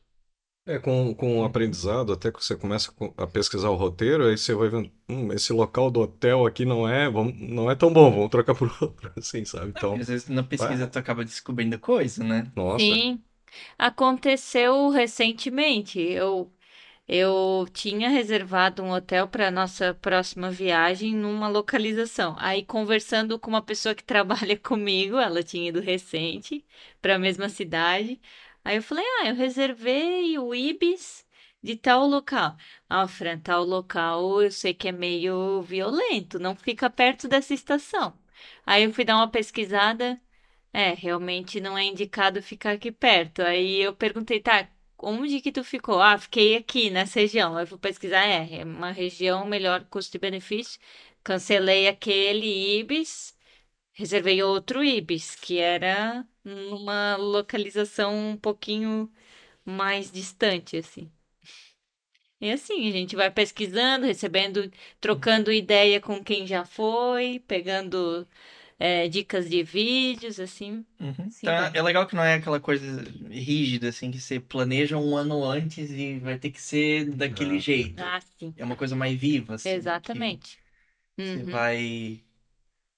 É, 0.66 0.78
com, 0.78 1.14
com 1.14 1.40
o 1.40 1.44
aprendizado, 1.44 2.12
até 2.12 2.30
que 2.30 2.44
você 2.44 2.54
começa 2.54 2.92
co- 2.92 3.14
a 3.16 3.26
pesquisar 3.26 3.70
o 3.70 3.74
roteiro, 3.74 4.26
aí 4.26 4.36
você 4.36 4.52
vai 4.54 4.68
vendo, 4.68 4.90
hum, 5.08 5.32
esse 5.32 5.50
local 5.50 5.90
do 5.90 6.00
hotel 6.00 6.44
aqui 6.44 6.66
não 6.66 6.86
é, 6.86 7.08
vamos, 7.10 7.34
não 7.40 7.70
é 7.70 7.74
tão 7.74 7.90
bom, 7.90 8.10
vamos 8.10 8.28
trocar 8.28 8.54
por 8.54 8.70
outro, 8.82 9.10
assim, 9.16 9.44
sabe? 9.46 9.70
Então, 9.70 9.98
Às 10.00 10.08
vezes 10.08 10.28
na 10.28 10.42
pesquisa 10.42 10.86
tu 10.86 10.98
acaba 10.98 11.24
descobrindo 11.24 11.78
coisa, 11.78 12.22
né? 12.24 12.52
nossa, 12.54 13.02
Sim, 13.02 13.22
aconteceu 13.78 14.90
recentemente. 14.90 16.00
Eu, 16.00 16.52
eu 17.08 17.66
tinha 17.72 18.08
reservado 18.10 18.82
um 18.82 18.92
hotel 18.92 19.26
para 19.28 19.50
nossa 19.50 19.94
próxima 19.94 20.50
viagem 20.50 21.14
numa 21.14 21.48
localização. 21.48 22.36
Aí, 22.38 22.64
conversando 22.64 23.38
com 23.38 23.48
uma 23.50 23.62
pessoa 23.62 23.94
que 23.94 24.04
trabalha 24.04 24.56
comigo, 24.58 25.16
ela 25.18 25.42
tinha 25.42 25.68
ido 25.70 25.80
recente 25.80 26.64
para 27.00 27.16
a 27.16 27.18
mesma 27.18 27.48
cidade. 27.48 28.20
Aí 28.64 28.76
eu 28.76 28.82
falei: 28.82 29.04
Ah, 29.20 29.28
eu 29.28 29.34
reservei 29.34 30.38
o 30.38 30.54
Ibis 30.54 31.26
de 31.62 31.76
tal 31.76 32.06
local. 32.06 32.56
Ah, 32.88 33.06
Fran, 33.08 33.38
tal 33.40 33.64
local 33.64 34.42
eu 34.42 34.50
sei 34.50 34.74
que 34.74 34.88
é 34.88 34.92
meio 34.92 35.62
violento, 35.62 36.38
não 36.38 36.54
fica 36.56 36.90
perto 36.90 37.26
dessa 37.28 37.54
estação. 37.54 38.18
Aí 38.66 38.84
eu 38.84 38.92
fui 38.92 39.04
dar 39.04 39.16
uma 39.16 39.30
pesquisada. 39.30 40.20
É, 40.72 40.94
realmente 40.94 41.60
não 41.60 41.76
é 41.78 41.84
indicado 41.84 42.42
ficar 42.42 42.72
aqui 42.72 42.92
perto. 42.92 43.42
Aí 43.42 43.80
eu 43.82 43.94
perguntei, 43.96 44.40
tá, 44.40 44.68
onde 45.02 45.40
que 45.40 45.52
tu 45.52 45.64
ficou? 45.64 46.00
Ah, 46.00 46.18
fiquei 46.18 46.56
aqui 46.56 46.90
nessa 46.90 47.20
região. 47.20 47.58
Eu 47.58 47.66
fui 47.66 47.78
pesquisar, 47.78 48.24
é, 48.26 48.64
uma 48.64 48.90
região 48.92 49.46
melhor 49.46 49.84
custo 49.86 50.16
e 50.16 50.20
benefício. 50.20 50.80
Cancelei 51.24 51.88
aquele 51.88 52.78
Ibis, 52.80 53.36
reservei 53.92 54.42
outro 54.42 54.84
Ibis, 54.84 55.34
que 55.36 55.58
era 55.58 56.26
numa 56.44 57.16
localização 57.16 58.30
um 58.32 58.36
pouquinho 58.36 59.10
mais 59.64 60.10
distante, 60.12 60.76
assim. 60.78 61.10
E 62.40 62.50
assim, 62.52 62.88
a 62.88 62.92
gente 62.92 63.16
vai 63.16 63.30
pesquisando, 63.30 64.06
recebendo, 64.06 64.70
trocando 65.00 65.52
ideia 65.52 66.00
com 66.00 66.22
quem 66.22 66.46
já 66.46 66.64
foi, 66.64 67.40
pegando 67.48 68.26
é, 68.78 69.08
dicas 69.08 69.48
de 69.48 69.62
vídeos, 69.62 70.38
assim. 70.40 70.84
Uhum. 71.00 71.30
Sim, 71.30 71.46
Tá, 71.46 71.70
é 71.74 71.82
legal 71.82 72.06
que 72.06 72.14
não 72.16 72.22
é 72.24 72.34
aquela 72.34 72.60
coisa 72.60 73.02
rígida, 73.30 73.88
assim, 73.88 74.10
que 74.10 74.20
você 74.20 74.40
planeja 74.40 74.96
um 74.96 75.16
ano 75.16 75.44
antes 75.44 75.90
e 75.90 76.18
vai 76.18 76.38
ter 76.38 76.50
que 76.50 76.60
ser 76.60 77.10
daquele 77.10 77.56
Ah. 77.56 77.60
jeito. 77.60 78.02
Ah, 78.02 78.20
sim. 78.20 78.54
É 78.56 78.64
uma 78.64 78.76
coisa 78.76 78.96
mais 78.96 79.18
viva, 79.18 79.54
assim. 79.54 79.70
Exatamente. 79.70 80.58
Você 81.16 81.38
Uhum. 81.38 81.44
vai. 81.46 82.24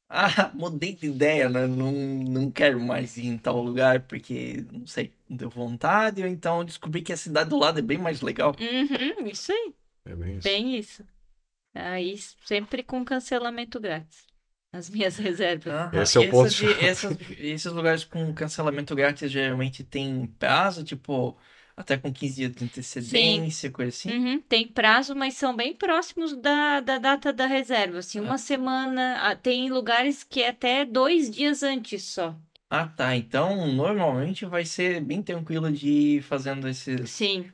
Ah, 0.09 0.51
mudei 0.55 0.95
de 0.95 1.07
ideia, 1.07 1.49
né? 1.49 1.67
Não, 1.67 1.93
não 1.93 2.51
quero 2.51 2.81
mais 2.81 3.17
ir 3.17 3.27
em 3.27 3.39
tal 3.39 3.63
lugar 3.63 4.01
porque, 4.03 4.65
não 4.73 4.87
sei, 4.87 5.13
não 5.29 5.37
deu 5.37 5.51
vontade, 5.51 6.23
ou 6.23 6.29
então 6.29 6.65
descobri 6.65 7.03
que 7.03 7.13
a 7.13 7.17
cidade 7.17 7.51
do 7.51 7.59
lado 7.59 7.79
é 7.79 7.83
bem 7.83 7.99
mais 7.99 8.21
legal. 8.21 8.55
Uhum, 8.61 9.27
isso 9.29 9.53
aí, 9.53 9.75
é 10.07 10.17
bem 10.17 10.37
isso. 10.39 10.49
bem 10.49 10.77
isso. 10.79 11.07
Aí 11.75 12.19
sempre 12.47 12.83
com 12.83 13.05
cancelamento 13.05 13.81
grátis. 13.81 14.27
As 14.73 14.89
minhas 14.89 15.17
reservas. 15.19 15.73
Aham. 15.73 16.03
Esse 16.03 16.19
é 16.19 16.21
o 16.21 16.31
ponto 16.31 16.55
essas- 16.81 17.17
esses 17.39 17.73
lugares 17.73 18.05
com 18.05 18.33
cancelamento 18.35 18.95
grátis 18.95 19.31
geralmente 19.31 19.83
tem 19.85 20.27
prazo, 20.39 20.85
tipo, 20.85 21.37
até 21.77 21.97
com 21.97 22.13
15 22.13 22.35
dias 22.37 22.53
de 22.53 22.65
antecedência, 22.65 23.71
coisa 23.71 23.89
assim. 23.91 24.11
Uhum, 24.11 24.41
tem 24.43 24.67
prazo, 24.69 25.15
mas 25.15 25.35
são 25.35 25.55
bem 25.55 25.75
próximos 25.75 26.37
da, 26.37 26.81
da 26.81 26.99
data 26.99 27.33
da 27.33 27.47
reserva. 27.47 27.99
Assim, 27.99 28.21
uma 28.21 28.39
semana. 28.39 29.19
ah, 29.23 29.37
Tem 29.37 29.71
lugares 29.71 30.23
que 30.25 30.43
é 30.43 30.49
até 30.51 30.85
dois 30.85 31.31
dias 31.31 31.63
antes 31.63 32.05
só. 32.05 32.37
Ah, 32.69 32.87
tá. 32.87 33.17
Então, 33.17 33.67
normalmente 33.73 34.47
vai 34.47 34.65
ser 34.65 35.01
bem 35.01 35.23
tranquilo 35.23 35.71
de 35.73 35.89
ir 35.89 36.23
fazendo 36.23 36.69
esses, 36.69 37.11
Sim, 37.11 37.51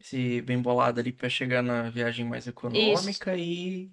esse 0.00 0.40
bem 0.42 0.60
bolado 0.60 1.00
ali 1.00 1.12
pra 1.12 1.28
chegar 1.28 1.62
na 1.62 1.88
viagem 1.90 2.24
mais 2.26 2.46
econômica 2.46 3.36
e 3.36 3.90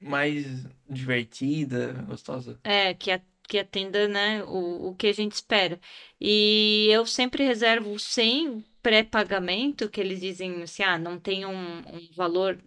mais 0.00 0.46
divertida, 0.88 1.92
gostosa. 2.04 2.60
é, 2.64 2.94
que, 2.94 3.10
a- 3.10 3.20
que 3.48 3.58
atenda, 3.58 4.08
né, 4.08 4.42
o, 4.44 4.90
o 4.90 4.94
que 4.96 5.06
a 5.08 5.12
gente 5.12 5.32
espera. 5.34 5.80
E 6.20 6.88
eu 6.90 7.06
sempre 7.06 7.44
reservo 7.44 7.98
sem 7.98 8.64
pré-pagamento, 8.82 9.88
que 9.90 10.00
eles 10.00 10.20
dizem 10.20 10.62
assim, 10.62 10.82
ah, 10.82 10.98
não 10.98 11.18
tem 11.18 11.44
um, 11.46 11.78
um 11.80 12.08
valor 12.14 12.58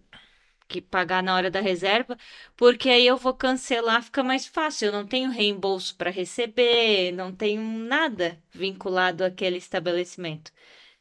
que 0.68 0.80
pagar 0.82 1.22
na 1.22 1.36
hora 1.36 1.50
da 1.50 1.60
reserva, 1.60 2.16
porque 2.56 2.88
aí 2.90 3.06
eu 3.06 3.16
vou 3.18 3.34
cancelar, 3.34 4.02
fica 4.02 4.22
mais 4.24 4.46
fácil. 4.46 4.86
Eu 4.88 4.92
não 4.92 5.06
tenho 5.06 5.30
reembolso 5.30 5.96
para 5.96 6.10
receber, 6.10 7.12
não 7.12 7.34
tenho 7.34 7.62
nada 7.62 8.42
vinculado 8.52 9.24
àquele 9.24 9.58
estabelecimento. 9.58 10.52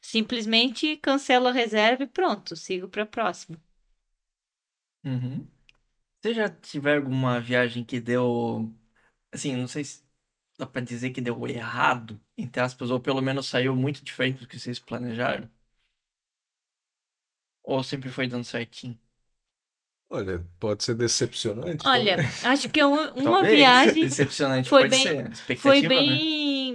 Simplesmente 0.02 0.98
cancelo 0.98 1.48
a 1.50 1.52
reserva 1.54 2.04
e 2.04 2.08
pronto, 2.08 2.56
sigo 2.58 2.88
para 2.90 3.04
a 3.04 3.06
próxima. 3.06 3.60
Uhum. 5.06 5.48
Você 6.24 6.34
já 6.34 6.50
tiver 6.50 6.98
alguma 6.98 7.40
viagem 7.42 7.84
que 7.86 8.00
deu, 8.00 8.74
assim, 9.32 9.56
não 9.58 9.68
sei 9.68 9.84
se 9.86 10.04
dá 10.58 10.66
pra 10.68 10.82
dizer 10.82 11.12
que 11.12 11.22
deu 11.22 11.48
errado, 11.48 12.22
entre 12.38 12.62
aspas, 12.62 12.92
ou 12.92 13.00
pelo 13.02 13.22
menos 13.22 13.48
saiu 13.50 13.76
muito 13.76 14.04
diferente 14.06 14.40
do 14.42 14.48
que 14.48 14.60
vocês 14.60 14.80
planejaram? 14.80 15.50
Ou 17.64 17.84
sempre 17.84 18.10
foi 18.10 18.26
dando 18.28 18.46
certinho? 18.46 18.98
Olha, 20.10 20.48
pode 20.60 20.84
ser 20.84 20.96
decepcionante 20.96 21.86
Olha, 21.86 22.18
também. 22.18 22.26
acho 22.42 22.70
que 22.70 22.84
uma, 22.84 23.12
uma 23.14 23.44
Talvez. 23.44 23.46
viagem 23.46 24.00
Decepcionante 24.00 24.72
foi 24.72 24.86
pode 24.86 24.96
bem- 24.96 24.98
ser. 24.98 25.30
foi 25.56 25.82
Expectativa, 25.82 26.04
né? 26.04 26.22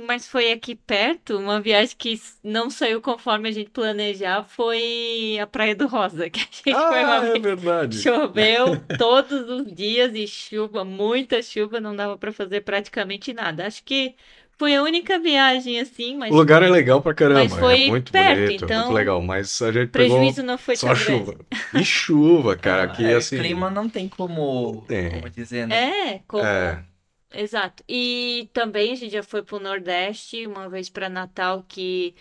Mas 0.08 0.26
foi 0.26 0.50
aqui 0.50 0.74
perto, 0.74 1.36
uma 1.36 1.60
viagem 1.60 1.94
que 1.98 2.18
não 2.42 2.70
saiu 2.70 2.98
conforme 3.02 3.46
a 3.50 3.52
gente 3.52 3.68
planejava, 3.68 4.48
foi 4.48 5.38
a 5.38 5.46
Praia 5.46 5.76
do 5.76 5.86
Rosa, 5.86 6.28
que 6.30 6.40
a 6.40 6.42
gente 6.42 6.62
foi 6.62 6.72
uma 7.04 7.20
Ah, 7.20 7.26
é 7.26 7.38
verdade. 7.38 8.00
Choveu 8.00 8.80
todos 8.98 9.48
os 9.50 9.72
dias 9.72 10.14
e 10.14 10.26
chuva, 10.26 10.82
muita 10.82 11.42
chuva, 11.42 11.78
não 11.78 11.94
dava 11.94 12.16
para 12.16 12.32
fazer 12.32 12.62
praticamente 12.62 13.34
nada. 13.34 13.66
Acho 13.66 13.84
que 13.84 14.14
foi 14.58 14.74
a 14.74 14.82
única 14.82 15.18
viagem 15.20 15.78
assim, 15.78 16.16
mas 16.16 16.32
O 16.32 16.36
lugar 16.36 16.62
é 16.62 16.68
legal 16.70 17.00
pra 17.02 17.12
caramba, 17.14 17.40
Mas 17.40 17.52
foi 17.52 17.84
é 17.84 17.88
muito 17.88 18.10
perto, 18.10 18.40
bonito, 18.40 18.62
é 18.62 18.64
então 18.64 18.78
muito 18.80 18.92
legal, 18.94 19.22
mas 19.22 19.60
a 19.62 19.70
gente 19.70 19.88
o 19.88 19.90
prejuízo 19.90 20.36
pegou 20.36 20.50
não 20.50 20.58
foi 20.58 20.74
só 20.74 20.94
tão 20.94 20.96
grande. 20.96 21.18
chuva. 21.26 21.46
E 21.74 21.84
chuva, 21.84 22.56
cara, 22.56 22.82
Ah, 22.88 22.92
aqui 22.92 23.04
é, 23.04 23.14
assim... 23.14 23.38
clima 23.38 23.70
não 23.70 23.88
tem 23.88 24.08
como, 24.08 24.84
Tem. 24.88 25.10
como 25.10 25.30
dizer, 25.30 25.66
né? 25.68 26.14
É, 26.14 26.20
como... 26.26 26.42
É, 26.44 26.82
exato. 27.32 27.82
E 27.88 28.50
também 28.52 28.92
a 28.92 28.96
gente 28.96 29.12
já 29.12 29.22
foi 29.22 29.42
pro 29.42 29.60
Nordeste, 29.60 30.46
uma 30.46 30.68
vez 30.68 30.88
para 30.90 31.08
Natal, 31.08 31.64
que, 31.68 32.14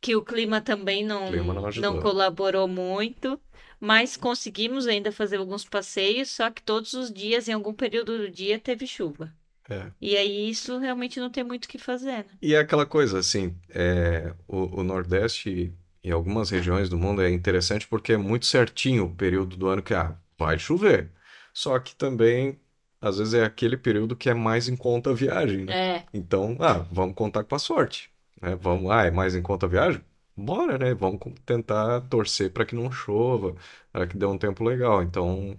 que 0.00 0.16
o 0.16 0.24
clima 0.24 0.60
também 0.60 1.04
não, 1.04 1.28
clima 1.28 1.54
não 1.54 1.70
não 1.70 2.00
colaborou 2.00 2.68
muito. 2.68 3.40
mas 3.80 4.16
conseguimos 4.16 4.86
ainda 4.86 5.12
fazer 5.12 5.36
alguns 5.38 5.64
passeios, 5.64 6.30
só 6.30 6.50
que 6.50 6.62
todos 6.62 6.94
os 6.94 7.12
dias, 7.12 7.48
em 7.48 7.52
algum 7.52 7.74
período 7.74 8.18
do 8.18 8.30
dia, 8.30 8.58
teve 8.58 8.86
chuva. 8.86 9.32
É. 9.68 9.92
E 10.00 10.16
aí 10.16 10.50
isso 10.50 10.78
realmente 10.78 11.18
não 11.20 11.30
tem 11.30 11.44
muito 11.44 11.64
o 11.66 11.68
que 11.68 11.78
fazer, 11.78 12.18
né? 12.24 12.38
E 12.40 12.54
é 12.54 12.58
aquela 12.58 12.84
coisa, 12.86 13.18
assim, 13.18 13.56
é, 13.70 14.34
o, 14.46 14.80
o 14.80 14.84
Nordeste 14.84 15.74
e 16.02 16.10
algumas 16.12 16.50
regiões 16.50 16.88
do 16.88 16.98
mundo 16.98 17.22
é 17.22 17.30
interessante 17.30 17.88
porque 17.88 18.12
é 18.12 18.16
muito 18.16 18.46
certinho 18.46 19.06
o 19.06 19.14
período 19.16 19.56
do 19.56 19.66
ano 19.68 19.82
que 19.82 19.94
ah, 19.94 20.18
vai 20.38 20.58
chover. 20.58 21.10
Só 21.52 21.78
que 21.78 21.94
também, 21.96 22.60
às 23.08 23.18
vezes, 23.18 23.34
é 23.34 23.44
aquele 23.44 23.76
período 23.76 24.16
que 24.16 24.28
é 24.30 24.34
mais 24.34 24.68
em 24.68 24.76
conta 24.76 25.10
a 25.10 25.14
viagem, 25.14 25.64
né? 25.66 25.74
É, 25.74 26.04
Então, 26.12 26.56
ah, 26.60 26.78
vamos 26.92 27.14
contar 27.14 27.44
com 27.44 27.54
a 27.54 27.58
sorte, 27.58 28.10
né? 28.40 28.54
Vamos, 28.56 28.90
ah, 28.90 29.04
é 29.04 29.10
mais 29.10 29.34
em 29.34 29.42
conta 29.42 29.66
a 29.66 29.68
viagem? 29.68 30.02
Bora, 30.36 30.78
né? 30.78 30.94
Vamos 30.94 31.20
tentar 31.46 32.00
torcer 32.02 32.52
para 32.52 32.64
que 32.66 32.74
não 32.74 32.90
chova, 32.90 33.54
para 33.92 34.06
que 34.06 34.16
dê 34.16 34.26
um 34.26 34.38
tempo 34.38 34.64
legal. 34.64 35.02
Então, 35.02 35.58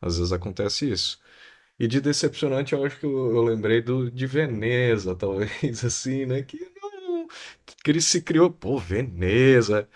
às 0.00 0.16
vezes 0.18 0.32
acontece 0.32 0.90
isso. 0.90 1.20
E 1.78 1.88
de 1.88 2.00
decepcionante, 2.00 2.74
eu 2.74 2.84
acho 2.84 2.98
que 3.00 3.06
eu, 3.06 3.34
eu 3.36 3.42
lembrei 3.42 3.82
do, 3.82 4.10
de 4.10 4.26
Veneza, 4.26 5.14
talvez, 5.16 5.84
assim, 5.84 6.26
né? 6.26 6.42
Que 6.42 6.58
não, 6.80 7.26
que 7.82 7.90
ele 7.90 8.00
se 8.00 8.22
criou, 8.22 8.50
pô, 8.50 8.78
Veneza, 8.78 9.88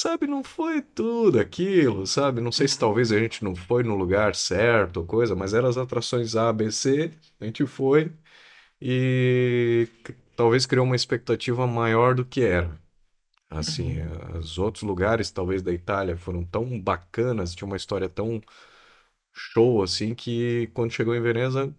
sabe? 0.00 0.26
Não 0.26 0.42
foi 0.44 0.82
tudo 0.82 1.38
aquilo, 1.40 2.06
sabe? 2.06 2.40
Não 2.40 2.52
sei 2.52 2.68
se 2.68 2.78
talvez 2.78 3.12
a 3.12 3.18
gente 3.18 3.44
não 3.44 3.54
foi 3.54 3.82
no 3.82 3.96
lugar 3.96 4.34
certo 4.34 4.98
ou 4.98 5.06
coisa, 5.06 5.34
mas 5.36 5.54
eram 5.54 5.68
as 5.68 5.76
atrações 5.78 6.36
A, 6.36 6.52
B, 6.52 6.70
C, 6.70 7.12
a 7.40 7.44
gente 7.46 7.66
foi 7.66 8.12
e 8.80 9.88
talvez 10.36 10.66
criou 10.66 10.86
uma 10.86 10.96
expectativa 10.96 11.66
maior 11.66 12.14
do 12.14 12.24
que 12.24 12.42
era. 12.42 12.78
Assim, 13.50 13.98
os 14.38 14.58
outros 14.58 14.82
lugares, 14.84 15.30
talvez 15.30 15.62
da 15.62 15.72
Itália, 15.72 16.16
foram 16.16 16.44
tão 16.44 16.80
bacanas, 16.80 17.54
tinha 17.54 17.66
uma 17.66 17.76
história 17.76 18.08
tão 18.08 18.40
show 19.32 19.82
assim 19.82 20.14
que 20.14 20.68
quando 20.74 20.92
chegou 20.92 21.14
em 21.14 21.20
Veneza, 21.22 21.74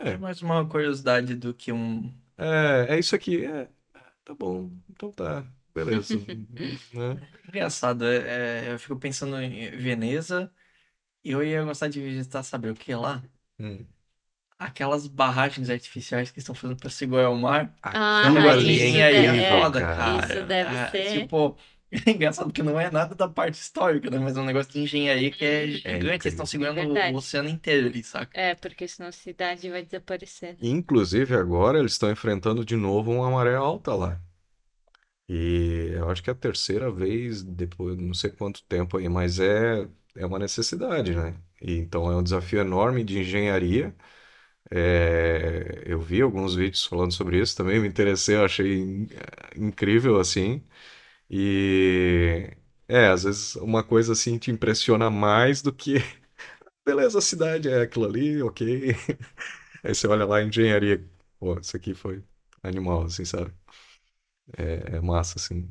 É 0.00 0.16
mais 0.16 0.42
uma 0.42 0.68
curiosidade 0.68 1.34
do 1.36 1.54
que 1.54 1.70
um. 1.72 2.12
é, 2.36 2.94
é 2.96 2.98
isso 2.98 3.14
aqui, 3.14 3.44
é, 3.44 3.68
tá 4.24 4.34
bom, 4.34 4.70
então 4.90 5.12
tá, 5.12 5.46
beleza, 5.84 6.18
né? 6.92 7.22
Engraçado, 7.48 8.04
é, 8.06 8.68
é, 8.68 8.72
eu 8.72 8.78
fico 8.78 8.96
pensando 8.98 9.40
em 9.40 9.70
Veneza 9.76 10.52
e 11.24 11.32
eu 11.32 11.42
ia 11.44 11.64
gostar 11.64 11.88
de 11.88 12.00
visitar, 12.02 12.42
sabe 12.42 12.70
o 12.70 12.74
que 12.76 12.94
lá? 12.94 13.22
Hum. 13.58 13.86
Aquelas 14.58 15.06
barragens 15.06 15.70
artificiais 15.70 16.30
que 16.30 16.38
estão 16.38 16.54
fazendo 16.54 16.78
para 16.78 16.90
segurar 16.90 17.30
o 17.30 17.36
mar. 17.36 17.74
Ah, 17.82 18.22
É 18.26 18.30
um 18.30 18.34
negócio 18.34 18.60
de 18.62 18.72
isso 18.72 18.84
engenharia 18.84 19.32
deve- 19.32 19.48
foda, 19.48 19.80
é, 19.80 19.84
cara. 19.96 20.26
isso 20.26 20.46
deve 20.46 20.76
É, 20.76 20.90
ser. 20.90 21.12
Tipo, 21.20 21.56
é 21.90 22.10
engraçado 22.10 22.52
que 22.52 22.62
não 22.62 22.78
é 22.78 22.90
nada 22.90 23.14
da 23.14 23.26
parte 23.28 23.54
histórica, 23.54 24.10
né? 24.10 24.18
Mas 24.18 24.36
é 24.36 24.40
um 24.40 24.44
negócio 24.44 24.70
de 24.72 24.80
engenharia 24.80 25.30
que 25.30 25.44
é 25.44 25.66
gigante. 25.66 25.86
Eles 25.96 26.14
incrível. 26.16 26.32
estão 26.34 26.44
segurando 26.46 26.82
Verdade. 26.82 27.14
o 27.14 27.16
oceano 27.16 27.48
inteiro 27.48 27.86
ali, 27.88 28.02
saca? 28.04 28.38
É, 28.46 28.54
porque 28.54 28.86
senão 28.88 29.08
a 29.08 29.12
cidade 29.12 29.70
vai 29.70 29.84
desaparecer. 29.84 30.56
Inclusive 30.62 31.34
agora 31.34 31.78
eles 31.80 31.90
estão 31.92 32.10
enfrentando 32.10 32.64
de 32.64 32.76
novo 32.76 33.10
uma 33.10 33.30
maré 33.30 33.56
alta 33.56 33.94
lá. 33.94 34.22
E 35.32 35.90
eu 35.94 36.10
acho 36.10 36.22
que 36.22 36.30
é 36.30 36.32
a 36.32 36.36
terceira 36.36 36.90
vez 36.90 37.42
depois, 37.44 37.96
não 37.98 38.14
sei 38.14 38.30
quanto 38.30 38.64
tempo 38.64 38.96
aí, 38.98 39.08
mas 39.08 39.38
é, 39.40 39.88
é 40.16 40.26
uma 40.26 40.38
necessidade, 40.40 41.14
né? 41.14 41.36
E 41.62 41.76
então 41.78 42.10
é 42.10 42.16
um 42.16 42.22
desafio 42.22 42.60
enorme 42.60 43.04
de 43.04 43.18
engenharia. 43.20 43.94
É, 44.70 45.82
eu 45.86 46.00
vi 46.00 46.22
alguns 46.22 46.54
vídeos 46.54 46.86
falando 46.86 47.12
sobre 47.12 47.40
isso 47.40 47.56
também, 47.56 47.80
me 47.80 47.88
interessei, 47.88 48.36
eu 48.36 48.44
achei 48.44 48.78
in- 48.80 49.08
incrível 49.56 50.18
assim. 50.20 50.62
E 51.30 52.50
é, 52.88 53.08
às 53.08 53.24
vezes 53.24 53.56
uma 53.56 53.84
coisa 53.84 54.12
assim 54.14 54.38
te 54.38 54.50
impressiona 54.50 55.10
mais 55.10 55.62
do 55.62 55.72
que, 55.72 55.96
beleza, 56.86 57.18
a 57.18 57.22
cidade 57.22 57.68
é 57.70 57.82
aquilo 57.82 58.06
ali, 58.06 58.42
ok. 58.42 58.94
Aí 59.84 59.94
você 59.94 60.06
olha 60.08 60.24
lá 60.26 60.42
engenharia, 60.42 61.04
pô, 61.38 61.58
isso 61.60 61.76
aqui 61.76 61.94
foi 61.94 62.22
animal, 62.62 63.04
assim, 63.04 63.24
sabe? 63.24 63.52
É, 64.56 64.96
é 64.96 65.00
massa, 65.00 65.38
assim. 65.38 65.68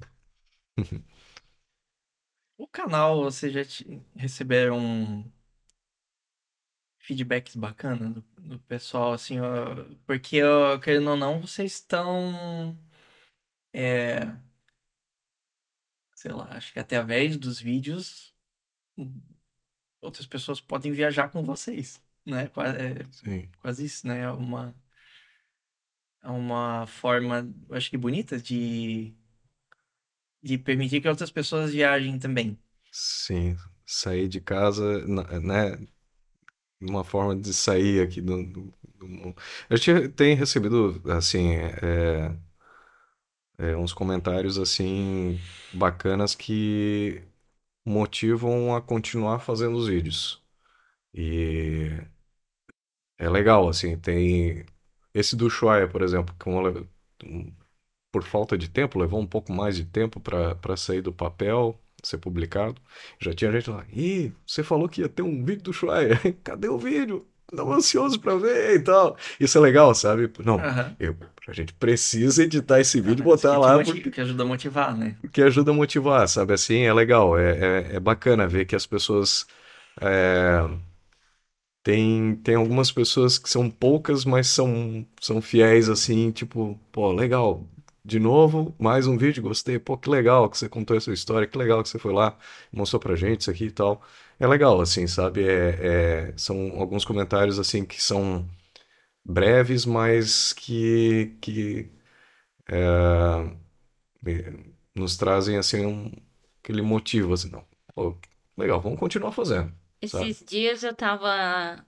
O 2.57 2.67
canal, 2.67 3.23
vocês 3.23 3.51
já 3.53 3.63
te- 3.65 4.01
receberam 4.15 5.25
feedbacks 6.99 7.55
bacanas 7.55 8.13
do, 8.13 8.21
do 8.41 8.59
pessoal, 8.61 9.13
assim, 9.13 9.39
ó, 9.39 9.85
porque, 10.05 10.43
ó, 10.43 10.77
querendo 10.79 11.09
ou 11.11 11.15
não, 11.17 11.41
vocês 11.41 11.73
estão, 11.73 12.77
é, 13.73 14.35
sei 16.15 16.31
lá, 16.31 16.45
acho 16.55 16.73
que 16.73 16.79
através 16.79 17.37
dos 17.37 17.59
vídeos, 17.59 18.33
outras 20.01 20.25
pessoas 20.25 20.59
podem 20.61 20.91
viajar 20.91 21.29
com 21.29 21.43
vocês, 21.43 22.01
né? 22.25 22.47
Qua- 22.47 22.67
É 22.69 23.03
Sim. 23.11 23.49
quase 23.61 23.85
isso, 23.85 24.07
né? 24.07 24.21
É 24.21 24.31
uma, 24.31 24.75
uma 26.23 26.85
forma, 26.87 27.53
eu 27.69 27.75
acho 27.75 27.89
que 27.89 27.97
bonita 27.97 28.37
de, 28.39 29.13
de 30.43 30.57
permitir 30.57 31.01
que 31.01 31.07
outras 31.07 31.31
pessoas 31.31 31.71
viajem 31.71 32.19
também. 32.19 32.59
Sim, 32.91 33.55
sair 33.85 34.27
de 34.27 34.39
casa, 34.41 35.05
né? 35.07 35.77
Uma 36.81 37.03
forma 37.03 37.35
de 37.35 37.53
sair 37.53 38.01
aqui 38.01 38.21
do, 38.21 38.43
do, 38.45 38.73
do 38.99 39.35
gente 39.75 40.09
tem 40.09 40.35
recebido, 40.35 41.01
assim, 41.11 41.55
é, 41.55 42.33
é, 43.57 43.75
uns 43.75 43.93
comentários, 43.93 44.57
assim, 44.57 45.39
bacanas 45.73 46.35
que 46.35 47.21
motivam 47.85 48.75
a 48.75 48.81
continuar 48.81 49.39
fazendo 49.39 49.77
os 49.77 49.87
vídeos. 49.87 50.43
E 51.13 51.91
é 53.17 53.29
legal, 53.29 53.67
assim, 53.69 53.97
tem 53.97 54.65
esse 55.19 55.35
do 55.35 55.47
Ushuaia, 55.47 55.87
por 55.87 56.01
exemplo, 56.01 56.35
que 56.39 56.49
um 56.49 57.53
por 58.11 58.23
falta 58.23 58.57
de 58.57 58.69
tempo, 58.69 58.99
levou 58.99 59.19
um 59.19 59.25
pouco 59.27 59.53
mais 59.53 59.75
de 59.75 59.85
tempo 59.85 60.19
para 60.19 60.75
sair 60.77 61.01
do 61.01 61.13
papel, 61.13 61.79
ser 62.03 62.17
publicado. 62.17 62.81
Já 63.19 63.33
tinha 63.33 63.51
gente 63.51 63.69
lá, 63.69 63.85
ih, 63.93 64.31
você 64.45 64.63
falou 64.63 64.89
que 64.89 65.01
ia 65.01 65.09
ter 65.09 65.21
um 65.21 65.43
vídeo 65.43 65.63
do 65.63 65.71
Ushuaia, 65.71 66.19
cadê 66.43 66.67
o 66.67 66.77
vídeo? 66.77 67.27
Estava 67.51 67.75
ansioso 67.75 68.19
para 68.19 68.35
ver 68.35 68.75
e 68.75 68.79
tal. 68.79 69.17
Isso 69.39 69.57
é 69.57 69.61
legal, 69.61 69.93
sabe? 69.95 70.31
Não, 70.45 70.59
Aham. 70.59 70.95
eu, 70.99 71.15
a 71.47 71.51
gente 71.53 71.73
precisa 71.73 72.43
editar 72.43 72.79
esse 72.79 73.01
vídeo 73.01 73.21
e 73.21 73.23
botar 73.23 73.57
lá 73.57 73.75
motiva- 73.77 73.95
porque 73.95 74.11
que 74.11 74.21
ajuda 74.21 74.43
a 74.43 74.45
motivar, 74.45 74.95
né? 74.95 75.15
que 75.31 75.41
ajuda 75.41 75.71
a 75.71 75.73
motivar, 75.73 76.27
sabe? 76.27 76.53
Assim, 76.53 76.81
é 76.81 76.93
legal, 76.93 77.37
é, 77.37 77.89
é, 77.91 77.95
é 77.95 77.99
bacana 77.99 78.47
ver 78.47 78.65
que 78.65 78.75
as 78.75 78.85
pessoas. 78.85 79.47
é, 79.99 80.59
tem, 81.83 82.35
tem 82.37 82.55
algumas 82.55 82.91
pessoas 82.91 83.37
que 83.37 83.49
são 83.49 83.69
poucas, 83.69 84.25
mas 84.25 84.47
são, 84.47 85.05
são 85.21 85.41
fiéis, 85.41 85.89
assim, 85.89 86.31
tipo, 86.31 86.79
pô, 86.91 87.11
legal. 87.11 87.67
De 88.03 88.19
novo, 88.19 88.73
mais 88.79 89.05
um 89.07 89.17
vídeo, 89.17 89.43
gostei. 89.43 89.77
Pô, 89.79 89.97
que 89.97 90.09
legal 90.09 90.49
que 90.49 90.57
você 90.57 90.69
contou 90.69 90.97
essa 90.97 91.11
história, 91.13 91.47
que 91.47 91.57
legal 91.57 91.83
que 91.83 91.89
você 91.89 91.99
foi 91.99 92.13
lá, 92.13 92.37
mostrou 92.71 92.99
pra 92.99 93.15
gente 93.15 93.41
isso 93.41 93.51
aqui 93.51 93.65
e 93.65 93.71
tal. 93.71 94.01
É 94.39 94.47
legal, 94.47 94.79
assim, 94.81 95.05
sabe? 95.07 95.43
É, 95.47 96.29
é- 96.31 96.33
são 96.37 96.79
alguns 96.79 97.05
comentários, 97.05 97.59
assim, 97.59 97.85
que 97.85 98.01
são 98.01 98.47
breves, 99.25 99.85
mas 99.85 100.53
que, 100.53 101.37
que 101.41 101.89
me- 104.21 104.73
nos 104.95 105.17
trazem 105.17 105.57
assim 105.57 105.85
um, 105.85 106.11
aquele 106.63 106.81
motivo 106.81 107.33
assim, 107.33 107.49
não. 107.49 107.65
Pô, 107.95 108.17
legal, 108.57 108.81
vamos 108.81 108.99
continuar 108.99 109.31
fazendo, 109.31 109.73
sabe? 110.07 110.29
Esses 110.29 110.45
dias 110.45 110.83
eu 110.83 110.93
tava 110.95 111.85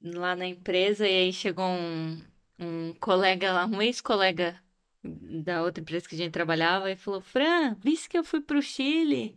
lá 0.00 0.36
na 0.36 0.46
empresa 0.46 1.06
e 1.06 1.14
aí 1.14 1.32
chegou 1.32 1.66
um, 1.66 2.20
um 2.58 2.94
colega 2.94 3.52
lá, 3.52 3.66
um 3.66 3.80
ex-colega 3.82 4.60
da 5.02 5.62
outra 5.62 5.80
empresa 5.80 6.08
que 6.08 6.14
a 6.14 6.18
gente 6.18 6.32
trabalhava 6.32 6.90
e 6.90 6.96
falou: 6.96 7.20
Fran, 7.20 7.76
viste 7.82 8.08
que 8.08 8.18
eu 8.18 8.24
fui 8.24 8.40
pro 8.40 8.60
Chile 8.62 9.36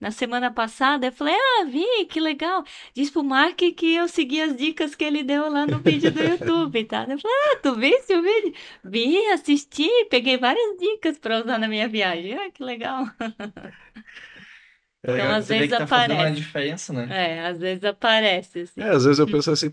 na 0.00 0.10
semana 0.10 0.50
passada? 0.50 1.06
Eu 1.06 1.12
falei: 1.12 1.34
Ah, 1.34 1.64
vi, 1.64 2.06
que 2.06 2.20
legal. 2.20 2.64
Diz 2.94 3.10
pro 3.10 3.24
Mark 3.24 3.56
que 3.56 3.94
eu 3.94 4.08
segui 4.08 4.40
as 4.40 4.56
dicas 4.56 4.94
que 4.94 5.04
ele 5.04 5.22
deu 5.24 5.50
lá 5.50 5.66
no 5.66 5.78
vídeo 5.80 6.12
do 6.12 6.22
YouTube, 6.22 6.84
tá? 6.84 7.02
Eu 7.08 7.18
falei: 7.18 7.36
Ah, 7.52 7.56
tu 7.62 7.74
viste 7.74 8.14
o 8.14 8.22
vídeo? 8.22 8.54
Vi, 8.84 9.16
assisti, 9.32 9.88
peguei 10.10 10.36
várias 10.38 10.76
dicas 10.78 11.18
pra 11.18 11.40
usar 11.40 11.58
na 11.58 11.68
minha 11.68 11.88
viagem. 11.88 12.34
Ah, 12.34 12.50
que 12.50 12.62
legal. 12.62 13.04
É, 15.14 15.20
Então, 15.20 15.30
às 15.32 15.48
vezes 15.48 15.70
tá 15.76 15.86
fazendo 15.86 16.14
aparece. 16.14 16.36
diferença, 16.36 16.92
né? 16.92 17.34
É, 17.36 17.46
às 17.46 17.58
vezes 17.58 17.84
aparece, 17.84 18.60
assim. 18.60 18.80
É, 18.80 18.90
às 18.90 19.04
vezes 19.04 19.18
eu 19.18 19.28
penso 19.28 19.50
assim, 19.50 19.72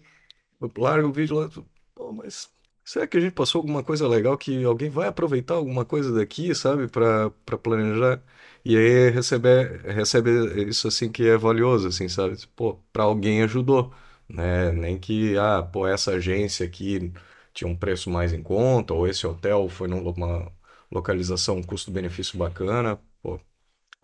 eu 0.62 0.72
largo 0.78 1.10
o 1.10 1.14
vídeo 1.14 1.38
lá, 1.38 1.50
pô, 1.96 2.12
mas 2.14 2.52
será 2.84 3.08
que 3.08 3.18
a 3.18 3.22
gente 3.22 3.34
passou 3.34 3.60
alguma 3.60 3.84
coisa 3.84 4.08
legal 4.08 4.38
que 4.38 4.64
alguém 4.66 4.90
vai 4.90 5.08
aproveitar 5.10 5.56
alguma 5.56 5.86
coisa 5.86 6.14
daqui, 6.14 6.56
sabe, 6.56 6.88
para 6.90 7.30
para 7.46 7.58
planejar? 7.58 8.24
E 8.66 8.78
aí 8.78 9.10
receber 9.12 9.82
recebe 9.84 10.32
isso 10.70 10.88
assim 10.88 11.12
que 11.12 11.28
é 11.28 11.38
valioso, 11.38 11.88
assim, 11.90 12.10
sabe? 12.10 12.38
Pô, 12.56 12.76
para 12.94 13.04
alguém 13.04 13.44
ajudou, 13.44 13.94
né? 14.30 14.72
Nem 14.74 15.00
que 15.00 15.38
ah, 15.38 15.64
pô, 15.64 15.88
essa 15.88 16.14
agência 16.14 16.66
aqui 16.66 17.14
tinha 17.54 17.68
um 17.70 17.76
preço 17.78 18.10
mais 18.10 18.34
em 18.34 18.44
conta, 18.44 18.94
ou 18.94 19.08
esse 19.08 19.28
hotel 19.28 19.70
foi 19.70 19.88
numa 19.88 20.52
localização 20.92 21.58
um 21.58 21.64
custo-benefício 21.64 22.38
bacana, 22.40 23.00
pô, 23.22 23.40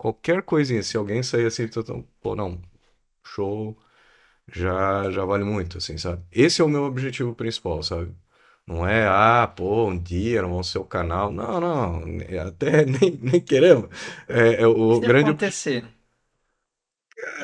qualquer 0.02 0.42
coisinha, 0.42 0.82
se 0.82 0.96
alguém 0.96 1.22
sair 1.22 1.46
assim, 1.46 1.68
pô, 2.20 2.34
não, 2.34 2.60
show, 3.24 3.78
já, 4.52 5.08
já 5.12 5.24
vale 5.24 5.44
muito, 5.44 5.78
assim, 5.78 5.96
sabe? 5.96 6.24
Esse 6.32 6.60
é 6.60 6.64
o 6.64 6.68
meu 6.68 6.82
objetivo 6.82 7.36
principal, 7.36 7.84
sabe? 7.84 8.12
Não 8.66 8.86
é, 8.86 9.06
ah, 9.06 9.46
pô, 9.46 9.86
um 9.88 9.96
dia 9.96 10.42
não 10.42 10.50
vão 10.50 10.62
ser 10.64 10.78
o 10.78 10.84
canal. 10.84 11.30
Não, 11.30 11.60
não, 11.60 12.20
é 12.28 12.40
até 12.40 12.82
nem, 12.84 13.12
nem 13.22 13.40
queremos. 13.40 13.88
É, 14.28 14.62
é 14.62 14.66
o 14.66 14.96
Se 14.96 15.00
grande. 15.06 15.30
acontecer. 15.30 15.84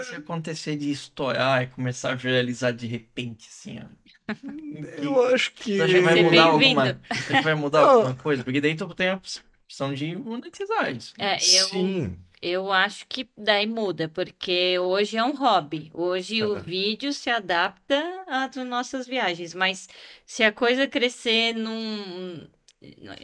Se 0.02 0.14
acontecer 0.16 0.76
de 0.76 0.90
estourar 0.90 1.62
e 1.62 1.68
começar 1.68 2.10
a 2.10 2.14
viralizar 2.16 2.72
de 2.72 2.88
repente, 2.88 3.48
assim, 3.48 3.78
ó. 3.78 4.34
Eu 5.00 5.26
acho 5.32 5.54
que. 5.54 5.76
Você 5.76 5.82
acha 5.82 5.94
que 5.94 6.00
vai 6.00 6.22
mudar 6.24 6.42
alguma, 6.42 7.00
vai 7.44 7.54
mudar 7.54 7.80
alguma 7.82 8.14
coisa? 8.16 8.42
Porque 8.42 8.60
daí 8.60 8.74
tu 8.74 8.92
tem 8.94 9.10
a 9.10 9.14
opção 9.14 9.94
de 9.94 10.16
monetizar 10.16 10.90
isso. 10.90 11.14
É, 11.18 11.34
eu, 11.34 11.68
Sim. 11.68 12.18
Eu 12.42 12.72
acho 12.72 13.06
que 13.08 13.28
daí 13.36 13.66
muda, 13.66 14.08
porque 14.08 14.78
hoje 14.78 15.16
é 15.16 15.24
um 15.24 15.34
hobby. 15.34 15.90
Hoje 15.94 16.44
o 16.44 16.54
Aham. 16.54 16.62
vídeo 16.62 17.12
se 17.12 17.30
adapta 17.30 18.24
às 18.26 18.54
nossas 18.56 19.06
viagens, 19.06 19.54
mas 19.54 19.88
se 20.26 20.42
a 20.44 20.52
coisa 20.52 20.86
crescer 20.86 21.54
num, 21.54 22.48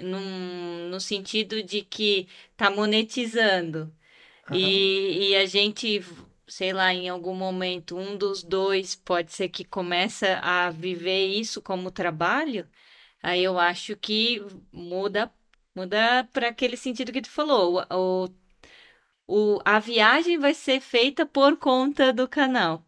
num, 0.02 0.88
no 0.90 1.00
sentido 1.00 1.62
de 1.62 1.82
que 1.82 2.28
tá 2.56 2.70
monetizando 2.70 3.92
e, 4.52 5.30
e 5.30 5.36
a 5.36 5.46
gente, 5.46 6.02
sei 6.46 6.72
lá, 6.72 6.92
em 6.92 7.08
algum 7.08 7.34
momento, 7.34 7.96
um 7.96 8.16
dos 8.16 8.42
dois 8.42 8.94
pode 8.94 9.32
ser 9.32 9.48
que 9.48 9.64
começa 9.64 10.38
a 10.42 10.70
viver 10.70 11.26
isso 11.28 11.62
como 11.62 11.90
trabalho, 11.90 12.68
aí 13.22 13.42
eu 13.44 13.58
acho 13.58 13.96
que 13.96 14.42
muda, 14.72 15.32
muda 15.74 16.28
para 16.32 16.48
aquele 16.48 16.76
sentido 16.76 17.12
que 17.12 17.22
tu 17.22 17.30
falou. 17.30 17.84
O, 17.90 18.24
o, 18.26 18.28
a 19.64 19.78
viagem 19.78 20.38
vai 20.38 20.54
ser 20.54 20.80
feita 20.80 21.26
por 21.26 21.56
conta 21.58 22.12
do 22.12 22.28
canal. 22.28 22.84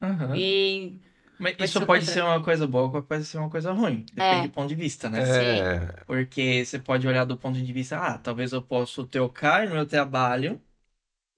Aham. 0.00 0.36
E 0.36 1.00
Mas 1.38 1.56
Vai 1.58 1.68
isso 1.68 1.78
ser 1.78 1.84
o 1.84 1.86
pode 1.86 2.06
ser 2.06 2.22
uma 2.24 2.42
coisa 2.44 2.66
boa, 2.66 3.02
pode 3.02 3.24
ser 3.24 3.38
uma 3.38 3.50
coisa 3.50 3.72
ruim. 3.72 4.04
Depende 4.12 4.42
É. 4.44 4.48
do 4.48 4.52
ponto 4.54 4.68
de 4.68 4.74
vista, 4.74 5.10
né? 5.10 5.22
É, 5.22 6.04
Porque 6.06 6.64
você 6.64 6.78
pode 6.78 7.06
olhar 7.08 7.24
do 7.24 7.38
ponto 7.38 7.62
de 7.62 7.72
vista, 7.72 7.98
ah, 7.98 8.18
talvez 8.18 8.52
eu 8.52 8.62
possa 8.62 9.06
trocar 9.06 9.66
no 9.68 9.74
meu 9.74 9.86
trabalho, 9.86 10.62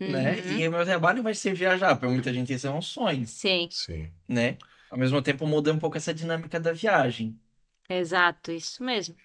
né? 0.05 0.41
Uhum. 0.41 0.57
E 0.59 0.69
o 0.69 0.73
meu 0.73 0.85
trabalho 0.85 1.23
vai 1.23 1.35
ser 1.35 1.55
viajar. 1.55 1.97
Para 1.99 2.09
muita 2.11 2.33
gente 2.33 2.53
isso 2.55 2.67
é 2.69 2.71
um 2.73 2.83
sonho, 2.83 3.33
Sim, 3.39 3.69
sim. 3.71 4.13
né? 4.29 4.59
Ao 4.91 4.99
mesmo 4.99 5.23
tempo 5.23 5.47
muda 5.47 5.73
um 5.73 5.79
pouco 5.81 5.97
essa 5.99 6.15
dinâmica 6.15 6.61
da 6.61 6.73
viagem. 6.73 7.41
exato, 7.89 8.53
isso 8.53 8.83
mesmo. 8.83 9.17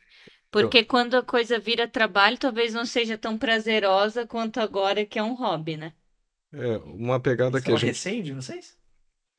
Porque 0.61 0.84
quando 0.84 1.15
a 1.15 1.23
coisa 1.23 1.60
vira 1.60 1.88
trabalho, 1.88 2.38
talvez 2.38 2.73
não 2.73 2.86
seja 2.86 3.18
tão 3.18 3.38
prazerosa 3.38 4.26
quanto 4.26 4.60
agora 4.60 5.06
que 5.06 5.19
é 5.19 5.23
um 5.23 5.34
hobby, 5.34 5.76
né? 5.76 5.94
É, 6.53 6.77
uma 6.77 7.19
pegada 7.19 7.57
Isso 7.57 7.65
que 7.65 7.72
é 7.72 7.73
a 7.73 7.76
um 7.76 7.80
gente. 7.80 7.90
receio 7.90 8.23
de 8.23 8.34
vocês? 8.34 8.77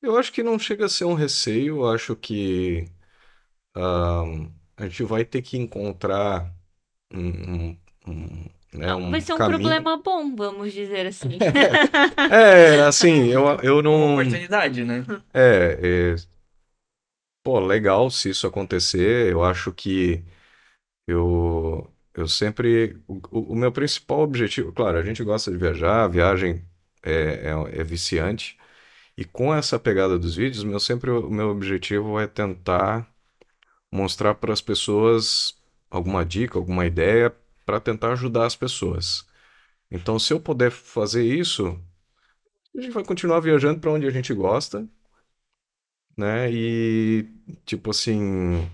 Eu 0.03 0.19
acho 0.19 0.31
que 0.33 0.43
não 0.43 0.59
chega 0.59 0.85
a 0.85 0.89
ser 0.89 1.05
um 1.07 1.15
receio, 1.15 1.79
eu 1.79 1.89
acho 1.89 2.15
que 2.15 2.85
ahn, 3.75 4.49
a 4.77 4.87
gente 4.89 5.03
vai 5.05 5.25
ter 5.25 5.43
que 5.43 5.57
encontrar 5.57 6.53
um, 7.13 7.19
um, 7.19 7.77
um, 8.07 8.45
né, 8.75 8.95
um 8.95 9.11
Vai 9.11 9.21
ser 9.21 9.33
um 9.33 9.39
caminho. 9.39 9.59
problema 9.59 9.97
bom, 9.97 10.37
vamos 10.37 10.73
dizer 10.73 11.07
assim. 11.07 11.39
É, 12.31 12.83
assim, 12.83 13.29
eu, 13.29 13.47
eu 13.63 13.77
Uma 13.77 13.83
não. 13.83 14.13
oportunidade, 14.15 14.85
né? 14.85 15.05
É, 15.33 16.13
é, 16.13 16.17
pô, 17.43 17.59
legal 17.61 18.11
se 18.11 18.31
isso 18.31 18.47
acontecer. 18.47 19.33
Eu 19.33 19.43
acho 19.45 19.73
que 19.73 20.23
eu, 21.07 21.91
eu 22.15 22.29
sempre. 22.29 23.01
O, 23.07 23.21
o- 23.53 23.57
meu 23.57 23.73
principal 23.73 24.21
objetivo, 24.21 24.73
claro, 24.73 24.99
a 24.99 25.03
gente 25.03 25.23
gosta 25.25 25.51
de 25.51 25.57
viajar, 25.59 26.05
a 26.05 26.09
viagem 26.09 26.65
é, 27.03 27.51
é, 27.51 27.81
é 27.81 27.85
viciante. 27.85 28.59
E 29.17 29.25
com 29.25 29.55
essa 29.55 29.79
pegada 29.79 30.19
dos 30.19 30.37
vídeos, 30.37 30.65
meu, 30.65 30.81
sempre 30.81 31.11
o 31.11 31.31
meu 31.31 31.51
objetivo 31.51 32.21
é 32.21 32.27
tentar 32.27 33.09
mostrar 33.93 34.35
para 34.37 34.53
as 34.53 34.61
pessoas 34.61 35.57
alguma 35.91 36.25
dica, 36.25 36.59
alguma 36.59 36.87
ideia 36.87 37.35
para 37.67 37.81
tentar 37.81 38.13
ajudar 38.13 38.47
as 38.47 38.57
pessoas. 38.57 39.27
Então, 39.91 40.19
se 40.19 40.33
eu 40.35 40.41
puder 40.41 40.71
fazer 40.73 41.25
isso, 41.25 41.79
a 42.77 42.81
gente 42.81 42.93
vai 42.93 43.05
continuar 43.05 43.41
viajando 43.41 43.81
para 43.81 43.91
onde 43.91 44.07
a 44.07 44.11
gente 44.11 44.33
gosta, 44.35 44.89
né? 46.17 46.51
E 46.53 47.25
tipo 47.65 47.91
assim, 47.91 48.69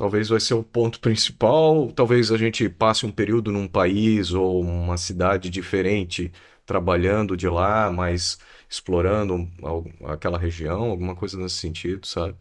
talvez 0.00 0.30
vai 0.30 0.40
ser 0.40 0.54
o 0.54 0.64
ponto 0.64 0.98
principal, 0.98 1.92
talvez 1.92 2.32
a 2.32 2.38
gente 2.38 2.70
passe 2.70 3.04
um 3.04 3.12
período 3.12 3.52
num 3.52 3.68
país 3.68 4.32
ou 4.32 4.62
uma 4.62 4.96
cidade 4.96 5.50
diferente, 5.50 6.32
trabalhando 6.64 7.36
de 7.36 7.46
lá, 7.46 7.92
mas 7.92 8.38
explorando 8.68 9.46
aquela 10.06 10.38
região, 10.38 10.84
alguma 10.84 11.14
coisa 11.14 11.36
nesse 11.36 11.56
sentido, 11.56 12.06
sabe? 12.06 12.34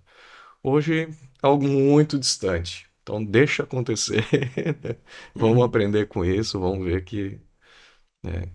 Hoje 0.64 1.02
é 1.04 1.10
algo 1.42 1.68
muito 1.68 2.18
distante. 2.18 2.88
Então 3.04 3.24
deixa 3.26 3.64
acontecer. 3.64 4.24
Vamos 5.36 5.62
aprender 5.64 6.08
com 6.08 6.24
isso, 6.24 6.60
vamos 6.60 6.86
ver 6.86 7.04
que, 7.04 7.40
né, 8.24 8.50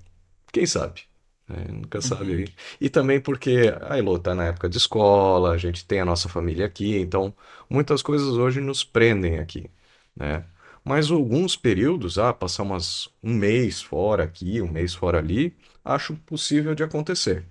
quem 0.52 0.66
sabe, 0.66 1.02
né? 1.48 1.66
Nunca 1.70 2.00
sabe 2.00 2.32
Uhum. 2.32 2.34
aí. 2.34 2.54
E 2.80 2.88
também 2.90 3.20
porque 3.20 3.72
a 3.82 3.98
Elô 3.98 4.18
tá 4.18 4.34
na 4.34 4.46
época 4.46 4.68
de 4.68 4.76
escola, 4.78 5.52
a 5.52 5.58
gente 5.58 5.84
tem 5.86 6.00
a 6.00 6.04
nossa 6.04 6.28
família 6.28 6.66
aqui, 6.66 6.96
então 6.98 7.34
muitas 7.68 8.02
coisas 8.02 8.28
hoje 8.34 8.60
nos 8.60 8.84
prendem 8.84 9.38
aqui, 9.38 9.70
né? 10.16 10.44
Mas 10.84 11.10
alguns 11.10 11.56
períodos, 11.56 12.18
ah, 12.18 12.32
passar 12.32 12.62
umas, 12.62 13.08
um 13.22 13.32
mês 13.34 13.80
fora 13.82 14.24
aqui, 14.24 14.60
um 14.60 14.70
mês 14.70 14.94
fora 14.94 15.18
ali, 15.18 15.56
acho 15.84 16.14
possível 16.26 16.74
de 16.74 16.82
acontecer. 16.82 17.46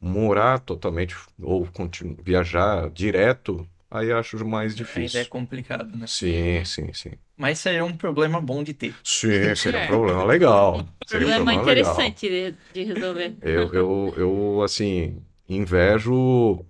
Morar 0.00 0.58
totalmente 0.60 1.14
ou 1.40 1.68
viajar 2.24 2.90
direto, 2.90 3.66
aí 3.92 4.12
acho 4.12 4.44
mais 4.46 4.74
Ainda 4.94 5.20
é 5.20 5.24
difícil. 5.24 5.24
complicado, 5.24 5.96
né? 5.96 6.06
Sim, 6.06 6.64
sim, 6.66 6.92
sim. 6.94 7.12
Mas 7.36 7.58
seria 7.60 7.84
um 7.84 7.96
problema 7.96 8.40
bom 8.40 8.62
de 8.62 8.74
ter. 8.74 9.00
Sim, 9.04 9.54
seria 9.54 9.78
um 9.80 9.82
É. 9.82 9.86
problema 9.86 10.24
legal. 10.24 10.88
Seria 11.06 11.28
um 11.28 11.32
Problema 11.32 11.62
legal. 11.62 12.18
interessante 12.18 12.28
de, 12.28 12.52
de 12.72 12.82
resolver. 12.84 13.36
Eu, 13.40 13.72
eu, 13.74 14.14
eu 14.16 14.62
assim, 14.62 15.24
invejo 15.48 16.64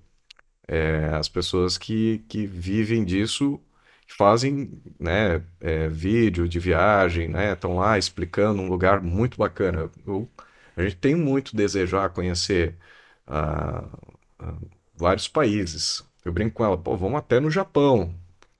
é, 0.68 1.06
as 1.14 1.28
pessoas 1.28 1.78
que, 1.78 2.20
que 2.28 2.46
vivem 2.46 3.04
disso, 3.04 3.60
fazem, 4.08 4.82
né, 5.00 5.44
é, 5.60 5.88
vídeo 5.88 6.48
de 6.48 6.58
viagem, 6.60 7.28
né, 7.28 7.52
estão 7.52 7.76
lá 7.76 7.98
explicando 7.98 8.62
um 8.62 8.68
lugar 8.68 9.02
muito 9.02 9.38
bacana. 9.38 9.90
Eu- 10.06 10.30
a 10.76 10.82
gente 10.82 10.96
tem 10.96 11.14
muito 11.16 11.54
desejo 11.56 11.98
a 11.98 12.08
conhecer 12.08 12.76
ah, 13.26 13.88
ah, 14.38 14.54
vários 14.96 15.28
países. 15.28 16.04
Eu 16.24 16.32
brinco 16.32 16.54
com 16.54 16.64
ela, 16.64 16.76
pô, 16.78 16.96
vamos 16.96 17.18
até 17.18 17.40
no 17.40 17.50
Japão. 17.50 18.14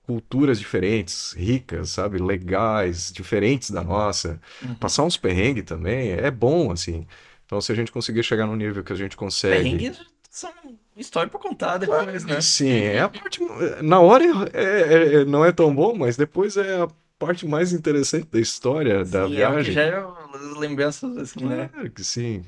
Culturas 0.04 0.58
diferentes, 0.58 1.32
ricas, 1.32 1.90
sabe, 1.90 2.18
legais, 2.18 3.12
diferentes 3.12 3.70
da 3.70 3.82
nossa. 3.84 4.40
Uhum. 4.62 4.74
Passar 4.74 5.04
uns 5.04 5.16
perrengues 5.16 5.64
também 5.64 6.10
é 6.10 6.30
bom, 6.30 6.72
assim. 6.72 7.06
Então, 7.46 7.60
se 7.60 7.70
a 7.70 7.74
gente 7.74 7.92
conseguir 7.92 8.22
chegar 8.24 8.46
no 8.46 8.56
nível 8.56 8.82
que 8.82 8.92
a 8.92 8.96
gente 8.96 9.16
consegue. 9.16 9.62
Perrengues 9.62 10.00
são 10.28 10.50
história 10.96 11.30
pra 11.30 11.38
contar 11.38 11.78
depois, 11.78 12.24
né? 12.24 12.40
Sim, 12.40 12.72
é 12.82 13.00
a 13.00 13.08
parte. 13.08 13.38
Na 13.82 14.00
hora 14.00 14.24
é- 14.52 14.60
é- 14.62 15.14
é- 15.20 15.24
não 15.24 15.44
é 15.44 15.52
tão 15.52 15.72
bom, 15.74 15.94
mas 15.94 16.16
depois 16.16 16.56
é 16.56 16.80
a 16.82 16.88
parte 17.18 17.46
mais 17.46 17.72
interessante 17.72 18.26
da 18.32 18.40
história, 18.40 19.04
da 19.04 19.26
Sim, 19.28 19.36
é 19.36 19.48
o 19.48 19.52
que 19.52 19.62
viagem. 19.62 19.72
gera 19.72 20.08
as 20.34 20.56
lembranças, 20.56 21.16
assim, 21.16 21.46
né? 21.46 21.68
Claro 21.68 21.90
que 21.90 22.04
sim. 22.04 22.42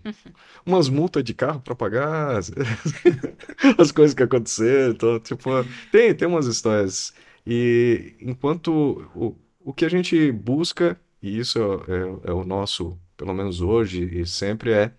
Umas 0.66 0.88
multas 0.88 1.24
de 1.24 1.34
carro 1.34 1.60
para 1.60 1.74
pagar, 1.74 2.36
as, 2.38 2.50
as 3.78 3.92
coisas 3.92 4.14
que 4.14 4.22
aconteceram. 4.22 4.92
Então, 4.92 5.20
tipo, 5.20 5.50
tem, 5.90 6.14
tem 6.14 6.28
umas 6.28 6.46
histórias. 6.46 7.14
E 7.46 8.16
enquanto 8.20 8.70
o, 9.14 9.36
o 9.60 9.72
que 9.74 9.84
a 9.84 9.88
gente 9.88 10.30
busca, 10.32 11.00
e 11.22 11.38
isso 11.38 11.58
é, 11.88 12.28
é- 12.28 12.30
é 12.30 12.32
o 12.32 12.44
nosso, 12.44 12.98
pelo 13.16 13.34
menos 13.34 13.60
hoje 13.60 14.04
e 14.20 14.26
sempre, 14.26 14.72
é 14.72 14.92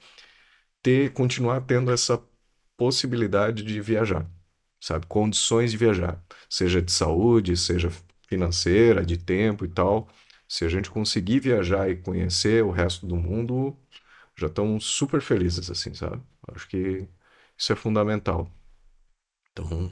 ter, 0.82 1.12
continuar 1.14 1.62
tendo 1.62 1.92
essa 1.92 2.22
possibilidade 2.78 3.64
de 3.64 3.82
viajar, 3.82 4.30
sabe? 4.80 5.06
Condições 5.08 5.72
de 5.72 5.78
viajar, 5.78 6.24
seja 6.50 6.82
de 6.82 6.92
saúde, 6.92 7.56
seja 7.58 7.90
financeira, 8.28 9.06
de 9.06 9.18
tempo 9.18 9.66
e 9.66 9.70
tal. 9.70 10.08
Se 10.56 10.64
a 10.64 10.70
gente 10.70 10.90
conseguir 10.90 11.42
viajar 11.42 11.90
e 11.90 11.98
conhecer 11.98 12.64
o 12.64 12.72
resto 12.72 13.06
do 13.06 13.18
mundo, 13.18 13.76
já 14.38 14.48
estamos 14.48 14.86
super 14.86 15.20
felizes, 15.20 15.70
assim, 15.70 15.94
sabe? 15.94 16.24
Acho 16.48 16.66
que 16.70 17.06
isso 17.58 17.74
é 17.74 17.76
fundamental. 17.76 18.50
Então, 19.52 19.92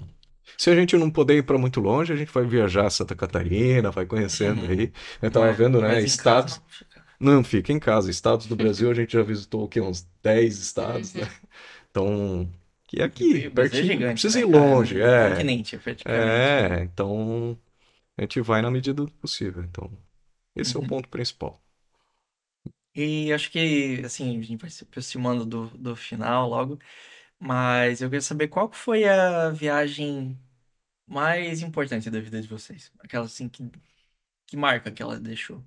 se 0.58 0.70
a 0.70 0.76
gente 0.76 0.96
não 0.96 1.12
puder 1.12 1.36
ir 1.36 1.44
para 1.44 1.58
muito 1.58 1.82
longe, 1.82 2.14
a 2.14 2.16
gente 2.16 2.32
vai 2.32 2.46
viajar 2.46 2.86
a 2.86 2.90
Santa 2.90 3.14
Catarina, 3.14 3.92
vai 3.92 4.06
conhecendo 4.06 4.66
aí. 4.66 4.94
Eu 5.22 5.30
tava 5.30 5.48
Mas- 5.48 5.58
vendo, 5.58 5.82
né, 5.82 6.02
estados. 6.02 6.62
não 6.62 6.70
fica. 6.70 7.06
Não, 7.20 7.44
fica 7.44 7.74
em 7.74 7.80
casa. 7.80 8.10
Estados 8.10 8.46
do 8.46 8.56
Brasil 8.56 8.90
a 8.90 8.94
gente 8.96 9.12
já 9.12 9.22
visitou 9.22 9.66
o 9.66 9.68
quê? 9.68 9.82
Uns 9.82 10.08
10 10.24 10.60
estados, 10.60 11.14
né? 11.14 11.30
Então, 11.92 12.50
que 12.88 13.02
é 13.02 13.04
aqui, 13.04 13.48
é 13.48 13.50
pertinho, 13.50 13.84
não 13.84 13.92
gigante, 13.92 14.22
precisa 14.22 14.40
né, 14.40 14.46
ir 14.46 14.48
longe, 14.50 15.02
é. 15.02 15.30
continente, 15.30 15.78
praticamente. 15.78 16.24
É, 16.26 16.84
então 16.84 17.60
a 18.18 18.22
gente 18.22 18.40
vai 18.40 18.62
na 18.62 18.72
medida 18.72 19.04
do 19.04 19.12
possível. 19.12 19.62
Então, 19.62 19.92
esse 20.56 20.76
é 20.78 20.80
o 20.80 20.84
Uhum. 20.84 20.86
ponto 20.86 21.10
principal. 21.10 21.62
E 22.96 23.34
acho 23.34 23.50
que, 23.52 24.02
assim, 24.06 24.38
a 24.40 24.42
gente 24.44 24.62
vai 24.62 24.70
se 24.70 24.84
aproximando 24.84 25.46
do, 25.46 25.68
do 25.78 25.96
final 25.96 26.48
logo, 26.50 26.78
mas 27.40 28.02
eu 28.02 28.10
queria 28.10 28.22
saber 28.22 28.48
qual 28.50 28.72
foi 28.74 29.06
a 29.06 29.50
viagem 29.52 30.40
mais 31.08 31.62
importante 31.62 32.10
da 32.12 32.20
vida 32.22 32.42
de 32.42 32.48
vocês? 32.48 32.92
Aquela 33.00 33.26
assim 33.26 33.50
que, 33.50 33.70
que 34.48 34.58
marca 34.58 34.92
que 34.92 35.02
ela 35.04 35.20
deixou. 35.20 35.64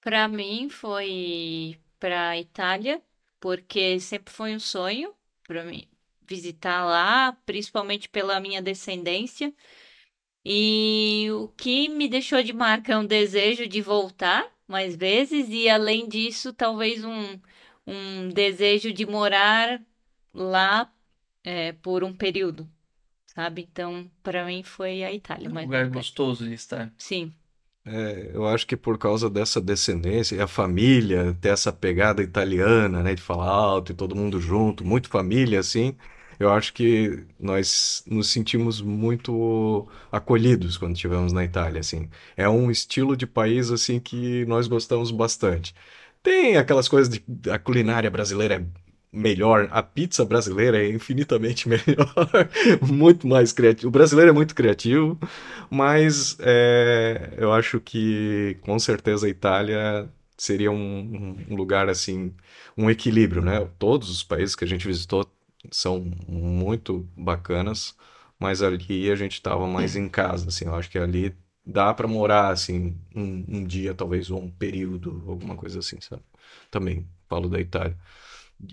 Para 0.00 0.26
mim 0.28 0.68
foi 0.70 1.78
para 1.98 2.38
Itália, 2.38 3.02
porque 3.38 4.00
sempre 4.00 4.32
foi 4.32 4.54
um 4.54 4.60
sonho 4.60 5.14
para 5.46 5.64
mim 5.64 5.86
visitar 6.26 6.84
lá, 6.86 7.32
principalmente 7.44 8.08
pela 8.08 8.40
minha 8.40 8.62
descendência. 8.62 9.52
E 10.44 11.28
o 11.32 11.48
que 11.48 11.88
me 11.88 12.08
deixou 12.08 12.42
de 12.42 12.52
marca 12.52 12.92
é 12.92 12.98
um 12.98 13.06
desejo 13.06 13.66
de 13.68 13.80
voltar 13.82 14.50
mais 14.66 14.96
vezes 14.96 15.48
e 15.50 15.68
além 15.68 16.08
disso, 16.08 16.52
talvez 16.52 17.04
um, 17.04 17.38
um 17.86 18.28
desejo 18.30 18.92
de 18.92 19.04
morar 19.04 19.82
lá 20.32 20.92
é, 21.44 21.72
por 21.72 22.04
um 22.04 22.14
período, 22.14 22.68
sabe? 23.26 23.68
Então, 23.70 24.10
para 24.22 24.44
mim 24.46 24.62
foi 24.62 25.04
a 25.04 25.12
Itália, 25.12 25.48
É 25.48 25.50
um 25.50 25.60
lugar 25.62 25.90
gostoso 25.90 26.46
de 26.46 26.54
estar. 26.54 26.92
Sim. 26.96 27.34
É, 27.84 28.30
eu 28.34 28.46
acho 28.46 28.66
que 28.66 28.76
por 28.76 28.98
causa 28.98 29.30
dessa 29.30 29.60
descendência 29.60 30.36
e 30.36 30.40
a 30.40 30.46
família 30.46 31.34
ter 31.40 31.48
essa 31.48 31.72
pegada 31.72 32.22
italiana, 32.22 33.02
né, 33.02 33.14
de 33.14 33.22
falar 33.22 33.48
alto 33.48 33.92
e 33.92 33.94
todo 33.94 34.14
mundo 34.14 34.38
junto, 34.38 34.84
muito 34.84 35.08
família 35.08 35.60
assim, 35.60 35.96
eu 36.40 36.50
acho 36.50 36.72
que 36.72 37.24
nós 37.38 38.02
nos 38.06 38.28
sentimos 38.32 38.80
muito 38.80 39.86
acolhidos 40.10 40.78
quando 40.78 40.94
estivemos 40.94 41.34
na 41.34 41.44
Itália, 41.44 41.80
assim. 41.80 42.08
É 42.34 42.48
um 42.48 42.70
estilo 42.70 43.14
de 43.14 43.26
país 43.26 43.70
assim 43.70 44.00
que 44.00 44.46
nós 44.46 44.66
gostamos 44.66 45.10
bastante. 45.10 45.74
Tem 46.22 46.56
aquelas 46.56 46.88
coisas 46.88 47.10
de 47.10 47.22
a 47.50 47.58
culinária 47.58 48.10
brasileira 48.10 48.54
é 48.54 48.64
melhor, 49.12 49.68
a 49.70 49.82
pizza 49.82 50.24
brasileira 50.24 50.82
é 50.82 50.88
infinitamente 50.88 51.68
melhor, 51.68 52.48
muito 52.82 53.26
mais 53.26 53.52
criativo. 53.52 53.88
O 53.88 53.90
brasileiro 53.90 54.30
é 54.30 54.34
muito 54.34 54.54
criativo. 54.54 55.18
Mas 55.70 56.38
é, 56.40 57.34
eu 57.36 57.52
acho 57.52 57.80
que 57.80 58.56
com 58.62 58.78
certeza 58.78 59.26
a 59.26 59.30
Itália 59.30 60.08
seria 60.38 60.70
um, 60.70 61.36
um 61.50 61.54
lugar 61.54 61.88
assim, 61.90 62.32
um 62.76 62.90
equilíbrio, 62.90 63.42
né? 63.42 63.68
Todos 63.78 64.08
os 64.10 64.22
países 64.22 64.56
que 64.56 64.64
a 64.64 64.68
gente 64.68 64.86
visitou 64.86 65.26
são 65.70 66.00
muito 66.28 67.08
bacanas, 67.16 67.96
mas 68.38 68.62
ali 68.62 69.10
a 69.10 69.14
gente 69.16 69.34
estava 69.34 69.66
mais 69.66 69.96
em 69.96 70.08
casa, 70.08 70.48
assim. 70.48 70.66
Eu 70.66 70.74
acho 70.74 70.90
que 70.90 70.98
ali 70.98 71.34
dá 71.64 71.92
para 71.94 72.08
morar 72.08 72.48
assim 72.50 72.96
um, 73.14 73.44
um 73.48 73.64
dia, 73.64 73.94
talvez, 73.94 74.30
ou 74.30 74.42
um 74.42 74.50
período, 74.50 75.22
alguma 75.28 75.56
coisa 75.56 75.80
assim, 75.80 76.00
sabe? 76.00 76.22
Também 76.70 77.06
falo 77.28 77.48
da 77.48 77.60
Itália. 77.60 77.96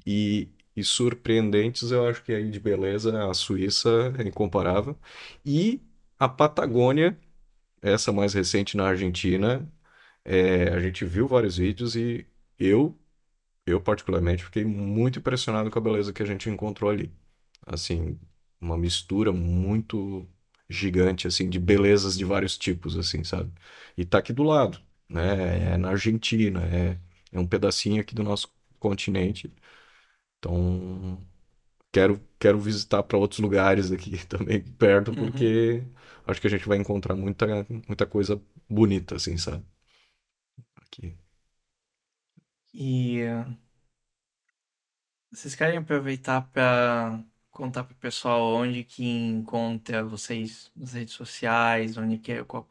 E, 0.06 0.50
e 0.76 0.84
surpreendentes, 0.84 1.92
eu 1.92 2.08
acho 2.08 2.24
que 2.24 2.34
aí 2.34 2.50
de 2.52 2.60
beleza 2.60 3.30
a 3.30 3.34
Suíça 3.34 4.14
é 4.18 4.24
incomparável. 4.24 4.98
E 5.46 5.82
a 6.20 6.28
Patagônia 6.30 7.18
essa 7.82 8.12
mais 8.12 8.34
recente 8.34 8.76
na 8.78 8.88
Argentina, 8.88 9.68
é, 10.26 10.70
a 10.70 10.80
gente 10.80 11.06
viu 11.06 11.28
vários 11.28 11.58
vídeos 11.58 11.96
e 11.96 12.26
eu, 12.60 12.98
eu 13.68 13.82
particularmente, 13.82 14.44
fiquei 14.46 14.66
muito 14.66 15.20
impressionado 15.20 15.70
com 15.72 15.80
a 15.80 15.82
beleza 15.82 16.14
que 16.14 16.24
a 16.24 16.26
gente 16.26 16.50
encontrou 16.50 16.90
ali. 16.92 17.14
Assim, 17.66 18.20
uma 18.62 18.78
mistura 18.78 19.32
muito 19.32 20.28
gigante, 20.70 21.28
assim, 21.28 21.50
de 21.50 21.60
belezas 21.60 22.18
de 22.18 22.26
vários 22.26 22.58
tipos, 22.58 22.98
assim, 22.98 23.24
sabe? 23.24 23.52
E 23.98 24.06
tá 24.06 24.20
aqui 24.20 24.34
do 24.34 24.44
lado, 24.44 24.80
né? 25.10 25.74
É 25.74 25.78
na 25.78 25.90
Argentina, 25.92 26.62
é, 26.68 27.00
é 27.32 27.40
um 27.40 27.48
pedacinho 27.48 28.02
aqui 28.02 28.16
do 28.16 28.24
nosso 28.24 28.50
continente. 28.80 29.54
Então, 30.40 31.22
quero, 31.92 32.22
quero 32.40 32.60
visitar 32.60 33.04
para 33.04 33.18
outros 33.18 33.40
lugares 33.42 33.92
aqui 33.92 34.26
também 34.28 34.62
perto, 34.64 35.14
Uhum. 35.16 35.16
porque 35.16 35.84
acho 36.28 36.42
que 36.42 36.48
a 36.48 36.50
gente 36.50 36.68
vai 36.68 36.78
encontrar 36.80 37.16
muita, 37.16 37.48
muita 37.88 38.06
coisa 38.08 38.42
bonita, 38.70 39.16
assim, 39.16 39.38
sabe? 39.38 39.66
Aqui. 40.76 41.18
E 42.78 43.24
vocês 45.32 45.56
querem 45.56 45.78
aproveitar 45.78 46.42
para 46.52 47.24
contar 47.52 47.84
pro 47.84 47.96
pessoal 47.96 48.42
onde 48.56 48.84
que 48.84 49.04
encontra 49.06 50.04
vocês 50.04 50.72
nas 50.76 50.94
redes 50.94 51.14
sociais, 51.14 51.98
onde 51.98 52.18
que 52.18 52.32
é 52.34 52.44
qual- 52.44 52.68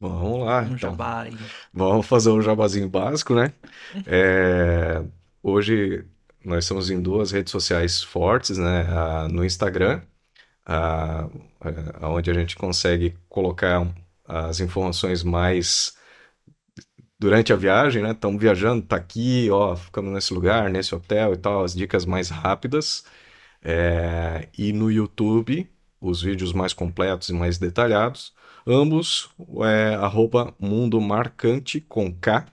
Vamos 0.00 0.40
lá, 0.44 0.64
um 0.64 0.76
então. 0.76 0.98
jabá. 0.98 1.24
Vamos 1.72 2.06
fazer 2.06 2.30
um 2.30 2.42
jabazinho 2.42 2.88
básico, 2.88 3.34
né? 3.34 3.52
É, 4.06 5.04
hoje 5.42 6.04
nós 6.44 6.64
estamos 6.64 6.90
em 6.90 7.00
duas 7.02 7.32
redes 7.32 7.52
sociais 7.52 8.02
fortes, 8.02 8.58
né? 8.58 8.82
A- 8.88 9.28
no 9.28 9.44
Instagram, 9.44 10.02
a, 10.66 11.24
a- 12.02 12.10
onde 12.10 12.30
a 12.30 12.34
gente 12.34 12.56
consegue 12.56 13.16
colocar 13.28 13.86
as 14.26 14.60
informações 14.60 15.24
mais 15.24 15.95
durante 17.18 17.52
a 17.52 17.56
viagem, 17.56 18.02
né? 18.02 18.12
Estamos 18.12 18.40
viajando, 18.40 18.82
tá 18.82 18.96
aqui, 18.96 19.48
ó, 19.50 19.74
ficamos 19.76 20.12
nesse 20.12 20.32
lugar, 20.34 20.70
nesse 20.70 20.94
hotel 20.94 21.32
e 21.34 21.36
tal, 21.36 21.64
as 21.64 21.74
dicas 21.74 22.04
mais 22.04 22.28
rápidas. 22.30 23.04
É, 23.62 24.48
e 24.56 24.72
no 24.72 24.90
YouTube, 24.90 25.68
os 26.00 26.22
vídeos 26.22 26.52
mais 26.52 26.72
completos 26.72 27.28
e 27.28 27.32
mais 27.32 27.58
detalhados. 27.58 28.34
Ambos 28.66 29.30
é 29.64 29.94
arroba 29.94 30.54
Mundo 30.58 31.00
Marcante 31.00 31.80
com 31.80 32.12
K, 32.12 32.46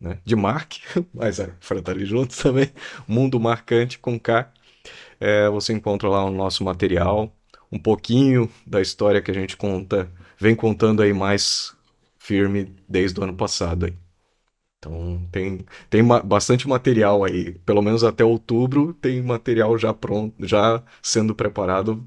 né? 0.00 0.18
De 0.24 0.36
Mark, 0.36 0.74
mas 1.14 1.38
é, 1.38 1.52
estar 1.60 1.92
ali 1.92 2.04
juntos 2.06 2.36
também. 2.42 2.70
Mundo 3.06 3.38
Marcante 3.40 3.98
com 3.98 4.18
K. 4.18 4.50
É, 5.20 5.48
você 5.48 5.72
encontra 5.72 6.08
lá 6.08 6.24
o 6.24 6.30
nosso 6.30 6.64
material, 6.64 7.34
um 7.72 7.78
pouquinho 7.78 8.50
da 8.66 8.80
história 8.80 9.20
que 9.22 9.30
a 9.30 9.34
gente 9.34 9.56
conta, 9.56 10.10
vem 10.38 10.54
contando 10.54 11.02
aí 11.02 11.12
mais 11.12 11.74
firme 12.18 12.74
desde 12.88 13.18
o 13.20 13.24
ano 13.24 13.34
passado 13.34 13.86
aí. 13.86 14.05
Então 14.86 15.20
tem, 15.32 15.64
tem 15.90 16.02
bastante 16.24 16.68
material 16.68 17.24
aí, 17.24 17.52
pelo 17.66 17.82
menos 17.82 18.04
até 18.04 18.24
outubro 18.24 18.94
tem 18.94 19.20
material 19.22 19.76
já 19.78 19.92
pronto, 19.92 20.34
já 20.46 20.82
sendo 21.02 21.34
preparado. 21.34 22.06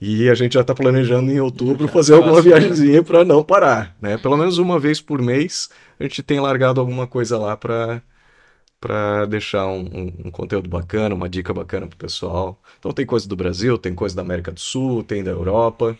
E 0.00 0.30
a 0.30 0.34
gente 0.34 0.54
já 0.54 0.62
está 0.62 0.74
planejando 0.74 1.30
em 1.30 1.40
outubro 1.40 1.86
fazer 1.88 2.14
alguma 2.14 2.40
viagemzinha 2.40 3.02
para 3.02 3.24
não 3.24 3.42
parar, 3.44 3.96
né? 4.00 4.16
Pelo 4.16 4.36
menos 4.36 4.58
uma 4.58 4.78
vez 4.78 5.00
por 5.00 5.20
mês 5.20 5.68
a 5.98 6.04
gente 6.04 6.22
tem 6.22 6.40
largado 6.40 6.80
alguma 6.80 7.06
coisa 7.06 7.36
lá 7.38 7.56
para 7.56 8.02
para 8.80 9.26
deixar 9.26 9.66
um, 9.66 9.80
um- 9.82 10.14
um 10.26 10.30
conteúdo 10.30 10.68
bacana, 10.68 11.14
uma 11.14 11.28
dica 11.28 11.52
bacana 11.52 11.86
pro 11.86 11.96
pessoal. 11.98 12.60
Então 12.78 12.92
tem 12.92 13.04
coisa 13.06 13.28
do 13.28 13.36
Brasil, 13.36 13.76
tem 13.78 13.94
coisa 13.94 14.16
da 14.16 14.22
América 14.22 14.52
do 14.52 14.60
Sul, 14.60 15.04
tem 15.04 15.22
da 15.22 15.30
Europa, 15.30 15.96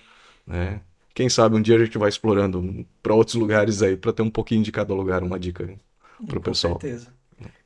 né? 0.46 0.80
Quem 1.14 1.28
sabe 1.28 1.56
um 1.56 1.62
dia 1.62 1.76
a 1.76 1.84
gente 1.84 1.98
vai 1.98 2.08
explorando 2.08 2.86
para 3.02 3.14
outros 3.14 3.34
lugares 3.36 3.82
aí 3.82 3.96
para 3.96 4.12
ter 4.12 4.22
um 4.22 4.30
pouquinho 4.30 4.62
de 4.62 4.72
cada 4.72 4.94
lugar, 4.94 5.22
uma 5.22 5.38
dica 5.38 5.68
pro 6.28 6.40
Com 6.40 6.42
pessoal. 6.42 6.80
certeza. 6.80 7.14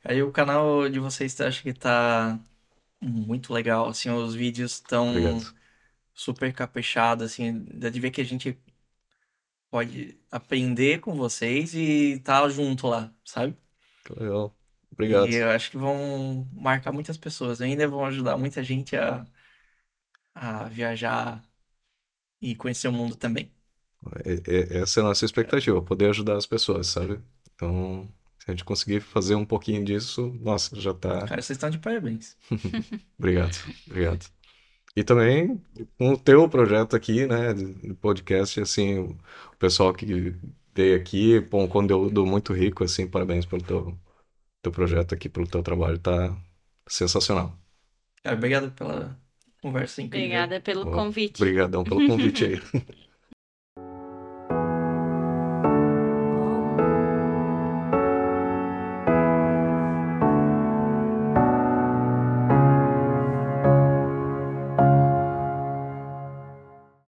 Aí 0.03 0.21
o 0.23 0.31
canal 0.31 0.89
de 0.89 0.99
vocês 0.99 1.39
acho 1.41 1.63
que 1.63 1.73
tá 1.73 2.39
muito 3.01 3.53
legal, 3.53 3.87
assim, 3.89 4.09
os 4.11 4.35
vídeos 4.35 4.73
estão 4.73 5.39
super 6.13 6.53
caprichados, 6.53 7.25
assim, 7.33 7.65
dá 7.73 7.89
de 7.89 7.99
ver 7.99 8.11
que 8.11 8.21
a 8.21 8.25
gente 8.25 8.59
pode 9.69 10.19
aprender 10.31 10.99
com 11.01 11.13
vocês 11.15 11.73
e 11.75 12.19
tá 12.23 12.47
junto 12.49 12.87
lá, 12.87 13.13
sabe? 13.23 13.55
Legal. 14.09 14.51
E 14.99 15.13
Obrigado. 15.13 15.35
eu 15.35 15.49
acho 15.51 15.71
que 15.71 15.77
vão 15.77 16.47
marcar 16.53 16.91
muitas 16.91 17.17
pessoas, 17.17 17.61
ainda 17.61 17.87
vão 17.87 18.05
ajudar 18.05 18.37
muita 18.37 18.63
gente 18.63 18.95
a, 18.95 19.25
a 20.33 20.65
viajar 20.69 21.43
e 22.41 22.55
conhecer 22.55 22.87
o 22.87 22.91
mundo 22.93 23.15
também. 23.17 23.53
É- 24.25 24.77
é- 24.77 24.81
essa 24.81 24.99
é 24.99 25.03
a 25.03 25.05
nossa 25.07 25.25
expectativa, 25.25 25.81
poder 25.81 26.09
ajudar 26.09 26.37
as 26.37 26.45
pessoas, 26.45 26.87
sabe? 26.87 27.19
Então, 27.55 28.07
se 28.45 28.51
a 28.51 28.53
gente 28.53 28.63
conseguir 28.63 28.99
fazer 28.99 29.33
um 29.33 29.43
pouquinho 29.43 29.83
disso, 29.83 30.31
nossa, 30.39 30.79
já 30.79 30.93
tá. 30.93 31.25
Cara, 31.25 31.41
vocês 31.41 31.57
estão 31.57 31.69
de 31.69 31.79
parabéns. 31.79 32.37
Obrigado, 33.17 33.57
obrigado. 33.87 34.25
E 34.95 35.03
também 35.03 35.59
com 35.97 36.13
o 36.13 36.17
teu 36.17 36.47
projeto 36.47 36.95
aqui, 36.95 37.25
né, 37.25 37.53
de 37.53 37.93
podcast, 37.95 38.61
assim, 38.61 38.99
o 38.99 39.17
pessoal 39.57 39.91
que 39.93 40.35
veio 40.75 40.95
aqui, 40.95 41.41
pô, 41.41 41.63
um 41.63 41.67
conteúdo 41.67 42.23
muito 42.23 42.53
rico, 42.53 42.83
assim, 42.83 43.07
parabéns 43.07 43.47
pelo 43.47 43.63
teu, 43.63 43.97
teu 44.61 44.71
projeto 44.71 45.15
aqui, 45.15 45.27
pelo 45.27 45.47
teu 45.47 45.63
trabalho, 45.63 45.97
tá 45.97 46.37
sensacional. 46.87 47.57
Cara, 48.23 48.37
obrigado 48.37 48.71
pela 48.71 49.19
conversa 49.59 50.03
incrível. 50.03 50.27
Obrigada 50.27 50.61
pelo 50.61 50.91
convite. 50.91 51.41
Obrigadão 51.41 51.83
pelo 51.83 52.07
convite 52.07 52.45
aí. 52.45 52.61